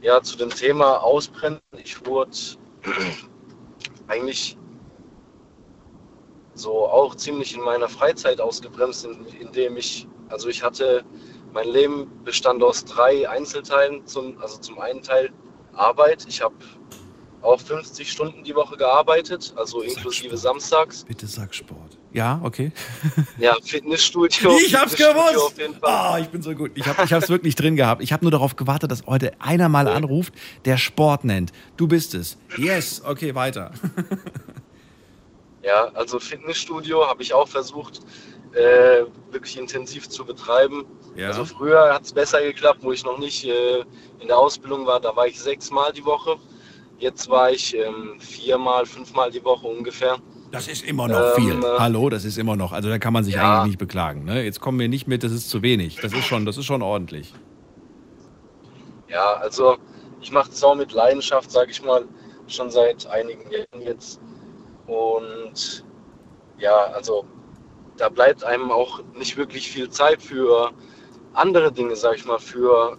ja, 0.00 0.22
zu 0.22 0.36
dem 0.36 0.50
Thema 0.50 0.98
Ausbrennen, 1.02 1.60
ich 1.82 2.04
wurde 2.06 2.30
eigentlich 4.08 4.56
so 6.54 6.86
auch 6.88 7.14
ziemlich 7.14 7.54
in 7.54 7.60
meiner 7.62 7.88
Freizeit 7.88 8.40
ausgebremst, 8.40 9.04
in- 9.06 9.26
indem 9.40 9.76
ich, 9.76 10.06
also 10.28 10.48
ich 10.48 10.62
hatte, 10.62 11.04
mein 11.52 11.68
Leben 11.68 12.10
bestand 12.24 12.62
aus 12.62 12.84
drei 12.84 13.28
Einzelteilen. 13.28 14.06
Zum, 14.06 14.38
also 14.40 14.58
zum 14.58 14.78
einen 14.78 15.02
Teil 15.02 15.30
Arbeit. 15.72 16.26
Ich 16.28 16.42
habe 16.42 16.54
auch 17.42 17.60
50 17.60 18.10
Stunden 18.10 18.44
die 18.44 18.54
Woche 18.54 18.76
gearbeitet, 18.76 19.52
also 19.56 19.80
inklusive 19.80 20.36
Samstags. 20.36 21.04
Bitte 21.04 21.26
sag 21.26 21.54
Sport. 21.54 21.98
Ja, 22.12 22.40
okay. 22.42 22.72
Ja, 23.38 23.56
Fitnessstudio. 23.62 24.56
Ich 24.58 24.74
hab's 24.74 24.96
gewusst. 24.96 25.60
Ah, 25.82 26.18
ich 26.20 26.28
bin 26.28 26.42
so 26.42 26.54
gut. 26.54 26.72
Ich 26.74 26.86
habe 26.86 27.04
ich 27.04 27.12
hab's 27.12 27.28
wirklich 27.28 27.54
drin 27.54 27.76
gehabt. 27.76 28.02
Ich 28.02 28.12
habe 28.12 28.24
nur 28.24 28.32
darauf 28.32 28.56
gewartet, 28.56 28.90
dass 28.90 29.06
heute 29.06 29.32
einer 29.40 29.68
mal 29.68 29.86
anruft, 29.86 30.32
der 30.64 30.76
Sport 30.78 31.24
nennt. 31.24 31.52
Du 31.76 31.86
bist 31.86 32.14
es. 32.14 32.38
Yes. 32.56 33.02
Okay, 33.04 33.34
weiter. 33.34 33.72
Ja, 35.62 35.90
also 35.94 36.18
Fitnessstudio 36.18 37.06
habe 37.06 37.22
ich 37.22 37.34
auch 37.34 37.48
versucht, 37.48 38.00
äh, 38.54 39.04
wirklich 39.30 39.58
intensiv 39.58 40.08
zu 40.08 40.24
betreiben. 40.24 40.86
Ja. 41.14 41.28
Also 41.28 41.44
früher 41.44 41.92
hat 41.92 42.04
es 42.04 42.12
besser 42.12 42.40
geklappt, 42.40 42.78
wo 42.82 42.92
ich 42.92 43.04
noch 43.04 43.18
nicht 43.18 43.44
äh, 43.44 43.80
in 44.20 44.28
der 44.28 44.38
Ausbildung 44.38 44.86
war. 44.86 45.00
Da 45.00 45.14
war 45.14 45.26
ich 45.26 45.38
sechsmal 45.38 45.92
die 45.92 46.04
Woche. 46.04 46.36
Jetzt 46.98 47.28
war 47.30 47.50
ich 47.50 47.76
ähm, 47.76 48.18
viermal, 48.18 48.84
fünfmal 48.84 49.30
die 49.30 49.44
Woche 49.44 49.66
ungefähr. 49.66 50.16
Das 50.50 50.66
ist 50.66 50.84
immer 50.84 51.06
noch 51.06 51.34
viel. 51.34 51.52
Ähm, 51.52 51.62
äh, 51.62 51.78
Hallo, 51.78 52.08
das 52.08 52.24
ist 52.24 52.38
immer 52.38 52.56
noch. 52.56 52.72
Also 52.72 52.88
da 52.88 52.98
kann 52.98 53.12
man 53.12 53.22
sich 53.22 53.34
Ja. 53.34 53.58
eigentlich 53.60 53.72
nicht 53.72 53.78
beklagen. 53.78 54.24
Ne? 54.24 54.42
Jetzt 54.42 54.60
kommen 54.60 54.80
wir 54.80 54.88
nicht 54.88 55.06
mit, 55.06 55.22
das 55.22 55.30
ist 55.30 55.48
zu 55.48 55.62
wenig. 55.62 55.96
Das 55.96 56.12
ist 56.12 56.24
schon, 56.26 56.44
das 56.44 56.56
ist 56.56 56.64
schon 56.64 56.82
ordentlich. 56.82 57.32
Ja, 59.08 59.34
also 59.34 59.76
ich 60.20 60.32
mache 60.32 60.50
es 60.50 60.62
auch 60.64 60.74
mit 60.74 60.92
Leidenschaft, 60.92 61.50
sage 61.50 61.70
ich 61.70 61.82
mal, 61.82 62.04
schon 62.48 62.70
seit 62.70 63.06
einigen 63.06 63.48
Jahren 63.50 63.80
jetzt. 63.86 64.20
Und 64.86 65.84
ja, 66.58 66.74
also 66.94 67.24
da 67.96 68.08
bleibt 68.08 68.42
einem 68.42 68.70
auch 68.72 69.00
nicht 69.16 69.36
wirklich 69.36 69.70
viel 69.70 69.88
Zeit 69.90 70.20
für 70.22 70.70
andere 71.34 71.70
Dinge, 71.70 71.94
sage 71.94 72.16
ich 72.16 72.24
mal, 72.24 72.38
für 72.38 72.96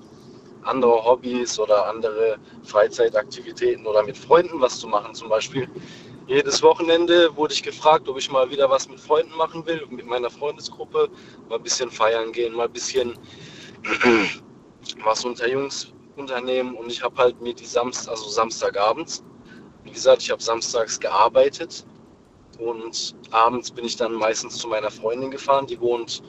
andere 0.70 1.04
Hobbys 1.04 1.60
oder 1.60 1.88
andere 1.88 2.38
Freizeitaktivitäten 2.64 3.86
oder 3.86 4.04
mit 4.04 4.18
Freunden 4.18 4.62
was 4.62 4.80
zu 4.80 4.88
machen. 4.88 5.14
Zum 5.14 5.30
Beispiel 5.30 5.68
jedes 6.28 6.62
Wochenende 6.62 7.36
wurde 7.36 7.54
ich 7.54 7.64
gefragt, 7.64 8.08
ob 8.08 8.18
ich 8.18 8.32
mal 8.32 8.50
wieder 8.52 8.70
was 8.70 8.88
mit 8.88 9.00
Freunden 9.00 9.36
machen 9.36 9.66
will, 9.66 9.82
mit 9.90 10.06
meiner 10.06 10.30
Freundesgruppe, 10.30 11.10
mal 11.50 11.56
ein 11.56 11.64
bisschen 11.64 11.90
feiern 11.90 12.32
gehen, 12.32 12.54
mal 12.54 12.68
ein 12.68 12.74
bisschen 12.74 13.18
was 15.04 15.26
unter 15.26 15.50
Jungs 15.50 15.92
unternehmen 16.18 16.76
und 16.76 16.92
ich 16.92 17.02
habe 17.04 17.16
halt 17.18 17.42
mir 17.42 17.54
die 17.54 17.66
Samstag, 17.66 18.12
also 18.12 18.30
Samstagabends, 18.30 19.24
wie 19.84 19.92
gesagt, 19.92 20.22
ich 20.22 20.30
habe 20.30 20.42
samstags 20.42 21.00
gearbeitet 21.00 21.86
und 22.60 23.16
abends 23.32 23.72
bin 23.72 23.86
ich 23.86 23.96
dann 23.96 24.14
meistens 24.14 24.58
zu 24.58 24.68
meiner 24.68 24.92
Freundin 24.92 25.32
gefahren, 25.32 25.66
die 25.66 25.80
wohnt 25.80 26.22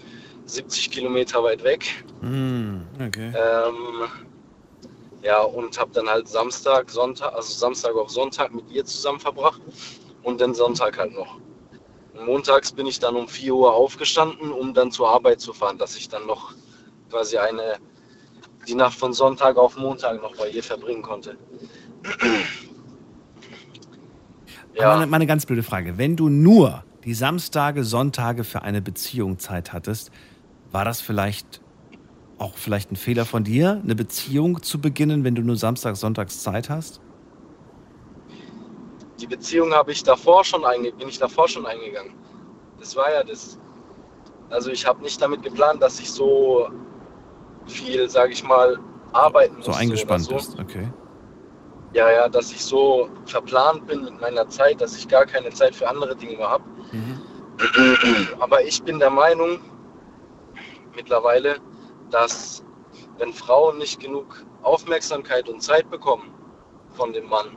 70 0.47 0.91
Kilometer 0.91 1.43
weit 1.43 1.63
weg. 1.63 2.05
Hm, 2.21 2.87
okay. 3.07 3.33
Ähm, 3.37 4.09
ja, 5.23 5.43
und 5.43 5.79
habe 5.79 5.91
dann 5.93 6.09
halt 6.09 6.29
Samstag, 6.29 6.91
Sonntag, 6.91 7.35
also 7.35 7.53
Samstag 7.53 7.95
auf 7.95 8.11
Sonntag 8.11 8.55
mit 8.55 8.71
ihr 8.71 8.85
zusammen 8.85 9.21
verbracht 9.21 9.61
und 10.23 10.41
dann 10.41 10.55
Sonntag 10.55 10.99
halt 10.99 11.13
noch. 11.13 11.39
Montags 12.15 12.73
bin 12.73 12.87
ich 12.87 12.99
dann 12.99 13.17
um 13.17 13.29
4 13.29 13.55
Uhr 13.55 13.75
aufgestanden, 13.75 14.53
um 14.53 14.75
dann 14.75 14.91
zur 14.91 15.09
Arbeit 15.09 15.41
zu 15.41 15.53
fahren, 15.53 15.79
dass 15.79 15.97
ich 15.97 16.09
dann 16.09 16.27
noch 16.27 16.55
quasi 17.09 17.39
eine, 17.39 17.77
die 18.67 18.75
Nacht 18.75 18.99
von 18.99 19.13
Sonntag 19.13 19.57
auf 19.57 19.77
Montag 19.77 20.21
noch 20.23 20.37
bei 20.37 20.49
ihr 20.49 20.63
verbringen 20.63 21.03
konnte. 21.03 21.37
Aber 24.79 24.97
Meine, 24.97 25.07
meine 25.07 25.27
ganz 25.27 25.47
blöde 25.47 25.63
Frage. 25.63 25.99
Wenn 25.99 26.17
du 26.17 26.29
nur 26.29 26.85
die 27.05 27.15
Samstage, 27.15 27.85
Sonntage 27.85 28.45
für 28.45 28.63
eine 28.63 28.81
Beziehung 28.81 29.39
Zeit 29.39 29.73
hattest, 29.73 30.11
war 30.71 30.85
das 30.85 31.01
vielleicht 31.01 31.61
auch 32.41 32.57
vielleicht 32.57 32.91
ein 32.91 32.97
Fehler 32.97 33.25
von 33.25 33.45
dir, 33.45 33.81
eine 33.83 33.95
Beziehung 33.95 34.63
zu 34.63 34.81
beginnen, 34.81 35.25
wenn 35.25 35.35
du 35.35 35.43
nur 35.43 35.57
Samstags, 35.57 36.01
Sonntags 36.01 36.43
Zeit 36.43 36.71
hast? 36.71 37.01
Die 39.21 39.27
Beziehung 39.27 39.73
habe 39.75 39.93
ich 39.93 40.03
davor 40.03 40.45
schon 40.45 40.65
einge 40.65 40.93
bin 40.93 41.09
ich 41.09 41.19
davor 41.19 41.47
schon 41.49 41.67
eingegangen. 41.67 42.15
Das 42.79 42.97
war 42.97 43.13
ja 43.13 43.23
das. 43.23 43.59
Also 44.49 44.71
ich 44.71 44.87
habe 44.87 45.03
nicht 45.03 45.21
damit 45.21 45.43
geplant, 45.43 45.83
dass 45.83 46.01
ich 46.01 46.11
so 46.11 46.71
viel, 47.67 48.09
sage 48.09 48.33
ich 48.33 48.43
mal, 48.43 48.79
arbeiten 49.13 49.57
muss. 49.57 49.67
So 49.67 49.73
eingespannt 49.73 50.25
so. 50.25 50.35
bist, 50.35 50.59
okay. 50.59 50.91
Ja, 51.93 52.11
ja, 52.11 52.29
dass 52.29 52.51
ich 52.53 52.65
so 52.65 53.09
verplant 53.27 53.87
bin 53.87 54.05
mit 54.05 54.21
meiner 54.21 54.49
Zeit, 54.49 54.81
dass 54.81 54.97
ich 54.97 55.09
gar 55.09 55.27
keine 55.27 55.51
Zeit 55.51 55.75
für 55.75 55.89
andere 55.89 56.17
Dinge 56.17 56.37
mehr 56.37 56.49
habe. 56.49 56.65
Aber 58.39 58.65
ich 58.65 58.83
bin 58.83 58.99
der 58.99 59.11
Meinung 59.11 59.61
mittlerweile, 60.95 61.57
dass 62.11 62.65
wenn 63.19 63.33
Frauen 63.33 63.79
nicht 63.79 64.01
genug 64.01 64.45
Aufmerksamkeit 64.63 65.49
und 65.49 65.63
Zeit 65.63 65.89
bekommen 65.91 66.31
von 66.95 67.13
dem 67.13 67.29
Mann, 67.29 67.57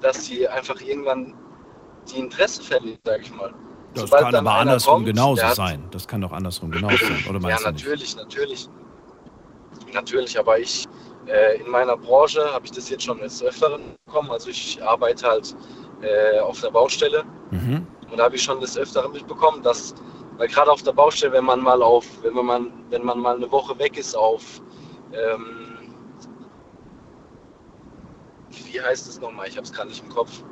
dass 0.00 0.26
sie 0.26 0.46
einfach 0.48 0.80
irgendwann 0.80 1.34
die 2.12 2.18
Interesse 2.18 2.62
verlieren, 2.62 2.98
sag 3.04 3.22
ich 3.22 3.32
mal. 3.34 3.52
Das 3.94 4.04
Sobald 4.04 4.24
kann 4.24 4.34
aber 4.34 4.52
andersrum 4.54 4.94
kommt, 4.94 5.06
genauso 5.06 5.46
sein. 5.54 5.84
Das 5.90 6.08
kann 6.08 6.20
doch 6.22 6.32
andersrum 6.32 6.70
genauso 6.70 6.96
sein. 6.96 7.24
Oder 7.28 7.34
Ja, 7.34 7.40
meinst 7.40 7.64
du 7.66 7.70
nicht? 7.72 7.84
natürlich, 7.84 8.16
natürlich. 8.16 8.68
Natürlich, 9.92 10.38
aber 10.38 10.58
ich, 10.58 10.86
äh, 11.26 11.60
in 11.60 11.70
meiner 11.70 11.96
Branche 11.96 12.42
habe 12.52 12.64
ich 12.64 12.72
das 12.72 12.88
jetzt 12.88 13.04
schon 13.04 13.18
des 13.18 13.42
Öfteren 13.42 13.80
bekommen. 14.06 14.30
Also 14.30 14.48
ich 14.50 14.82
arbeite 14.82 15.26
halt 15.26 15.54
äh, 16.00 16.40
auf 16.40 16.60
der 16.60 16.70
Baustelle 16.70 17.24
Mhm. 17.50 17.86
und 18.10 18.16
da 18.18 18.24
habe 18.24 18.36
ich 18.36 18.42
schon 18.42 18.60
des 18.60 18.76
Öfteren 18.78 19.12
mitbekommen, 19.12 19.62
dass, 19.62 19.94
weil 20.38 20.48
gerade 20.48 20.70
auf 20.70 20.82
der 20.82 20.92
Baustelle, 20.92 21.32
wenn 21.32 21.44
man 21.44 21.60
mal 21.60 21.82
auf, 21.82 22.06
wenn 22.22 22.34
man, 22.34 22.72
wenn 22.90 23.04
man 23.04 23.18
mal 23.20 23.36
eine 23.36 23.50
Woche 23.50 23.78
weg 23.78 23.96
ist 23.96 24.16
auf, 24.16 24.60
ähm, 25.12 25.62
wie 28.50 28.80
heißt 28.80 29.08
es 29.08 29.20
nochmal? 29.20 29.48
Ich 29.48 29.56
habe 29.56 29.64
es 29.64 29.72
gerade 29.72 29.88
nicht 29.88 30.02
im 30.02 30.08
Kopf. 30.10 30.42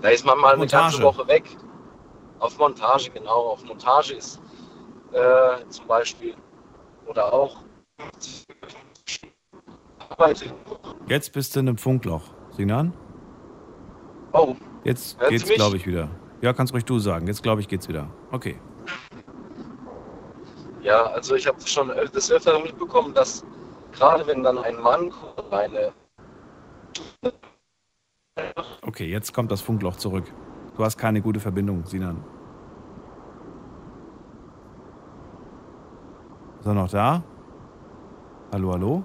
Da 0.00 0.08
ist 0.08 0.24
man 0.24 0.38
mal 0.38 0.54
eine 0.54 0.66
ganze. 0.66 1.02
Woche 1.02 1.26
weg. 1.26 1.44
Auf 2.38 2.56
Montage, 2.58 3.10
genau. 3.10 3.50
Auf 3.50 3.64
Montage 3.64 4.14
ist 4.14 4.40
äh, 5.12 5.68
zum 5.68 5.86
Beispiel. 5.86 6.34
Oder 7.06 7.32
auch. 7.32 7.56
Jetzt 11.08 11.32
bist 11.32 11.54
du 11.54 11.60
in 11.60 11.68
einem 11.68 11.78
Funkloch. 11.78 12.22
Sinan? 12.50 12.92
Oh. 14.32 14.54
Jetzt 14.84 15.18
geht's, 15.28 15.48
glaube 15.48 15.76
ich, 15.76 15.86
wieder. 15.86 16.08
Ja, 16.40 16.52
kannst 16.52 16.72
ruhig 16.72 16.84
du 16.84 16.98
sagen. 16.98 17.26
Jetzt, 17.26 17.42
glaube 17.42 17.60
ich, 17.60 17.68
geht's 17.68 17.88
wieder. 17.88 18.08
Okay. 18.30 18.58
Ja, 20.82 21.02
also 21.06 21.34
ich 21.34 21.46
habe 21.46 21.60
schon 21.66 21.90
ö- 21.90 22.06
des 22.06 22.30
Öfteren 22.30 22.62
mitbekommen, 22.62 23.12
dass 23.12 23.44
gerade 23.92 24.26
wenn 24.26 24.42
dann 24.42 24.58
ein 24.58 24.80
Mann 24.80 25.10
kommt, 25.10 25.52
eine 25.52 25.92
Okay, 28.82 29.06
jetzt 29.10 29.34
kommt 29.34 29.50
das 29.50 29.60
Funkloch 29.60 29.96
zurück. 29.96 30.24
Du 30.76 30.84
hast 30.84 30.96
keine 30.96 31.20
gute 31.20 31.40
Verbindung, 31.40 31.84
Sinan. 31.84 32.24
Ist 36.60 36.66
er 36.66 36.74
noch 36.74 36.88
da? 36.88 37.22
Hallo, 38.52 38.72
hallo? 38.72 39.04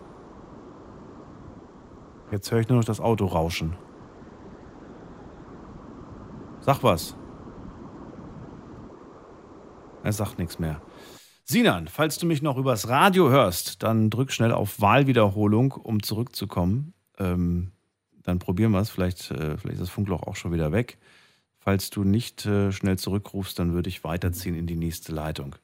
Jetzt 2.32 2.52
höre 2.52 2.60
ich 2.60 2.70
nur 2.70 2.78
noch 2.78 2.86
das 2.86 3.02
Auto 3.02 3.26
rauschen. 3.26 3.76
Sag 6.62 6.82
was. 6.84 7.16
Er 10.04 10.14
sagt 10.14 10.38
nichts 10.38 10.60
mehr. 10.60 10.82
Sinan, 11.46 11.88
falls 11.88 12.18
du 12.18 12.26
mich 12.26 12.42
noch 12.42 12.58
übers 12.58 12.88
Radio 12.88 13.30
hörst, 13.30 13.84
dann 13.84 14.10
drück 14.10 14.32
schnell 14.32 14.52
auf 14.52 14.80
Wahlwiederholung, 14.80 15.72
um 15.72 16.02
zurückzukommen. 16.02 16.94
Ähm, 17.20 17.72
dann 18.24 18.40
probieren 18.40 18.72
wir 18.72 18.80
es. 18.80 18.90
Vielleicht, 18.90 19.32
äh, 19.32 19.58
vielleicht 19.58 19.76
ist 19.76 19.82
das 19.82 19.90
Funkloch 19.90 20.24
auch 20.24 20.36
schon 20.36 20.54
wieder 20.54 20.72
weg. 20.72 20.98
Falls 21.60 21.90
du 21.90 22.04
nicht 22.04 22.46
äh, 22.46 22.72
schnell 22.72 22.98
zurückrufst, 22.98 23.60
dann 23.60 23.74
würde 23.74 23.90
ich 23.90 24.04
weiterziehen 24.04 24.56
in 24.56 24.68
die 24.68 24.76
nächste 24.76 25.12
Leitung. 25.12 25.56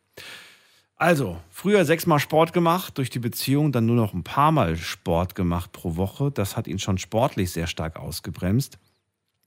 Also, 0.95 1.37
früher 1.49 1.85
sechsmal 1.85 2.19
Sport 2.19 2.51
gemacht, 2.51 2.97
durch 2.97 3.09
die 3.09 3.19
Beziehung 3.19 3.71
dann 3.71 3.85
nur 3.85 3.95
noch 3.95 4.13
ein 4.13 4.23
paar 4.23 4.51
Mal 4.51 4.75
Sport 4.75 5.33
gemacht 5.33 5.71
pro 5.71 5.95
Woche. 5.95 6.29
Das 6.29 6.57
hat 6.57 6.67
ihn 6.67 6.79
schon 6.79 6.97
sportlich 6.97 7.51
sehr 7.51 7.67
stark 7.67 7.97
ausgebremst. 7.97 8.79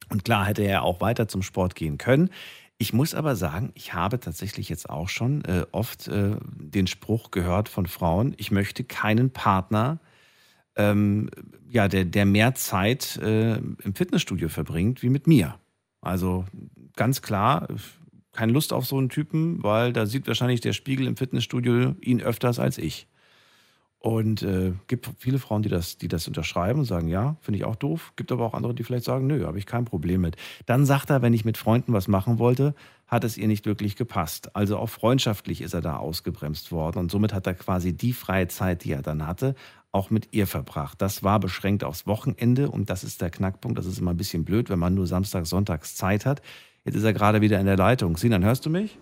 Und 0.09 0.25
klar 0.25 0.47
hätte 0.47 0.63
er 0.63 0.83
auch 0.83 1.03
weiter 1.03 1.29
zum 1.29 1.43
Sport 1.43 1.75
gehen 1.75 1.99
können. 1.99 2.31
Ich 2.79 2.93
muss 2.93 3.15
aber 3.15 3.37
sagen, 3.37 3.71
ich 3.75 3.95
habe 3.95 4.19
tatsächlich 4.19 4.69
jetzt 4.69 4.91
auch 4.91 5.09
schon 5.09 5.45
äh, 5.45 5.67
oft 5.73 6.09
äh, 6.09 6.37
den 6.57 6.87
Spruch 6.87 7.31
gehört 7.31 7.69
von 7.69 7.87
Frauen, 7.87 8.35
ich 8.39 8.51
möchte 8.51 8.83
keinen 8.83 9.31
Partner, 9.31 10.01
ähm, 10.77 11.31
ja, 11.69 11.89
der, 11.89 12.05
der 12.05 12.27
mehr 12.27 12.55
Zeit 12.55 13.17
äh, 13.19 13.55
im 13.57 13.95
Fitnessstudio 13.95 14.49
verbringt 14.49 15.03
wie 15.03 15.11
mit 15.11 15.27
mir. 15.27 15.59
Also 16.01 16.45
ganz 16.97 17.23
klar, 17.23 17.69
keine 18.33 18.53
Lust 18.53 18.73
auf 18.73 18.87
so 18.87 18.99
einen 18.99 19.11
Typen, 19.11 19.63
weil 19.63 19.93
da 19.93 20.07
sieht 20.07 20.27
wahrscheinlich 20.27 20.61
der 20.61 20.73
Spiegel 20.73 21.07
im 21.07 21.17
Fitnessstudio 21.17 21.95
ihn 22.01 22.21
öfters 22.21 22.59
als 22.59 22.79
ich. 22.79 23.07
Und 24.03 24.43
äh, 24.43 24.73
gibt 24.89 25.09
viele 25.19 25.39
Frauen, 25.39 25.63
die 25.63 25.69
das, 25.69 25.97
die 25.97 26.09
das 26.09 26.27
unterschreiben 26.27 26.81
und 26.81 26.87
sagen, 26.87 27.07
ja, 27.07 27.37
finde 27.41 27.59
ich 27.59 27.65
auch 27.65 27.77
doof. 27.77 28.13
Gibt 28.17 28.33
aber 28.33 28.45
auch 28.45 28.53
andere, 28.53 28.75
die 28.75 28.83
vielleicht 28.83 29.05
sagen, 29.05 29.29
nö, 29.29 29.47
habe 29.47 29.59
ich 29.59 29.67
kein 29.67 29.85
Problem 29.85 30.23
mit. 30.23 30.35
Dann 30.67 30.85
sagt 30.85 31.09
er, 31.11 31.23
wenn 31.23 31.33
ich 31.33 31.45
mit 31.45 31.57
Freunden 31.57 31.93
was 31.93 32.09
machen 32.09 32.41
wollte, 32.41 32.75
hat 33.07 33.23
es 33.23 33.39
ihr 33.39 33.47
nicht 33.47 33.65
wirklich 33.65 33.95
gepasst. 33.95 34.57
Also 34.57 34.77
auch 34.77 34.89
freundschaftlich 34.89 35.61
ist 35.61 35.73
er 35.73 35.83
da 35.83 35.99
ausgebremst 35.99 36.73
worden. 36.73 36.99
Und 36.99 37.13
somit 37.13 37.33
hat 37.33 37.47
er 37.47 37.55
quasi 37.55 37.93
die 37.93 38.13
freie 38.13 38.49
Zeit, 38.49 38.83
die 38.83 38.91
er 38.91 39.03
dann 39.03 39.25
hatte, 39.25 39.55
auch 39.93 40.11
mit 40.11 40.31
ihr 40.33 40.49
verbracht. 40.49 41.01
Das 41.01 41.23
war 41.23 41.39
beschränkt 41.39 41.85
aufs 41.85 42.05
Wochenende 42.05 42.71
und 42.71 42.91
das 42.91 43.05
ist 43.05 43.23
der 43.23 43.31
Knackpunkt. 43.31 43.79
Das 43.79 43.87
ist 43.87 44.01
immer 44.01 44.11
ein 44.11 44.17
bisschen 44.17 44.45
blöd, 44.45 44.69
wenn 44.69 44.81
man 44.81 44.95
nur 44.95 45.07
Samstag, 45.07 45.47
Sonntags 45.47 45.95
Zeit 45.95 46.27
hat. 46.27 46.43
Jetzt 46.85 46.97
ist 46.97 47.05
er 47.05 47.13
gerade 47.13 47.41
wieder 47.41 47.61
in 47.61 47.67
der 47.67 47.77
Leitung. 47.77 48.17
Sinan, 48.17 48.43
hörst 48.43 48.67
du 48.67 48.71
mich? 48.71 48.99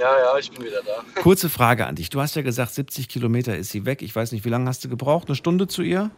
Ja, 0.00 0.18
ja, 0.18 0.38
ich 0.38 0.50
bin 0.50 0.64
wieder 0.64 0.80
da. 0.82 1.04
Kurze 1.20 1.50
Frage 1.50 1.86
an 1.86 1.94
dich. 1.94 2.08
Du 2.08 2.22
hast 2.22 2.34
ja 2.34 2.40
gesagt, 2.40 2.72
70 2.72 3.06
Kilometer 3.06 3.54
ist 3.54 3.68
sie 3.68 3.84
weg. 3.84 4.00
Ich 4.00 4.16
weiß 4.16 4.32
nicht, 4.32 4.46
wie 4.46 4.48
lange 4.48 4.66
hast 4.66 4.82
du 4.82 4.88
gebraucht? 4.88 5.28
Eine 5.28 5.36
Stunde 5.36 5.68
zu 5.68 5.82
ihr? 5.82 6.10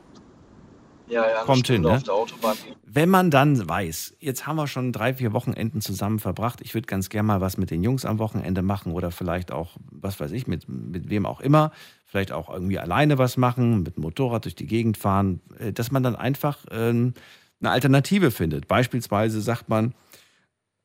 Ja, 1.09 1.29
ja, 1.29 1.43
Kommt 1.43 1.67
hin, 1.67 1.83
Stunde 1.83 1.99
ne? 1.99 2.03
der 2.05 2.15
Autobahn. 2.15 2.57
Wenn 2.85 3.09
man 3.09 3.33
dann 3.33 3.69
weiß, 3.69 4.15
jetzt 4.21 4.47
haben 4.47 4.55
wir 4.55 4.69
schon 4.69 4.93
drei, 4.93 5.15
vier 5.15 5.33
Wochenenden 5.33 5.81
zusammen 5.81 6.21
verbracht, 6.21 6.61
ich 6.61 6.75
würde 6.75 6.87
ganz 6.87 7.09
gerne 7.09 7.27
mal 7.27 7.41
was 7.41 7.59
mit 7.59 7.73
den 7.73 7.83
Jungs 7.83 8.05
am 8.05 8.21
Wochenende 8.21 8.63
machen 8.63 8.93
oder 8.93 9.11
vielleicht 9.11 9.51
auch, 9.51 9.77
was 9.91 10.21
weiß 10.21 10.31
ich, 10.31 10.47
mit, 10.47 10.69
mit 10.69 11.11
wem 11.11 11.27
auch 11.27 11.41
immer, 11.41 11.73
vielleicht 12.07 12.31
auch 12.31 12.49
irgendwie 12.51 12.79
alleine 12.79 13.19
was 13.19 13.37
machen, 13.37 13.83
mit 13.83 13.97
dem 13.97 14.03
Motorrad 14.03 14.45
durch 14.45 14.55
die 14.55 14.67
Gegend 14.67 14.97
fahren, 14.97 15.41
äh, 15.59 15.73
dass 15.73 15.91
man 15.91 16.05
dann 16.05 16.15
einfach 16.15 16.59
ähm, 16.71 17.15
eine 17.61 17.71
Alternative 17.71 18.31
findet. 18.31 18.69
Beispielsweise 18.69 19.41
sagt 19.41 19.69
man, 19.69 19.93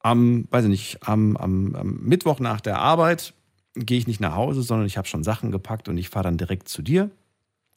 am, 0.07 0.47
weiß 0.51 0.63
ich 0.65 0.69
nicht, 0.69 1.07
am, 1.07 1.35
am, 1.37 1.75
am 1.75 1.99
Mittwoch 2.01 2.39
nach 2.39 2.61
der 2.61 2.79
Arbeit 2.79 3.33
gehe 3.75 3.97
ich 3.97 4.07
nicht 4.07 4.21
nach 4.21 4.35
Hause, 4.35 4.63
sondern 4.63 4.87
ich 4.87 4.97
habe 4.97 5.07
schon 5.07 5.23
Sachen 5.23 5.51
gepackt 5.51 5.89
und 5.89 5.97
ich 5.97 6.09
fahre 6.09 6.23
dann 6.23 6.37
direkt 6.37 6.67
zu 6.69 6.81
dir. 6.81 7.11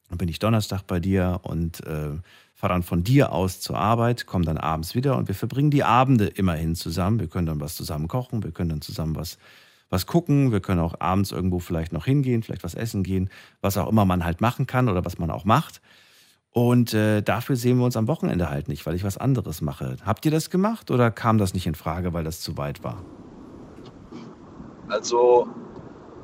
Dann 0.08 0.18
bin 0.18 0.28
ich 0.28 0.38
Donnerstag 0.38 0.86
bei 0.86 0.98
dir 0.98 1.40
und 1.42 1.84
äh, 1.86 2.10
fahre 2.54 2.72
dann 2.72 2.82
von 2.82 3.04
dir 3.04 3.32
aus 3.32 3.60
zur 3.60 3.78
Arbeit, 3.78 4.26
komme 4.26 4.44
dann 4.44 4.58
abends 4.58 4.94
wieder 4.94 5.16
und 5.16 5.28
wir 5.28 5.34
verbringen 5.34 5.70
die 5.70 5.84
Abende 5.84 6.26
immerhin 6.26 6.74
zusammen. 6.74 7.20
Wir 7.20 7.28
können 7.28 7.46
dann 7.46 7.60
was 7.60 7.76
zusammen 7.76 8.08
kochen, 8.08 8.42
wir 8.42 8.52
können 8.52 8.70
dann 8.70 8.80
zusammen 8.80 9.16
was, 9.16 9.38
was 9.88 10.06
gucken, 10.06 10.52
wir 10.52 10.60
können 10.60 10.80
auch 10.80 11.00
abends 11.00 11.32
irgendwo 11.32 11.58
vielleicht 11.58 11.92
noch 11.92 12.04
hingehen, 12.04 12.42
vielleicht 12.42 12.64
was 12.64 12.74
essen 12.74 13.02
gehen, 13.02 13.28
was 13.60 13.76
auch 13.76 13.88
immer 13.88 14.04
man 14.04 14.24
halt 14.24 14.40
machen 14.40 14.66
kann 14.66 14.88
oder 14.88 15.04
was 15.04 15.18
man 15.18 15.30
auch 15.30 15.44
macht. 15.44 15.80
Und 16.52 16.94
äh, 16.94 17.22
dafür 17.22 17.54
sehen 17.56 17.78
wir 17.78 17.84
uns 17.84 17.96
am 17.96 18.08
Wochenende 18.08 18.50
halt 18.50 18.68
nicht, 18.68 18.84
weil 18.84 18.94
ich 18.94 19.04
was 19.04 19.18
anderes 19.18 19.60
mache. 19.60 19.96
Habt 20.04 20.24
ihr 20.24 20.32
das 20.32 20.50
gemacht 20.50 20.90
oder 20.90 21.10
kam 21.10 21.38
das 21.38 21.54
nicht 21.54 21.66
in 21.66 21.74
Frage, 21.74 22.12
weil 22.12 22.24
das 22.24 22.40
zu 22.40 22.56
weit 22.56 22.82
war? 22.82 23.04
Also 24.88 25.46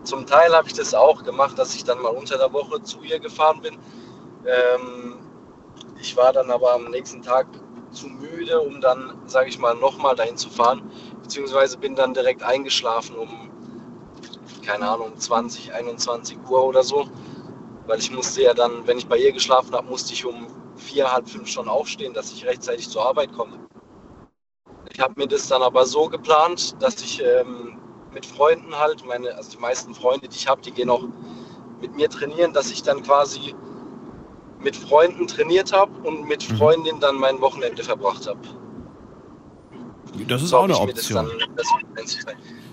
zum 0.02 0.26
Teil 0.26 0.52
habe 0.52 0.66
ich 0.66 0.74
das 0.74 0.94
auch 0.94 1.22
gemacht, 1.22 1.58
dass 1.58 1.74
ich 1.76 1.84
dann 1.84 2.02
mal 2.02 2.08
unter 2.08 2.38
der 2.38 2.52
Woche 2.52 2.82
zu 2.82 3.02
ihr 3.02 3.20
gefahren 3.20 3.60
bin. 3.60 3.74
Ähm, 4.44 5.14
ich 6.00 6.16
war 6.16 6.32
dann 6.32 6.50
aber 6.50 6.74
am 6.74 6.90
nächsten 6.90 7.22
Tag 7.22 7.46
zu 7.92 8.08
müde, 8.08 8.60
um 8.60 8.80
dann, 8.80 9.12
sage 9.26 9.48
ich 9.48 9.58
mal, 9.58 9.74
nochmal 9.76 10.16
dahin 10.16 10.36
zu 10.36 10.50
fahren. 10.50 10.82
Beziehungsweise 11.22 11.78
bin 11.78 11.94
dann 11.94 12.14
direkt 12.14 12.42
eingeschlafen 12.42 13.16
um 13.16 13.28
keine 14.66 14.88
Ahnung, 14.88 15.16
20, 15.16 15.72
21 15.72 16.38
Uhr 16.48 16.64
oder 16.64 16.82
so. 16.82 17.06
Weil 17.86 17.98
ich 18.00 18.10
musste 18.10 18.42
ja 18.42 18.54
dann, 18.54 18.86
wenn 18.86 18.98
ich 18.98 19.06
bei 19.06 19.16
ihr 19.18 19.32
geschlafen 19.32 19.72
habe, 19.74 19.86
musste 19.88 20.12
ich 20.12 20.24
um 20.24 20.46
vier, 20.76 21.10
halb 21.12 21.28
fünf 21.28 21.48
schon 21.48 21.68
aufstehen, 21.68 22.12
dass 22.14 22.32
ich 22.32 22.44
rechtzeitig 22.44 22.88
zur 22.88 23.06
Arbeit 23.06 23.32
komme. 23.32 23.58
Ich 24.92 25.00
habe 25.00 25.14
mir 25.16 25.26
das 25.28 25.48
dann 25.48 25.62
aber 25.62 25.86
so 25.86 26.08
geplant, 26.08 26.74
dass 26.80 27.00
ich 27.02 27.22
ähm, 27.22 27.78
mit 28.12 28.26
Freunden 28.26 28.76
halt, 28.76 29.04
meine, 29.06 29.34
also 29.34 29.50
die 29.52 29.58
meisten 29.58 29.94
Freunde, 29.94 30.28
die 30.28 30.36
ich 30.36 30.48
habe, 30.48 30.60
die 30.62 30.72
gehen 30.72 30.90
auch 30.90 31.04
mit 31.80 31.94
mir 31.94 32.08
trainieren, 32.08 32.52
dass 32.52 32.70
ich 32.70 32.82
dann 32.82 33.02
quasi 33.02 33.54
mit 34.58 34.74
Freunden 34.74 35.26
trainiert 35.26 35.72
habe 35.72 35.92
und 36.08 36.26
mit 36.26 36.48
Mhm. 36.48 36.56
Freundinnen 36.56 37.00
dann 37.00 37.16
mein 37.16 37.40
Wochenende 37.40 37.84
verbracht 37.84 38.26
habe. 38.26 38.40
Das 40.26 40.42
ist 40.42 40.50
So 40.50 40.58
auch 40.58 40.64
eine 40.64 40.72
mir 40.72 40.92
das 40.94 41.04
Option. 41.10 41.28
dann- 41.38 41.56
das- 41.56 42.18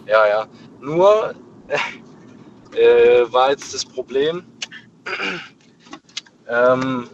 ja, 0.08 0.28
ja. 0.28 0.48
Nur 0.80 1.36
äh, 2.76 3.32
war 3.32 3.52
jetzt 3.52 3.74
das 3.74 3.86
Problem, 3.86 4.44
ähm, 6.48 7.10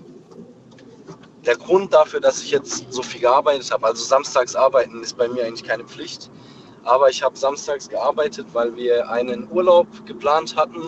der 1.46 1.56
Grund 1.58 1.94
dafür, 1.94 2.20
dass 2.20 2.44
ich 2.44 2.52
jetzt 2.52 2.92
so 2.92 3.02
viel 3.02 3.22
gearbeitet 3.22 3.72
habe, 3.72 3.88
also 3.88 4.04
samstags 4.04 4.56
arbeiten 4.56 5.02
ist 5.02 5.18
bei 5.18 5.28
mir 5.28 5.46
eigentlich 5.46 5.64
keine 5.64 5.84
Pflicht, 5.86 6.30
aber 6.84 7.10
ich 7.10 7.24
habe 7.24 7.38
samstags 7.38 7.90
gearbeitet, 7.90 8.48
weil 8.54 8.76
wir 8.76 9.10
einen 9.10 9.50
Urlaub 9.52 9.88
geplant 10.06 10.56
hatten. 10.56 10.82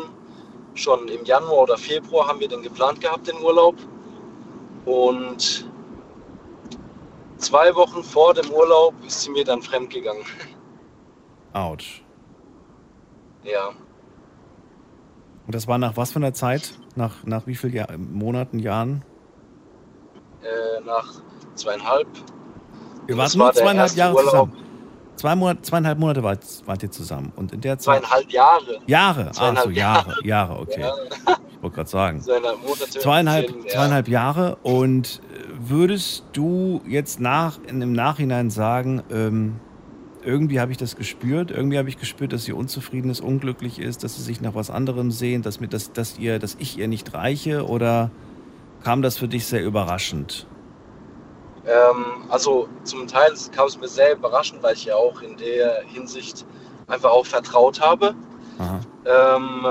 Schon 0.74 1.08
im 1.10 1.26
Januar 1.26 1.64
oder 1.64 1.78
Februar 1.78 2.28
haben 2.28 2.40
wir 2.40 2.48
den 2.48 2.62
geplant 2.62 3.02
gehabt, 3.02 3.28
den 3.28 3.38
Urlaub. 3.42 3.76
Und 4.86 5.70
zwei 7.38 7.76
Wochen 7.76 8.04
vor 8.04 8.34
dem 8.34 8.50
Urlaub 8.52 8.94
ist 9.06 9.22
sie 9.22 9.32
mir 9.32 9.44
dann 9.44 9.62
fremdgegangen. 9.62 10.24
Autsch. 11.54 12.04
Ja, 13.44 13.70
Und 15.46 15.56
das 15.56 15.68
war 15.68 15.78
nach 15.78 15.98
was 15.98 16.12
für 16.12 16.20
einer 16.20 16.34
Zeit? 16.34 16.74
Nach, 16.98 17.24
nach 17.26 17.48
wie 17.48 17.56
vielen 17.56 17.74
Jahr, 17.74 17.88
Monaten, 17.98 18.60
Jahren? 18.60 19.04
äh, 20.44 20.84
nach 20.86 21.22
zweieinhalb. 21.56 22.08
Ihr 23.08 23.18
wart 23.18 23.36
nur 23.36 23.46
war 23.48 23.54
zweieinhalb 23.54 23.96
Jahre 23.96 24.16
Urlaub. 24.16 24.32
zusammen. 24.32 24.54
Zwei 25.16 25.36
Monate, 25.36 25.62
zweieinhalb 25.62 26.00
Monate 26.00 26.24
wart, 26.24 26.44
wart 26.66 26.84
ihr 26.84 26.92
zusammen. 26.92 27.32
Und 27.36 27.52
in 27.54 27.62
der 27.62 27.78
Zeit. 27.78 28.02
Zweieinhalb 28.02 28.32
Jahre. 28.32 28.80
Jahre. 28.88 29.26
So, 29.26 29.32
Zweieinhalb 29.42 29.72
Jahre. 29.72 30.16
Jahre, 30.24 30.60
okay. 30.60 30.82
Ja. 31.28 31.38
Ich 31.58 31.64
wollte 31.64 31.76
gerade 31.76 31.90
sagen. 31.90 32.22
Zweieinhalb 32.22 32.58
Monate. 32.64 32.90
Zweieinhalb, 32.90 33.50
ja. 33.50 33.68
zweieinhalb 33.68 34.08
Jahre. 34.08 34.56
Und 34.64 35.22
würdest 35.60 36.24
du 36.34 36.82
jetzt 36.88 37.20
nach, 37.20 37.60
im 37.68 37.94
Nachhinein 37.94 38.50
sagen, 38.50 39.04
ähm, 39.12 39.60
irgendwie 40.24 40.60
habe 40.60 40.72
ich 40.72 40.78
das 40.78 40.96
gespürt, 40.96 41.52
irgendwie 41.52 41.78
habe 41.78 41.90
ich 41.90 41.98
gespürt, 41.98 42.34
dass 42.34 42.44
sie 42.44 42.54
unzufrieden 42.54 43.10
ist, 43.10 43.22
unglücklich 43.22 43.80
ist, 43.80 44.04
dass 44.04 44.16
sie 44.16 44.22
sich 44.22 44.42
nach 44.42 44.56
was 44.56 44.70
anderem 44.70 45.12
sehen, 45.12 45.42
dass, 45.42 45.60
mir 45.60 45.68
das, 45.68 45.92
dass, 45.92 46.18
ihr, 46.18 46.40
dass 46.40 46.56
ich 46.60 46.78
ihr 46.78 46.88
nicht 46.88 47.14
reiche 47.14 47.66
oder 47.68 48.12
kam 48.84 49.02
das 49.02 49.18
für 49.18 49.28
dich 49.28 49.46
sehr 49.46 49.64
überraschend? 49.64 50.48
Ähm, 51.66 52.06
also 52.30 52.68
zum 52.84 53.08
Teil 53.08 53.32
kam 53.52 53.68
es 53.68 53.80
mir 53.80 53.88
sehr 53.88 54.14
überraschend, 54.14 54.64
weil 54.64 54.76
ich 54.76 54.86
ja 54.86 54.96
auch 54.96 55.22
in 55.22 55.38
der 55.38 55.84
Hinsicht 55.86 56.46
einfach 56.88 57.12
auch 57.12 57.26
vertraut 57.26 57.80
habe. 57.80 58.16
Ähm, 59.06 59.66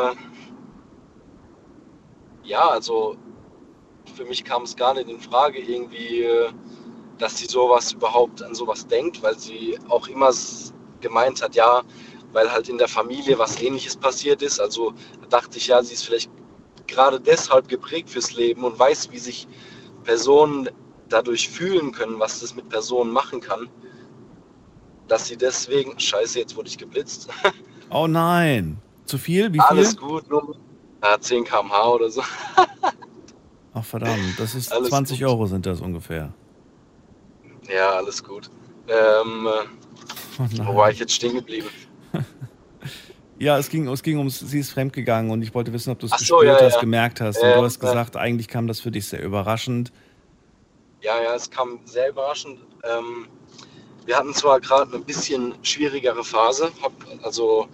ja, 2.43 2.69
also 2.69 3.17
für 4.15 4.25
mich 4.25 4.45
kam 4.45 4.63
es 4.63 4.77
gar 4.77 4.95
nicht 4.95 5.09
in 5.09 5.21
Frage 5.21 5.59
irgendwie, 5.61 6.23
äh, 6.23 6.51
dass 7.21 7.39
sie 7.39 7.47
sowas 7.47 7.93
überhaupt 7.93 8.43
an 8.43 8.55
sowas 8.55 8.87
denkt, 8.87 9.23
weil 9.23 9.39
sie 9.39 9.79
auch 9.89 10.09
immer 10.09 10.31
gemeint 11.01 11.43
hat, 11.43 11.55
ja, 11.55 11.83
weil 12.33 12.51
halt 12.51 12.69
in 12.69 12.79
der 12.79 12.89
Familie 12.89 13.39
was 13.39 13.61
ähnliches 13.61 13.97
passiert 13.97 14.43
ist. 14.43 14.61
Also 14.61 14.93
dachte 15.29 15.59
ich, 15.59 15.69
ja, 15.69 15.83
sie 15.83 15.95
ist 15.95 16.05
vielleicht 16.05 16.31
gerade 16.87 17.21
deshalb 17.21 17.69
geprägt 17.69 18.11
fürs 18.11 18.33
Leben 18.33 18.65
und 18.65 18.79
weiß, 18.79 19.11
wie 19.13 19.19
sich 19.19 19.47
Personen 20.05 20.71
dadurch 21.09 21.49
fühlen 21.49 21.93
können, 21.93 22.19
was 22.19 22.41
das 22.41 22.55
mit 22.55 22.69
Personen 22.69 23.13
machen 23.13 23.41
kann, 23.41 23.69
dass 25.09 25.27
sie 25.27 25.37
deswegen, 25.37 25.99
scheiße, 25.99 26.39
jetzt 26.39 26.57
wurde 26.57 26.69
ich 26.69 26.79
geblitzt. 26.79 27.29
Oh 27.93 28.07
nein. 28.07 28.81
Zu 29.05 29.19
viel? 29.19 29.49
Wie 29.53 29.59
viel? 29.59 29.63
Alles 29.67 29.97
gut, 29.97 30.31
nur 30.31 30.57
ja, 31.03 31.21
10 31.21 31.43
km/h 31.43 31.89
oder 31.89 32.09
so. 32.09 32.23
Ach 33.75 33.85
verdammt, 33.85 34.39
das 34.39 34.55
ist 34.55 34.73
Alles 34.73 34.91
20 34.91 35.19
gut. 35.19 35.29
Euro 35.29 35.47
sind 35.47 35.67
das 35.67 35.81
ungefähr. 35.81 36.33
Ja, 37.73 37.91
alles 37.93 38.23
gut. 38.23 38.51
Ähm, 38.89 39.47
äh, 39.47 39.67
Oh 40.41 40.67
wo 40.67 40.77
war 40.77 40.91
ich 40.91 40.99
jetzt 40.99 41.13
stehen 41.13 41.35
geblieben? 41.35 41.69
Ja, 43.39 43.59
es 43.59 43.71
ging, 43.71 43.89
es 43.89 44.03
ging 44.03 44.19
ums, 44.19 44.39
sie 44.39 44.59
ist 44.59 44.71
fremdgegangen 44.71 45.31
und 45.31 45.41
ich 45.41 45.55
wollte 45.55 45.73
wissen, 45.73 45.91
ob 45.91 45.99
du 45.99 46.05
es 46.05 46.13
so, 46.13 46.41
gespürt 46.41 46.61
ja, 46.61 46.67
hast, 46.67 46.75
ja. 46.75 46.81
gemerkt 46.81 47.23
hast. 47.23 47.39
Und 47.39 47.49
Ähm, 47.49 47.55
du 47.55 47.65
hast 47.65 47.79
äh, 47.79 47.81
gesagt, 47.81 48.15
eigentlich 48.19 48.49
kam 48.49 48.67
das 48.67 48.81
für 48.81 48.91
dich 48.91 49.09
sehr 49.09 49.23
überraschend. 49.23 49.93
Ja, 51.01 51.23
ja, 51.23 51.35
es 51.35 51.51
kam 51.51 51.81
sehr 51.87 52.11
überraschend. 52.11 52.61
Ähm, 52.85 53.29
wir 54.05 54.19
hatten 54.19 54.35
zwar 54.35 54.61
gerade 54.61 54.93
eine 54.93 55.03
bisschen 55.03 55.55
schwierigere 55.63 56.23
Phase, 56.23 56.71
hab, 56.83 56.93
also, 57.23 57.67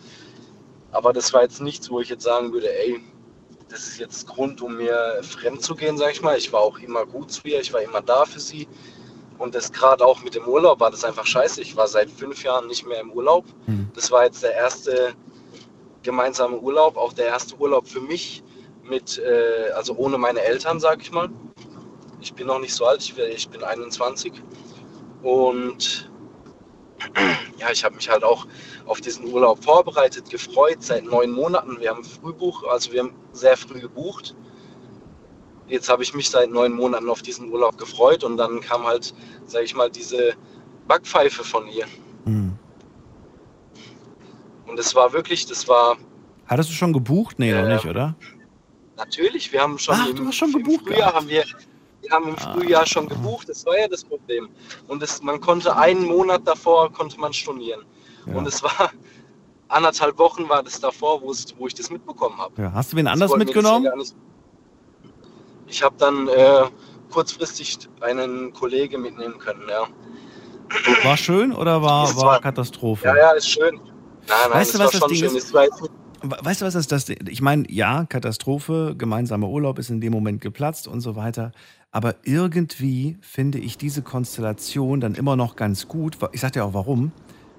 aber 0.92 1.12
das 1.12 1.32
war 1.32 1.42
jetzt 1.42 1.60
nichts, 1.60 1.90
wo 1.90 1.98
ich 1.98 2.10
jetzt 2.10 2.22
sagen 2.22 2.52
würde, 2.52 2.72
ey, 2.72 3.00
das 3.68 3.88
ist 3.88 3.98
jetzt 3.98 4.28
Grund, 4.28 4.62
um 4.62 4.76
mir 4.76 5.18
fremd 5.22 5.62
zu 5.62 5.74
gehen, 5.74 5.98
sag 5.98 6.12
ich 6.12 6.22
mal. 6.22 6.38
Ich 6.38 6.52
war 6.52 6.60
auch 6.60 6.78
immer 6.78 7.04
gut 7.04 7.32
zu 7.32 7.42
ihr, 7.48 7.60
ich 7.60 7.72
war 7.72 7.82
immer 7.82 8.02
da 8.02 8.24
für 8.24 8.38
sie. 8.38 8.68
Und 9.38 9.54
das 9.54 9.72
gerade 9.72 10.04
auch 10.04 10.22
mit 10.22 10.34
dem 10.34 10.46
Urlaub 10.46 10.80
war 10.80 10.90
das 10.90 11.04
einfach 11.04 11.26
scheiße. 11.26 11.60
Ich 11.60 11.76
war 11.76 11.88
seit 11.88 12.10
fünf 12.10 12.42
Jahren 12.42 12.66
nicht 12.66 12.86
mehr 12.86 13.00
im 13.00 13.12
Urlaub. 13.12 13.44
Das 13.94 14.10
war 14.10 14.24
jetzt 14.24 14.42
der 14.42 14.54
erste 14.54 15.14
gemeinsame 16.02 16.58
Urlaub, 16.58 16.96
auch 16.96 17.12
der 17.12 17.26
erste 17.26 17.56
Urlaub 17.56 17.88
für 17.88 18.00
mich 18.00 18.42
mit, 18.84 19.18
äh, 19.18 19.72
also 19.74 19.96
ohne 19.96 20.18
meine 20.18 20.40
Eltern, 20.40 20.80
sag 20.80 21.02
ich 21.02 21.10
mal. 21.10 21.28
Ich 22.20 22.32
bin 22.34 22.46
noch 22.46 22.60
nicht 22.60 22.74
so 22.74 22.86
alt, 22.86 23.02
ich, 23.02 23.18
ich 23.18 23.48
bin 23.48 23.62
21. 23.62 24.32
Und 25.22 26.10
ja, 27.58 27.70
ich 27.72 27.84
habe 27.84 27.96
mich 27.96 28.08
halt 28.08 28.24
auch 28.24 28.46
auf 28.86 29.00
diesen 29.00 29.32
Urlaub 29.32 29.62
vorbereitet, 29.62 30.30
gefreut 30.30 30.78
seit 30.80 31.04
neun 31.04 31.30
Monaten. 31.30 31.80
Wir 31.80 31.90
haben 31.90 32.04
Frühbuch, 32.04 32.64
also 32.64 32.92
wir 32.92 33.00
haben 33.00 33.14
sehr 33.32 33.56
früh 33.56 33.80
gebucht. 33.80 34.34
Jetzt 35.68 35.88
habe 35.88 36.02
ich 36.02 36.14
mich 36.14 36.30
seit 36.30 36.50
neun 36.50 36.72
Monaten 36.72 37.08
auf 37.08 37.22
diesen 37.22 37.50
Urlaub 37.50 37.76
gefreut 37.78 38.22
und 38.24 38.36
dann 38.36 38.60
kam 38.60 38.84
halt, 38.84 39.14
sage 39.46 39.64
ich 39.64 39.74
mal, 39.74 39.90
diese 39.90 40.34
Backpfeife 40.86 41.42
von 41.42 41.66
ihr. 41.68 41.86
Hm. 42.24 42.56
Und 44.66 44.78
es 44.78 44.94
war 44.94 45.12
wirklich, 45.12 45.46
das 45.46 45.66
war 45.68 45.96
Hattest 46.46 46.70
du 46.70 46.74
schon 46.74 46.92
gebucht? 46.92 47.38
Nee, 47.38 47.52
noch 47.52 47.60
Ähm, 47.60 47.68
nicht, 47.74 47.86
oder? 47.86 48.14
natürlich, 48.96 49.52
wir 49.52 49.60
haben 49.60 49.78
schon, 49.78 49.96
Ach, 49.98 50.08
im, 50.08 50.16
du 50.16 50.26
hast 50.26 50.36
schon 50.36 50.52
gebucht 50.52 50.84
Frühjahr 50.84 50.98
gehabt. 50.98 51.16
haben 51.16 51.28
wir, 51.28 51.44
wir 52.02 52.10
haben 52.10 52.28
im 52.28 52.36
Frühjahr 52.36 52.86
schon 52.86 53.08
gebucht, 53.08 53.48
das 53.48 53.66
war 53.66 53.78
ja 53.78 53.88
das 53.88 54.04
Problem. 54.04 54.48
Und 54.86 55.02
es, 55.02 55.22
man 55.22 55.40
konnte 55.40 55.76
einen 55.76 56.04
Monat 56.04 56.42
davor 56.46 56.92
konnte 56.92 57.18
man 57.18 57.32
stornieren. 57.32 57.84
Ja. 58.26 58.34
Und 58.34 58.46
es 58.46 58.62
war 58.62 58.90
anderthalb 59.68 60.18
Wochen 60.18 60.48
war 60.48 60.62
das 60.62 60.80
davor, 60.80 61.20
wo, 61.20 61.32
ich 61.66 61.74
das 61.74 61.90
mitbekommen 61.90 62.38
habe. 62.38 62.62
Ja. 62.62 62.72
Hast 62.72 62.92
du 62.92 62.96
wen 62.96 63.06
anders 63.06 63.34
mitgenommen? 63.36 63.88
Ich 65.68 65.82
habe 65.82 65.94
dann 65.98 66.28
äh, 66.28 66.64
kurzfristig 67.10 67.78
einen 68.00 68.52
Kollege 68.52 68.98
mitnehmen 68.98 69.38
können, 69.38 69.62
ja. 69.68 69.86
War 71.04 71.16
schön 71.16 71.52
oder 71.52 71.82
war, 71.82 72.14
war 72.16 72.40
Katastrophe? 72.40 73.06
Ja, 73.06 73.16
ja, 73.16 73.30
ist 73.32 73.48
schön. 73.48 73.74
Nein, 73.74 73.82
nein, 74.28 74.52
Weißt 74.52 74.74
du, 74.74 74.78
was 74.80 74.92
das 74.92 75.06
Ding 75.06 75.16
schön. 75.16 75.36
ist? 75.36 75.54
Weißt 75.54 76.60
du, 76.60 76.64
was 76.64 76.74
ist 76.74 76.90
das? 76.90 77.08
Ich 77.08 77.40
meine, 77.40 77.70
ja, 77.70 78.04
Katastrophe, 78.04 78.94
gemeinsamer 78.96 79.48
Urlaub 79.48 79.78
ist 79.78 79.90
in 79.90 80.00
dem 80.00 80.12
Moment 80.12 80.40
geplatzt 80.40 80.88
und 80.88 81.00
so 81.00 81.14
weiter. 81.14 81.52
Aber 81.92 82.16
irgendwie 82.24 83.16
finde 83.20 83.58
ich 83.58 83.78
diese 83.78 84.02
Konstellation 84.02 85.00
dann 85.00 85.14
immer 85.14 85.36
noch 85.36 85.56
ganz 85.56 85.88
gut. 85.88 86.18
Ich 86.32 86.40
sag 86.40 86.52
dir 86.52 86.64
auch 86.64 86.74
warum. 86.74 87.12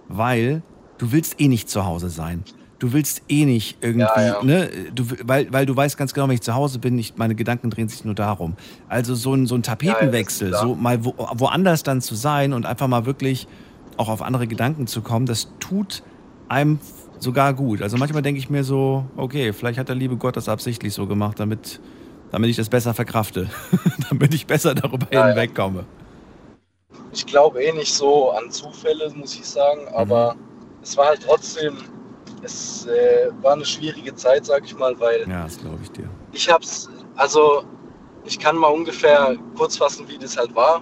Weil 0.10 0.62
du 0.98 1.12
willst 1.12 1.40
eh 1.40 1.48
nicht 1.48 1.70
zu 1.70 1.86
Hause 1.86 2.10
sein. 2.10 2.44
Du 2.80 2.94
willst 2.94 3.24
eh 3.28 3.46
nicht 3.46 3.78
irgendwie, 3.82 4.02
Ja, 4.02 4.22
ja. 4.22 4.44
ne? 4.44 4.70
Du, 4.94 5.06
weil, 5.24 5.52
weil 5.52 5.66
du 5.66 5.76
weißt 5.76 5.98
ganz 5.98 6.14
genau, 6.14 6.28
wenn 6.28 6.36
ich 6.36 6.42
zu 6.42 6.54
Hause 6.54 6.78
bin, 6.80 6.98
ich, 7.00 7.18
meine 7.18 7.34
Gedanken 7.34 7.70
drehen 7.72 7.90
sich 7.90 8.06
nur 8.06 8.14
darum. 8.14 8.56
Also 8.88 9.16
so 9.16 9.34
ein, 9.34 9.48
so 9.48 9.56
ein 9.56 9.64
Tapetenwechsel, 9.64 10.50
klar. 10.50 10.62
so 10.62 10.76
mal 10.76 11.04
wo, 11.04 11.16
woanders 11.18 11.82
dann 11.84 12.02
zu 12.02 12.14
sein 12.16 12.54
und 12.54 12.66
einfach 12.68 12.88
mal 12.88 13.06
wirklich 13.08 13.48
auch 13.98 14.10
auf 14.10 14.22
andere 14.22 14.46
Gedanken 14.46 14.86
zu 14.86 15.02
kommen, 15.02 15.26
das 15.26 15.48
tut 15.60 16.04
einem 16.50 16.80
sogar 17.20 17.56
gut. 17.56 17.82
Also 17.82 17.98
manchmal 17.98 18.22
denke 18.22 18.38
ich 18.40 18.50
mir 18.52 18.64
so, 18.64 19.06
okay, 19.18 19.54
vielleicht 19.54 19.80
hat 19.80 19.90
der 19.90 19.96
liebe 19.96 20.18
Gott 20.18 20.38
das 20.38 20.48
absichtlich 20.48 20.94
so 20.94 21.08
gemacht, 21.08 21.40
damit, 21.40 21.80
damit 22.30 22.52
ich 22.52 22.58
das 22.58 22.70
besser 22.70 22.94
verkrafte, 22.94 23.50
damit 24.10 24.36
ich 24.36 24.46
besser 24.46 24.76
darüber 24.76 25.08
Ja, 25.12 25.22
ja. 25.22 25.28
hinwegkomme. 25.30 25.86
ich 27.12 27.26
glaube 27.26 27.64
eh 27.64 27.72
nicht 27.72 27.92
so 27.92 28.30
an 28.32 28.52
Zufälle, 28.52 29.12
muss 29.16 29.34
ich 29.34 29.46
sagen, 29.48 29.82
aber 29.96 30.36
es 30.84 30.96
war 30.96 31.08
halt 31.08 31.22
trotzdem, 31.26 31.78
es 32.48 32.86
äh, 32.88 33.30
war 33.42 33.54
eine 33.54 33.66
schwierige 33.66 34.16
Zeit, 34.16 34.46
sag 34.46 34.64
ich 34.66 34.76
mal, 34.78 34.98
weil 35.00 35.28
Ja, 35.30 35.44
das 35.44 35.58
glaube 35.60 35.80
ich 35.84 35.92
dir. 35.92 36.10
ich 36.32 36.50
hab's, 36.50 36.90
also 37.16 37.64
ich 38.26 38.40
kann 38.40 38.56
mal 38.58 38.68
ungefähr 38.70 39.36
kurz 39.58 39.78
fassen, 39.78 40.08
wie 40.08 40.18
das 40.18 40.38
halt 40.38 40.56
war 40.56 40.82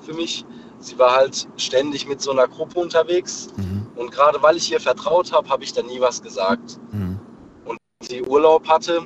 für 0.00 0.14
mich. 0.14 0.44
Sie 0.78 0.98
war 0.98 1.16
halt 1.16 1.48
ständig 1.56 2.06
mit 2.06 2.20
so 2.20 2.30
einer 2.32 2.46
Gruppe 2.46 2.78
unterwegs 2.80 3.48
Mhm. 3.56 3.86
und 3.96 4.12
gerade 4.12 4.42
weil 4.42 4.56
ich 4.56 4.70
ihr 4.70 4.80
vertraut 4.80 5.32
habe, 5.32 5.48
habe 5.48 5.64
ich 5.64 5.72
da 5.72 5.82
nie 5.82 6.00
was 6.00 6.22
gesagt. 6.22 6.78
Mhm. 6.92 7.18
sie 8.02 8.22
Urlaub 8.22 8.68
hatte 8.68 9.02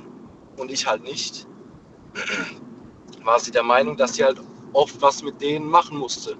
und 0.58 0.70
ich 0.70 0.86
halt 0.86 1.02
nicht, 1.04 1.46
war 3.24 3.38
sie 3.38 3.52
der 3.52 3.62
Meinung, 3.62 3.96
dass 3.96 4.14
sie 4.14 4.24
halt 4.24 4.38
oft 4.72 5.00
was 5.00 5.22
mit 5.22 5.40
denen 5.40 5.66
machen 5.70 5.96
musste. 5.96 6.36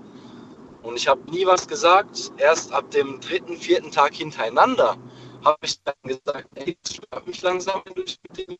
Und 0.82 0.96
ich 0.96 1.06
habe 1.08 1.20
nie 1.30 1.46
was 1.46 1.68
gesagt. 1.68 2.32
Erst 2.38 2.72
ab 2.72 2.90
dem 2.90 3.20
dritten, 3.20 3.56
vierten 3.56 3.90
Tag 3.90 4.14
hintereinander 4.14 4.96
habe 5.44 5.58
ich 5.62 5.82
dann 5.82 5.94
gesagt, 6.02 6.48
ey, 6.54 6.78
das 6.82 6.94
stört 6.94 7.26
mich 7.26 7.42
langsam, 7.42 7.82
wenn 7.84 7.94
du 7.94 8.04
dich 8.04 8.18
mit 8.28 8.38
denen 8.38 8.58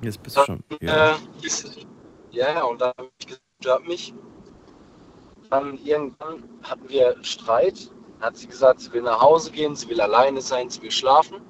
Jetzt 0.00 0.22
bist 0.22 0.36
du 0.36 0.44
schon. 0.44 0.62
Ja. 0.80 1.14
äh, 1.14 1.16
ja, 2.30 2.62
und 2.64 2.80
dann 2.80 2.92
habe 2.96 3.10
ich 3.18 3.26
gesagt, 3.26 3.42
stört 3.60 3.88
mich. 3.88 4.14
Dann 5.50 5.78
irgendwann 5.78 6.44
hatten 6.62 6.88
wir 6.88 7.16
Streit. 7.22 7.90
Hat 8.20 8.36
sie 8.36 8.46
gesagt, 8.46 8.80
sie 8.80 8.92
will 8.92 9.02
nach 9.02 9.20
Hause 9.20 9.50
gehen, 9.50 9.76
sie 9.76 9.88
will 9.88 10.00
alleine 10.00 10.40
sein, 10.40 10.68
sie 10.70 10.82
will 10.82 10.90
schlafen. 10.90 11.40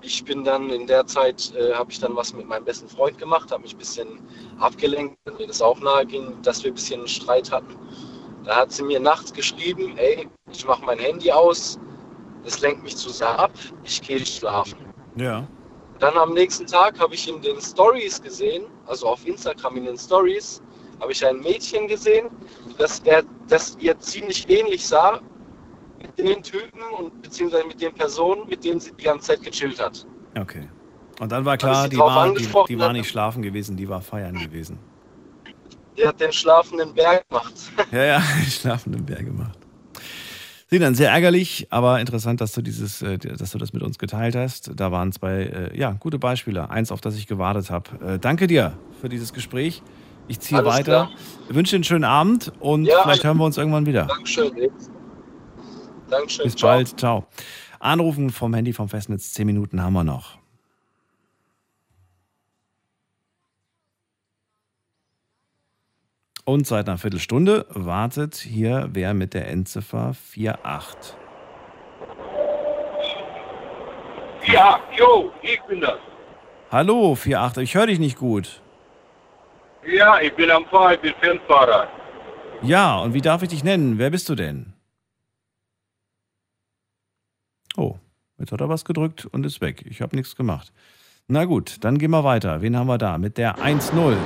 Ich 0.00 0.24
bin 0.24 0.44
dann 0.44 0.70
in 0.70 0.86
der 0.86 1.06
Zeit, 1.06 1.52
äh, 1.56 1.72
habe 1.74 1.90
ich 1.90 1.98
dann 1.98 2.14
was 2.14 2.32
mit 2.34 2.46
meinem 2.46 2.64
besten 2.64 2.88
Freund 2.88 3.18
gemacht, 3.18 3.50
habe 3.50 3.62
mich 3.62 3.74
ein 3.74 3.78
bisschen 3.78 4.20
abgelenkt, 4.58 5.16
weil 5.24 5.34
mir 5.34 5.46
das 5.46 5.62
auch 5.62 5.80
nahe 5.80 6.04
ging, 6.04 6.40
dass 6.42 6.62
wir 6.62 6.70
ein 6.70 6.74
bisschen 6.74 7.06
Streit 7.08 7.50
hatten. 7.50 7.74
Da 8.44 8.56
hat 8.56 8.72
sie 8.72 8.82
mir 8.82 9.00
nachts 9.00 9.32
geschrieben, 9.32 9.96
ey, 9.96 10.28
ich 10.52 10.66
mache 10.66 10.84
mein 10.84 10.98
Handy 10.98 11.32
aus, 11.32 11.78
das 12.44 12.60
lenkt 12.60 12.82
mich 12.82 12.96
zu 12.96 13.10
sehr 13.10 13.38
ab, 13.38 13.52
ich 13.82 14.00
gehe 14.02 14.24
schlafen. 14.24 14.78
Ja. 15.16 15.46
Dann 15.98 16.16
am 16.16 16.34
nächsten 16.34 16.66
Tag 16.66 16.98
habe 16.98 17.14
ich 17.14 17.28
in 17.28 17.40
den 17.40 17.60
Stories 17.60 18.20
gesehen, 18.20 18.66
also 18.86 19.06
auf 19.06 19.26
Instagram 19.26 19.76
in 19.76 19.84
den 19.84 19.98
Stories, 19.98 20.60
habe 21.00 21.12
ich 21.12 21.24
ein 21.26 21.38
Mädchen 21.40 21.88
gesehen, 21.88 22.28
das, 22.78 23.00
er, 23.00 23.22
das 23.48 23.76
ihr 23.80 23.98
ziemlich 23.98 24.48
ähnlich 24.48 24.86
sah 24.86 25.20
mit 26.00 26.18
den 26.18 26.42
Typen 26.42 26.80
und 26.98 27.22
beziehungsweise 27.22 27.66
mit 27.66 27.80
den 27.80 27.94
Personen, 27.94 28.46
mit 28.48 28.64
denen 28.64 28.80
sie 28.80 28.92
die 28.92 29.04
ganze 29.04 29.28
Zeit 29.28 29.42
gechillt 29.42 29.80
hat. 29.80 30.06
Okay. 30.38 30.68
Und 31.20 31.30
dann 31.30 31.44
war 31.44 31.56
klar, 31.56 31.88
die 31.88 31.96
war, 31.96 32.24
die, 32.24 32.30
angesprochen 32.30 32.66
die 32.68 32.78
war 32.78 32.92
nicht 32.92 33.08
schlafen 33.08 33.42
gewesen, 33.42 33.76
die 33.76 33.88
war 33.88 34.00
feiern 34.00 34.36
gewesen. 34.36 34.78
Der 35.96 36.08
hat 36.08 36.20
den 36.20 36.32
schlafenden 36.32 36.92
Berg 36.92 37.28
gemacht. 37.28 37.54
Ja, 37.92 38.04
ja, 38.04 38.20
schlafenden 38.48 39.04
Bär 39.04 39.22
gemacht. 39.22 39.58
Sinan, 40.74 40.96
sehr 40.96 41.10
ärgerlich, 41.12 41.68
aber 41.70 42.00
interessant, 42.00 42.40
dass 42.40 42.50
du 42.52 42.60
dieses, 42.60 43.00
äh, 43.00 43.16
dass 43.16 43.52
du 43.52 43.58
das 43.58 43.72
mit 43.72 43.84
uns 43.84 43.96
geteilt 43.96 44.34
hast. 44.34 44.72
Da 44.74 44.90
waren 44.90 45.12
zwei, 45.12 45.42
äh, 45.44 45.78
ja, 45.78 45.92
gute 45.92 46.18
Beispiele. 46.18 46.68
Eins, 46.68 46.90
auf 46.90 47.00
das 47.00 47.16
ich 47.16 47.28
gewartet 47.28 47.70
habe. 47.70 48.14
Äh, 48.14 48.18
danke 48.18 48.48
dir 48.48 48.72
für 49.00 49.08
dieses 49.08 49.32
Gespräch. 49.32 49.82
Ich 50.26 50.40
ziehe 50.40 50.58
Alles 50.58 50.72
weiter. 50.74 50.82
klar. 51.06 51.10
Ich 51.48 51.54
wünsche 51.54 51.70
dir 51.70 51.76
einen 51.76 51.84
schönen 51.84 52.02
Abend 52.02 52.50
und 52.58 52.86
Ja, 52.86 53.02
vielleicht 53.04 53.22
hören 53.22 53.36
wir 53.36 53.44
uns 53.44 53.56
irgendwann 53.56 53.86
wieder. 53.86 54.06
Dankeschön. 54.06 54.50
Dankeschön. 56.10 56.44
Bis 56.44 56.56
Ciao. 56.56 56.70
bald. 56.72 56.98
Ciao. 56.98 57.26
Anrufen 57.78 58.30
vom 58.30 58.52
Handy 58.52 58.72
vom 58.72 58.88
Festnetz. 58.88 59.32
Zehn 59.32 59.46
Minuten 59.46 59.80
haben 59.80 59.92
wir 59.92 60.02
noch. 60.02 60.43
Und 66.44 66.66
seit 66.66 66.88
einer 66.88 66.98
Viertelstunde 66.98 67.66
wartet 67.70 68.36
hier 68.36 68.88
wer 68.92 69.14
mit 69.14 69.32
der 69.32 69.48
Endziffer 69.48 70.14
48. 70.14 71.14
Ja, 74.46 74.78
Jo, 74.98 75.32
ich 75.40 75.60
bin 75.62 75.80
das. 75.80 75.98
Hallo 76.70 77.12
48, 77.12 77.62
ich 77.62 77.74
höre 77.74 77.86
dich 77.86 77.98
nicht 77.98 78.18
gut. 78.18 78.60
Ja, 79.86 80.20
ich 80.20 80.34
bin 80.34 80.50
am 80.50 80.66
Fahren, 80.66 80.94
ich 80.94 81.00
bin 81.00 81.14
Fernfahrer. 81.20 81.88
Ja, 82.62 82.98
und 82.98 83.14
wie 83.14 83.20
darf 83.20 83.42
ich 83.42 83.48
dich 83.48 83.64
nennen? 83.64 83.98
Wer 83.98 84.10
bist 84.10 84.28
du 84.28 84.34
denn? 84.34 84.74
Oh, 87.76 87.96
jetzt 88.38 88.52
hat 88.52 88.60
er 88.60 88.68
was 88.68 88.84
gedrückt 88.84 89.24
und 89.26 89.46
ist 89.46 89.60
weg. 89.60 89.84
Ich 89.88 90.02
habe 90.02 90.14
nichts 90.16 90.36
gemacht. 90.36 90.72
Na 91.26 91.46
gut, 91.46 91.82
dann 91.84 91.98
gehen 91.98 92.10
wir 92.10 92.24
weiter. 92.24 92.60
Wen 92.60 92.76
haben 92.76 92.86
wir 92.86 92.98
da? 92.98 93.16
Mit 93.18 93.38
der 93.38 93.56
1-0. 93.56 94.16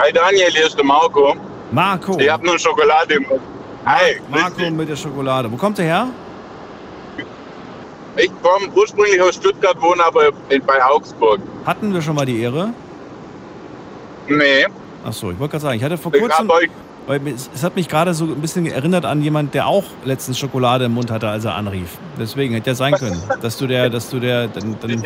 Hi 0.00 0.10
Daniel, 0.12 0.50
hier 0.50 0.66
ist 0.66 0.78
der 0.78 0.84
Marco. 0.84 1.36
Marco. 1.72 2.18
Ich 2.18 2.30
habe 2.30 2.46
nur 2.46 2.58
Schokolade 2.58 3.14
im 3.14 3.22
Mund. 3.24 3.42
Hi, 3.84 4.18
Marco 4.30 4.70
mit 4.70 4.88
der 4.88 4.96
Schokolade. 4.96 5.52
Wo 5.52 5.56
kommt 5.56 5.78
er 5.78 5.84
her? 5.84 6.08
ich 8.16 8.30
komme 8.42 8.68
ursprünglich 8.74 9.20
aus 9.20 9.34
Stuttgart, 9.34 9.76
wohne 9.80 10.02
aber 10.04 10.30
in, 10.48 10.64
bei 10.64 10.82
Augsburg. 10.82 11.40
Hatten 11.66 11.92
wir 11.92 12.00
schon 12.00 12.14
mal 12.14 12.24
die 12.24 12.40
Ehre? 12.40 12.72
Nee. 14.26 14.66
Achso, 15.04 15.30
ich 15.32 15.38
wollte 15.38 15.52
gerade 15.52 15.62
sagen, 15.62 15.76
ich 15.76 15.84
hatte 15.84 15.98
vor 15.98 16.14
Ich 16.14 16.20
kurzem. 16.20 16.50
Weil 17.06 17.26
es, 17.28 17.50
es 17.54 17.62
hat 17.62 17.76
mich 17.76 17.88
gerade 17.88 18.14
so 18.14 18.24
ein 18.24 18.40
bisschen 18.40 18.66
erinnert 18.66 19.04
an 19.04 19.22
jemand, 19.22 19.52
der 19.52 19.66
auch 19.66 19.84
letztens 20.04 20.38
Schokolade 20.38 20.86
im 20.86 20.92
Mund 20.92 21.10
hatte, 21.10 21.28
als 21.28 21.44
er 21.44 21.56
anrief. 21.56 21.98
Deswegen 22.18 22.54
hätte 22.54 22.70
ja 22.70 22.74
sein 22.74 22.94
können, 22.98 23.22
dass 23.42 23.58
du 23.58 23.66
der, 23.66 23.90
dass 23.90 24.08
du 24.08 24.18
der, 24.18 24.48
dann, 24.48 24.76
dann, 24.80 25.02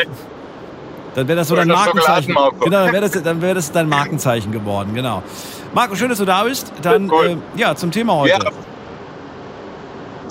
dann 1.14 1.28
wäre 1.28 1.38
das 1.38 1.48
so 1.48 1.56
dein 1.56 1.68
Markenzeichen. 1.68 2.34
Genau, 2.34 2.50
dann 2.70 2.92
wäre 2.92 3.08
das, 3.08 3.22
dann 3.22 3.42
wäre 3.42 3.54
das 3.54 3.72
dein 3.72 3.88
Markenzeichen 3.88 4.52
geworden, 4.52 4.94
genau. 4.94 5.22
Marco, 5.72 5.94
schön, 5.94 6.08
dass 6.08 6.18
du 6.18 6.24
da 6.24 6.44
bist. 6.44 6.72
Dann, 6.82 7.10
äh, 7.10 7.36
ja, 7.56 7.74
zum 7.74 7.90
Thema 7.90 8.14
heute. 8.14 8.30
Ja. 8.44 8.50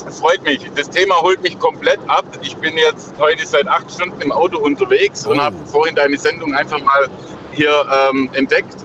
Das 0.06 0.20
freut 0.20 0.44
mich. 0.44 0.70
Das 0.76 0.90
Thema 0.90 1.16
holt 1.22 1.42
mich 1.42 1.58
komplett 1.60 2.00
ab. 2.08 2.26
Ich 2.42 2.56
bin 2.58 2.78
jetzt 2.78 3.14
heute 3.20 3.46
seit 3.46 3.68
acht 3.68 3.92
Stunden 3.92 4.22
im 4.22 4.32
Auto 4.32 4.60
unterwegs 4.60 5.26
und 5.26 5.42
habe 5.42 5.56
vorhin 5.66 5.96
deine 5.96 6.18
Sendung 6.18 6.54
einfach 6.54 6.80
mal 6.82 7.08
hier 7.52 7.86
ähm, 8.10 8.30
entdeckt. 8.34 8.76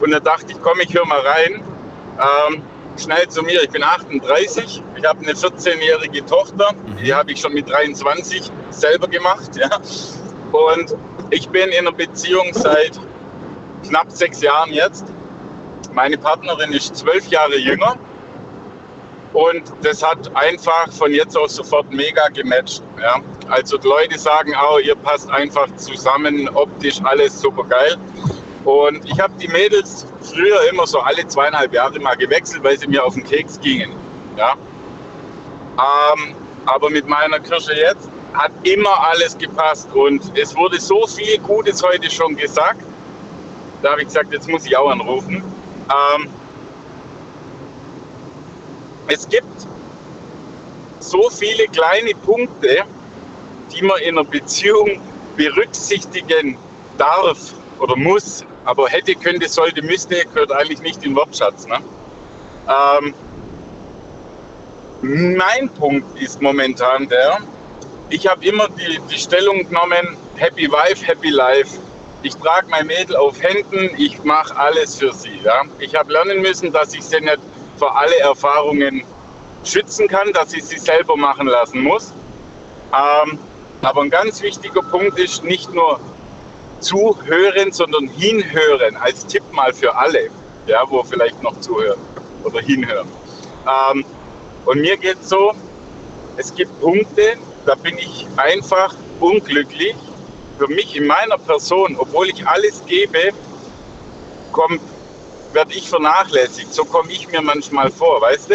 Und 0.00 0.10
da 0.10 0.20
dachte 0.20 0.52
ich, 0.52 0.60
komm, 0.60 0.78
ich 0.80 0.94
höre 0.94 1.06
mal 1.06 1.20
rein. 1.20 1.62
Ähm, 2.50 2.62
schnell 2.98 3.28
zu 3.28 3.42
mir. 3.42 3.62
Ich 3.62 3.70
bin 3.70 3.82
38. 3.82 4.82
Ich 4.96 5.04
habe 5.04 5.20
eine 5.20 5.32
14-jährige 5.32 6.24
Tochter. 6.26 6.70
Die 7.02 7.14
habe 7.14 7.32
ich 7.32 7.40
schon 7.40 7.54
mit 7.54 7.68
23 7.68 8.50
selber 8.70 9.08
gemacht. 9.08 9.50
Ja. 9.56 9.80
Und 10.56 10.94
ich 11.30 11.48
bin 11.48 11.68
in 11.68 11.86
einer 11.86 11.92
Beziehung 11.92 12.52
seit 12.52 12.98
knapp 13.86 14.10
sechs 14.10 14.40
Jahren 14.40 14.72
jetzt. 14.72 15.04
Meine 15.92 16.16
Partnerin 16.16 16.72
ist 16.72 16.96
zwölf 16.96 17.26
Jahre 17.28 17.56
jünger. 17.56 17.96
Und 19.32 19.64
das 19.82 20.02
hat 20.02 20.34
einfach 20.34 20.90
von 20.92 21.12
jetzt 21.12 21.36
aus 21.36 21.56
sofort 21.56 21.90
mega 21.92 22.28
gematcht. 22.28 22.82
Ja. 23.00 23.16
Also 23.48 23.76
die 23.76 23.86
Leute 23.86 24.18
sagen 24.18 24.54
auch, 24.54 24.78
ihr 24.78 24.94
passt 24.94 25.30
einfach 25.30 25.66
zusammen, 25.76 26.48
optisch 26.54 27.00
alles 27.04 27.40
super 27.40 27.64
geil. 27.64 27.96
Und 28.64 29.04
ich 29.04 29.20
habe 29.20 29.34
die 29.38 29.48
Mädels 29.48 30.06
früher 30.22 30.68
immer 30.70 30.86
so 30.86 31.00
alle 31.00 31.26
zweieinhalb 31.26 31.72
Jahre 31.74 31.98
mal 32.00 32.16
gewechselt, 32.16 32.64
weil 32.64 32.78
sie 32.78 32.86
mir 32.86 33.04
auf 33.04 33.14
den 33.14 33.24
Keks 33.24 33.60
gingen. 33.60 33.92
Ja. 34.36 34.54
Ähm, 36.14 36.34
aber 36.64 36.90
mit 36.90 37.06
meiner 37.06 37.38
Kirsche 37.38 37.74
jetzt 37.74 38.08
hat 38.36 38.52
immer 38.64 39.02
alles 39.10 39.36
gepasst 39.38 39.88
und 39.94 40.36
es 40.38 40.54
wurde 40.54 40.78
so 40.78 41.06
viel 41.06 41.38
Gutes 41.38 41.82
heute 41.82 42.10
schon 42.10 42.36
gesagt. 42.36 42.82
Da 43.82 43.92
habe 43.92 44.02
ich 44.02 44.08
gesagt, 44.08 44.32
jetzt 44.32 44.48
muss 44.48 44.66
ich 44.66 44.76
auch 44.76 44.90
anrufen. 44.90 45.42
Ähm, 46.16 46.28
es 49.08 49.28
gibt 49.28 49.46
so 51.00 51.30
viele 51.30 51.66
kleine 51.68 52.10
Punkte, 52.24 52.84
die 53.72 53.82
man 53.82 54.00
in 54.00 54.18
einer 54.18 54.28
Beziehung 54.28 55.00
berücksichtigen 55.36 56.58
darf 56.98 57.38
oder 57.78 57.96
muss. 57.96 58.44
Aber 58.64 58.88
hätte, 58.88 59.14
könnte, 59.14 59.48
sollte, 59.48 59.82
müsste, 59.82 60.24
gehört 60.24 60.52
eigentlich 60.52 60.80
nicht 60.80 61.04
in 61.04 61.10
den 61.12 61.16
Wortschatz. 61.16 61.66
Ne? 61.66 61.78
Ähm, 62.68 63.14
mein 65.02 65.68
Punkt 65.70 66.20
ist 66.20 66.42
momentan 66.42 67.08
der, 67.08 67.38
ich 68.10 68.26
habe 68.26 68.44
immer 68.44 68.68
die, 68.68 69.00
die 69.10 69.18
Stellung 69.18 69.68
genommen, 69.68 70.16
Happy 70.36 70.70
Wife, 70.70 71.04
Happy 71.04 71.30
Life. 71.30 71.78
Ich 72.22 72.34
trage 72.36 72.66
mein 72.68 72.86
Mädel 72.86 73.16
auf 73.16 73.40
Händen, 73.42 73.90
ich 73.96 74.22
mache 74.24 74.56
alles 74.56 74.96
für 74.96 75.12
sie. 75.12 75.40
Ja? 75.42 75.62
Ich 75.78 75.94
habe 75.94 76.12
lernen 76.12 76.42
müssen, 76.42 76.72
dass 76.72 76.94
ich 76.94 77.02
sie 77.04 77.20
nicht 77.20 77.38
vor 77.78 77.96
alle 77.96 78.18
Erfahrungen 78.18 79.04
schützen 79.64 80.08
kann, 80.08 80.32
dass 80.32 80.54
ich 80.54 80.64
sie 80.64 80.78
selber 80.78 81.16
machen 81.16 81.46
lassen 81.46 81.82
muss. 81.82 82.12
Ähm, 82.92 83.38
aber 83.82 84.02
ein 84.02 84.10
ganz 84.10 84.40
wichtiger 84.40 84.82
Punkt 84.82 85.18
ist 85.18 85.44
nicht 85.44 85.72
nur 85.74 86.00
zuhören, 86.80 87.72
sondern 87.72 88.08
hinhören. 88.08 88.96
Als 88.96 89.26
Tipp 89.26 89.42
mal 89.52 89.72
für 89.72 89.94
alle, 89.94 90.30
ja, 90.66 90.82
wo 90.88 91.02
vielleicht 91.02 91.42
noch 91.42 91.58
zuhören 91.60 92.00
oder 92.44 92.60
hinhören. 92.60 93.08
Ähm, 93.66 94.04
und 94.64 94.80
mir 94.80 94.96
geht 94.96 95.18
es 95.20 95.28
so, 95.28 95.52
es 96.36 96.54
gibt 96.54 96.80
Punkte, 96.80 97.36
da 97.66 97.74
bin 97.74 97.98
ich 97.98 98.26
einfach 98.36 98.94
unglücklich. 99.20 99.94
Für 100.58 100.68
mich 100.68 100.96
in 100.96 101.06
meiner 101.06 101.36
Person, 101.36 101.96
obwohl 101.98 102.30
ich 102.30 102.46
alles 102.46 102.82
gebe, 102.86 103.32
werde 105.52 105.74
ich 105.74 105.88
vernachlässigt. 105.88 106.72
So 106.72 106.84
komme 106.84 107.12
ich 107.12 107.28
mir 107.28 107.42
manchmal 107.42 107.90
vor, 107.90 108.22
weißt 108.22 108.50
du? 108.50 108.54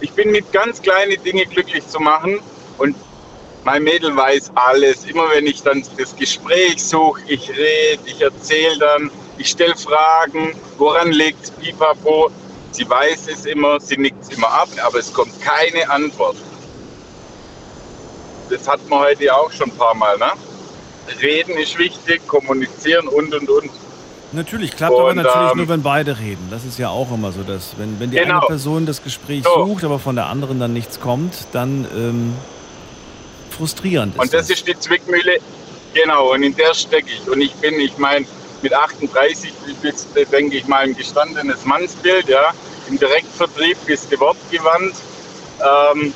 Ich 0.00 0.12
bin 0.12 0.30
mit 0.30 0.52
ganz 0.52 0.82
kleinen 0.82 1.22
Dingen 1.22 1.48
glücklich 1.48 1.86
zu 1.86 1.98
machen 2.00 2.40
und 2.76 2.94
mein 3.64 3.82
Mädel 3.84 4.14
weiß 4.14 4.50
alles. 4.54 5.04
Immer 5.06 5.30
wenn 5.30 5.46
ich 5.46 5.62
dann 5.62 5.82
das 5.96 6.14
Gespräch 6.14 6.84
suche, 6.84 7.22
ich 7.26 7.48
rede, 7.50 8.02
ich 8.04 8.20
erzähle 8.20 8.78
dann, 8.78 9.10
ich 9.38 9.48
stelle 9.48 9.76
Fragen, 9.76 10.54
woran 10.76 11.12
liegt 11.12 11.58
Pipapo. 11.60 12.30
Sie 12.72 12.88
weiß 12.88 13.28
es 13.28 13.46
immer, 13.46 13.80
sie 13.80 13.96
nickt 13.96 14.22
es 14.22 14.36
immer 14.36 14.50
ab, 14.50 14.68
aber 14.84 14.98
es 14.98 15.12
kommt 15.12 15.40
keine 15.40 15.88
Antwort. 15.90 16.36
Das 18.50 18.68
hat 18.68 18.86
man 18.88 19.00
heute 19.00 19.24
ja 19.24 19.34
auch 19.34 19.50
schon 19.52 19.70
ein 19.70 19.76
paar 19.76 19.94
Mal. 19.94 20.16
Ne? 20.18 20.32
Reden 21.22 21.56
ist 21.58 21.78
wichtig, 21.78 22.26
kommunizieren 22.26 23.08
und 23.08 23.34
und 23.34 23.48
und. 23.48 23.70
Natürlich, 24.32 24.76
klappt 24.76 24.92
aber 24.94 25.06
Und, 25.08 25.16
natürlich 25.16 25.52
ähm, 25.52 25.56
nur, 25.58 25.68
wenn 25.68 25.82
beide 25.82 26.18
reden. 26.18 26.48
Das 26.50 26.64
ist 26.64 26.78
ja 26.78 26.90
auch 26.90 27.10
immer 27.12 27.32
so, 27.32 27.42
dass 27.42 27.78
wenn, 27.78 27.98
wenn 27.98 28.10
die 28.10 28.18
Genau. 28.18 28.38
eine 28.40 28.46
Person 28.46 28.84
das 28.84 29.02
Gespräch 29.02 29.42
So. 29.44 29.66
sucht, 29.66 29.84
aber 29.84 29.98
von 29.98 30.16
der 30.16 30.26
anderen 30.26 30.60
dann 30.60 30.74
nichts 30.74 31.00
kommt, 31.00 31.34
dann 31.52 31.86
ähm, 31.96 32.34
frustrierend 33.56 34.14
ist 34.14 34.20
Und 34.20 34.34
das 34.34 34.50
ist 34.50 34.66
die 34.68 34.78
Zwickmühle, 34.78 35.38
genau, 35.94 36.32
und 36.34 36.42
in 36.42 36.54
der 36.54 36.74
stecke 36.74 37.08
ich. 37.10 37.26
Und 37.30 37.40
ich 37.40 37.54
bin, 37.54 37.80
ich 37.80 37.96
meine, 37.96 38.26
mit 38.60 38.74
38 38.74 39.50
bist 39.80 40.08
du, 40.14 40.24
denke 40.26 40.56
ich 40.58 40.66
mal, 40.68 40.80
ein 40.84 40.94
gestandenes 40.94 41.64
Mannsbild, 41.64 42.28
ja. 42.28 42.50
Im 42.88 42.98
Direktvertrieb 42.98 43.78
bist 43.86 44.12
du 44.12 44.20
wortgewandt, 44.20 44.94
ähm, 45.94 46.12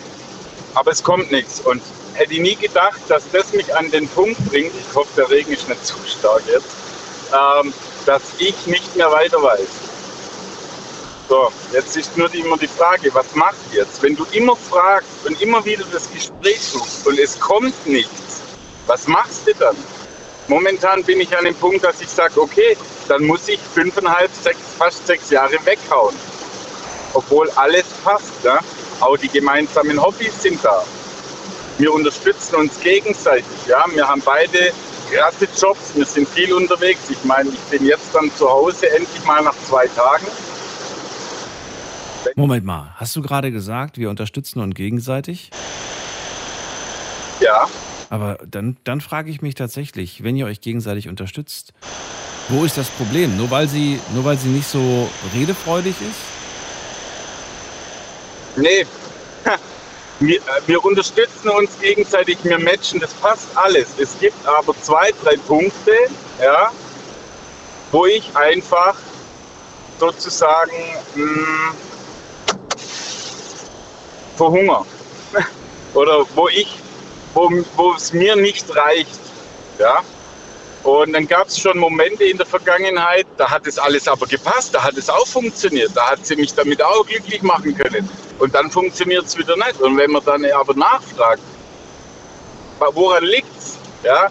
aber 0.74 0.90
es 0.90 1.02
kommt 1.02 1.32
nichts. 1.32 1.60
Und 1.60 1.80
hätte 2.14 2.34
ich 2.34 2.40
nie 2.40 2.56
gedacht, 2.56 3.00
dass 3.08 3.24
das 3.30 3.52
mich 3.52 3.74
an 3.74 3.90
den 3.90 4.08
Punkt 4.08 4.38
bringt, 4.50 4.72
ich 4.74 4.94
hoffe, 4.94 5.10
der 5.16 5.30
Regen 5.30 5.52
ist 5.52 5.68
nicht 5.68 5.84
zu 5.84 5.96
stark 6.06 6.42
jetzt, 6.46 6.66
ähm, 7.32 7.72
dass 8.06 8.22
ich 8.38 8.66
nicht 8.66 8.96
mehr 8.96 9.10
weiter 9.10 9.42
weiß. 9.42 9.68
So, 11.28 11.50
jetzt 11.72 11.96
ist 11.96 12.16
nur 12.16 12.28
die, 12.28 12.40
immer 12.40 12.58
die 12.58 12.68
Frage, 12.68 13.08
was 13.14 13.34
machst 13.34 13.60
du 13.70 13.78
jetzt? 13.78 14.02
Wenn 14.02 14.16
du 14.16 14.26
immer 14.32 14.56
fragst 14.56 15.24
und 15.24 15.40
immer 15.40 15.64
wieder 15.64 15.84
das 15.90 16.10
Gespräch 16.10 16.60
suchst 16.60 17.06
und 17.06 17.18
es 17.18 17.38
kommt 17.40 17.86
nichts, 17.86 18.42
was 18.86 19.06
machst 19.06 19.46
du 19.46 19.54
dann? 19.54 19.76
Momentan 20.48 21.02
bin 21.04 21.20
ich 21.20 21.36
an 21.36 21.44
dem 21.44 21.54
Punkt, 21.54 21.84
dass 21.84 22.00
ich 22.00 22.08
sage, 22.08 22.40
okay, 22.40 22.76
dann 23.08 23.24
muss 23.24 23.48
ich 23.48 23.60
fünfeinhalb, 23.74 24.30
sechs, 24.42 24.58
fast 24.76 25.06
sechs 25.06 25.30
Jahre 25.30 25.56
weghauen. 25.64 26.14
Obwohl 27.14 27.48
alles 27.52 27.84
passt. 28.04 28.32
Ja? 28.42 28.58
Auch 29.00 29.16
die 29.16 29.28
gemeinsamen 29.28 30.02
Hobbys 30.02 30.42
sind 30.42 30.62
da. 30.64 30.84
Wir 31.82 31.92
unterstützen 31.92 32.54
uns 32.54 32.78
gegenseitig. 32.78 33.66
Ja? 33.66 33.84
Wir 33.92 34.06
haben 34.06 34.22
beide 34.24 34.72
krasse 35.10 35.48
Jobs, 35.60 35.92
wir 35.96 36.06
sind 36.06 36.28
viel 36.28 36.52
unterwegs. 36.52 37.10
Ich 37.10 37.24
meine, 37.24 37.48
ich 37.50 37.58
bin 37.76 37.84
jetzt 37.84 38.14
dann 38.14 38.30
zu 38.36 38.48
Hause, 38.48 38.88
endlich 38.88 39.24
mal 39.24 39.42
nach 39.42 39.56
zwei 39.64 39.88
Tagen. 39.88 40.24
Moment 42.36 42.64
mal, 42.64 42.94
hast 42.94 43.16
du 43.16 43.22
gerade 43.22 43.50
gesagt, 43.50 43.98
wir 43.98 44.10
unterstützen 44.10 44.60
uns 44.60 44.76
gegenseitig? 44.76 45.50
Ja. 47.40 47.66
Aber 48.10 48.38
dann, 48.46 48.76
dann 48.84 49.00
frage 49.00 49.32
ich 49.32 49.42
mich 49.42 49.56
tatsächlich, 49.56 50.22
wenn 50.22 50.36
ihr 50.36 50.46
euch 50.46 50.60
gegenseitig 50.60 51.08
unterstützt, 51.08 51.72
wo 52.48 52.64
ist 52.64 52.78
das 52.78 52.90
Problem? 52.90 53.36
Nur 53.36 53.50
weil 53.50 53.68
sie, 53.68 53.98
nur 54.14 54.24
weil 54.24 54.38
sie 54.38 54.50
nicht 54.50 54.68
so 54.68 55.10
redefreudig 55.34 55.96
ist? 56.00 56.20
Nee, 58.54 58.86
wir, 60.22 60.36
äh, 60.36 60.42
wir 60.66 60.84
unterstützen 60.84 61.50
uns 61.50 61.78
gegenseitig, 61.80 62.38
wir 62.42 62.58
matchen, 62.58 63.00
das 63.00 63.12
passt 63.14 63.48
alles. 63.54 63.88
Es 63.98 64.18
gibt 64.18 64.46
aber 64.46 64.74
zwei, 64.80 65.10
drei 65.22 65.36
Punkte, 65.36 65.92
ja, 66.40 66.70
wo 67.90 68.06
ich 68.06 68.34
einfach 68.36 68.96
sozusagen 69.98 70.72
mh, 71.14 71.74
verhungere. 74.36 74.86
Oder 75.94 76.24
wo 76.34 76.48
ich, 76.48 76.78
wo 77.34 77.94
es 77.94 78.12
mir 78.12 78.36
nicht 78.36 78.74
reicht. 78.74 79.20
Ja. 79.78 80.02
Und 80.82 81.12
dann 81.12 81.28
gab 81.28 81.46
es 81.46 81.58
schon 81.58 81.78
Momente 81.78 82.24
in 82.24 82.36
der 82.36 82.46
Vergangenheit, 82.46 83.26
da 83.36 83.48
hat 83.48 83.66
es 83.66 83.78
alles 83.78 84.08
aber 84.08 84.26
gepasst, 84.26 84.74
da 84.74 84.82
hat 84.82 84.96
es 84.96 85.08
auch 85.08 85.26
funktioniert, 85.26 85.92
da 85.94 86.10
hat 86.10 86.26
sie 86.26 86.34
mich 86.34 86.54
damit 86.54 86.82
auch 86.82 87.06
glücklich 87.06 87.42
machen 87.42 87.76
können. 87.76 88.08
Und 88.40 88.52
dann 88.54 88.68
funktioniert 88.68 89.26
es 89.26 89.38
wieder 89.38 89.56
nicht. 89.56 89.80
Und 89.80 89.96
wenn 89.96 90.10
man 90.10 90.24
dann 90.24 90.44
aber 90.46 90.74
nachfragt, 90.74 91.42
woran 92.94 93.24
liegt's? 93.24 93.78
Ja? 94.02 94.28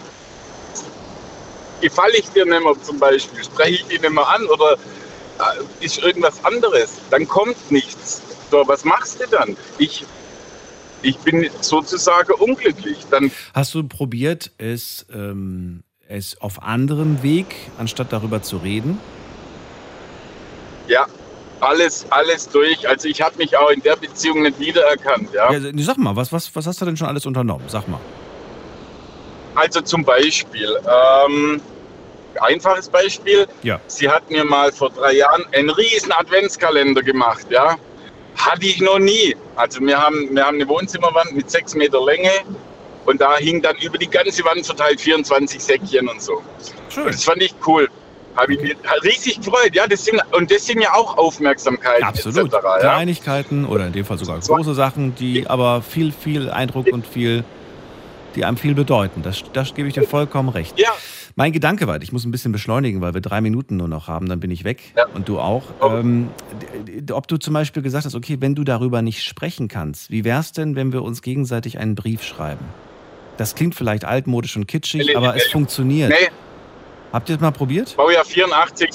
Gefalle 1.80 2.18
ich 2.18 2.28
dir 2.28 2.44
nicht 2.44 2.62
mehr 2.62 2.74
zum 2.82 2.98
Beispiel? 2.98 3.42
Spreche 3.42 3.70
ich 3.70 3.84
dich 3.86 4.00
nicht 4.02 4.12
mehr 4.12 4.28
an? 4.28 4.44
Oder 4.46 4.74
äh, 4.74 5.84
ist 5.84 5.98
irgendwas 5.98 6.44
anderes? 6.44 6.98
Dann 7.10 7.26
kommt 7.26 7.70
nichts. 7.70 8.20
So, 8.50 8.62
was 8.68 8.84
machst 8.84 9.20
du 9.20 9.26
dann? 9.28 9.56
Ich, 9.78 10.04
ich 11.00 11.16
bin 11.18 11.48
sozusagen 11.62 12.32
unglücklich. 12.34 12.98
Dann 13.10 13.32
Hast 13.54 13.72
du 13.74 13.84
probiert, 13.88 14.50
es, 14.58 15.06
ähm, 15.10 15.82
es 16.08 16.40
auf 16.40 16.62
anderem 16.62 17.22
Weg, 17.22 17.46
anstatt 17.78 18.12
darüber 18.12 18.42
zu 18.42 18.58
reden? 18.58 18.98
Ja, 20.88 21.06
alles, 21.60 22.06
alles 22.10 22.48
durch. 22.48 22.88
Also 22.88 23.08
ich 23.08 23.22
habe 23.22 23.36
mich 23.38 23.56
auch 23.56 23.70
in 23.70 23.80
der 23.82 23.96
Beziehung 23.96 24.42
nicht 24.42 24.58
wiedererkannt. 24.58 25.28
Ja. 25.32 25.52
Ja, 25.52 25.60
sag 25.78 25.96
mal, 25.98 26.16
was, 26.16 26.32
was, 26.32 26.54
was 26.54 26.66
hast 26.66 26.80
du 26.80 26.84
denn 26.84 26.96
schon 26.96 27.06
alles 27.08 27.24
unternommen? 27.24 27.64
Sag 27.68 27.86
mal. 27.88 28.00
Also 29.54 29.80
zum 29.82 30.04
Beispiel, 30.04 30.68
ähm, 31.26 31.60
einfaches 32.40 32.88
Beispiel, 32.88 33.46
Ja. 33.62 33.80
sie 33.86 34.08
hat 34.08 34.28
mir 34.30 34.44
mal 34.44 34.72
vor 34.72 34.90
drei 34.90 35.12
Jahren 35.12 35.44
einen 35.52 35.70
riesen 35.70 36.10
Adventskalender 36.12 37.02
gemacht, 37.02 37.46
ja. 37.50 37.76
Hatte 38.36 38.64
ich 38.64 38.80
noch 38.80 38.98
nie. 38.98 39.36
Also 39.56 39.80
wir 39.82 39.98
haben, 39.98 40.34
wir 40.34 40.44
haben 40.44 40.56
eine 40.56 40.66
Wohnzimmerwand 40.66 41.32
mit 41.36 41.50
sechs 41.50 41.74
Meter 41.74 42.04
Länge 42.04 42.30
und 43.06 43.20
da 43.20 43.36
hing 43.38 43.60
dann 43.62 43.76
über 43.76 43.98
die 43.98 44.08
ganze 44.08 44.44
Wand 44.44 44.64
verteilt 44.66 45.00
24 45.00 45.60
Säckchen 45.62 46.08
und 46.08 46.20
so. 46.22 46.42
Schön. 46.88 47.04
Und 47.04 47.14
das 47.14 47.24
fand 47.24 47.42
ich 47.42 47.54
cool. 47.66 47.88
Habe 48.34 48.54
ich 48.54 48.62
mich 48.62 48.76
riesig 49.04 49.40
gefreut. 49.42 49.74
Ja, 49.74 49.86
das 49.86 50.04
sind, 50.06 50.18
und 50.32 50.50
das 50.50 50.64
sind 50.66 50.80
ja 50.80 50.94
auch 50.94 51.18
Aufmerksamkeiten 51.18 52.02
Absolut. 52.04 52.46
etc. 52.52 52.54
Ja? 52.64 52.78
Kleinigkeiten 52.78 53.66
oder 53.66 53.86
in 53.86 53.92
dem 53.92 54.06
Fall 54.06 54.16
sogar 54.18 54.40
große 54.40 54.72
Sachen, 54.74 55.14
die 55.14 55.46
aber 55.46 55.82
viel, 55.82 56.12
viel 56.12 56.48
Eindruck 56.50 56.86
und 56.90 57.06
viel, 57.06 57.44
die 58.34 58.46
einem 58.46 58.56
viel 58.56 58.74
bedeuten. 58.74 59.20
Das, 59.22 59.42
das 59.52 59.74
gebe 59.74 59.86
ich 59.88 59.92
dir 59.94 60.04
vollkommen 60.04 60.48
recht. 60.48 60.78
Ja. 60.80 60.88
Mein 61.36 61.52
Gedanke 61.52 61.86
war, 61.86 62.00
ich 62.00 62.12
muss 62.12 62.24
ein 62.24 62.30
bisschen 62.30 62.52
beschleunigen, 62.52 63.00
weil 63.02 63.12
wir 63.12 63.20
drei 63.20 63.40
Minuten 63.42 63.76
nur 63.76 63.88
noch 63.88 64.08
haben, 64.08 64.28
dann 64.28 64.40
bin 64.40 64.50
ich 64.50 64.64
weg 64.64 64.94
und 65.14 65.28
du 65.28 65.38
auch. 65.38 65.64
Ähm, 65.82 66.28
d- 66.86 67.00
d- 67.02 67.12
ob 67.12 67.26
du 67.28 67.36
zum 67.38 67.52
Beispiel 67.54 67.82
gesagt 67.82 68.04
hast, 68.06 68.14
okay, 68.14 68.36
wenn 68.40 68.54
du 68.54 68.64
darüber 68.64 69.00
nicht 69.02 69.22
sprechen 69.24 69.68
kannst, 69.68 70.10
wie 70.10 70.24
wäre 70.24 70.40
es 70.40 70.52
denn, 70.52 70.74
wenn 70.76 70.92
wir 70.92 71.02
uns 71.02 71.20
gegenseitig 71.22 71.78
einen 71.78 71.94
Brief 71.94 72.22
schreiben? 72.22 72.64
Das 73.42 73.56
klingt 73.56 73.74
vielleicht 73.74 74.04
altmodisch 74.04 74.54
und 74.56 74.68
kitschig, 74.68 75.04
Nee, 75.04 75.16
aber 75.16 75.32
nee. 75.32 75.38
es 75.38 75.50
funktioniert. 75.50 76.10
Nee, 76.10 76.28
Habt 77.12 77.28
ihr 77.28 77.34
das 77.34 77.42
mal 77.42 77.50
probiert? 77.50 77.96
Baujahr 77.96 78.24
84. 78.24 78.90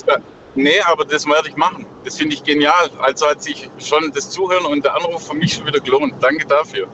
Nee, 0.55 0.79
aber 0.85 1.03
das 1.03 1.25
werde 1.25 1.49
ich 1.49 1.57
machen. 1.57 1.85
Das 2.05 2.17
finde 2.17 2.33
ich 2.33 2.43
genial. 2.43 2.89
Also 3.01 3.27
hat 3.27 3.43
sich 3.43 3.69
schon 3.77 4.09
das 4.15 4.29
Zuhören 4.29 4.65
und 4.65 4.85
der 4.85 4.95
Anruf 4.95 5.27
für 5.27 5.33
mich 5.35 5.55
schon 5.55 5.65
wieder 5.67 5.81
gelohnt. 5.81 6.13
Danke 6.21 6.47
dafür. 6.47 6.87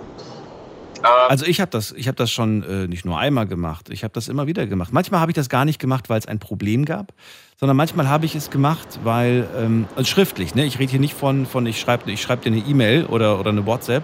Also 1.29 1.45
ich 1.45 1.61
habe 1.61 1.69
das, 1.69 1.91
ich 1.91 2.07
habe 2.07 2.15
das 2.15 2.31
schon 2.31 2.63
äh, 2.63 2.87
nicht 2.87 3.05
nur 3.05 3.19
einmal 3.19 3.45
gemacht, 3.45 3.89
ich 3.89 4.03
habe 4.03 4.13
das 4.13 4.29
immer 4.29 4.47
wieder 4.47 4.65
gemacht. 4.65 4.91
Manchmal 4.93 5.19
habe 5.19 5.31
ich 5.31 5.35
das 5.35 5.49
gar 5.49 5.65
nicht 5.65 5.77
gemacht, 5.77 6.09
weil 6.09 6.17
es 6.17 6.25
ein 6.27 6.39
Problem 6.39 6.85
gab, 6.85 7.13
sondern 7.59 7.77
manchmal 7.77 8.07
habe 8.07 8.25
ich 8.25 8.35
es 8.35 8.49
gemacht, 8.49 8.87
weil 9.03 9.47
ähm, 9.57 9.85
also 9.95 10.09
schriftlich. 10.09 10.55
Ne? 10.55 10.65
Ich 10.65 10.79
rede 10.79 10.91
hier 10.91 11.01
nicht 11.01 11.13
von, 11.13 11.45
von 11.45 11.65
ich 11.67 11.79
schreibe 11.79 12.09
ich 12.09 12.21
schreib 12.21 12.41
dir 12.41 12.53
eine 12.53 12.61
E-Mail 12.61 13.05
oder, 13.05 13.39
oder 13.39 13.49
eine 13.49 13.65
WhatsApp. 13.65 14.03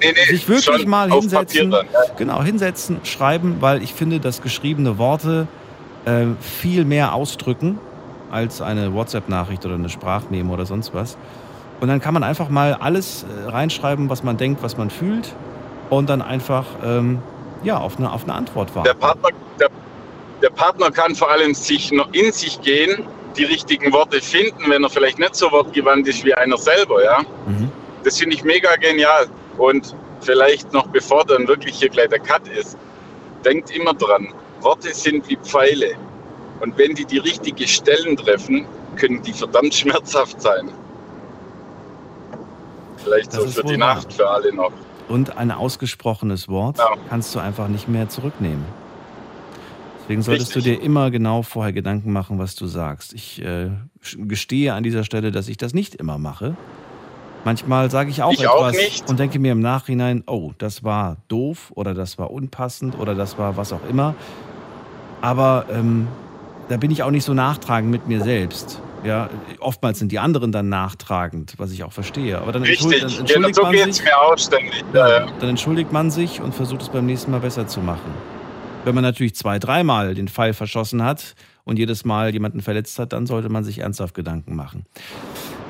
Nee, 0.00 0.12
nee, 0.14 0.24
Sich 0.32 0.48
wirklich 0.48 0.86
mal 0.86 1.10
hinsetzen, 1.10 1.70
dann, 1.70 1.86
genau 2.16 2.42
hinsetzen, 2.42 3.00
schreiben, 3.04 3.56
weil 3.60 3.82
ich 3.82 3.92
finde, 3.92 4.20
dass 4.20 4.42
geschriebene 4.42 4.98
Worte 4.98 5.48
äh, 6.04 6.26
viel 6.40 6.84
mehr 6.84 7.14
ausdrücken 7.14 7.78
als 8.30 8.60
eine 8.60 8.94
WhatsApp-Nachricht 8.94 9.64
oder 9.66 9.74
eine 9.74 9.88
Sprachmemo 9.88 10.52
oder 10.52 10.66
sonst 10.66 10.94
was. 10.94 11.16
Und 11.80 11.88
dann 11.88 12.00
kann 12.00 12.14
man 12.14 12.22
einfach 12.22 12.48
mal 12.48 12.74
alles 12.74 13.24
äh, 13.24 13.48
reinschreiben, 13.48 14.10
was 14.10 14.22
man 14.22 14.36
denkt, 14.36 14.62
was 14.62 14.76
man 14.76 14.90
fühlt 14.90 15.34
und 15.90 16.10
dann 16.10 16.22
einfach 16.22 16.64
ähm, 16.84 17.20
ja, 17.62 17.78
auf, 17.78 17.98
eine, 17.98 18.12
auf 18.12 18.24
eine 18.24 18.34
Antwort 18.34 18.74
warten. 18.74 18.86
Der 18.86 18.94
Partner, 18.94 19.28
der, 19.58 19.68
der 20.42 20.50
Partner 20.50 20.90
kann 20.90 21.14
vor 21.14 21.30
allem 21.30 21.54
sich 21.54 21.92
noch 21.92 22.12
in 22.12 22.32
sich 22.32 22.60
gehen, 22.62 23.04
die 23.36 23.44
richtigen 23.44 23.92
Worte 23.92 24.20
finden, 24.20 24.68
wenn 24.68 24.82
er 24.82 24.90
vielleicht 24.90 25.18
nicht 25.18 25.34
so 25.34 25.50
wortgewandt 25.50 26.08
ist 26.08 26.24
wie 26.24 26.34
einer 26.34 26.58
selber. 26.58 27.02
Ja? 27.02 27.20
Mhm. 27.46 27.70
Das 28.04 28.18
finde 28.18 28.36
ich 28.36 28.44
mega 28.44 28.74
genial. 28.76 29.26
Und 29.56 29.94
vielleicht 30.20 30.72
noch 30.72 30.86
bevor 30.88 31.24
dann 31.24 31.46
wirklich 31.48 31.76
hier 31.76 31.88
gleich 31.88 32.08
der 32.08 32.20
Cut 32.20 32.46
ist, 32.48 32.76
denkt 33.44 33.70
immer 33.70 33.94
dran, 33.94 34.28
Worte 34.60 34.92
sind 34.92 35.28
wie 35.28 35.36
Pfeile. 35.36 35.94
Und 36.60 36.76
wenn 36.76 36.94
die 36.94 37.04
die 37.04 37.18
richtigen 37.18 37.66
Stellen 37.66 38.16
treffen, 38.16 38.66
können 38.96 39.22
die 39.22 39.32
verdammt 39.32 39.74
schmerzhaft 39.74 40.40
sein. 40.40 40.70
Vielleicht 42.96 43.32
Das 43.32 43.54
so 43.54 43.62
für 43.62 43.66
die. 43.66 43.76
Nacht, 43.76 44.12
für 44.12 44.28
alle 44.28 44.52
noch. 44.52 44.72
Und 45.08 45.38
ein 45.38 45.50
ausgesprochenes 45.50 46.48
Wort 46.48 46.78
kannst 47.08 47.34
du 47.34 47.38
einfach 47.38 47.68
nicht 47.68 47.88
mehr 47.88 48.08
zurücknehmen. 48.08 48.64
Deswegen 50.02 50.22
solltest 50.22 50.56
du 50.56 50.60
dir 50.60 50.80
immer 50.80 51.10
genau 51.10 51.42
vorher 51.42 51.72
Gedanken 51.72 52.12
machen, 52.12 52.38
was 52.38 52.54
du 52.54 52.66
sagst. 52.66 53.12
Ich 53.12 53.42
äh, 53.42 53.70
gestehe 54.16 54.72
an 54.74 54.82
dieser 54.82 55.04
Stelle, 55.04 55.32
dass 55.32 55.48
ich 55.48 55.56
das 55.58 55.74
nicht 55.74 55.94
immer 55.94 56.18
mache. 56.18 56.56
Manchmal 57.44 57.90
sage 57.90 58.10
ich 58.10 58.22
auch 58.22 58.32
Ich 58.32 58.46
auch 58.48 58.68
etwas 58.68 58.76
nicht. 58.82 59.08
und 59.08 59.18
denke 59.18 59.38
mir 59.38 59.52
im 59.52 59.60
Nachhinein, 59.60 60.24
oh, 60.26 60.52
das 60.58 60.84
war 60.84 61.16
doof 61.28 61.72
oder 61.74 61.94
das 61.94 62.18
war 62.18 62.30
unpassend 62.30 62.98
oder 62.98 63.14
das 63.14 63.38
war 63.38 63.56
was 63.56 63.72
auch 63.72 63.86
immer. 63.88 64.14
Aber 65.20 65.66
ähm, 65.72 66.08
da 66.68 66.76
bin 66.76 66.90
ich 66.90 67.02
auch 67.02 67.10
nicht 67.10 67.24
so 67.24 67.34
nachtragend 67.34 67.90
mit 67.90 68.06
mir 68.06 68.22
selbst. 68.22 68.80
Ja, 69.04 69.30
oftmals 69.60 70.00
sind 70.00 70.10
die 70.10 70.18
anderen 70.18 70.50
dann 70.50 70.68
nachtragend, 70.68 71.54
was 71.56 71.70
ich 71.70 71.84
auch 71.84 71.92
verstehe. 71.92 72.38
Aber 72.40 72.50
dann, 72.50 72.62
Richtig, 72.62 73.00
dann 73.00 73.08
ja, 73.10 73.18
entschuldigt 73.20 73.54
so 73.54 73.62
man 73.62 73.92
sich. 73.92 74.04
mir 74.04 74.18
auch 74.20 74.36
ständig. 74.36 74.84
Ja, 74.92 75.08
ja. 75.20 75.26
Dann 75.38 75.48
entschuldigt 75.50 75.92
man 75.92 76.10
sich 76.10 76.40
und 76.40 76.52
versucht 76.54 76.82
es 76.82 76.88
beim 76.88 77.06
nächsten 77.06 77.30
Mal 77.30 77.40
besser 77.40 77.66
zu 77.68 77.80
machen. 77.80 78.10
Wenn 78.84 78.94
man 78.96 79.04
natürlich 79.04 79.36
zwei, 79.36 79.58
dreimal 79.60 80.14
den 80.14 80.26
Pfeil 80.28 80.52
verschossen 80.52 81.04
hat 81.04 81.36
und 81.64 81.78
jedes 81.78 82.04
Mal 82.04 82.32
jemanden 82.32 82.60
verletzt 82.60 82.98
hat, 82.98 83.12
dann 83.12 83.26
sollte 83.26 83.48
man 83.48 83.62
sich 83.62 83.78
ernsthaft 83.78 84.14
Gedanken 84.14 84.56
machen. 84.56 84.84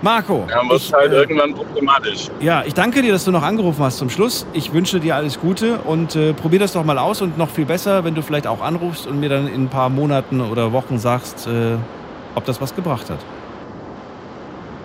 Marco. 0.03 0.47
Ja, 0.49 0.69
wird 0.69 0.81
ich, 0.81 0.93
halt 0.93 1.13
äh, 1.13 1.17
irgendwann 1.17 1.55
problematisch. 1.55 2.29
ja, 2.41 2.63
ich 2.65 2.75
danke 2.75 3.03
dir, 3.03 3.13
dass 3.13 3.25
du 3.25 3.33
noch 3.33 3.43
angerufen 3.43 3.83
hast 3.83 3.99
zum 3.99 4.11
Schluss. 4.11 4.47
Ich 4.53 4.73
wünsche 4.73 5.01
dir 5.01 5.17
alles 5.17 5.41
Gute 5.41 5.79
und 5.79 6.15
äh, 6.15 6.33
probier 6.35 6.61
das 6.61 6.73
doch 6.73 6.85
mal 6.85 6.99
aus 6.99 7.21
und 7.21 7.37
noch 7.37 7.51
viel 7.51 7.65
besser, 7.65 8.05
wenn 8.05 8.15
du 8.15 8.23
vielleicht 8.23 8.47
auch 8.47 8.61
anrufst 8.61 9.07
und 9.07 9.19
mir 9.19 9.29
dann 9.29 9.49
in 9.49 9.65
ein 9.65 9.69
paar 9.69 9.89
Monaten 9.89 10.41
oder 10.41 10.73
Wochen 10.73 10.99
sagst, 10.99 11.47
äh, 11.47 11.77
ob 12.35 12.45
das 12.45 12.61
was 12.61 12.75
gebracht 12.75 13.11
hat. 13.11 13.19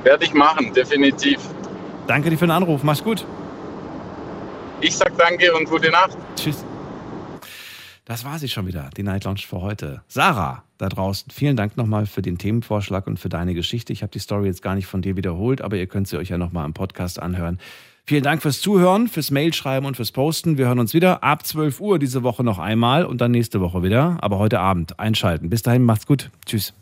Werde 0.04 0.26
ich 0.26 0.34
machen, 0.34 0.74
definitiv. 0.74 1.40
Danke 2.08 2.30
dir 2.30 2.38
für 2.38 2.46
den 2.46 2.52
Anruf. 2.52 2.84
Mach's 2.84 3.04
gut. 3.04 3.26
Ich 4.82 4.98
sag 4.98 5.18
danke 5.18 5.54
und 5.54 5.70
gute 5.70 5.90
Nacht. 5.92 6.18
Tschüss. 6.36 6.66
Das 8.06 8.26
war 8.26 8.38
sie 8.38 8.50
schon 8.50 8.68
wieder, 8.68 8.90
die 8.98 9.04
Night 9.04 9.24
Lounge 9.24 9.40
für 9.48 9.62
heute. 9.62 10.02
Sarah 10.08 10.64
da 10.84 10.90
draußen, 10.90 11.32
vielen 11.32 11.56
Dank 11.56 11.78
nochmal 11.78 12.06
für 12.06 12.22
den 12.22 12.38
Themenvorschlag 12.38 13.08
und 13.08 13.20
für 13.20 13.30
deine 13.30 13.54
Geschichte. 13.54 13.94
Ich 13.94 14.04
habe 14.04 14.12
die 14.12 14.20
Story 14.20 14.48
jetzt 14.48 14.62
gar 14.62 14.76
nicht 14.76 14.86
von 14.86 15.02
dir 15.02 15.16
wiederholt, 15.16 15.62
aber 15.62 15.78
ihr 15.78 15.88
könnt 15.88 16.08
sie 16.08 16.18
euch 16.18 16.30
ja 16.30 16.38
nochmal 16.38 16.66
im 16.66 16.74
Podcast 16.74 17.22
anhören. 17.22 17.60
Vielen 18.06 18.24
Dank 18.24 18.42
fürs 18.42 18.60
Zuhören, 18.60 19.08
fürs 19.08 19.32
Mailschreiben 19.32 19.88
und 19.88 19.96
fürs 19.96 20.12
Posten. 20.12 20.58
Wir 20.58 20.68
hören 20.68 20.80
uns 20.80 20.94
wieder 20.94 21.24
ab 21.24 21.46
12 21.46 21.80
Uhr 21.80 22.00
diese 22.00 22.22
Woche 22.22 22.44
noch 22.44 22.60
einmal 22.60 23.06
und 23.06 23.22
dann 23.22 23.32
nächste 23.32 23.62
Woche 23.62 23.82
wieder. 23.82 24.18
Aber 24.20 24.40
heute 24.40 24.60
Abend 24.60 25.00
einschalten. 25.00 25.50
Bis 25.50 25.62
dahin, 25.62 25.84
macht's 25.84 26.06
gut. 26.06 26.30
Tschüss. 26.46 26.74